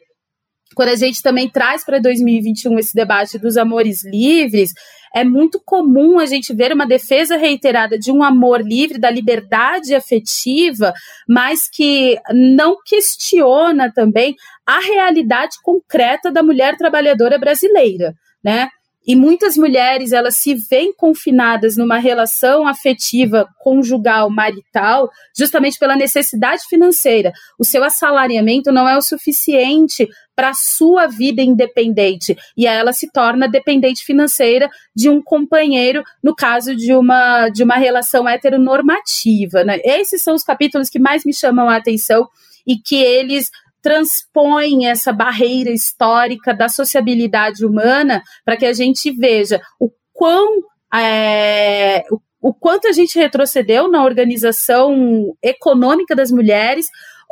quando 0.74 0.88
a 0.88 0.96
gente 0.96 1.22
também 1.22 1.48
traz 1.48 1.84
para 1.84 1.98
2021 1.98 2.78
esse 2.78 2.94
debate 2.94 3.38
dos 3.38 3.56
amores 3.56 4.04
livres, 4.04 4.70
é 5.14 5.22
muito 5.22 5.60
comum 5.64 6.18
a 6.18 6.26
gente 6.26 6.52
ver 6.52 6.72
uma 6.72 6.86
defesa 6.86 7.36
reiterada 7.36 7.96
de 7.96 8.10
um 8.10 8.22
amor 8.22 8.60
livre, 8.60 8.98
da 8.98 9.08
liberdade 9.08 9.94
afetiva, 9.94 10.92
mas 11.28 11.68
que 11.68 12.18
não 12.32 12.76
questiona 12.84 13.92
também 13.92 14.34
a 14.66 14.80
realidade 14.80 15.56
concreta 15.62 16.32
da 16.32 16.42
mulher 16.42 16.76
trabalhadora 16.76 17.38
brasileira, 17.38 18.12
né? 18.42 18.68
E 19.06 19.14
muitas 19.14 19.56
mulheres, 19.56 20.12
elas 20.12 20.36
se 20.36 20.54
veem 20.54 20.92
confinadas 20.92 21.76
numa 21.76 21.98
relação 21.98 22.66
afetiva 22.66 23.46
conjugal, 23.58 24.30
marital, 24.30 25.10
justamente 25.36 25.78
pela 25.78 25.94
necessidade 25.94 26.62
financeira. 26.68 27.32
O 27.58 27.64
seu 27.64 27.84
assalariamento 27.84 28.72
não 28.72 28.88
é 28.88 28.96
o 28.96 29.02
suficiente 29.02 30.08
para 30.34 30.50
a 30.50 30.54
sua 30.54 31.06
vida 31.06 31.42
independente. 31.42 32.36
E 32.56 32.66
aí 32.66 32.76
ela 32.76 32.92
se 32.92 33.10
torna 33.12 33.48
dependente 33.48 34.04
financeira 34.04 34.68
de 34.94 35.08
um 35.08 35.22
companheiro, 35.22 36.02
no 36.22 36.34
caso 36.34 36.74
de 36.74 36.92
uma, 36.92 37.48
de 37.50 37.62
uma 37.62 37.76
relação 37.76 38.28
heteronormativa. 38.28 39.64
Né? 39.64 39.80
Esses 39.84 40.22
são 40.22 40.34
os 40.34 40.42
capítulos 40.42 40.88
que 40.88 40.98
mais 40.98 41.24
me 41.24 41.32
chamam 41.32 41.68
a 41.68 41.76
atenção 41.76 42.28
e 42.66 42.76
que 42.76 42.96
eles 42.96 43.50
transpõem 43.84 44.88
essa 44.88 45.12
barreira 45.12 45.70
histórica 45.70 46.54
da 46.54 46.70
sociabilidade 46.70 47.66
humana 47.66 48.22
para 48.42 48.56
que 48.56 48.64
a 48.64 48.72
gente 48.72 49.10
veja 49.12 49.60
o 49.78 49.90
quão 50.10 50.62
é, 50.94 52.02
o, 52.10 52.18
o 52.40 52.54
quanto 52.54 52.88
a 52.88 52.92
gente 52.92 53.18
retrocedeu 53.18 53.90
na 53.90 54.02
organização 54.02 55.36
econômica 55.42 56.16
das 56.16 56.30
mulheres, 56.30 56.86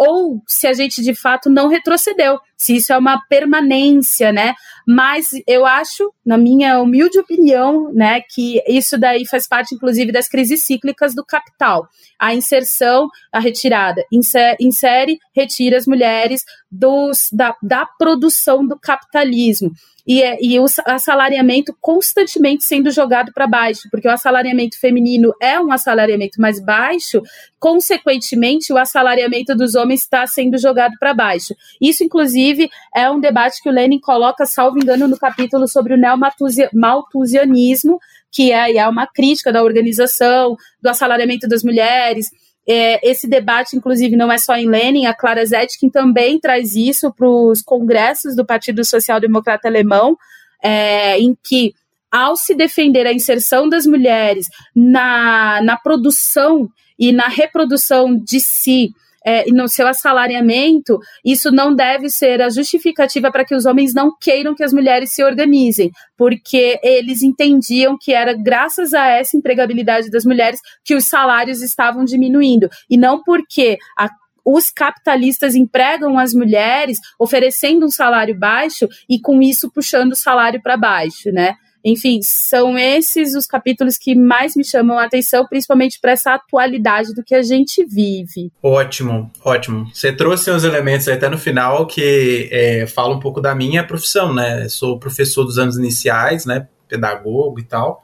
ou 0.05 0.43
se 0.49 0.67
a 0.67 0.73
gente 0.73 1.01
de 1.01 1.15
fato 1.15 1.49
não 1.49 1.69
retrocedeu, 1.69 2.39
se 2.57 2.77
isso 2.77 2.93
é 2.93 2.99
uma 2.99 3.21
permanência, 3.29 4.33
né? 4.33 4.55
Mas 4.87 5.31
eu 5.47 5.65
acho, 5.65 6.13
na 6.27 6.37
minha 6.37 6.81
humilde 6.81 7.19
opinião, 7.19 7.93
né, 7.93 8.21
que 8.21 8.61
isso 8.67 8.99
daí 8.99 9.25
faz 9.27 9.47
parte, 9.47 9.75
inclusive, 9.75 10.11
das 10.11 10.29
crises 10.29 10.65
cíclicas 10.65 11.15
do 11.15 11.25
capital. 11.25 11.89
A 12.19 12.35
inserção, 12.35 13.09
a 13.33 13.39
retirada, 13.39 14.05
insere, 14.13 15.19
retira 15.35 15.77
as 15.77 15.87
mulheres 15.87 16.43
dos, 16.73 17.29
da, 17.31 17.55
da 17.63 17.85
produção 17.85 18.67
do 18.67 18.79
capitalismo 18.79 19.71
e, 20.07 20.23
é, 20.23 20.39
e 20.41 20.59
o 20.59 20.65
assalariamento 20.87 21.77
constantemente 21.81 22.65
sendo 22.65 22.91
jogado 22.91 23.31
para 23.33 23.47
baixo, 23.47 23.89
porque 23.91 24.09
o 24.09 24.11
assalariamento 24.11 24.81
feminino 24.81 25.33
é 25.41 25.61
um 25.61 25.71
assalariamento 25.71 26.41
mais 26.41 26.59
baixo, 26.59 27.23
consequentemente, 27.61 28.73
o 28.73 28.79
assalariamento 28.79 29.55
dos 29.55 29.75
homens 29.75 30.01
está 30.01 30.27
sendo 30.27 30.59
jogado 30.59 30.95
para 30.99 31.15
baixo. 31.15 31.55
Isso, 31.81 32.03
inclusive, 32.03 32.69
é 32.95 33.09
um 33.11 33.21
debate 33.21 33.63
que 33.63 33.69
o 33.69 33.73
Lenin 33.73 34.01
coloca, 34.01 34.47
salvo 34.47 34.79
engano, 34.79 35.07
no 35.07 35.19
capítulo 35.19 35.69
sobre 35.69 35.95
o 35.95 35.99
neomalthusianismo, 35.99 38.01
que 38.33 38.51
é, 38.51 38.79
é 38.79 38.89
uma 38.89 39.07
crítica 39.07 39.53
da 39.53 39.63
organização, 39.63 40.57
do 40.81 40.89
assalariamento 40.89 41.47
das 41.47 41.63
mulheres, 41.63 42.31
é, 42.67 43.09
esse 43.09 43.29
debate, 43.29 43.77
inclusive, 43.77 44.17
não 44.17 44.31
é 44.31 44.39
só 44.39 44.55
em 44.55 44.69
Lenin, 44.69 45.07
a 45.07 45.15
Clara 45.15 45.45
Zetkin 45.45 45.91
também 45.91 46.39
traz 46.39 46.77
isso 46.77 47.13
para 47.13 47.29
os 47.29 47.61
congressos 47.61 48.37
do 48.37 48.47
Partido 48.47 48.85
Social 48.85 49.21
Democrata 49.21 49.69
Alemão, 49.69 50.17
é, 50.63 51.19
em 51.19 51.37
que, 51.43 51.75
ao 52.11 52.37
se 52.37 52.55
defender 52.55 53.07
a 53.07 53.13
inserção 53.13 53.69
das 53.69 53.85
mulheres 53.85 54.47
na, 54.75 55.61
na 55.63 55.77
produção 55.77 56.69
e 56.99 57.11
na 57.11 57.27
reprodução 57.27 58.17
de 58.17 58.39
si, 58.39 58.93
é, 59.25 59.45
no 59.51 59.69
seu 59.69 59.87
assalariamento, 59.87 60.99
isso 61.25 61.51
não 61.51 61.75
deve 61.75 62.11
ser 62.11 62.41
a 62.43 62.51
justificativa 62.51 63.31
para 63.31 63.45
que 63.45 63.55
os 63.55 63.67
homens 63.67 63.95
não 63.95 64.13
queiram 64.21 64.55
que 64.55 64.65
as 64.65 64.73
mulheres 64.73 65.13
se 65.13 65.23
organizem, 65.23 65.91
porque 66.17 66.79
eles 66.83 67.23
entendiam 67.23 67.97
que 68.01 68.13
era 68.13 68.35
graças 68.35 68.95
a 68.95 69.07
essa 69.07 69.37
empregabilidade 69.37 70.11
das 70.11 70.25
mulheres 70.25 70.61
que 70.85 70.95
os 70.95 71.07
salários 71.07 71.63
estavam 71.63 72.05
diminuindo, 72.05 72.69
e 72.89 72.97
não 72.97 73.23
porque 73.23 73.79
a 73.99 74.09
os 74.45 74.71
capitalistas 74.71 75.55
empregam 75.55 76.19
as 76.19 76.35
mulheres 76.35 76.99
oferecendo 77.19 77.87
um 77.87 77.91
salário 77.91 78.37
baixo 78.37 78.89
e 79.09 79.21
com 79.21 79.41
isso 79.41 79.71
puxando 79.71 80.13
o 80.13 80.17
salário 80.17 80.61
para 80.61 80.77
baixo, 80.77 81.31
né? 81.31 81.55
Enfim, 81.85 82.21
são 82.23 82.79
esses 82.79 83.35
os 83.35 83.47
capítulos 83.47 83.99
que 83.99 84.15
mais 84.15 84.55
me 84.55 84.65
chamam 84.65 84.99
a 84.99 85.05
atenção, 85.05 85.47
principalmente 85.47 85.99
para 86.01 86.13
essa 86.13 86.35
atualidade 86.35 87.13
do 87.13 87.25
que 87.25 87.35
a 87.35 87.43
gente 87.43 87.85
vive. 87.85 88.53
Ótimo, 88.63 89.31
ótimo. 89.45 89.91
Você 89.93 90.13
trouxe 90.13 90.51
uns 90.51 90.63
elementos 90.63 91.09
até 91.09 91.29
no 91.29 91.39
final 91.39 91.87
que 91.87 92.49
é, 92.53 92.87
fala 92.87 93.15
um 93.15 93.21
pouco 93.21 93.41
da 93.41 93.55
minha 93.55 93.85
profissão, 93.85 94.33
né? 94.33 94.69
Sou 94.69 94.99
professor 94.99 95.45
dos 95.45 95.59
anos 95.59 95.77
iniciais, 95.77 96.47
né? 96.47 96.69
Pedagogo 96.89 97.59
e 97.59 97.65
tal. 97.65 98.03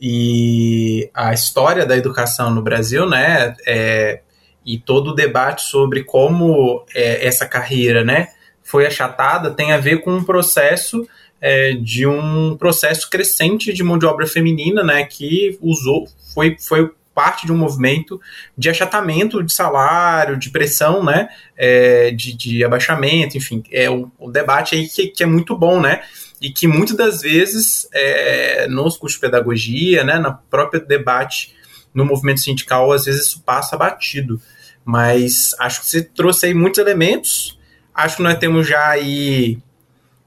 E 0.00 1.10
a 1.12 1.34
história 1.34 1.84
da 1.84 1.96
educação 1.96 2.50
no 2.50 2.62
Brasil, 2.62 3.08
né? 3.08 3.54
É, 3.66 4.20
e 4.64 4.78
todo 4.78 5.08
o 5.10 5.14
debate 5.14 5.62
sobre 5.62 6.04
como 6.04 6.84
é, 6.94 7.26
essa 7.26 7.46
carreira, 7.46 8.04
né? 8.04 8.28
Foi 8.62 8.86
achatada 8.86 9.50
tem 9.50 9.72
a 9.72 9.78
ver 9.78 10.02
com 10.02 10.12
um 10.12 10.22
processo 10.22 11.06
é, 11.40 11.72
de 11.72 12.06
um 12.06 12.56
processo 12.56 13.08
crescente 13.08 13.72
de 13.72 13.82
mão 13.82 13.98
de 13.98 14.06
obra 14.06 14.26
feminina, 14.26 14.82
né, 14.82 15.04
que 15.04 15.58
usou, 15.60 16.06
foi, 16.34 16.56
foi 16.58 16.90
parte 17.14 17.46
de 17.46 17.52
um 17.52 17.56
movimento 17.56 18.20
de 18.56 18.68
achatamento 18.68 19.42
de 19.42 19.52
salário, 19.52 20.36
de 20.36 20.50
pressão, 20.50 21.02
né, 21.02 21.28
é, 21.56 22.10
de, 22.10 22.36
de 22.36 22.64
abaixamento, 22.64 23.36
enfim, 23.36 23.62
é 23.70 23.88
o, 23.88 24.10
debate 24.30 24.74
aí 24.74 24.86
que, 24.86 25.08
que, 25.08 25.22
é 25.22 25.26
muito 25.26 25.56
bom, 25.56 25.80
né, 25.80 26.02
e 26.40 26.50
que 26.50 26.66
muitas 26.66 26.96
das 26.96 27.22
vezes 27.22 27.88
é, 27.92 28.66
nos 28.68 28.96
cursos 28.96 29.18
de 29.18 29.26
pedagogia, 29.26 30.04
né, 30.04 30.18
no 30.18 30.36
próprio 30.50 30.84
debate 30.84 31.54
no 31.92 32.04
movimento 32.04 32.40
sindical, 32.40 32.92
às 32.92 33.04
vezes 33.04 33.26
isso 33.26 33.42
passa 33.42 33.76
batido. 33.76 34.40
Mas 34.84 35.54
acho 35.58 35.80
que 35.80 35.86
você 35.86 36.02
trouxe 36.02 36.46
aí 36.46 36.54
muitos 36.54 36.78
elementos. 36.78 37.58
Acho 37.94 38.16
que 38.16 38.22
nós 38.22 38.38
temos 38.38 38.66
já 38.66 38.88
aí 38.88 39.58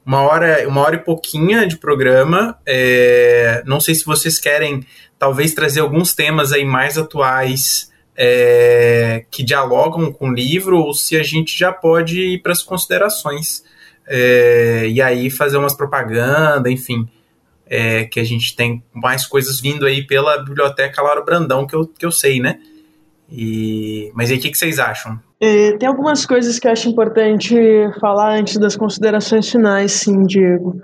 uma 0.05 0.21
hora, 0.21 0.67
uma 0.67 0.81
hora 0.81 0.95
e 0.95 0.99
pouquinha 0.99 1.65
de 1.65 1.77
programa. 1.77 2.57
É, 2.65 3.63
não 3.65 3.79
sei 3.79 3.95
se 3.95 4.05
vocês 4.05 4.39
querem 4.39 4.85
talvez 5.17 5.53
trazer 5.53 5.79
alguns 5.79 6.13
temas 6.13 6.51
aí 6.51 6.65
mais 6.65 6.97
atuais 6.97 7.91
é, 8.15 9.25
que 9.31 9.43
dialogam 9.43 10.11
com 10.11 10.29
o 10.29 10.33
livro, 10.33 10.77
ou 10.77 10.93
se 10.93 11.15
a 11.15 11.23
gente 11.23 11.57
já 11.57 11.71
pode 11.71 12.19
ir 12.19 12.41
para 12.41 12.51
as 12.51 12.61
considerações. 12.61 13.63
É, 14.05 14.87
e 14.89 15.01
aí 15.01 15.29
fazer 15.29 15.57
umas 15.57 15.73
propaganda, 15.73 16.69
enfim. 16.69 17.07
É, 17.65 18.03
que 18.05 18.19
a 18.19 18.23
gente 18.23 18.55
tem 18.55 18.83
mais 18.93 19.25
coisas 19.25 19.59
vindo 19.59 19.85
aí 19.85 20.05
pela 20.05 20.37
biblioteca 20.37 21.01
Laura 21.01 21.23
Brandão, 21.23 21.65
que 21.65 21.73
eu, 21.73 21.87
que 21.87 22.05
eu 22.05 22.11
sei, 22.11 22.39
né? 22.39 22.59
E, 23.31 24.11
mas 24.13 24.29
aí, 24.29 24.37
o 24.37 24.39
que, 24.39 24.51
que 24.51 24.57
vocês 24.57 24.77
acham? 24.77 25.19
É, 25.45 25.75
tem 25.75 25.89
algumas 25.89 26.25
coisas 26.25 26.57
que 26.57 26.65
eu 26.65 26.71
acho 26.71 26.87
importante 26.87 27.53
falar 27.99 28.39
antes 28.39 28.57
das 28.57 28.77
considerações 28.77 29.51
finais, 29.51 29.91
sim, 29.91 30.23
Diego. 30.23 30.79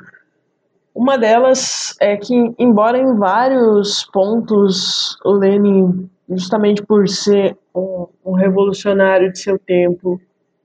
Uma 0.93 1.17
delas 1.17 1.95
é 2.01 2.17
que, 2.17 2.35
embora 2.59 2.97
em 2.97 3.15
vários 3.15 4.03
pontos 4.11 5.17
o 5.23 5.31
Lenin, 5.31 6.09
justamente 6.27 6.83
por 6.83 7.07
ser 7.07 7.57
um, 7.73 8.07
um 8.25 8.33
revolucionário 8.33 9.31
de 9.31 9.39
seu 9.39 9.57
tempo, 9.57 10.19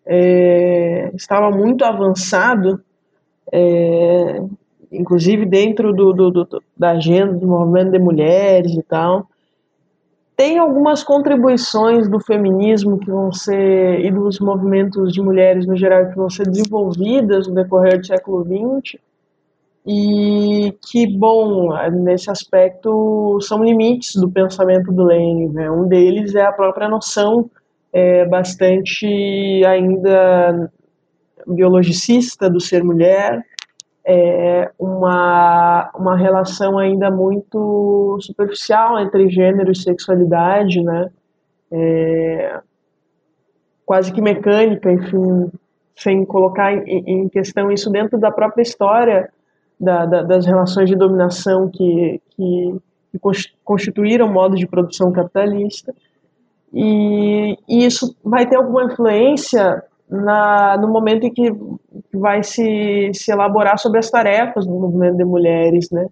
é, 0.05 1.13
estava 1.15 1.53
muito 1.53 1.85
avançado, 1.85 2.83
é, 3.53 4.43
inclusive 4.91 5.47
dentro 5.47 5.93
do, 5.93 6.13
do, 6.13 6.31
do, 6.33 6.63
da 6.77 6.91
agenda 6.91 7.35
do 7.35 7.47
movimento 7.47 7.93
de 7.93 8.01
mulheres 8.01 8.73
e 8.73 8.83
tal, 8.83 9.29
tem 10.37 10.59
algumas 10.59 11.05
contribuições 11.05 12.09
do 12.09 12.19
feminismo 12.19 12.99
que 12.99 13.11
vão 13.11 13.33
ser 13.33 14.01
e 14.05 14.11
dos 14.11 14.41
movimentos 14.41 15.13
de 15.13 15.23
mulheres 15.23 15.67
no 15.67 15.77
geral 15.77 16.09
que 16.09 16.17
vão 16.17 16.29
ser 16.29 16.49
desenvolvidas 16.49 17.47
no 17.47 17.55
decorrer 17.55 18.01
do 18.01 18.07
século 18.07 18.45
XX 18.45 19.01
e 19.87 20.75
que 20.91 21.07
bom 21.07 21.69
nesse 21.91 22.31
aspecto 22.31 23.39
são 23.43 23.63
limites 23.63 24.17
do 24.17 24.31
pensamento 24.31 24.91
do 24.91 25.05
Lenin 25.05 25.49
né? 25.51 25.71
um 25.71 25.87
deles 25.87 26.35
é 26.35 26.43
a 26.43 26.53
própria 26.53 26.89
noção 26.89 27.49
é, 27.93 28.25
bastante 28.25 29.07
ainda 29.65 30.71
biologicista 31.47 32.51
do 32.51 32.61
ser 32.61 32.83
mulher 32.83 33.45
é, 34.07 34.71
uma, 34.79 35.91
uma 35.95 36.17
relação 36.17 36.79
ainda 36.79 37.11
muito 37.11 38.19
superficial 38.21 38.99
entre 39.01 39.31
gênero 39.31 39.73
e 39.73 39.77
sexualidade, 39.77 40.83
né? 40.83 41.11
É, 41.71 42.61
quase 43.87 44.13
que 44.13 44.21
mecânica, 44.21 44.93
enfim, 44.93 45.51
sem 45.97 46.25
colocar 46.25 46.73
em, 46.73 47.25
em, 47.25 47.29
questão 47.29 47.71
isso 47.71 47.91
dentro 47.91 48.19
da 48.19 48.31
própria 48.31 48.63
história 48.63 49.31
da, 49.81 50.07
da, 50.07 50.23
das 50.23 50.47
relações 50.47 50.89
de 50.89 50.97
dominação 50.97 51.69
que, 51.69 52.21
que, 52.31 52.77
que 53.11 53.19
constituíram 53.65 54.27
o 54.27 54.33
modo 54.33 54.57
de 54.57 54.67
produção 54.67 55.13
capitalista. 55.13 55.95
E, 56.73 57.59
e, 57.69 57.87
isso 57.87 58.17
vai 58.23 58.47
ter 58.47 58.57
alguma 58.57 58.85
influência 58.85 59.83
na, 60.09 60.77
no 60.77 60.89
momento 60.89 61.25
em 61.25 61.33
que 61.33 61.53
vai 62.19 62.43
se, 62.43 63.11
se 63.13 63.31
elaborar 63.31 63.79
sobre 63.79 63.99
as 63.99 64.11
tarefas 64.11 64.67
do 64.67 64.73
movimento 64.73 65.17
de 65.17 65.25
mulheres, 65.25 65.91
né? 65.91 66.07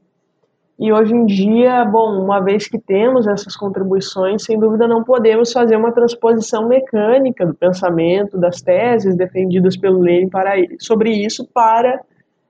E 0.78 0.92
hoje 0.92 1.14
em 1.14 1.26
dia, 1.26 1.84
bom, 1.84 2.24
uma 2.24 2.40
vez 2.40 2.66
que 2.66 2.78
temos 2.78 3.28
essas 3.28 3.54
contribuições, 3.54 4.42
sem 4.44 4.58
dúvida 4.58 4.88
não 4.88 5.04
podemos 5.04 5.52
fazer 5.52 5.76
uma 5.76 5.92
transposição 5.92 6.66
mecânica 6.66 7.46
do 7.46 7.54
pensamento, 7.54 8.36
das 8.36 8.60
teses 8.60 9.14
defendidas 9.14 9.76
pelo 9.76 10.00
Lenin 10.00 10.28
para 10.28 10.54
sobre 10.80 11.10
isso 11.10 11.46
para 11.54 12.00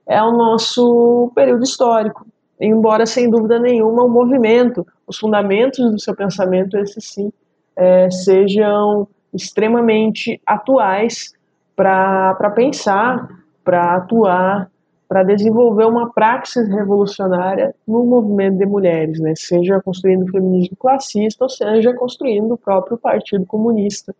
é 0.07 0.21
o 0.21 0.31
nosso 0.31 1.31
período 1.35 1.63
histórico. 1.63 2.25
Embora 2.59 3.05
sem 3.05 3.29
dúvida 3.29 3.59
nenhuma 3.59 4.03
o 4.03 4.09
movimento, 4.09 4.85
os 5.05 5.17
fundamentos 5.17 5.91
do 5.91 5.99
seu 5.99 6.15
pensamento, 6.15 6.77
esses 6.77 7.13
sim, 7.13 7.31
é, 7.75 8.09
sejam 8.09 9.07
extremamente 9.33 10.39
atuais 10.45 11.33
para 11.75 12.51
pensar, 12.55 13.27
para 13.63 13.95
atuar, 13.95 14.69
para 15.07 15.23
desenvolver 15.23 15.85
uma 15.85 16.11
praxis 16.11 16.67
revolucionária 16.69 17.73
no 17.87 18.03
movimento 18.05 18.57
de 18.57 18.65
mulheres, 18.65 19.19
né? 19.19 19.33
seja 19.35 19.81
construindo 19.81 20.23
o 20.23 20.31
feminismo 20.31 20.75
classista 20.77 21.45
ou 21.45 21.49
seja 21.49 21.93
construindo 21.93 22.53
o 22.53 22.57
próprio 22.57 22.97
Partido 22.97 23.45
Comunista, 23.45 24.13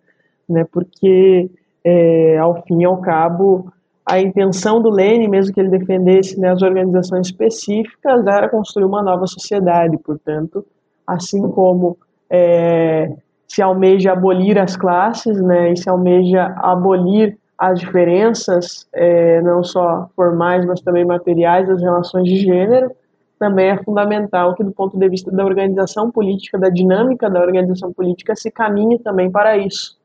né? 0.47 0.65
porque 0.71 1.49
é, 1.83 2.37
ao 2.37 2.63
fim 2.63 2.81
e 2.81 2.85
ao 2.85 2.97
cabo 2.97 3.71
a 4.05 4.19
intenção 4.19 4.81
do 4.81 4.89
Lenin, 4.89 5.29
mesmo 5.29 5.53
que 5.53 5.59
ele 5.59 5.69
defendesse 5.69 6.39
né, 6.39 6.51
as 6.51 6.61
organizações 6.61 7.27
específicas, 7.27 8.25
era 8.27 8.49
construir 8.49 8.85
uma 8.85 9.01
nova 9.01 9.25
sociedade. 9.25 9.97
Portanto, 9.97 10.65
assim 11.07 11.41
como 11.49 11.97
é, 12.29 13.13
se 13.47 13.61
almeja 13.61 14.11
abolir 14.11 14.59
as 14.59 14.75
classes, 14.75 15.41
né, 15.41 15.71
e 15.71 15.77
se 15.77 15.89
almeja 15.89 16.53
abolir 16.57 17.37
as 17.69 17.79
diferenças, 17.79 18.85
é, 18.91 19.41
não 19.41 19.63
só 19.63 20.09
formais, 20.15 20.65
mas 20.65 20.81
também 20.81 21.05
materiais 21.05 21.65
das 21.65 21.81
relações 21.81 22.25
de 22.25 22.35
gênero, 22.35 22.91
também 23.39 23.69
é 23.69 23.83
fundamental 23.83 24.53
que, 24.53 24.63
do 24.63 24.71
ponto 24.71 24.97
de 24.97 25.07
vista 25.07 25.31
da 25.31 25.45
organização 25.45 26.11
política, 26.11 26.57
da 26.57 26.69
dinâmica 26.69 27.29
da 27.29 27.41
organização 27.41 27.93
política, 27.93 28.35
se 28.35 28.51
caminhe 28.51 28.99
também 28.99 29.31
para 29.31 29.57
isso. 29.57 29.97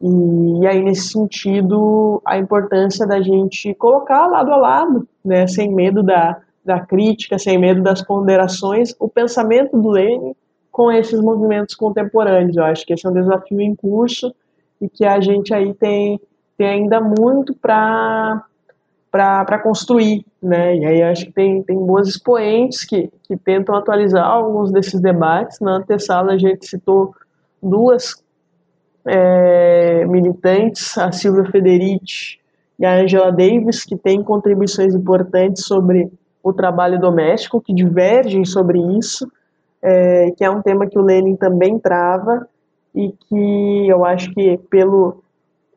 E, 0.00 0.60
e 0.62 0.66
aí, 0.66 0.82
nesse 0.82 1.08
sentido, 1.08 2.22
a 2.24 2.38
importância 2.38 3.06
da 3.06 3.20
gente 3.20 3.74
colocar 3.74 4.26
lado 4.26 4.50
a 4.50 4.56
lado, 4.56 5.08
né, 5.22 5.46
sem 5.46 5.70
medo 5.74 6.02
da, 6.02 6.38
da 6.64 6.80
crítica, 6.80 7.38
sem 7.38 7.58
medo 7.58 7.82
das 7.82 8.02
ponderações, 8.02 8.94
o 8.98 9.06
pensamento 9.06 9.78
do 9.78 9.90
Lenin 9.90 10.34
com 10.70 10.90
esses 10.90 11.20
movimentos 11.20 11.74
contemporâneos. 11.74 12.56
Eu 12.56 12.64
acho 12.64 12.86
que 12.86 12.94
esse 12.94 13.06
é 13.06 13.10
um 13.10 13.12
desafio 13.12 13.60
em 13.60 13.74
curso 13.74 14.34
e 14.80 14.88
que 14.88 15.04
a 15.04 15.20
gente 15.20 15.52
aí 15.52 15.74
tem, 15.74 16.18
tem 16.60 16.68
ainda 16.68 17.00
muito 17.00 17.54
para 17.54 18.44
para 19.10 19.58
construir, 19.58 20.24
né? 20.40 20.76
E 20.76 20.86
aí 20.86 21.02
acho 21.02 21.24
que 21.26 21.32
tem, 21.32 21.64
tem 21.64 21.76
boas 21.76 22.06
expoentes 22.06 22.84
que, 22.84 23.10
que 23.24 23.36
tentam 23.36 23.74
atualizar 23.74 24.24
alguns 24.24 24.70
desses 24.70 25.00
debates. 25.00 25.58
Na 25.58 25.78
antessala 25.78 26.34
a 26.34 26.38
gente 26.38 26.64
citou 26.68 27.12
duas 27.60 28.22
é, 29.04 30.04
militantes, 30.04 30.96
a 30.96 31.10
Silvia 31.10 31.50
Federici 31.50 32.38
e 32.78 32.86
a 32.86 33.00
Angela 33.00 33.32
Davis, 33.32 33.84
que 33.84 33.96
têm 33.96 34.22
contribuições 34.22 34.94
importantes 34.94 35.64
sobre 35.64 36.08
o 36.40 36.52
trabalho 36.52 37.00
doméstico, 37.00 37.60
que 37.60 37.74
divergem 37.74 38.44
sobre 38.44 38.78
isso 38.96 39.26
é, 39.82 40.30
que 40.36 40.44
é 40.44 40.50
um 40.50 40.62
tema 40.62 40.86
que 40.86 40.98
o 40.98 41.02
Lenin 41.02 41.34
também 41.34 41.80
trava 41.80 42.46
e 42.94 43.10
que 43.10 43.88
eu 43.88 44.04
acho 44.04 44.32
que 44.32 44.56
pelo 44.70 45.22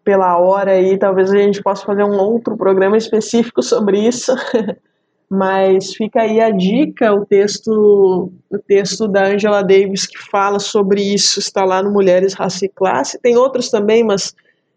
pela 0.04 0.38
hora 0.38 0.72
aí 0.72 0.98
talvez 0.98 1.32
a 1.32 1.38
gente 1.38 1.62
possa 1.62 1.86
fazer 1.86 2.04
um 2.04 2.18
outro 2.20 2.58
programa 2.58 2.98
específico 2.98 3.62
sobre 3.62 4.00
isso. 4.00 4.34
Mas 5.30 5.94
fica 5.96 6.22
aí 6.22 6.40
a 6.40 6.52
dica 6.52 7.12
o 7.12 7.26
texto 7.26 8.32
o 8.52 8.60
texto 8.60 9.08
da 9.08 9.28
Angela 9.28 9.64
Davis 9.64 10.06
que 10.06 10.20
fala 10.30 10.60
sobre 10.60 11.02
isso 11.02 11.40
está 11.40 11.66
lá 11.66 11.82
no 11.82 11.92
Mulheres 11.92 12.34
Raça 12.34 12.66
e 12.66 12.70
Classe. 12.70 13.20
Tem 13.20 13.36
outros 13.36 13.70
também 13.70 14.04
mas 14.04 14.36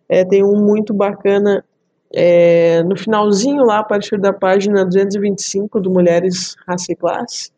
é, 0.08 0.24
tem 0.24 0.42
um 0.42 0.64
muito 0.64 0.94
bacana 0.94 1.64
é, 2.14 2.82
no 2.84 2.96
finalzinho 2.96 3.64
lá 3.64 3.80
a 3.80 3.84
partir 3.84 4.18
da 4.18 4.32
página 4.32 4.84
225 4.84 5.80
do 5.80 5.90
Mulheres 5.90 6.56
Raça 6.66 6.92
e 6.92 6.96
Classe. 6.96 7.50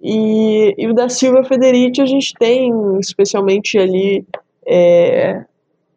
E, 0.00 0.74
e 0.78 0.86
o 0.86 0.94
da 0.94 1.08
Silva 1.08 1.42
Federici 1.44 2.00
a 2.00 2.06
gente 2.06 2.32
tem, 2.38 2.72
especialmente 3.00 3.78
ali, 3.78 4.24
é, 4.66 5.44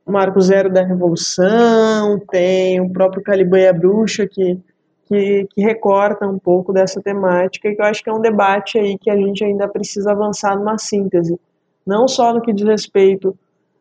Marco 0.06 0.42
Zero 0.42 0.72
da 0.72 0.84
Revolução, 0.84 2.20
tem 2.30 2.82
o 2.82 2.90
próprio 2.92 3.24
Caliban 3.24 3.60
e 3.60 3.68
a 3.68 3.74
Bruxa, 3.74 4.28
que, 4.28 4.60
que, 5.06 5.48
que, 5.54 5.62
recorta 5.62 6.28
um 6.28 6.40
pouco 6.40 6.74
dessa 6.74 7.02
temática, 7.02 7.70
e 7.70 7.76
que 7.76 7.82
eu 7.82 7.86
acho 7.86 8.04
que 8.04 8.10
é 8.10 8.14
um 8.14 8.22
debate 8.22 8.78
aí 8.78 8.98
que 8.98 9.10
a 9.10 9.16
gente 9.16 9.44
ainda 9.44 9.68
precisa 9.68 10.12
avançar 10.12 10.58
numa 10.58 10.78
síntese, 10.78 11.40
não 11.86 12.08
só 12.08 12.34
no 12.34 12.42
que 12.42 12.54
diz 12.54 12.66
respeito 12.66 13.38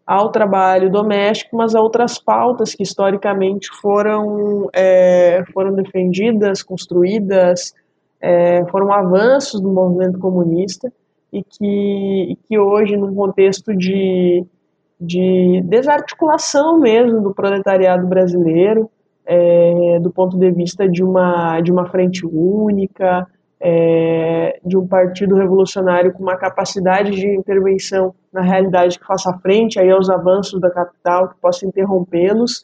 ao 0.07 0.31
trabalho 0.31 0.91
doméstico, 0.91 1.57
mas 1.57 1.75
a 1.75 1.81
outras 1.81 2.19
pautas 2.19 2.75
que 2.75 2.83
historicamente 2.83 3.69
foram, 3.81 4.69
é, 4.73 5.45
foram 5.53 5.73
defendidas, 5.73 6.63
construídas, 6.63 7.73
é, 8.21 8.65
foram 8.67 8.93
avanços 8.93 9.61
do 9.61 9.71
movimento 9.71 10.19
comunista 10.19 10.93
e 11.33 11.43
que, 11.43 12.33
e 12.33 12.37
que 12.37 12.59
hoje, 12.59 12.97
num 12.97 13.15
contexto 13.15 13.75
de, 13.75 14.45
de 15.01 15.63
desarticulação 15.65 16.79
mesmo 16.79 17.23
do 17.23 17.35
proletariado 17.35 18.07
brasileiro, 18.07 18.91
é, 19.25 19.99
do 20.01 20.11
ponto 20.11 20.37
de 20.37 20.51
vista 20.51 20.89
de 20.89 21.03
uma, 21.03 21.61
de 21.61 21.73
uma 21.73 21.87
frente 21.89 22.27
única, 22.27 23.27
é, 23.61 24.59
de 24.65 24.77
um 24.77 24.87
partido 24.87 25.37
revolucionário 25.37 26.13
com 26.13 26.23
uma 26.23 26.37
capacidade 26.37 27.13
de 27.13 27.29
intervenção 27.29 28.15
na 28.33 28.41
realidade 28.41 28.99
que 28.99 29.07
faça 29.07 29.33
frente 29.39 29.79
aí 29.79 29.91
aos 29.91 30.11
avanços 30.11 30.61
da 30.61 30.71
capital, 30.71 31.29
que 31.29 31.37
possa 31.41 31.67
interrompê-los, 31.67 32.63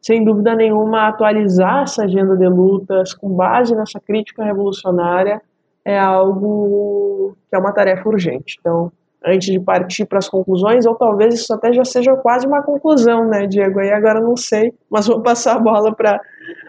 sem 0.00 0.24
dúvida 0.24 0.54
nenhuma, 0.54 1.08
atualizar 1.08 1.82
essa 1.82 2.04
agenda 2.04 2.36
de 2.36 2.48
lutas 2.48 3.12
com 3.12 3.28
base 3.30 3.74
nessa 3.74 4.00
crítica 4.00 4.42
revolucionária 4.42 5.42
é 5.84 5.98
algo 5.98 7.36
que 7.48 7.56
é 7.56 7.58
uma 7.58 7.72
tarefa 7.72 8.08
urgente. 8.08 8.56
Então, 8.60 8.90
antes 9.24 9.52
de 9.52 9.60
partir 9.60 10.06
para 10.06 10.18
as 10.18 10.28
conclusões, 10.28 10.86
ou 10.86 10.94
talvez 10.94 11.34
isso 11.34 11.52
até 11.52 11.72
já 11.72 11.84
seja 11.84 12.16
quase 12.16 12.46
uma 12.46 12.62
conclusão, 12.62 13.28
né, 13.28 13.46
Diego? 13.46 13.80
Aí 13.80 13.90
agora 13.90 14.20
não 14.20 14.36
sei, 14.36 14.72
mas 14.90 15.06
vou 15.06 15.22
passar 15.22 15.56
a 15.56 15.58
bola 15.58 15.94
para 15.94 16.20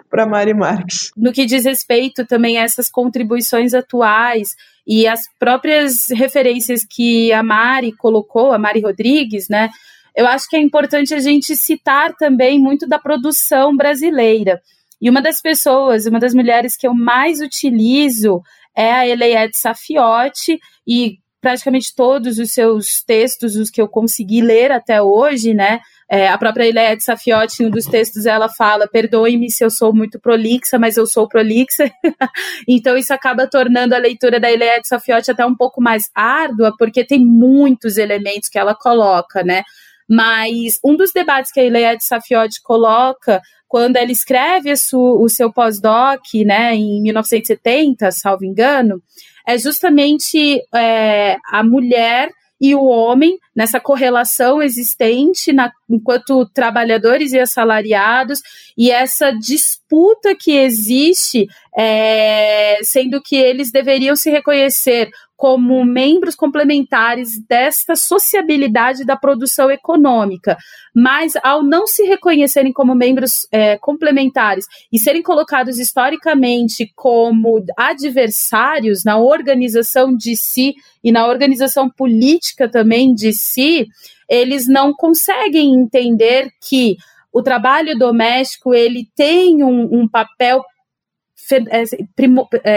para 0.09 0.25
Mari 0.25 0.53
Marques. 0.53 1.09
No 1.15 1.31
que 1.31 1.45
diz 1.45 1.63
respeito 1.63 2.27
também 2.27 2.57
a 2.57 2.63
essas 2.63 2.89
contribuições 2.89 3.73
atuais 3.73 4.49
e 4.85 5.07
as 5.07 5.21
próprias 5.39 6.09
referências 6.09 6.85
que 6.85 7.31
a 7.31 7.41
Mari 7.41 7.93
colocou, 7.93 8.51
a 8.51 8.59
Mari 8.59 8.81
Rodrigues, 8.81 9.47
né? 9.47 9.69
Eu 10.13 10.27
acho 10.27 10.49
que 10.49 10.57
é 10.57 10.59
importante 10.59 11.13
a 11.13 11.19
gente 11.19 11.55
citar 11.55 12.13
também 12.15 12.59
muito 12.59 12.85
da 12.85 12.99
produção 12.99 13.73
brasileira. 13.73 14.61
E 15.01 15.09
uma 15.09 15.21
das 15.21 15.41
pessoas, 15.41 16.05
uma 16.05 16.19
das 16.19 16.33
mulheres 16.33 16.75
que 16.75 16.85
eu 16.85 16.93
mais 16.93 17.39
utilizo 17.39 18.41
é 18.75 18.91
a 18.91 19.07
Eleiette 19.07 19.57
Safiotti, 19.57 20.59
e 20.85 21.17
praticamente 21.41 21.93
todos 21.95 22.37
os 22.37 22.51
seus 22.51 23.03
textos, 23.03 23.55
os 23.55 23.69
que 23.69 23.81
eu 23.81 23.87
consegui 23.87 24.41
ler 24.41 24.71
até 24.71 25.01
hoje, 25.01 25.53
né? 25.53 25.79
É, 26.09 26.27
a 26.27 26.37
própria 26.37 26.67
Ileide 26.67 27.03
Safiotti, 27.03 27.63
em 27.63 27.67
um 27.67 27.69
dos 27.69 27.85
textos, 27.85 28.25
ela 28.25 28.47
fala: 28.47 28.87
perdoe-me 28.87 29.49
se 29.49 29.63
eu 29.63 29.69
sou 29.69 29.93
muito 29.93 30.19
prolixa, 30.19 30.77
mas 30.77 30.97
eu 30.97 31.07
sou 31.07 31.27
prolixa. 31.27 31.89
então, 32.67 32.95
isso 32.95 33.13
acaba 33.13 33.47
tornando 33.47 33.95
a 33.95 33.97
leitura 33.97 34.39
da 34.39 34.51
Ileide 34.51 34.87
Safiotti 34.87 35.31
até 35.31 35.45
um 35.45 35.55
pouco 35.55 35.81
mais 35.81 36.11
árdua, 36.13 36.75
porque 36.77 37.03
tem 37.03 37.25
muitos 37.25 37.97
elementos 37.97 38.49
que 38.49 38.59
ela 38.59 38.75
coloca, 38.75 39.43
né? 39.43 39.63
Mas 40.07 40.77
um 40.83 40.95
dos 40.97 41.11
debates 41.13 41.51
que 41.51 41.59
a 41.59 41.65
Ileide 41.65 42.03
Safiotti 42.03 42.61
coloca 42.61 43.41
quando 43.71 43.95
ela 43.95 44.11
escreve 44.11 44.73
o 44.93 45.29
seu 45.29 45.53
pós-doc, 45.53 46.21
né, 46.45 46.75
em 46.75 47.01
1970, 47.01 48.11
salvo 48.11 48.43
engano, 48.43 49.01
é 49.47 49.57
justamente 49.57 50.61
é, 50.73 51.37
a 51.51 51.63
mulher 51.63 52.29
e 52.61 52.75
o 52.75 52.85
homem 52.85 53.39
nessa 53.55 53.79
correlação 53.79 54.61
existente 54.61 55.51
na, 55.51 55.71
enquanto 55.89 56.47
trabalhadores 56.53 57.33
e 57.33 57.39
assalariados 57.39 58.39
e 58.77 58.91
essa 58.91 59.31
disputa 59.31 60.35
que 60.39 60.51
existe, 60.51 61.47
é, 61.75 62.77
sendo 62.83 63.19
que 63.19 63.35
eles 63.35 63.71
deveriam 63.71 64.15
se 64.15 64.29
reconhecer 64.29 65.09
como 65.41 65.83
membros 65.83 66.35
complementares 66.35 67.43
desta 67.49 67.95
sociabilidade 67.95 69.03
da 69.03 69.15
produção 69.15 69.71
econômica. 69.71 70.55
Mas, 70.93 71.33
ao 71.41 71.63
não 71.63 71.87
se 71.87 72.03
reconhecerem 72.03 72.71
como 72.71 72.93
membros 72.93 73.47
é, 73.51 73.75
complementares 73.75 74.67
e 74.93 74.99
serem 74.99 75.23
colocados 75.23 75.79
historicamente 75.79 76.91
como 76.95 77.59
adversários 77.75 79.03
na 79.03 79.17
organização 79.17 80.15
de 80.15 80.35
si 80.35 80.75
e 81.03 81.11
na 81.11 81.25
organização 81.25 81.89
política 81.89 82.69
também 82.69 83.11
de 83.11 83.33
si, 83.33 83.87
eles 84.29 84.67
não 84.67 84.93
conseguem 84.93 85.73
entender 85.73 86.51
que 86.69 86.97
o 87.33 87.41
trabalho 87.41 87.97
doméstico 87.97 88.75
ele 88.75 89.07
tem 89.15 89.63
um, 89.63 90.01
um 90.01 90.07
papel 90.07 90.61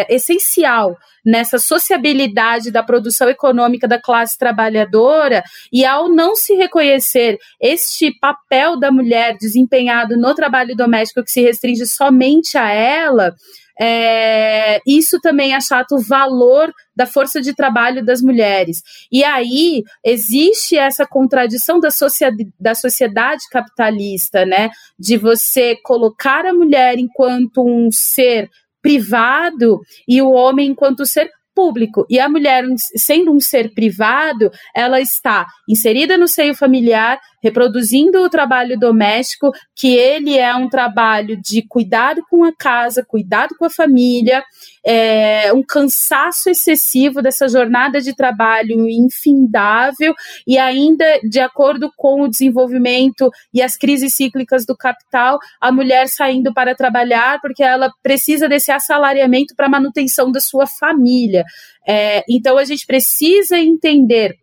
essencial 0.09 0.97
nessa 1.25 1.59
sociabilidade 1.59 2.71
da 2.71 2.83
produção 2.83 3.29
econômica 3.29 3.89
da 3.89 4.01
classe 4.01 4.39
trabalhadora, 4.39 5.43
e 5.73 5.85
ao 5.85 6.09
não 6.09 6.37
se 6.37 6.55
reconhecer 6.55 7.39
este 7.61 8.13
papel 8.21 8.79
da 8.79 8.93
mulher 8.93 9.37
desempenhado 9.39 10.17
no 10.17 10.35
trabalho 10.35 10.77
doméstico 10.77 11.25
que 11.25 11.31
se 11.31 11.41
restringe 11.41 11.87
somente 11.87 12.59
a 12.59 12.71
ela, 12.71 13.35
é, 13.81 14.81
isso 14.87 15.19
também 15.21 15.53
achata 15.55 15.95
o 15.95 16.01
valor 16.01 16.73
da 16.95 17.07
força 17.07 17.41
de 17.41 17.55
trabalho 17.55 18.05
das 18.05 18.23
mulheres. 18.23 18.83
E 19.11 19.25
aí 19.25 19.83
existe 20.05 20.77
essa 20.77 21.05
contradição 21.05 21.81
da, 21.81 21.91
sociedade, 21.91 22.49
da 22.59 22.75
sociedade 22.75 23.43
capitalista, 23.51 24.47
né? 24.47 24.71
De 24.99 25.17
você 25.17 25.77
colocar 25.83 26.47
a 26.47 26.55
mulher 26.55 26.99
enquanto 26.99 27.65
um 27.67 27.91
ser 27.91 28.49
privado 28.85 29.81
e 30.07 30.21
o 30.21 30.31
homem 30.31 30.69
enquanto 30.69 31.07
ser 31.07 31.31
público. 31.55 32.05
E 32.11 32.21
a 32.21 32.29
mulher, 32.29 32.65
sendo 32.77 33.33
um 33.33 33.41
ser 33.41 33.73
privado, 33.73 34.51
ela 34.75 35.01
está 35.01 35.47
inserida 35.67 36.19
no 36.19 36.29
seio 36.29 36.55
familiar, 36.55 37.19
reproduzindo 37.45 38.23
o 38.23 38.31
trabalho 38.31 38.79
doméstico, 38.79 39.53
que 39.77 39.95
ele 39.95 40.39
é 40.39 40.55
um 40.55 40.67
trabalho 40.67 41.39
de 41.39 41.63
cuidado 41.69 42.23
com 42.31 42.43
a 42.43 42.57
casa, 42.57 43.05
cuidado 43.07 43.55
com 43.59 43.67
a 43.67 43.71
família, 43.71 44.43
é, 44.83 45.53
um 45.53 45.63
cansaço 45.63 46.49
excessivo 46.49 47.21
dessa 47.21 47.47
jornada 47.47 48.01
de 48.01 48.17
trabalho 48.17 48.89
infindável 48.89 50.15
e 50.47 50.57
ainda 50.57 51.05
de 51.29 51.39
acordo 51.39 51.91
com 51.99 52.23
o 52.23 52.29
desenvolvimento 52.29 53.31
e 53.53 53.61
as 53.61 53.77
crises 53.77 54.15
cíclicas 54.15 54.65
do 54.65 54.75
capital, 54.75 55.39
a 55.61 55.71
mulher 55.71 56.09
saindo 56.09 56.53
para 56.55 56.75
trabalhar 56.75 57.43
porque 57.43 57.63
ela 57.63 57.91
precisa 58.03 58.49
desse 58.49 58.73
assalariamento 58.73 59.55
para 59.55 59.69
manutenção 59.69 60.33
da 60.33 60.41
sua 60.41 60.67
família. 60.67 61.45
É, 61.87 62.25
então 62.27 62.57
a 62.57 62.65
gente 62.65 62.87
precisa 62.87 63.59
entender 63.59 64.35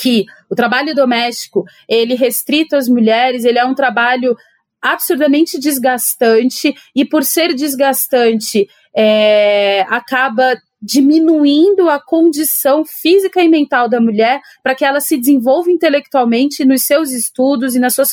que 0.00 0.24
o 0.48 0.54
trabalho 0.54 0.94
doméstico, 0.94 1.64
ele 1.88 2.14
restrito 2.14 2.76
às 2.76 2.88
mulheres, 2.88 3.44
ele 3.44 3.58
é 3.58 3.64
um 3.64 3.74
trabalho 3.74 4.36
absurdamente 4.80 5.58
desgastante 5.58 6.74
e 6.94 7.04
por 7.04 7.22
ser 7.22 7.54
desgastante 7.54 8.66
é, 8.96 9.82
acaba 9.88 10.56
diminuindo 10.82 11.90
a 11.90 12.00
condição 12.00 12.84
física 12.86 13.42
e 13.42 13.48
mental 13.48 13.86
da 13.86 14.00
mulher 14.00 14.40
para 14.62 14.74
que 14.74 14.84
ela 14.84 15.00
se 15.00 15.18
desenvolva 15.18 15.70
intelectualmente 15.70 16.64
nos 16.64 16.84
seus 16.84 17.10
estudos 17.10 17.74
e 17.74 17.78
na 17.78 17.90
sua 17.90 18.06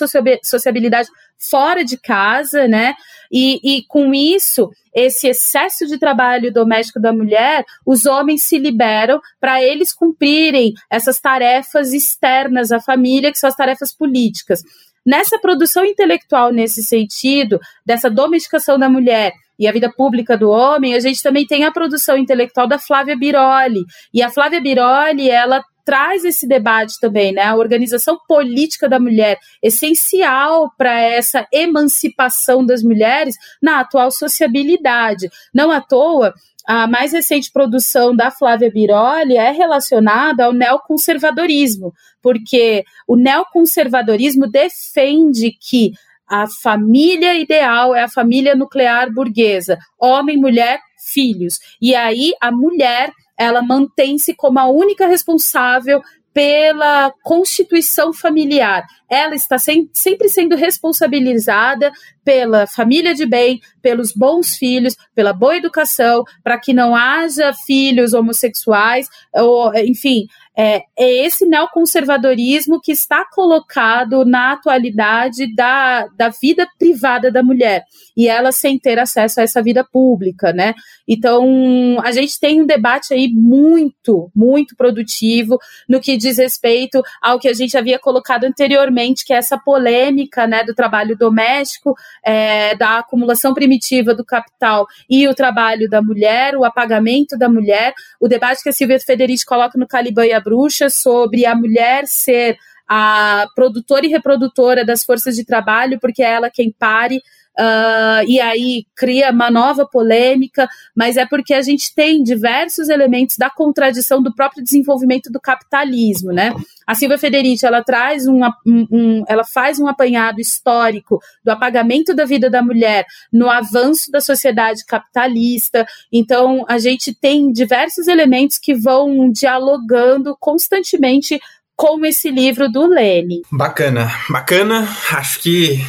sociabilidade 0.44 1.08
fora 1.38 1.84
de 1.84 1.98
casa, 1.98 2.68
né? 2.68 2.94
E, 3.32 3.78
e 3.78 3.84
com 3.88 4.14
isso, 4.14 4.70
esse 4.94 5.28
excesso 5.28 5.86
de 5.86 5.98
trabalho 5.98 6.52
doméstico 6.52 7.00
da 7.00 7.14
mulher, 7.14 7.64
os 7.86 8.06
homens 8.06 8.44
se 8.44 8.58
liberam 8.58 9.20
para 9.40 9.62
eles 9.62 9.94
cumprirem 9.94 10.74
essas 10.90 11.20
tarefas 11.20 11.94
externas 11.94 12.72
à 12.72 12.80
família, 12.80 13.32
que 13.32 13.40
são 13.40 13.50
as 13.50 13.56
tarefas 13.56 13.94
políticas. 13.94 14.62
Nessa 15.06 15.40
produção 15.40 15.86
intelectual, 15.86 16.52
nesse 16.52 16.84
sentido, 16.84 17.60
dessa 17.86 18.10
domesticação 18.10 18.78
da 18.78 18.90
mulher 18.90 19.32
e 19.58 19.68
a 19.68 19.72
vida 19.72 19.92
pública 19.92 20.38
do 20.38 20.50
homem, 20.50 20.96
a 20.96 21.00
gente 21.00 21.24
também 21.24 21.46
tem 21.46 21.64
a 21.64 21.72
produção 21.72 22.18
intelectual 22.18 22.68
da 22.68 22.78
Flávia 22.78 23.16
Biroli. 23.18 23.86
E 24.14 24.22
a 24.22 24.30
Flávia 24.30 24.62
Biroli, 24.62 25.30
ela 25.30 25.64
traz 25.88 26.26
esse 26.26 26.46
debate 26.46 27.00
também, 27.00 27.32
né? 27.32 27.44
A 27.44 27.56
organização 27.56 28.20
política 28.28 28.90
da 28.90 29.00
mulher, 29.00 29.40
essencial 29.64 30.70
para 30.78 31.00
essa 31.00 31.48
emancipação 31.50 32.66
das 32.66 32.84
mulheres 32.84 33.38
na 33.62 33.80
atual 33.80 34.12
sociabilidade. 34.12 35.30
Não 35.54 35.72
à 35.72 35.80
toa, 35.80 36.34
a 36.68 36.88
mais 36.88 37.14
recente 37.14 37.50
produção 37.54 38.14
da 38.14 38.30
Flávia 38.30 38.70
Biroli 38.70 39.38
é 39.38 39.52
relacionada 39.52 40.44
ao 40.44 40.52
neoconservadorismo, 40.52 41.94
porque 42.22 42.84
o 43.08 43.16
neoconservadorismo 43.16 44.46
defende 44.46 45.54
que 45.58 45.94
a 46.30 46.48
família 46.62 47.34
ideal 47.36 47.96
é 47.96 48.04
a 48.04 48.10
família 48.10 48.58
nuclear 48.58 49.10
burguesa, 49.10 49.78
homem, 49.98 50.36
mulher, 50.36 50.80
filhos. 51.14 51.60
E 51.82 51.96
aí 51.96 52.34
a 52.42 52.52
mulher, 52.52 53.14
ela 53.38 53.62
mantém-se 53.62 54.34
como 54.34 54.60
a 54.60 54.68
única 54.68 55.08
responsável 55.08 56.02
pela 56.38 57.12
constituição 57.24 58.14
familiar. 58.14 58.86
Ela 59.10 59.34
está 59.34 59.58
sem, 59.58 59.90
sempre 59.92 60.30
sendo 60.30 60.56
responsabilizada 60.56 61.92
pela 62.24 62.68
família 62.68 63.16
de 63.16 63.26
bem, 63.26 63.60
pelos 63.82 64.12
bons 64.12 64.56
filhos, 64.56 64.96
pela 65.16 65.34
boa 65.34 65.58
educação, 65.58 66.24
para 66.44 66.60
que 66.60 66.74
não 66.74 66.96
haja 66.96 67.54
filhos 67.66 68.14
homossexuais, 68.14 69.08
ou, 69.34 69.74
enfim, 69.78 70.28
É, 70.58 70.82
é 70.98 71.26
esse 71.26 71.46
neoconservadorismo 71.46 72.82
que 72.82 72.92
está 72.92 73.24
colocado 73.32 74.26
na 74.26 74.54
atualidade 74.54 75.54
da, 75.56 76.08
da 76.18 76.30
vida 76.30 76.68
privada 76.80 77.32
da 77.32 77.44
mulher 77.44 77.84
e 78.16 78.28
ela 78.28 78.52
sem 78.52 78.80
ter 78.80 78.98
acesso 78.98 79.40
a 79.40 79.44
essa 79.44 79.62
vida 79.62 79.84
pública, 79.84 80.52
né? 80.52 80.74
Então, 81.08 82.00
a 82.04 82.12
gente 82.12 82.40
tem 82.40 82.62
um 82.62 82.66
debate 82.66 83.14
aí 83.14 83.30
muito, 83.32 84.32
muito 84.36 84.76
produtivo 84.76 85.60
no 85.88 86.02
que 86.02 86.18
diz 86.18 86.38
respeito 86.40 87.04
ao 87.22 87.40
que 87.40 87.48
a 87.48 87.54
gente 87.54 87.78
havia 87.78 88.00
colocado 88.00 88.46
anteriormente, 88.46 89.24
que 89.24 89.34
é 89.34 89.38
essa 89.38 89.58
polêmica, 89.58 90.48
né, 90.48 90.64
do 90.64 90.74
trabalho 90.74 91.16
doméstico, 91.16 91.96
é, 92.26 92.76
da 92.76 92.98
acumulação 92.98 93.54
primitiva 93.54 94.16
do 94.16 94.26
capital 94.26 94.88
e 95.08 95.28
o 95.28 95.36
trabalho 95.36 95.88
da 95.88 96.02
mulher, 96.02 96.58
o 96.58 96.66
apagamento 96.66 97.38
da 97.38 97.48
mulher, 97.48 97.94
o 98.20 98.28
debate 98.28 98.64
que 98.64 98.70
a 98.70 98.74
Silvia 98.74 99.00
Federici 99.00 99.46
coloca 99.46 99.78
no 99.78 99.88
Caliban 99.88 100.26
e 100.26 100.34
a 100.34 100.40
Bruxa 100.48 100.90
sobre 100.90 101.46
a 101.46 101.54
mulher 101.54 102.08
ser 102.08 102.58
a 102.88 103.48
produtora 103.54 104.06
e 104.06 104.10
reprodutora 104.10 104.86
das 104.86 105.04
forças 105.04 105.36
de 105.36 105.44
trabalho, 105.44 106.00
porque 106.00 106.24
é 106.24 106.32
ela 106.32 106.50
quem 106.50 106.72
pare 106.72 107.22
uh, 107.60 108.24
e 108.28 108.40
aí 108.40 108.86
cria 108.96 109.32
uma 109.32 109.50
nova 109.50 109.86
polêmica, 109.86 110.68
mas 110.96 111.18
é 111.18 111.26
porque 111.26 111.54
a 111.54 111.62
gente 111.62 111.94
tem 111.94 112.24
diversos 112.24 112.90
elementos 112.90 113.38
da 113.38 113.50
contradição 113.50 114.22
do 114.22 114.34
próprio 114.34 114.64
desenvolvimento 114.64 115.32
do 115.32 115.40
capitalismo, 115.40 116.32
né? 116.32 116.54
A 116.86 116.96
Silvia 116.96 117.18
Federici, 117.18 117.66
ela 117.66 117.84
traz 117.84 118.28
um, 118.28 118.46
um, 118.66 118.88
um, 118.90 119.24
ela 119.28 119.44
faz 119.44 119.78
um 119.78 119.88
apanhado 119.88 120.40
histórico 120.40 121.20
do 121.44 121.52
apagamento 121.52 122.14
da 122.14 122.24
vida 122.24 122.50
da 122.50 122.62
mulher 122.62 123.06
no 123.32 123.50
avanço 123.50 124.10
da 124.10 124.22
sociedade 124.22 124.86
capitalista. 124.86 125.86
Então, 126.12 126.64
a 126.68 126.78
gente 126.78 127.14
tem 127.14 127.52
diversos 127.52 128.08
elementos 128.08 128.58
que 128.58 128.74
vão 128.74 129.30
dialogando 129.30 130.36
constantemente 130.40 131.40
com 131.76 132.04
esse 132.06 132.32
livro 132.32 132.72
do 132.72 132.88
Lene. 132.88 133.42
Bacana, 133.52 134.10
bacana. 134.30 134.88
Acho 135.12 135.40
que 135.42 135.80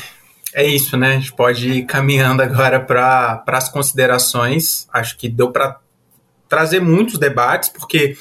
é 0.54 0.66
isso, 0.66 0.96
né? 0.96 1.08
A 1.08 1.18
gente 1.18 1.32
pode 1.32 1.68
ir 1.68 1.82
caminhando 1.84 2.42
agora 2.42 2.80
para 2.80 3.42
as 3.46 3.68
considerações. 3.68 4.88
Acho 4.92 5.16
que 5.16 5.28
deu 5.28 5.50
para 5.50 5.78
trazer 6.48 6.80
muitos 6.80 7.18
debates, 7.18 7.68
porque 7.68 8.16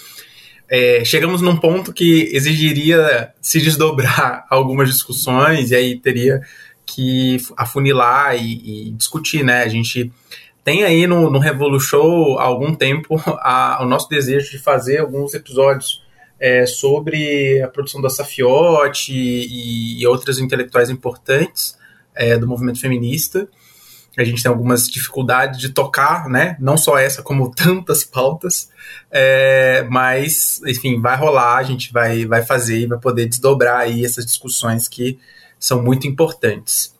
é, 0.70 1.04
chegamos 1.06 1.42
num 1.42 1.56
ponto 1.56 1.94
que 1.94 2.30
exigiria 2.34 3.34
se 3.42 3.62
desdobrar 3.62 4.46
algumas 4.52 4.90
discussões, 4.90 5.72
e 5.72 5.76
aí 5.76 6.00
teria 6.00 6.42
que 6.86 7.38
afunilar 7.56 8.36
e, 8.36 8.88
e 8.88 8.92
discutir, 8.92 9.44
né? 9.44 9.64
A 9.64 9.70
gente 9.70 10.12
tem 10.64 10.84
aí 10.84 11.08
no, 11.08 11.30
no 11.30 11.40
Revolu 11.40 11.80
Show 11.80 12.38
há 12.40 12.44
algum 12.44 12.76
tempo 12.76 13.16
a, 13.40 13.80
o 13.82 13.86
nosso 13.86 14.10
desejo 14.10 14.52
de 14.52 14.60
fazer 14.60 14.98
alguns 14.98 15.34
episódios 15.34 16.04
é, 16.38 16.66
sobre 16.66 17.62
a 17.62 17.70
produção 17.70 18.02
da 18.02 18.10
Safiote 18.10 19.14
e, 19.14 20.02
e 20.02 20.08
outras 20.08 20.40
intelectuais 20.40 20.90
importantes 20.90 21.77
é, 22.18 22.38
do 22.38 22.48
movimento 22.48 22.80
feminista. 22.80 23.48
A 24.18 24.24
gente 24.24 24.42
tem 24.42 24.50
algumas 24.50 24.90
dificuldades 24.90 25.60
de 25.60 25.70
tocar, 25.70 26.28
né? 26.28 26.58
Não 26.60 26.76
só 26.76 26.98
essa, 26.98 27.22
como 27.22 27.52
tantas 27.56 28.04
pautas. 28.04 28.70
É, 29.12 29.86
mas, 29.90 30.60
enfim, 30.66 31.00
vai 31.00 31.16
rolar, 31.16 31.58
a 31.58 31.64
gente 31.64 31.94
vai, 31.94 32.26
vai 32.26 32.44
fazer 32.44 32.80
e 32.80 32.88
vai 32.88 33.00
poder 33.00 33.28
desdobrar 33.28 33.82
aí 33.82 34.04
essas 34.04 34.26
discussões 34.26 34.88
que 34.88 35.20
são 35.60 35.84
muito 35.84 36.08
importantes. 36.08 36.96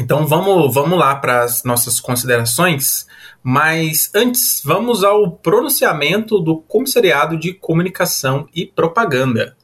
Então 0.00 0.26
vamos, 0.26 0.72
vamos 0.74 0.98
lá 0.98 1.14
para 1.14 1.42
as 1.42 1.64
nossas 1.64 2.00
considerações, 2.00 3.06
mas 3.42 4.10
antes 4.14 4.62
vamos 4.64 5.04
ao 5.04 5.30
pronunciamento 5.32 6.40
do 6.40 6.58
Comissariado 6.58 7.38
de 7.38 7.52
Comunicação 7.52 8.48
e 8.54 8.66
Propaganda. 8.66 9.56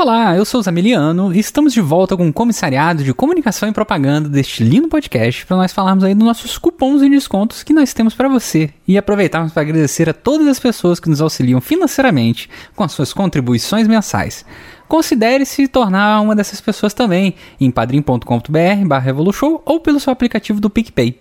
Olá, 0.00 0.34
eu 0.34 0.46
sou 0.46 0.60
o 0.60 0.62
Zamiliano 0.62 1.30
e 1.34 1.38
estamos 1.38 1.74
de 1.74 1.80
volta 1.82 2.16
com 2.16 2.26
o 2.26 2.32
Comissariado 2.32 3.04
de 3.04 3.12
Comunicação 3.12 3.68
e 3.68 3.72
Propaganda 3.72 4.30
deste 4.30 4.64
lindo 4.64 4.88
podcast 4.88 5.44
para 5.44 5.58
nós 5.58 5.74
falarmos 5.74 6.02
aí 6.04 6.14
dos 6.14 6.24
nossos 6.24 6.56
cupons 6.56 7.02
e 7.02 7.10
descontos 7.10 7.62
que 7.62 7.74
nós 7.74 7.92
temos 7.92 8.14
para 8.14 8.26
você 8.26 8.70
e 8.88 8.96
aproveitarmos 8.96 9.52
para 9.52 9.60
agradecer 9.60 10.08
a 10.08 10.14
todas 10.14 10.46
as 10.46 10.58
pessoas 10.58 10.98
que 10.98 11.10
nos 11.10 11.20
auxiliam 11.20 11.60
financeiramente 11.60 12.48
com 12.74 12.82
as 12.82 12.92
suas 12.92 13.12
contribuições 13.12 13.86
mensais. 13.86 14.42
Considere 14.88 15.44
se 15.44 15.68
tornar 15.68 16.22
uma 16.22 16.34
dessas 16.34 16.62
pessoas 16.62 16.94
também 16.94 17.34
em 17.60 17.70
padrim.com.br/revolution 17.70 19.60
ou 19.66 19.80
pelo 19.80 20.00
seu 20.00 20.14
aplicativo 20.14 20.62
do 20.62 20.70
PicPay. 20.70 21.20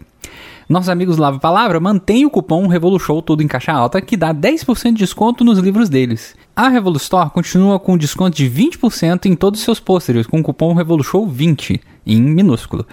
Nossos 0.70 0.90
amigos 0.90 1.18
Lava 1.18 1.40
Palavra 1.40 1.80
mantêm 1.80 2.28
o 2.28 2.30
cupom 2.30 2.68
RevoluShow 2.68 3.24
tudo 3.24 3.42
em 3.42 3.48
caixa 3.48 3.72
alta, 3.72 4.00
que 4.00 4.16
dá 4.16 4.32
10% 4.32 4.92
de 4.92 5.00
desconto 5.00 5.44
nos 5.44 5.58
livros 5.58 5.90
deles. 5.90 6.36
A 6.56 6.68
Revolustore 6.68 7.32
continua 7.32 7.80
com 7.80 7.98
desconto 7.98 8.38
de 8.38 8.48
20% 8.48 9.26
em 9.26 9.36
todos 9.36 9.60
os 9.60 9.66
seus 9.66 9.80
pôsteres, 9.80 10.28
com 10.28 10.40
o 10.40 10.44
cupom 10.44 10.76
RevoluShow20, 10.76 11.82
em 12.06 12.22
minúsculo. 12.22 12.86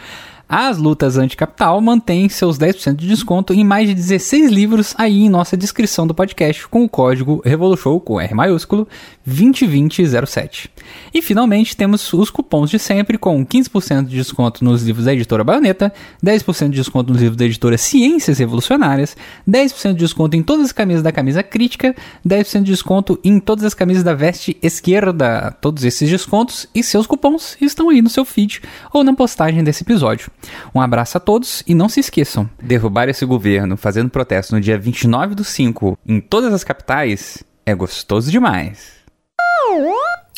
As 0.48 0.78
lutas 0.78 1.18
anticapital 1.18 1.81
mantêm 1.81 2.28
seus 2.28 2.56
10% 2.56 2.94
de 2.94 3.09
desconto 3.09 3.52
em 3.52 3.64
mais 3.64 3.89
de 3.89 3.94
16 3.97 4.48
livros 4.48 4.94
aí 4.97 5.24
em 5.24 5.28
nossa 5.28 5.56
descrição 5.56 6.06
do 6.06 6.14
podcast 6.14 6.68
com 6.68 6.85
o 6.85 6.89
código 6.89 7.43
REVOLUSHOW 7.44 8.01
com 8.01 8.20
R 8.20 8.32
maiúsculo 8.32 8.86
202007. 9.27 10.70
E 11.12 11.20
finalmente 11.20 11.77
temos 11.77 12.12
os 12.12 12.31
cupons 12.31 12.70
de 12.70 12.78
sempre 12.78 13.18
com 13.18 13.44
15% 13.44 14.05
de 14.05 14.14
desconto 14.14 14.64
nos 14.64 14.85
livros 14.85 15.06
da 15.06 15.12
editora 15.12 15.43
Baioneta, 15.43 15.93
10% 16.24 16.70
de 16.70 16.77
desconto 16.77 17.12
nos 17.12 17.20
livros 17.20 17.36
da 17.36 17.44
editora 17.44 17.77
Ciências 17.77 18.39
Revolucionárias, 18.39 19.16
10% 19.48 19.94
de 19.94 19.98
desconto 19.98 20.36
em 20.36 20.44
todas 20.44 20.66
as 20.66 20.73
camisas 20.73 21.02
da 21.02 21.10
camisa 21.10 21.43
crítica, 21.43 21.93
10% 22.24 22.62
de 22.62 22.70
desconto 22.70 23.18
em 23.24 23.40
todas 23.40 23.64
as 23.64 23.74
camisas 23.74 24.05
da 24.05 24.14
veste 24.14 24.56
esquerda. 24.62 25.51
Todos 25.60 25.82
esses 25.82 26.09
descontos 26.09 26.68
e 26.73 26.85
seus 26.85 27.05
cupons 27.05 27.56
estão 27.60 27.90
aí 27.90 28.01
no 28.01 28.09
seu 28.09 28.24
feed 28.24 28.62
ou 28.93 29.02
na 29.02 29.12
postagem 29.12 29.64
desse 29.64 29.82
episódio. 29.82 30.31
Um 30.75 30.81
abraço 30.81 31.17
a 31.17 31.21
todos 31.21 31.63
e 31.67 31.75
não 31.75 31.89
se 31.89 32.01
esqueçam: 32.01 32.49
derrubar 32.63 33.09
esse 33.09 33.25
governo 33.25 33.77
fazendo 33.77 34.11
protesto 34.11 34.55
no 34.55 34.61
dia 34.61 34.79
29 34.79 35.35
do 35.35 35.45
5 35.45 35.99
em 36.07 36.21
todas 36.21 36.53
as 36.53 36.65
capitais 36.65 37.43
é 37.65 37.75
gostoso 37.75 38.31
demais. 38.31 38.97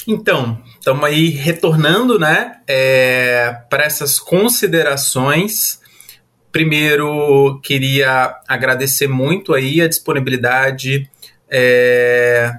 Então, 0.06 0.62
estamos 0.78 1.04
aí 1.04 1.28
retornando, 1.28 2.18
né, 2.18 2.56
é, 2.66 3.58
para 3.68 3.84
essas 3.84 4.18
considerações. 4.18 5.80
Primeiro, 6.50 7.60
queria 7.62 8.36
agradecer 8.48 9.06
muito 9.06 9.52
aí 9.52 9.82
a 9.82 9.88
disponibilidade 9.88 11.10
é, 11.50 12.58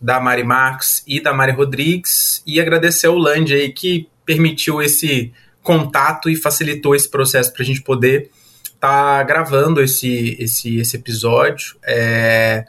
da 0.00 0.20
Mari 0.20 0.44
Marx 0.44 1.02
e 1.06 1.20
da 1.20 1.34
Mari 1.34 1.50
Rodrigues 1.50 2.42
e 2.46 2.60
agradecer 2.60 3.08
ao 3.08 3.16
Land 3.16 3.52
aí 3.52 3.72
que 3.72 4.08
permitiu 4.24 4.80
esse 4.80 5.32
contato 5.64 6.30
e 6.30 6.36
facilitou 6.36 6.94
esse 6.94 7.10
processo 7.10 7.52
para 7.52 7.62
a 7.62 7.66
gente 7.66 7.82
poder 7.82 8.30
estar 8.66 9.18
tá 9.18 9.22
gravando 9.24 9.82
esse, 9.82 10.36
esse, 10.38 10.76
esse 10.78 10.96
episódio. 10.96 11.76
É... 11.82 12.64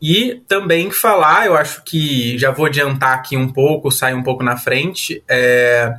E 0.00 0.42
também 0.48 0.90
falar, 0.90 1.46
eu 1.46 1.56
acho 1.56 1.84
que 1.84 2.38
já 2.38 2.50
vou 2.50 2.66
adiantar 2.66 3.14
aqui 3.14 3.36
um 3.36 3.48
pouco, 3.52 3.90
sair 3.90 4.14
um 4.14 4.22
pouco 4.22 4.42
na 4.42 4.56
frente, 4.56 5.22
é... 5.28 5.94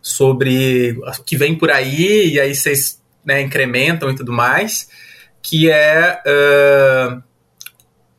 sobre 0.00 0.92
o 0.92 1.22
que 1.22 1.36
vem 1.36 1.54
por 1.54 1.70
aí, 1.70 2.32
e 2.32 2.40
aí 2.40 2.54
vocês 2.54 3.00
né, 3.24 3.42
incrementam 3.42 4.10
e 4.10 4.14
tudo 4.14 4.32
mais, 4.32 4.88
que 5.42 5.70
é 5.70 6.20
uh, 6.26 7.22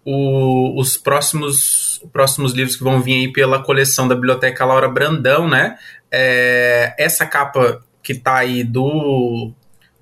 o, 0.06 0.80
os 0.80 0.98
próximos 0.98 1.88
próximos 2.14 2.54
livros 2.54 2.76
que 2.76 2.84
vão 2.84 3.02
vir 3.02 3.16
aí 3.16 3.34
pela 3.34 3.62
coleção 3.62 4.08
da 4.08 4.16
Biblioteca 4.16 4.66
Laura 4.66 4.88
Brandão, 4.88 5.48
né? 5.48 5.78
É, 6.12 6.94
essa 6.98 7.26
capa 7.26 7.84
que 8.02 8.14
está 8.14 8.38
aí 8.38 8.64
do, 8.64 9.52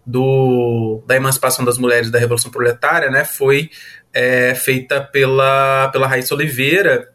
do 0.06 1.04
da 1.08 1.16
emancipação 1.16 1.66
das 1.66 1.78
mulheres 1.78 2.12
da 2.12 2.20
Revolução 2.20 2.52
Proletária, 2.52 3.10
né, 3.10 3.26
foi 3.26 3.70
é, 4.14 4.54
feita 4.56 5.02
pela, 5.02 5.90
pela 5.92 6.08
Raíssa 6.08 6.36
Oliveira, 6.36 7.10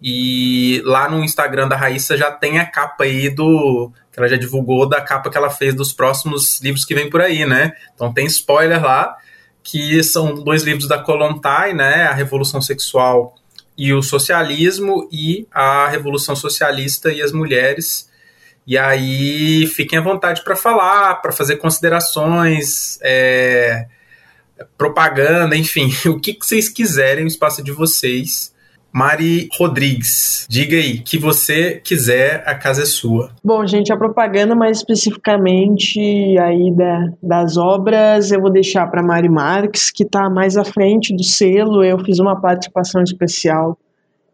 e 0.00 0.82
lá 0.84 1.08
no 1.08 1.24
Instagram 1.24 1.68
da 1.68 1.76
Raíssa 1.76 2.16
já 2.16 2.30
tem 2.30 2.58
a 2.58 2.66
capa 2.66 3.04
aí 3.04 3.30
do. 3.30 3.90
que 4.12 4.18
ela 4.18 4.28
já 4.28 4.36
divulgou 4.36 4.88
da 4.88 5.00
capa 5.00 5.30
que 5.30 5.38
ela 5.38 5.50
fez 5.50 5.74
dos 5.74 5.92
próximos 5.92 6.60
livros 6.60 6.84
que 6.84 6.94
vem 6.94 7.08
por 7.08 7.20
aí, 7.20 7.46
né? 7.46 7.72
Então 7.94 8.12
tem 8.12 8.26
spoiler 8.26 8.82
lá, 8.82 9.16
que 9.62 10.02
são 10.02 10.34
dois 10.34 10.62
livros 10.62 10.86
da 10.86 10.98
Kolontai, 10.98 11.72
né? 11.72 12.04
A 12.04 12.12
Revolução 12.12 12.60
Sexual 12.60 13.34
e 13.76 13.92
o 13.92 14.02
Socialismo, 14.02 15.08
e 15.10 15.46
a 15.50 15.88
Revolução 15.88 16.36
Socialista 16.36 17.10
e 17.10 17.22
as 17.22 17.32
Mulheres. 17.32 18.05
E 18.66 18.76
aí 18.76 19.66
fiquem 19.68 19.98
à 19.98 20.02
vontade 20.02 20.42
para 20.42 20.56
falar, 20.56 21.16
para 21.16 21.30
fazer 21.30 21.56
considerações, 21.56 22.98
é, 23.00 23.86
propaganda, 24.76 25.56
enfim, 25.56 25.90
o 26.08 26.18
que, 26.18 26.34
que 26.34 26.44
vocês 26.44 26.68
quiserem, 26.68 27.24
o 27.24 27.28
espaço 27.28 27.62
de 27.62 27.72
vocês. 27.72 28.54
Mari 28.92 29.50
Rodrigues, 29.58 30.46
diga 30.48 30.74
aí, 30.74 31.00
que 31.00 31.18
você 31.18 31.82
quiser, 31.84 32.42
a 32.46 32.54
casa 32.54 32.80
é 32.80 32.86
sua. 32.86 33.30
Bom, 33.44 33.66
gente, 33.66 33.92
a 33.92 33.96
propaganda 33.96 34.54
mais 34.54 34.78
especificamente 34.78 36.00
aí 36.38 36.74
da, 36.74 37.10
das 37.22 37.58
obras 37.58 38.32
eu 38.32 38.40
vou 38.40 38.50
deixar 38.50 38.86
para 38.86 39.02
Mari 39.02 39.28
Marques, 39.28 39.90
que 39.90 40.02
está 40.02 40.30
mais 40.30 40.56
à 40.56 40.64
frente 40.64 41.14
do 41.14 41.22
selo. 41.22 41.84
Eu 41.84 41.98
fiz 41.98 42.18
uma 42.18 42.40
participação 42.40 43.02
especial 43.02 43.78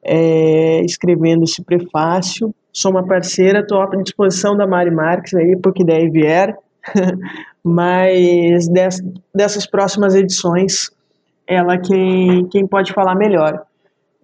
é, 0.00 0.84
escrevendo 0.84 1.42
esse 1.42 1.60
prefácio. 1.64 2.54
Sou 2.72 2.90
uma 2.90 3.04
parceira, 3.04 3.60
estou 3.60 3.82
à 3.82 3.86
disposição 3.96 4.56
da 4.56 4.66
Mari 4.66 4.90
Marques 4.90 5.34
aí, 5.34 5.56
porque 5.56 5.84
daí 5.84 6.08
vier. 6.08 6.56
Mas 7.62 8.66
dess, 8.68 9.00
dessas 9.32 9.66
próximas 9.66 10.14
edições, 10.14 10.90
ela 11.46 11.78
quem, 11.78 12.48
quem 12.48 12.66
pode 12.66 12.92
falar 12.92 13.14
melhor. 13.14 13.62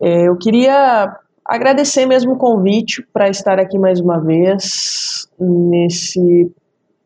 É, 0.01 0.29
eu 0.29 0.37
queria 0.37 1.17
agradecer 1.45 2.07
mesmo 2.07 2.33
o 2.33 2.39
convite 2.39 3.07
para 3.13 3.29
estar 3.29 3.59
aqui 3.59 3.79
mais 3.79 4.01
uma 4.01 4.19
vez 4.19 5.29
nesse 5.39 6.51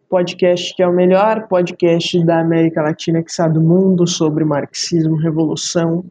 podcast 0.08 0.74
que 0.76 0.82
é 0.82 0.86
o 0.86 0.92
melhor 0.92 1.48
podcast 1.48 2.22
da 2.24 2.40
América 2.40 2.82
Latina 2.82 3.22
que 3.22 3.32
sabe 3.32 3.54
do 3.54 3.62
mundo 3.62 4.06
sobre 4.06 4.44
marxismo, 4.44 5.16
revolução 5.16 6.04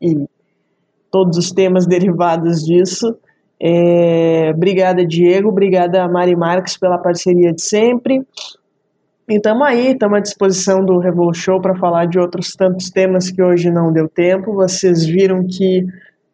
e 0.00 0.26
todos 1.10 1.38
os 1.38 1.50
temas 1.50 1.86
derivados 1.88 2.64
disso. 2.64 3.16
É, 3.60 4.50
obrigada, 4.54 5.04
Diego. 5.06 5.48
Obrigada, 5.48 6.06
Mari 6.08 6.36
Marques, 6.36 6.76
pela 6.76 6.98
parceria 6.98 7.52
de 7.52 7.62
sempre. 7.62 8.22
E 9.28 9.40
aí, 9.64 9.92
estamos 9.92 10.18
à 10.18 10.20
disposição 10.20 10.84
do 10.84 10.98
Revol 10.98 11.34
Show 11.34 11.60
para 11.60 11.74
falar 11.74 12.06
de 12.06 12.18
outros 12.18 12.54
tantos 12.54 12.90
temas 12.90 13.28
que 13.28 13.42
hoje 13.42 13.70
não 13.70 13.92
deu 13.92 14.08
tempo. 14.08 14.54
Vocês 14.54 15.04
viram 15.04 15.44
que 15.44 15.84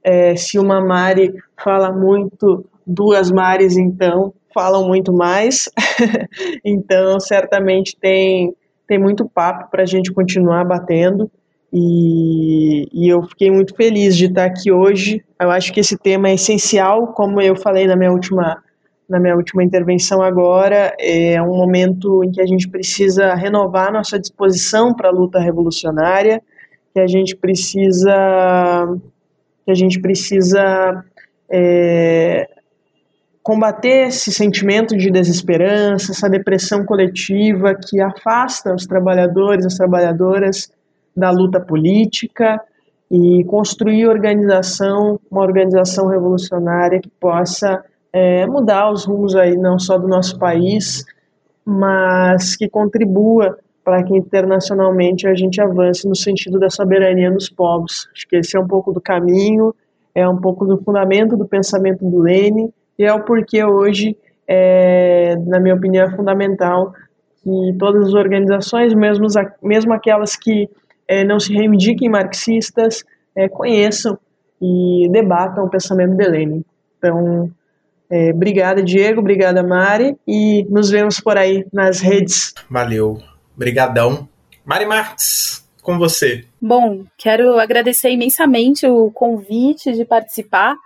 é, 0.04 0.36
se 0.36 0.58
uma 0.58 0.84
Mari 0.84 1.32
fala 1.56 1.90
muito, 1.90 2.66
duas 2.86 3.30
Mares 3.30 3.78
então 3.78 4.34
falam 4.52 4.86
muito 4.86 5.10
mais. 5.12 5.70
então, 6.62 7.18
certamente 7.18 7.96
tem, 7.98 8.54
tem 8.86 8.98
muito 8.98 9.26
papo 9.26 9.70
para 9.70 9.84
a 9.84 9.86
gente 9.86 10.12
continuar 10.12 10.64
batendo. 10.64 11.30
E, 11.72 12.86
e, 12.92 13.08
eu 13.08 13.22
fiquei 13.22 13.50
muito 13.50 13.74
feliz 13.74 14.14
de 14.16 14.26
estar 14.26 14.44
aqui 14.44 14.70
hoje. 14.70 15.24
Eu 15.40 15.50
acho 15.50 15.72
que 15.72 15.80
esse 15.80 15.96
tema 15.96 16.28
é 16.28 16.34
essencial, 16.34 17.08
como 17.14 17.40
eu 17.40 17.56
falei 17.56 17.86
na 17.86 17.96
minha 17.96 18.12
última 18.12 18.62
na 19.08 19.20
minha 19.20 19.36
última 19.36 19.62
intervenção 19.62 20.22
agora, 20.22 20.94
é 20.98 21.40
um 21.42 21.54
momento 21.54 22.24
em 22.24 22.30
que 22.30 22.40
a 22.40 22.46
gente 22.46 22.66
precisa 22.66 23.34
renovar 23.34 23.92
nossa 23.92 24.18
disposição 24.18 24.94
para 24.94 25.08
a 25.08 25.12
luta 25.12 25.38
revolucionária, 25.38 26.40
que 26.94 27.00
a 27.00 27.06
gente 27.06 27.36
precisa, 27.36 28.10
que 29.66 29.70
a 29.70 29.74
gente 29.74 30.00
precisa 30.00 31.04
é, 31.50 32.48
combater 33.42 34.08
esse 34.08 34.32
sentimento 34.32 34.96
de 34.96 35.10
desesperança, 35.10 36.12
essa 36.12 36.30
depressão 36.30 36.84
coletiva 36.86 37.74
que 37.74 38.00
afasta 38.00 38.74
os 38.74 38.86
trabalhadores, 38.86 39.66
as 39.66 39.74
trabalhadoras 39.74 40.70
da 41.16 41.30
luta 41.30 41.60
política 41.60 42.60
e 43.10 43.44
construir 43.44 44.06
organização, 44.06 45.20
uma 45.30 45.42
organização 45.42 46.08
revolucionária 46.08 47.00
que 47.00 47.10
possa 47.20 47.84
é, 48.12 48.46
mudar 48.46 48.90
os 48.90 49.04
rumos 49.04 49.34
aí 49.36 49.56
não 49.56 49.78
só 49.78 49.98
do 49.98 50.08
nosso 50.08 50.38
país, 50.38 51.04
mas 51.64 52.56
que 52.56 52.68
contribua 52.68 53.58
para 53.84 54.02
que 54.02 54.16
internacionalmente 54.16 55.26
a 55.26 55.34
gente 55.34 55.60
avance 55.60 56.08
no 56.08 56.14
sentido 56.14 56.58
da 56.58 56.70
soberania 56.70 57.30
dos 57.30 57.48
povos. 57.48 58.08
Acho 58.14 58.28
que 58.28 58.36
esse 58.36 58.56
é 58.56 58.60
um 58.60 58.66
pouco 58.66 58.92
do 58.92 59.00
caminho, 59.00 59.74
é 60.14 60.28
um 60.28 60.36
pouco 60.36 60.64
do 60.64 60.78
fundamento 60.78 61.36
do 61.36 61.46
pensamento 61.46 62.04
do 62.08 62.18
Lênin 62.18 62.72
e 62.98 63.04
é 63.04 63.12
o 63.12 63.24
porquê 63.24 63.64
hoje, 63.64 64.16
é, 64.46 65.36
na 65.46 65.58
minha 65.58 65.74
opinião, 65.74 66.06
é 66.06 66.16
fundamental 66.16 66.92
que 67.42 67.76
todas 67.78 68.08
as 68.08 68.14
organizações, 68.14 68.94
mesmo, 68.94 69.26
mesmo 69.62 69.92
aquelas 69.92 70.36
que 70.36 70.70
é, 71.06 71.24
não 71.24 71.38
se 71.38 71.52
reivindiquem 71.52 72.08
marxistas, 72.08 73.04
é, 73.34 73.48
conheçam 73.48 74.18
e 74.60 75.08
debatam 75.10 75.64
o 75.64 75.70
pensamento 75.70 76.16
de 76.16 76.28
Lenin. 76.28 76.64
Então, 76.98 77.50
é, 78.10 78.30
obrigada, 78.30 78.82
Diego. 78.82 79.20
Obrigada, 79.20 79.62
Mari. 79.62 80.16
E 80.26 80.64
nos 80.70 80.90
vemos 80.90 81.18
por 81.18 81.36
aí 81.36 81.66
nas 81.72 82.00
redes. 82.00 82.54
Valeu. 82.70 83.18
Obrigadão. 83.56 84.28
Mari 84.64 84.86
Marques, 84.86 85.66
com 85.82 85.98
você. 85.98 86.44
Bom, 86.60 87.04
quero 87.16 87.58
agradecer 87.58 88.10
imensamente 88.10 88.86
o 88.86 89.10
convite 89.10 89.92
de 89.92 90.04
participar 90.04 90.76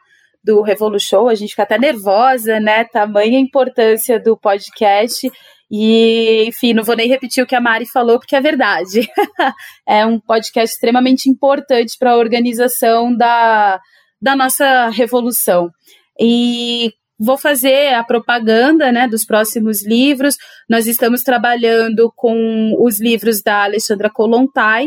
do 0.43 0.63
Revolu 0.63 0.99
Show. 0.99 1.29
A 1.29 1.35
gente 1.35 1.51
fica 1.51 1.65
até 1.65 1.77
nervosa, 1.77 2.59
né? 2.61 2.85
Tamanha 2.85 3.39
importância 3.39 4.19
do 4.19 4.37
podcast. 4.37 5.31
E, 5.71 6.45
enfim, 6.47 6.73
não 6.73 6.85
vou 6.85 6.97
nem 6.97 7.09
repetir 7.09 7.43
o 7.43 7.47
que 7.47 7.55
a 7.55 7.61
Mari 7.61 7.87
falou, 7.87 8.19
porque 8.19 8.37
é 8.37 8.41
verdade. 8.41 9.09
é 9.87 10.07
um 10.07 10.21
podcast 10.21 10.75
extremamente 10.75 11.29
importante 11.29 11.97
para 11.99 12.13
a 12.13 12.17
organização 12.17 13.15
da, 13.15 13.81
da 14.21 14.37
nossa 14.37 14.89
revolução. 14.91 15.71
E 16.19 16.93
vou 17.19 17.37
fazer 17.37 17.95
a 17.95 18.05
propaganda 18.05 18.93
né, 18.93 19.09
dos 19.09 19.25
próximos 19.25 19.85
livros. 19.85 20.37
Nós 20.69 20.87
estamos 20.87 21.23
trabalhando 21.23 22.13
com 22.15 22.77
os 22.79 23.01
livros 23.01 23.43
da 23.43 23.65
Alexandra 23.65 24.09
Kolontai. 24.09 24.87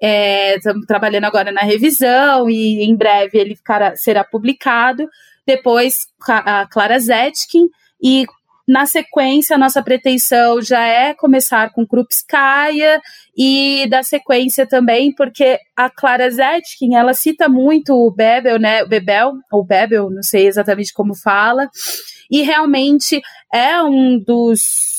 É, 0.00 0.56
estamos 0.56 0.86
trabalhando 0.86 1.24
agora 1.24 1.50
na 1.50 1.62
revisão 1.62 2.48
e 2.48 2.84
em 2.84 2.94
breve 2.94 3.38
ele 3.38 3.56
ficará, 3.56 3.96
será 3.96 4.22
publicado. 4.22 5.08
Depois 5.46 6.06
a 6.28 6.66
Clara 6.66 6.98
Zetkin 6.98 7.68
e 8.02 8.26
na 8.68 8.84
sequência, 8.84 9.56
a 9.56 9.58
nossa 9.58 9.82
pretensão 9.82 10.60
já 10.60 10.84
é 10.86 11.14
começar 11.14 11.72
com 11.72 11.86
Krupskaya 11.86 13.00
e 13.34 13.86
da 13.88 14.02
sequência 14.02 14.66
também, 14.66 15.10
porque 15.10 15.58
a 15.74 15.88
Clara 15.88 16.30
Zetkin, 16.30 16.94
ela 16.94 17.14
cita 17.14 17.48
muito 17.48 17.94
o 17.94 18.10
Bebel, 18.10 18.58
né, 18.58 18.82
o 18.82 18.88
Bebel, 18.88 19.32
ou 19.50 19.64
Bebel, 19.64 20.10
não 20.10 20.22
sei 20.22 20.46
exatamente 20.46 20.92
como 20.92 21.14
fala, 21.14 21.70
e 22.30 22.42
realmente 22.42 23.22
é 23.50 23.82
um 23.82 24.18
dos 24.18 24.98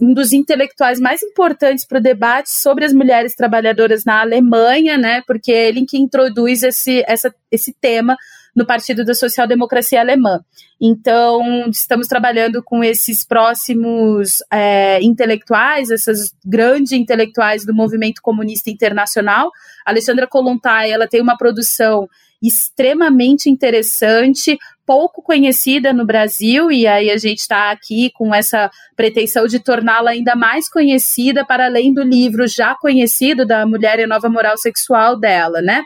um 0.00 0.14
dos 0.14 0.32
intelectuais 0.32 1.00
mais 1.00 1.20
importantes 1.20 1.84
para 1.84 1.98
o 1.98 2.02
debate 2.02 2.48
sobre 2.48 2.84
as 2.84 2.92
mulheres 2.92 3.34
trabalhadoras 3.34 4.04
na 4.04 4.20
Alemanha, 4.20 4.96
né? 4.96 5.20
Porque 5.26 5.50
é 5.50 5.66
ele 5.66 5.84
que 5.84 5.98
introduz 5.98 6.62
esse, 6.62 7.02
essa, 7.08 7.34
esse 7.50 7.74
tema 7.80 8.16
no 8.54 8.66
Partido 8.66 9.04
da 9.04 9.14
Social 9.14 9.46
Democracia 9.46 10.00
Alemã. 10.00 10.40
Então, 10.80 11.68
estamos 11.70 12.06
trabalhando 12.06 12.62
com 12.62 12.82
esses 12.82 13.24
próximos 13.24 14.42
é, 14.50 15.00
intelectuais, 15.02 15.90
essas 15.90 16.34
grandes 16.44 16.92
intelectuais 16.92 17.66
do 17.66 17.74
movimento 17.74 18.22
comunista 18.22 18.70
internacional. 18.70 19.50
A 19.84 19.90
Alexandra 19.90 20.26
Kolontai, 20.26 20.90
ela 20.90 21.06
tem 21.06 21.20
uma 21.20 21.36
produção 21.36 22.08
extremamente 22.42 23.50
interessante, 23.50 24.58
pouco 24.86 25.22
conhecida 25.22 25.92
no 25.92 26.06
Brasil, 26.06 26.72
e 26.72 26.86
aí 26.86 27.10
a 27.10 27.18
gente 27.18 27.40
está 27.40 27.70
aqui 27.70 28.10
com 28.14 28.34
essa 28.34 28.70
pretensão 28.96 29.46
de 29.46 29.60
torná-la 29.60 30.12
ainda 30.12 30.34
mais 30.34 30.68
conhecida, 30.68 31.44
para 31.44 31.66
além 31.66 31.92
do 31.92 32.02
livro 32.02 32.48
já 32.48 32.74
conhecido 32.74 33.46
da 33.46 33.66
Mulher 33.66 33.98
e 33.98 34.04
a 34.04 34.06
Nova 34.06 34.28
Moral 34.28 34.56
Sexual 34.56 35.18
dela, 35.18 35.60
né? 35.60 35.82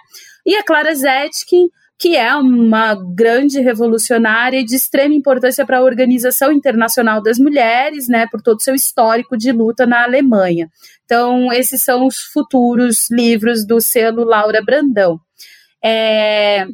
E 0.47 0.55
a 0.55 0.63
Clara 0.63 0.95
Zetkin, 0.95 1.69
que 1.99 2.17
é 2.17 2.35
uma 2.35 2.95
grande 3.15 3.61
revolucionária 3.61 4.59
e 4.59 4.65
de 4.65 4.75
extrema 4.75 5.15
importância 5.15 5.65
para 5.65 5.79
a 5.79 5.83
Organização 5.83 6.53
Internacional 6.53 7.23
das 7.23 7.39
Mulheres, 7.39 8.09
né, 8.09 8.27
por 8.31 8.43
todo 8.43 8.59
o 8.59 8.63
seu 8.63 8.75
histórico 8.75 9.37
de 9.37 9.53
luta 9.53 9.87
na 9.87 10.03
Alemanha. 10.03 10.69
Então, 11.05 11.53
esses 11.53 11.83
são 11.83 12.07
os 12.07 12.19
futuros 12.19 13.09
livros 13.11 13.67
do 13.67 13.81
selo 13.81 14.25
Laura 14.25 14.63
Brandão. 14.63 15.21
É, 15.83 16.67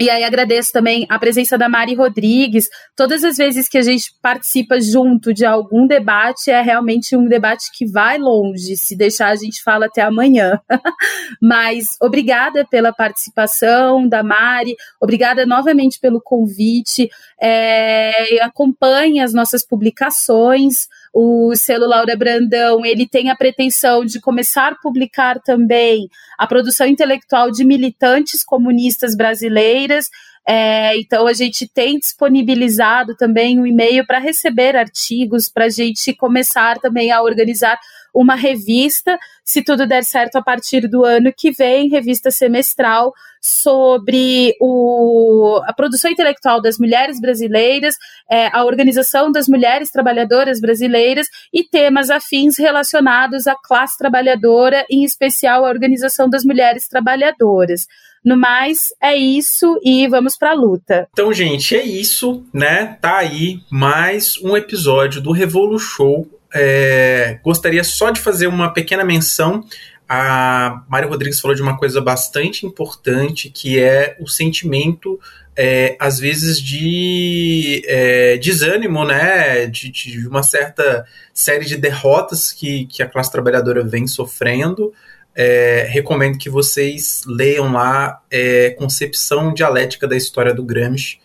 e 0.00 0.08
aí 0.08 0.22
agradeço 0.22 0.72
também 0.72 1.06
a 1.08 1.18
presença 1.18 1.58
da 1.58 1.68
Mari 1.68 1.94
Rodrigues. 1.94 2.68
Todas 2.94 3.24
as 3.24 3.36
vezes 3.36 3.68
que 3.68 3.76
a 3.76 3.82
gente 3.82 4.12
participa 4.22 4.80
junto 4.80 5.34
de 5.34 5.44
algum 5.44 5.86
debate, 5.86 6.50
é 6.50 6.62
realmente 6.62 7.16
um 7.16 7.26
debate 7.26 7.70
que 7.76 7.84
vai 7.84 8.16
longe. 8.16 8.76
Se 8.76 8.94
deixar, 8.96 9.30
a 9.30 9.36
gente 9.36 9.62
fala 9.62 9.86
até 9.86 10.02
amanhã. 10.02 10.60
Mas 11.42 11.96
obrigada 12.00 12.64
pela 12.64 12.92
participação 12.92 14.08
da 14.08 14.22
Mari, 14.22 14.76
obrigada 15.00 15.44
novamente 15.44 15.98
pelo 15.98 16.20
convite. 16.20 17.10
É, 17.40 18.40
acompanhe 18.42 19.20
as 19.20 19.34
nossas 19.34 19.66
publicações. 19.66 20.86
O 21.12 21.54
selo 21.56 21.86
Laura 21.86 22.16
Brandão, 22.16 22.84
ele 22.84 23.06
tem 23.06 23.30
a 23.30 23.36
pretensão 23.36 24.04
de 24.04 24.20
começar 24.20 24.72
a 24.72 24.76
publicar 24.76 25.40
também 25.40 26.08
a 26.38 26.46
produção 26.46 26.86
intelectual 26.86 27.50
de 27.50 27.64
militantes 27.64 28.44
comunistas 28.44 29.16
brasileiras. 29.16 30.08
É, 30.46 30.98
então, 30.98 31.26
a 31.26 31.32
gente 31.32 31.68
tem 31.68 31.98
disponibilizado 31.98 33.14
também 33.14 33.60
um 33.60 33.66
e-mail 33.66 34.06
para 34.06 34.18
receber 34.18 34.76
artigos, 34.76 35.48
para 35.48 35.66
a 35.66 35.70
gente 35.70 36.14
começar 36.14 36.78
também 36.78 37.10
a 37.10 37.22
organizar 37.22 37.78
uma 38.14 38.34
revista, 38.34 39.18
se 39.44 39.62
tudo 39.62 39.86
der 39.86 40.04
certo, 40.04 40.36
a 40.36 40.42
partir 40.42 40.88
do 40.88 41.04
ano 41.04 41.32
que 41.36 41.50
vem, 41.50 41.88
revista 41.88 42.30
semestral 42.30 43.12
sobre 43.48 44.54
o, 44.60 45.60
a 45.64 45.72
produção 45.72 46.10
intelectual 46.10 46.60
das 46.60 46.78
mulheres 46.78 47.20
brasileiras, 47.20 47.94
é, 48.30 48.48
a 48.52 48.64
organização 48.64 49.32
das 49.32 49.48
mulheres 49.48 49.90
trabalhadoras 49.90 50.60
brasileiras 50.60 51.26
e 51.52 51.64
temas 51.64 52.10
afins 52.10 52.58
relacionados 52.58 53.46
à 53.46 53.54
classe 53.54 53.96
trabalhadora, 53.96 54.84
em 54.90 55.02
especial 55.02 55.64
a 55.64 55.68
organização 55.68 56.28
das 56.28 56.44
mulheres 56.44 56.86
trabalhadoras. 56.86 57.86
No 58.24 58.36
mais, 58.36 58.92
é 59.00 59.16
isso 59.16 59.80
e 59.82 60.06
vamos 60.08 60.36
pra 60.36 60.52
luta. 60.52 61.08
Então, 61.12 61.32
gente, 61.32 61.74
é 61.74 61.82
isso, 61.82 62.44
né? 62.52 62.98
Tá 63.00 63.18
aí 63.18 63.60
mais 63.70 64.36
um 64.42 64.56
episódio 64.56 65.20
do 65.22 65.32
Revolu 65.32 65.78
Show. 65.78 66.28
É, 66.54 67.38
gostaria 67.42 67.84
só 67.84 68.10
de 68.10 68.20
fazer 68.20 68.46
uma 68.46 68.72
pequena 68.72 69.04
menção. 69.04 69.64
A 70.08 70.84
Mário 70.88 71.08
Rodrigues 71.08 71.38
falou 71.38 71.54
de 71.54 71.60
uma 71.60 71.76
coisa 71.76 72.00
bastante 72.00 72.64
importante, 72.64 73.50
que 73.50 73.78
é 73.78 74.16
o 74.18 74.26
sentimento 74.26 75.20
é, 75.54 75.96
às 75.98 76.20
vezes 76.20 76.62
de 76.62 77.82
é, 77.86 78.38
desânimo, 78.38 79.04
né, 79.04 79.66
de, 79.66 79.90
de, 79.90 80.28
uma 80.28 80.42
certa 80.42 81.04
série 81.34 81.64
de 81.64 81.76
derrotas 81.76 82.52
que, 82.52 82.86
que 82.86 83.02
a 83.02 83.08
classe 83.08 83.32
trabalhadora 83.32 83.84
vem 83.84 84.06
sofrendo, 84.06 84.92
é, 85.34 85.86
recomendo 85.90 86.38
que 86.38 86.48
vocês 86.48 87.22
leiam 87.26 87.72
lá 87.72 88.22
é, 88.30 88.70
Concepção 88.70 89.52
Dialética 89.52 90.06
da 90.06 90.16
História 90.16 90.54
do 90.54 90.64
Gramsci, 90.64 91.18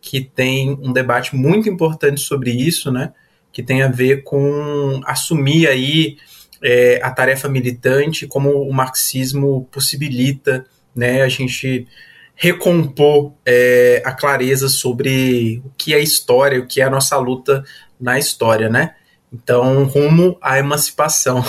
que 0.00 0.20
tem 0.20 0.78
um 0.82 0.92
debate 0.92 1.36
muito 1.36 1.68
importante 1.68 2.20
sobre 2.20 2.50
isso, 2.50 2.90
né? 2.90 3.12
Que 3.52 3.62
tem 3.62 3.82
a 3.82 3.88
ver 3.88 4.22
com 4.22 5.00
assumir 5.04 5.68
aí 5.68 6.16
é, 6.62 7.00
a 7.02 7.10
tarefa 7.10 7.48
militante, 7.48 8.26
como 8.26 8.50
o 8.62 8.72
marxismo 8.72 9.68
possibilita, 9.70 10.64
né? 10.94 11.22
A 11.22 11.28
gente 11.28 11.86
recompor 12.34 13.32
é, 13.44 14.02
a 14.04 14.12
clareza 14.12 14.68
sobre 14.68 15.62
o 15.64 15.70
que 15.76 15.94
é 15.94 16.00
história, 16.00 16.60
o 16.60 16.66
que 16.66 16.80
é 16.80 16.84
a 16.84 16.90
nossa 16.90 17.16
luta 17.18 17.62
na 18.00 18.18
história, 18.18 18.68
né? 18.68 18.94
Então, 19.32 19.84
rumo 19.84 20.36
à 20.40 20.58
emancipação. 20.58 21.44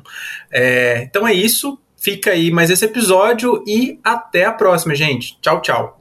é, 0.50 1.02
então 1.02 1.26
é 1.26 1.34
isso. 1.34 1.78
Fica 1.96 2.30
aí 2.30 2.50
mais 2.50 2.70
esse 2.70 2.84
episódio 2.84 3.64
e 3.66 3.98
até 4.04 4.44
a 4.44 4.52
próxima, 4.52 4.94
gente. 4.94 5.36
Tchau, 5.40 5.60
tchau. 5.60 6.00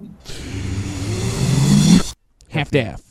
Half-Death. 2.53 3.04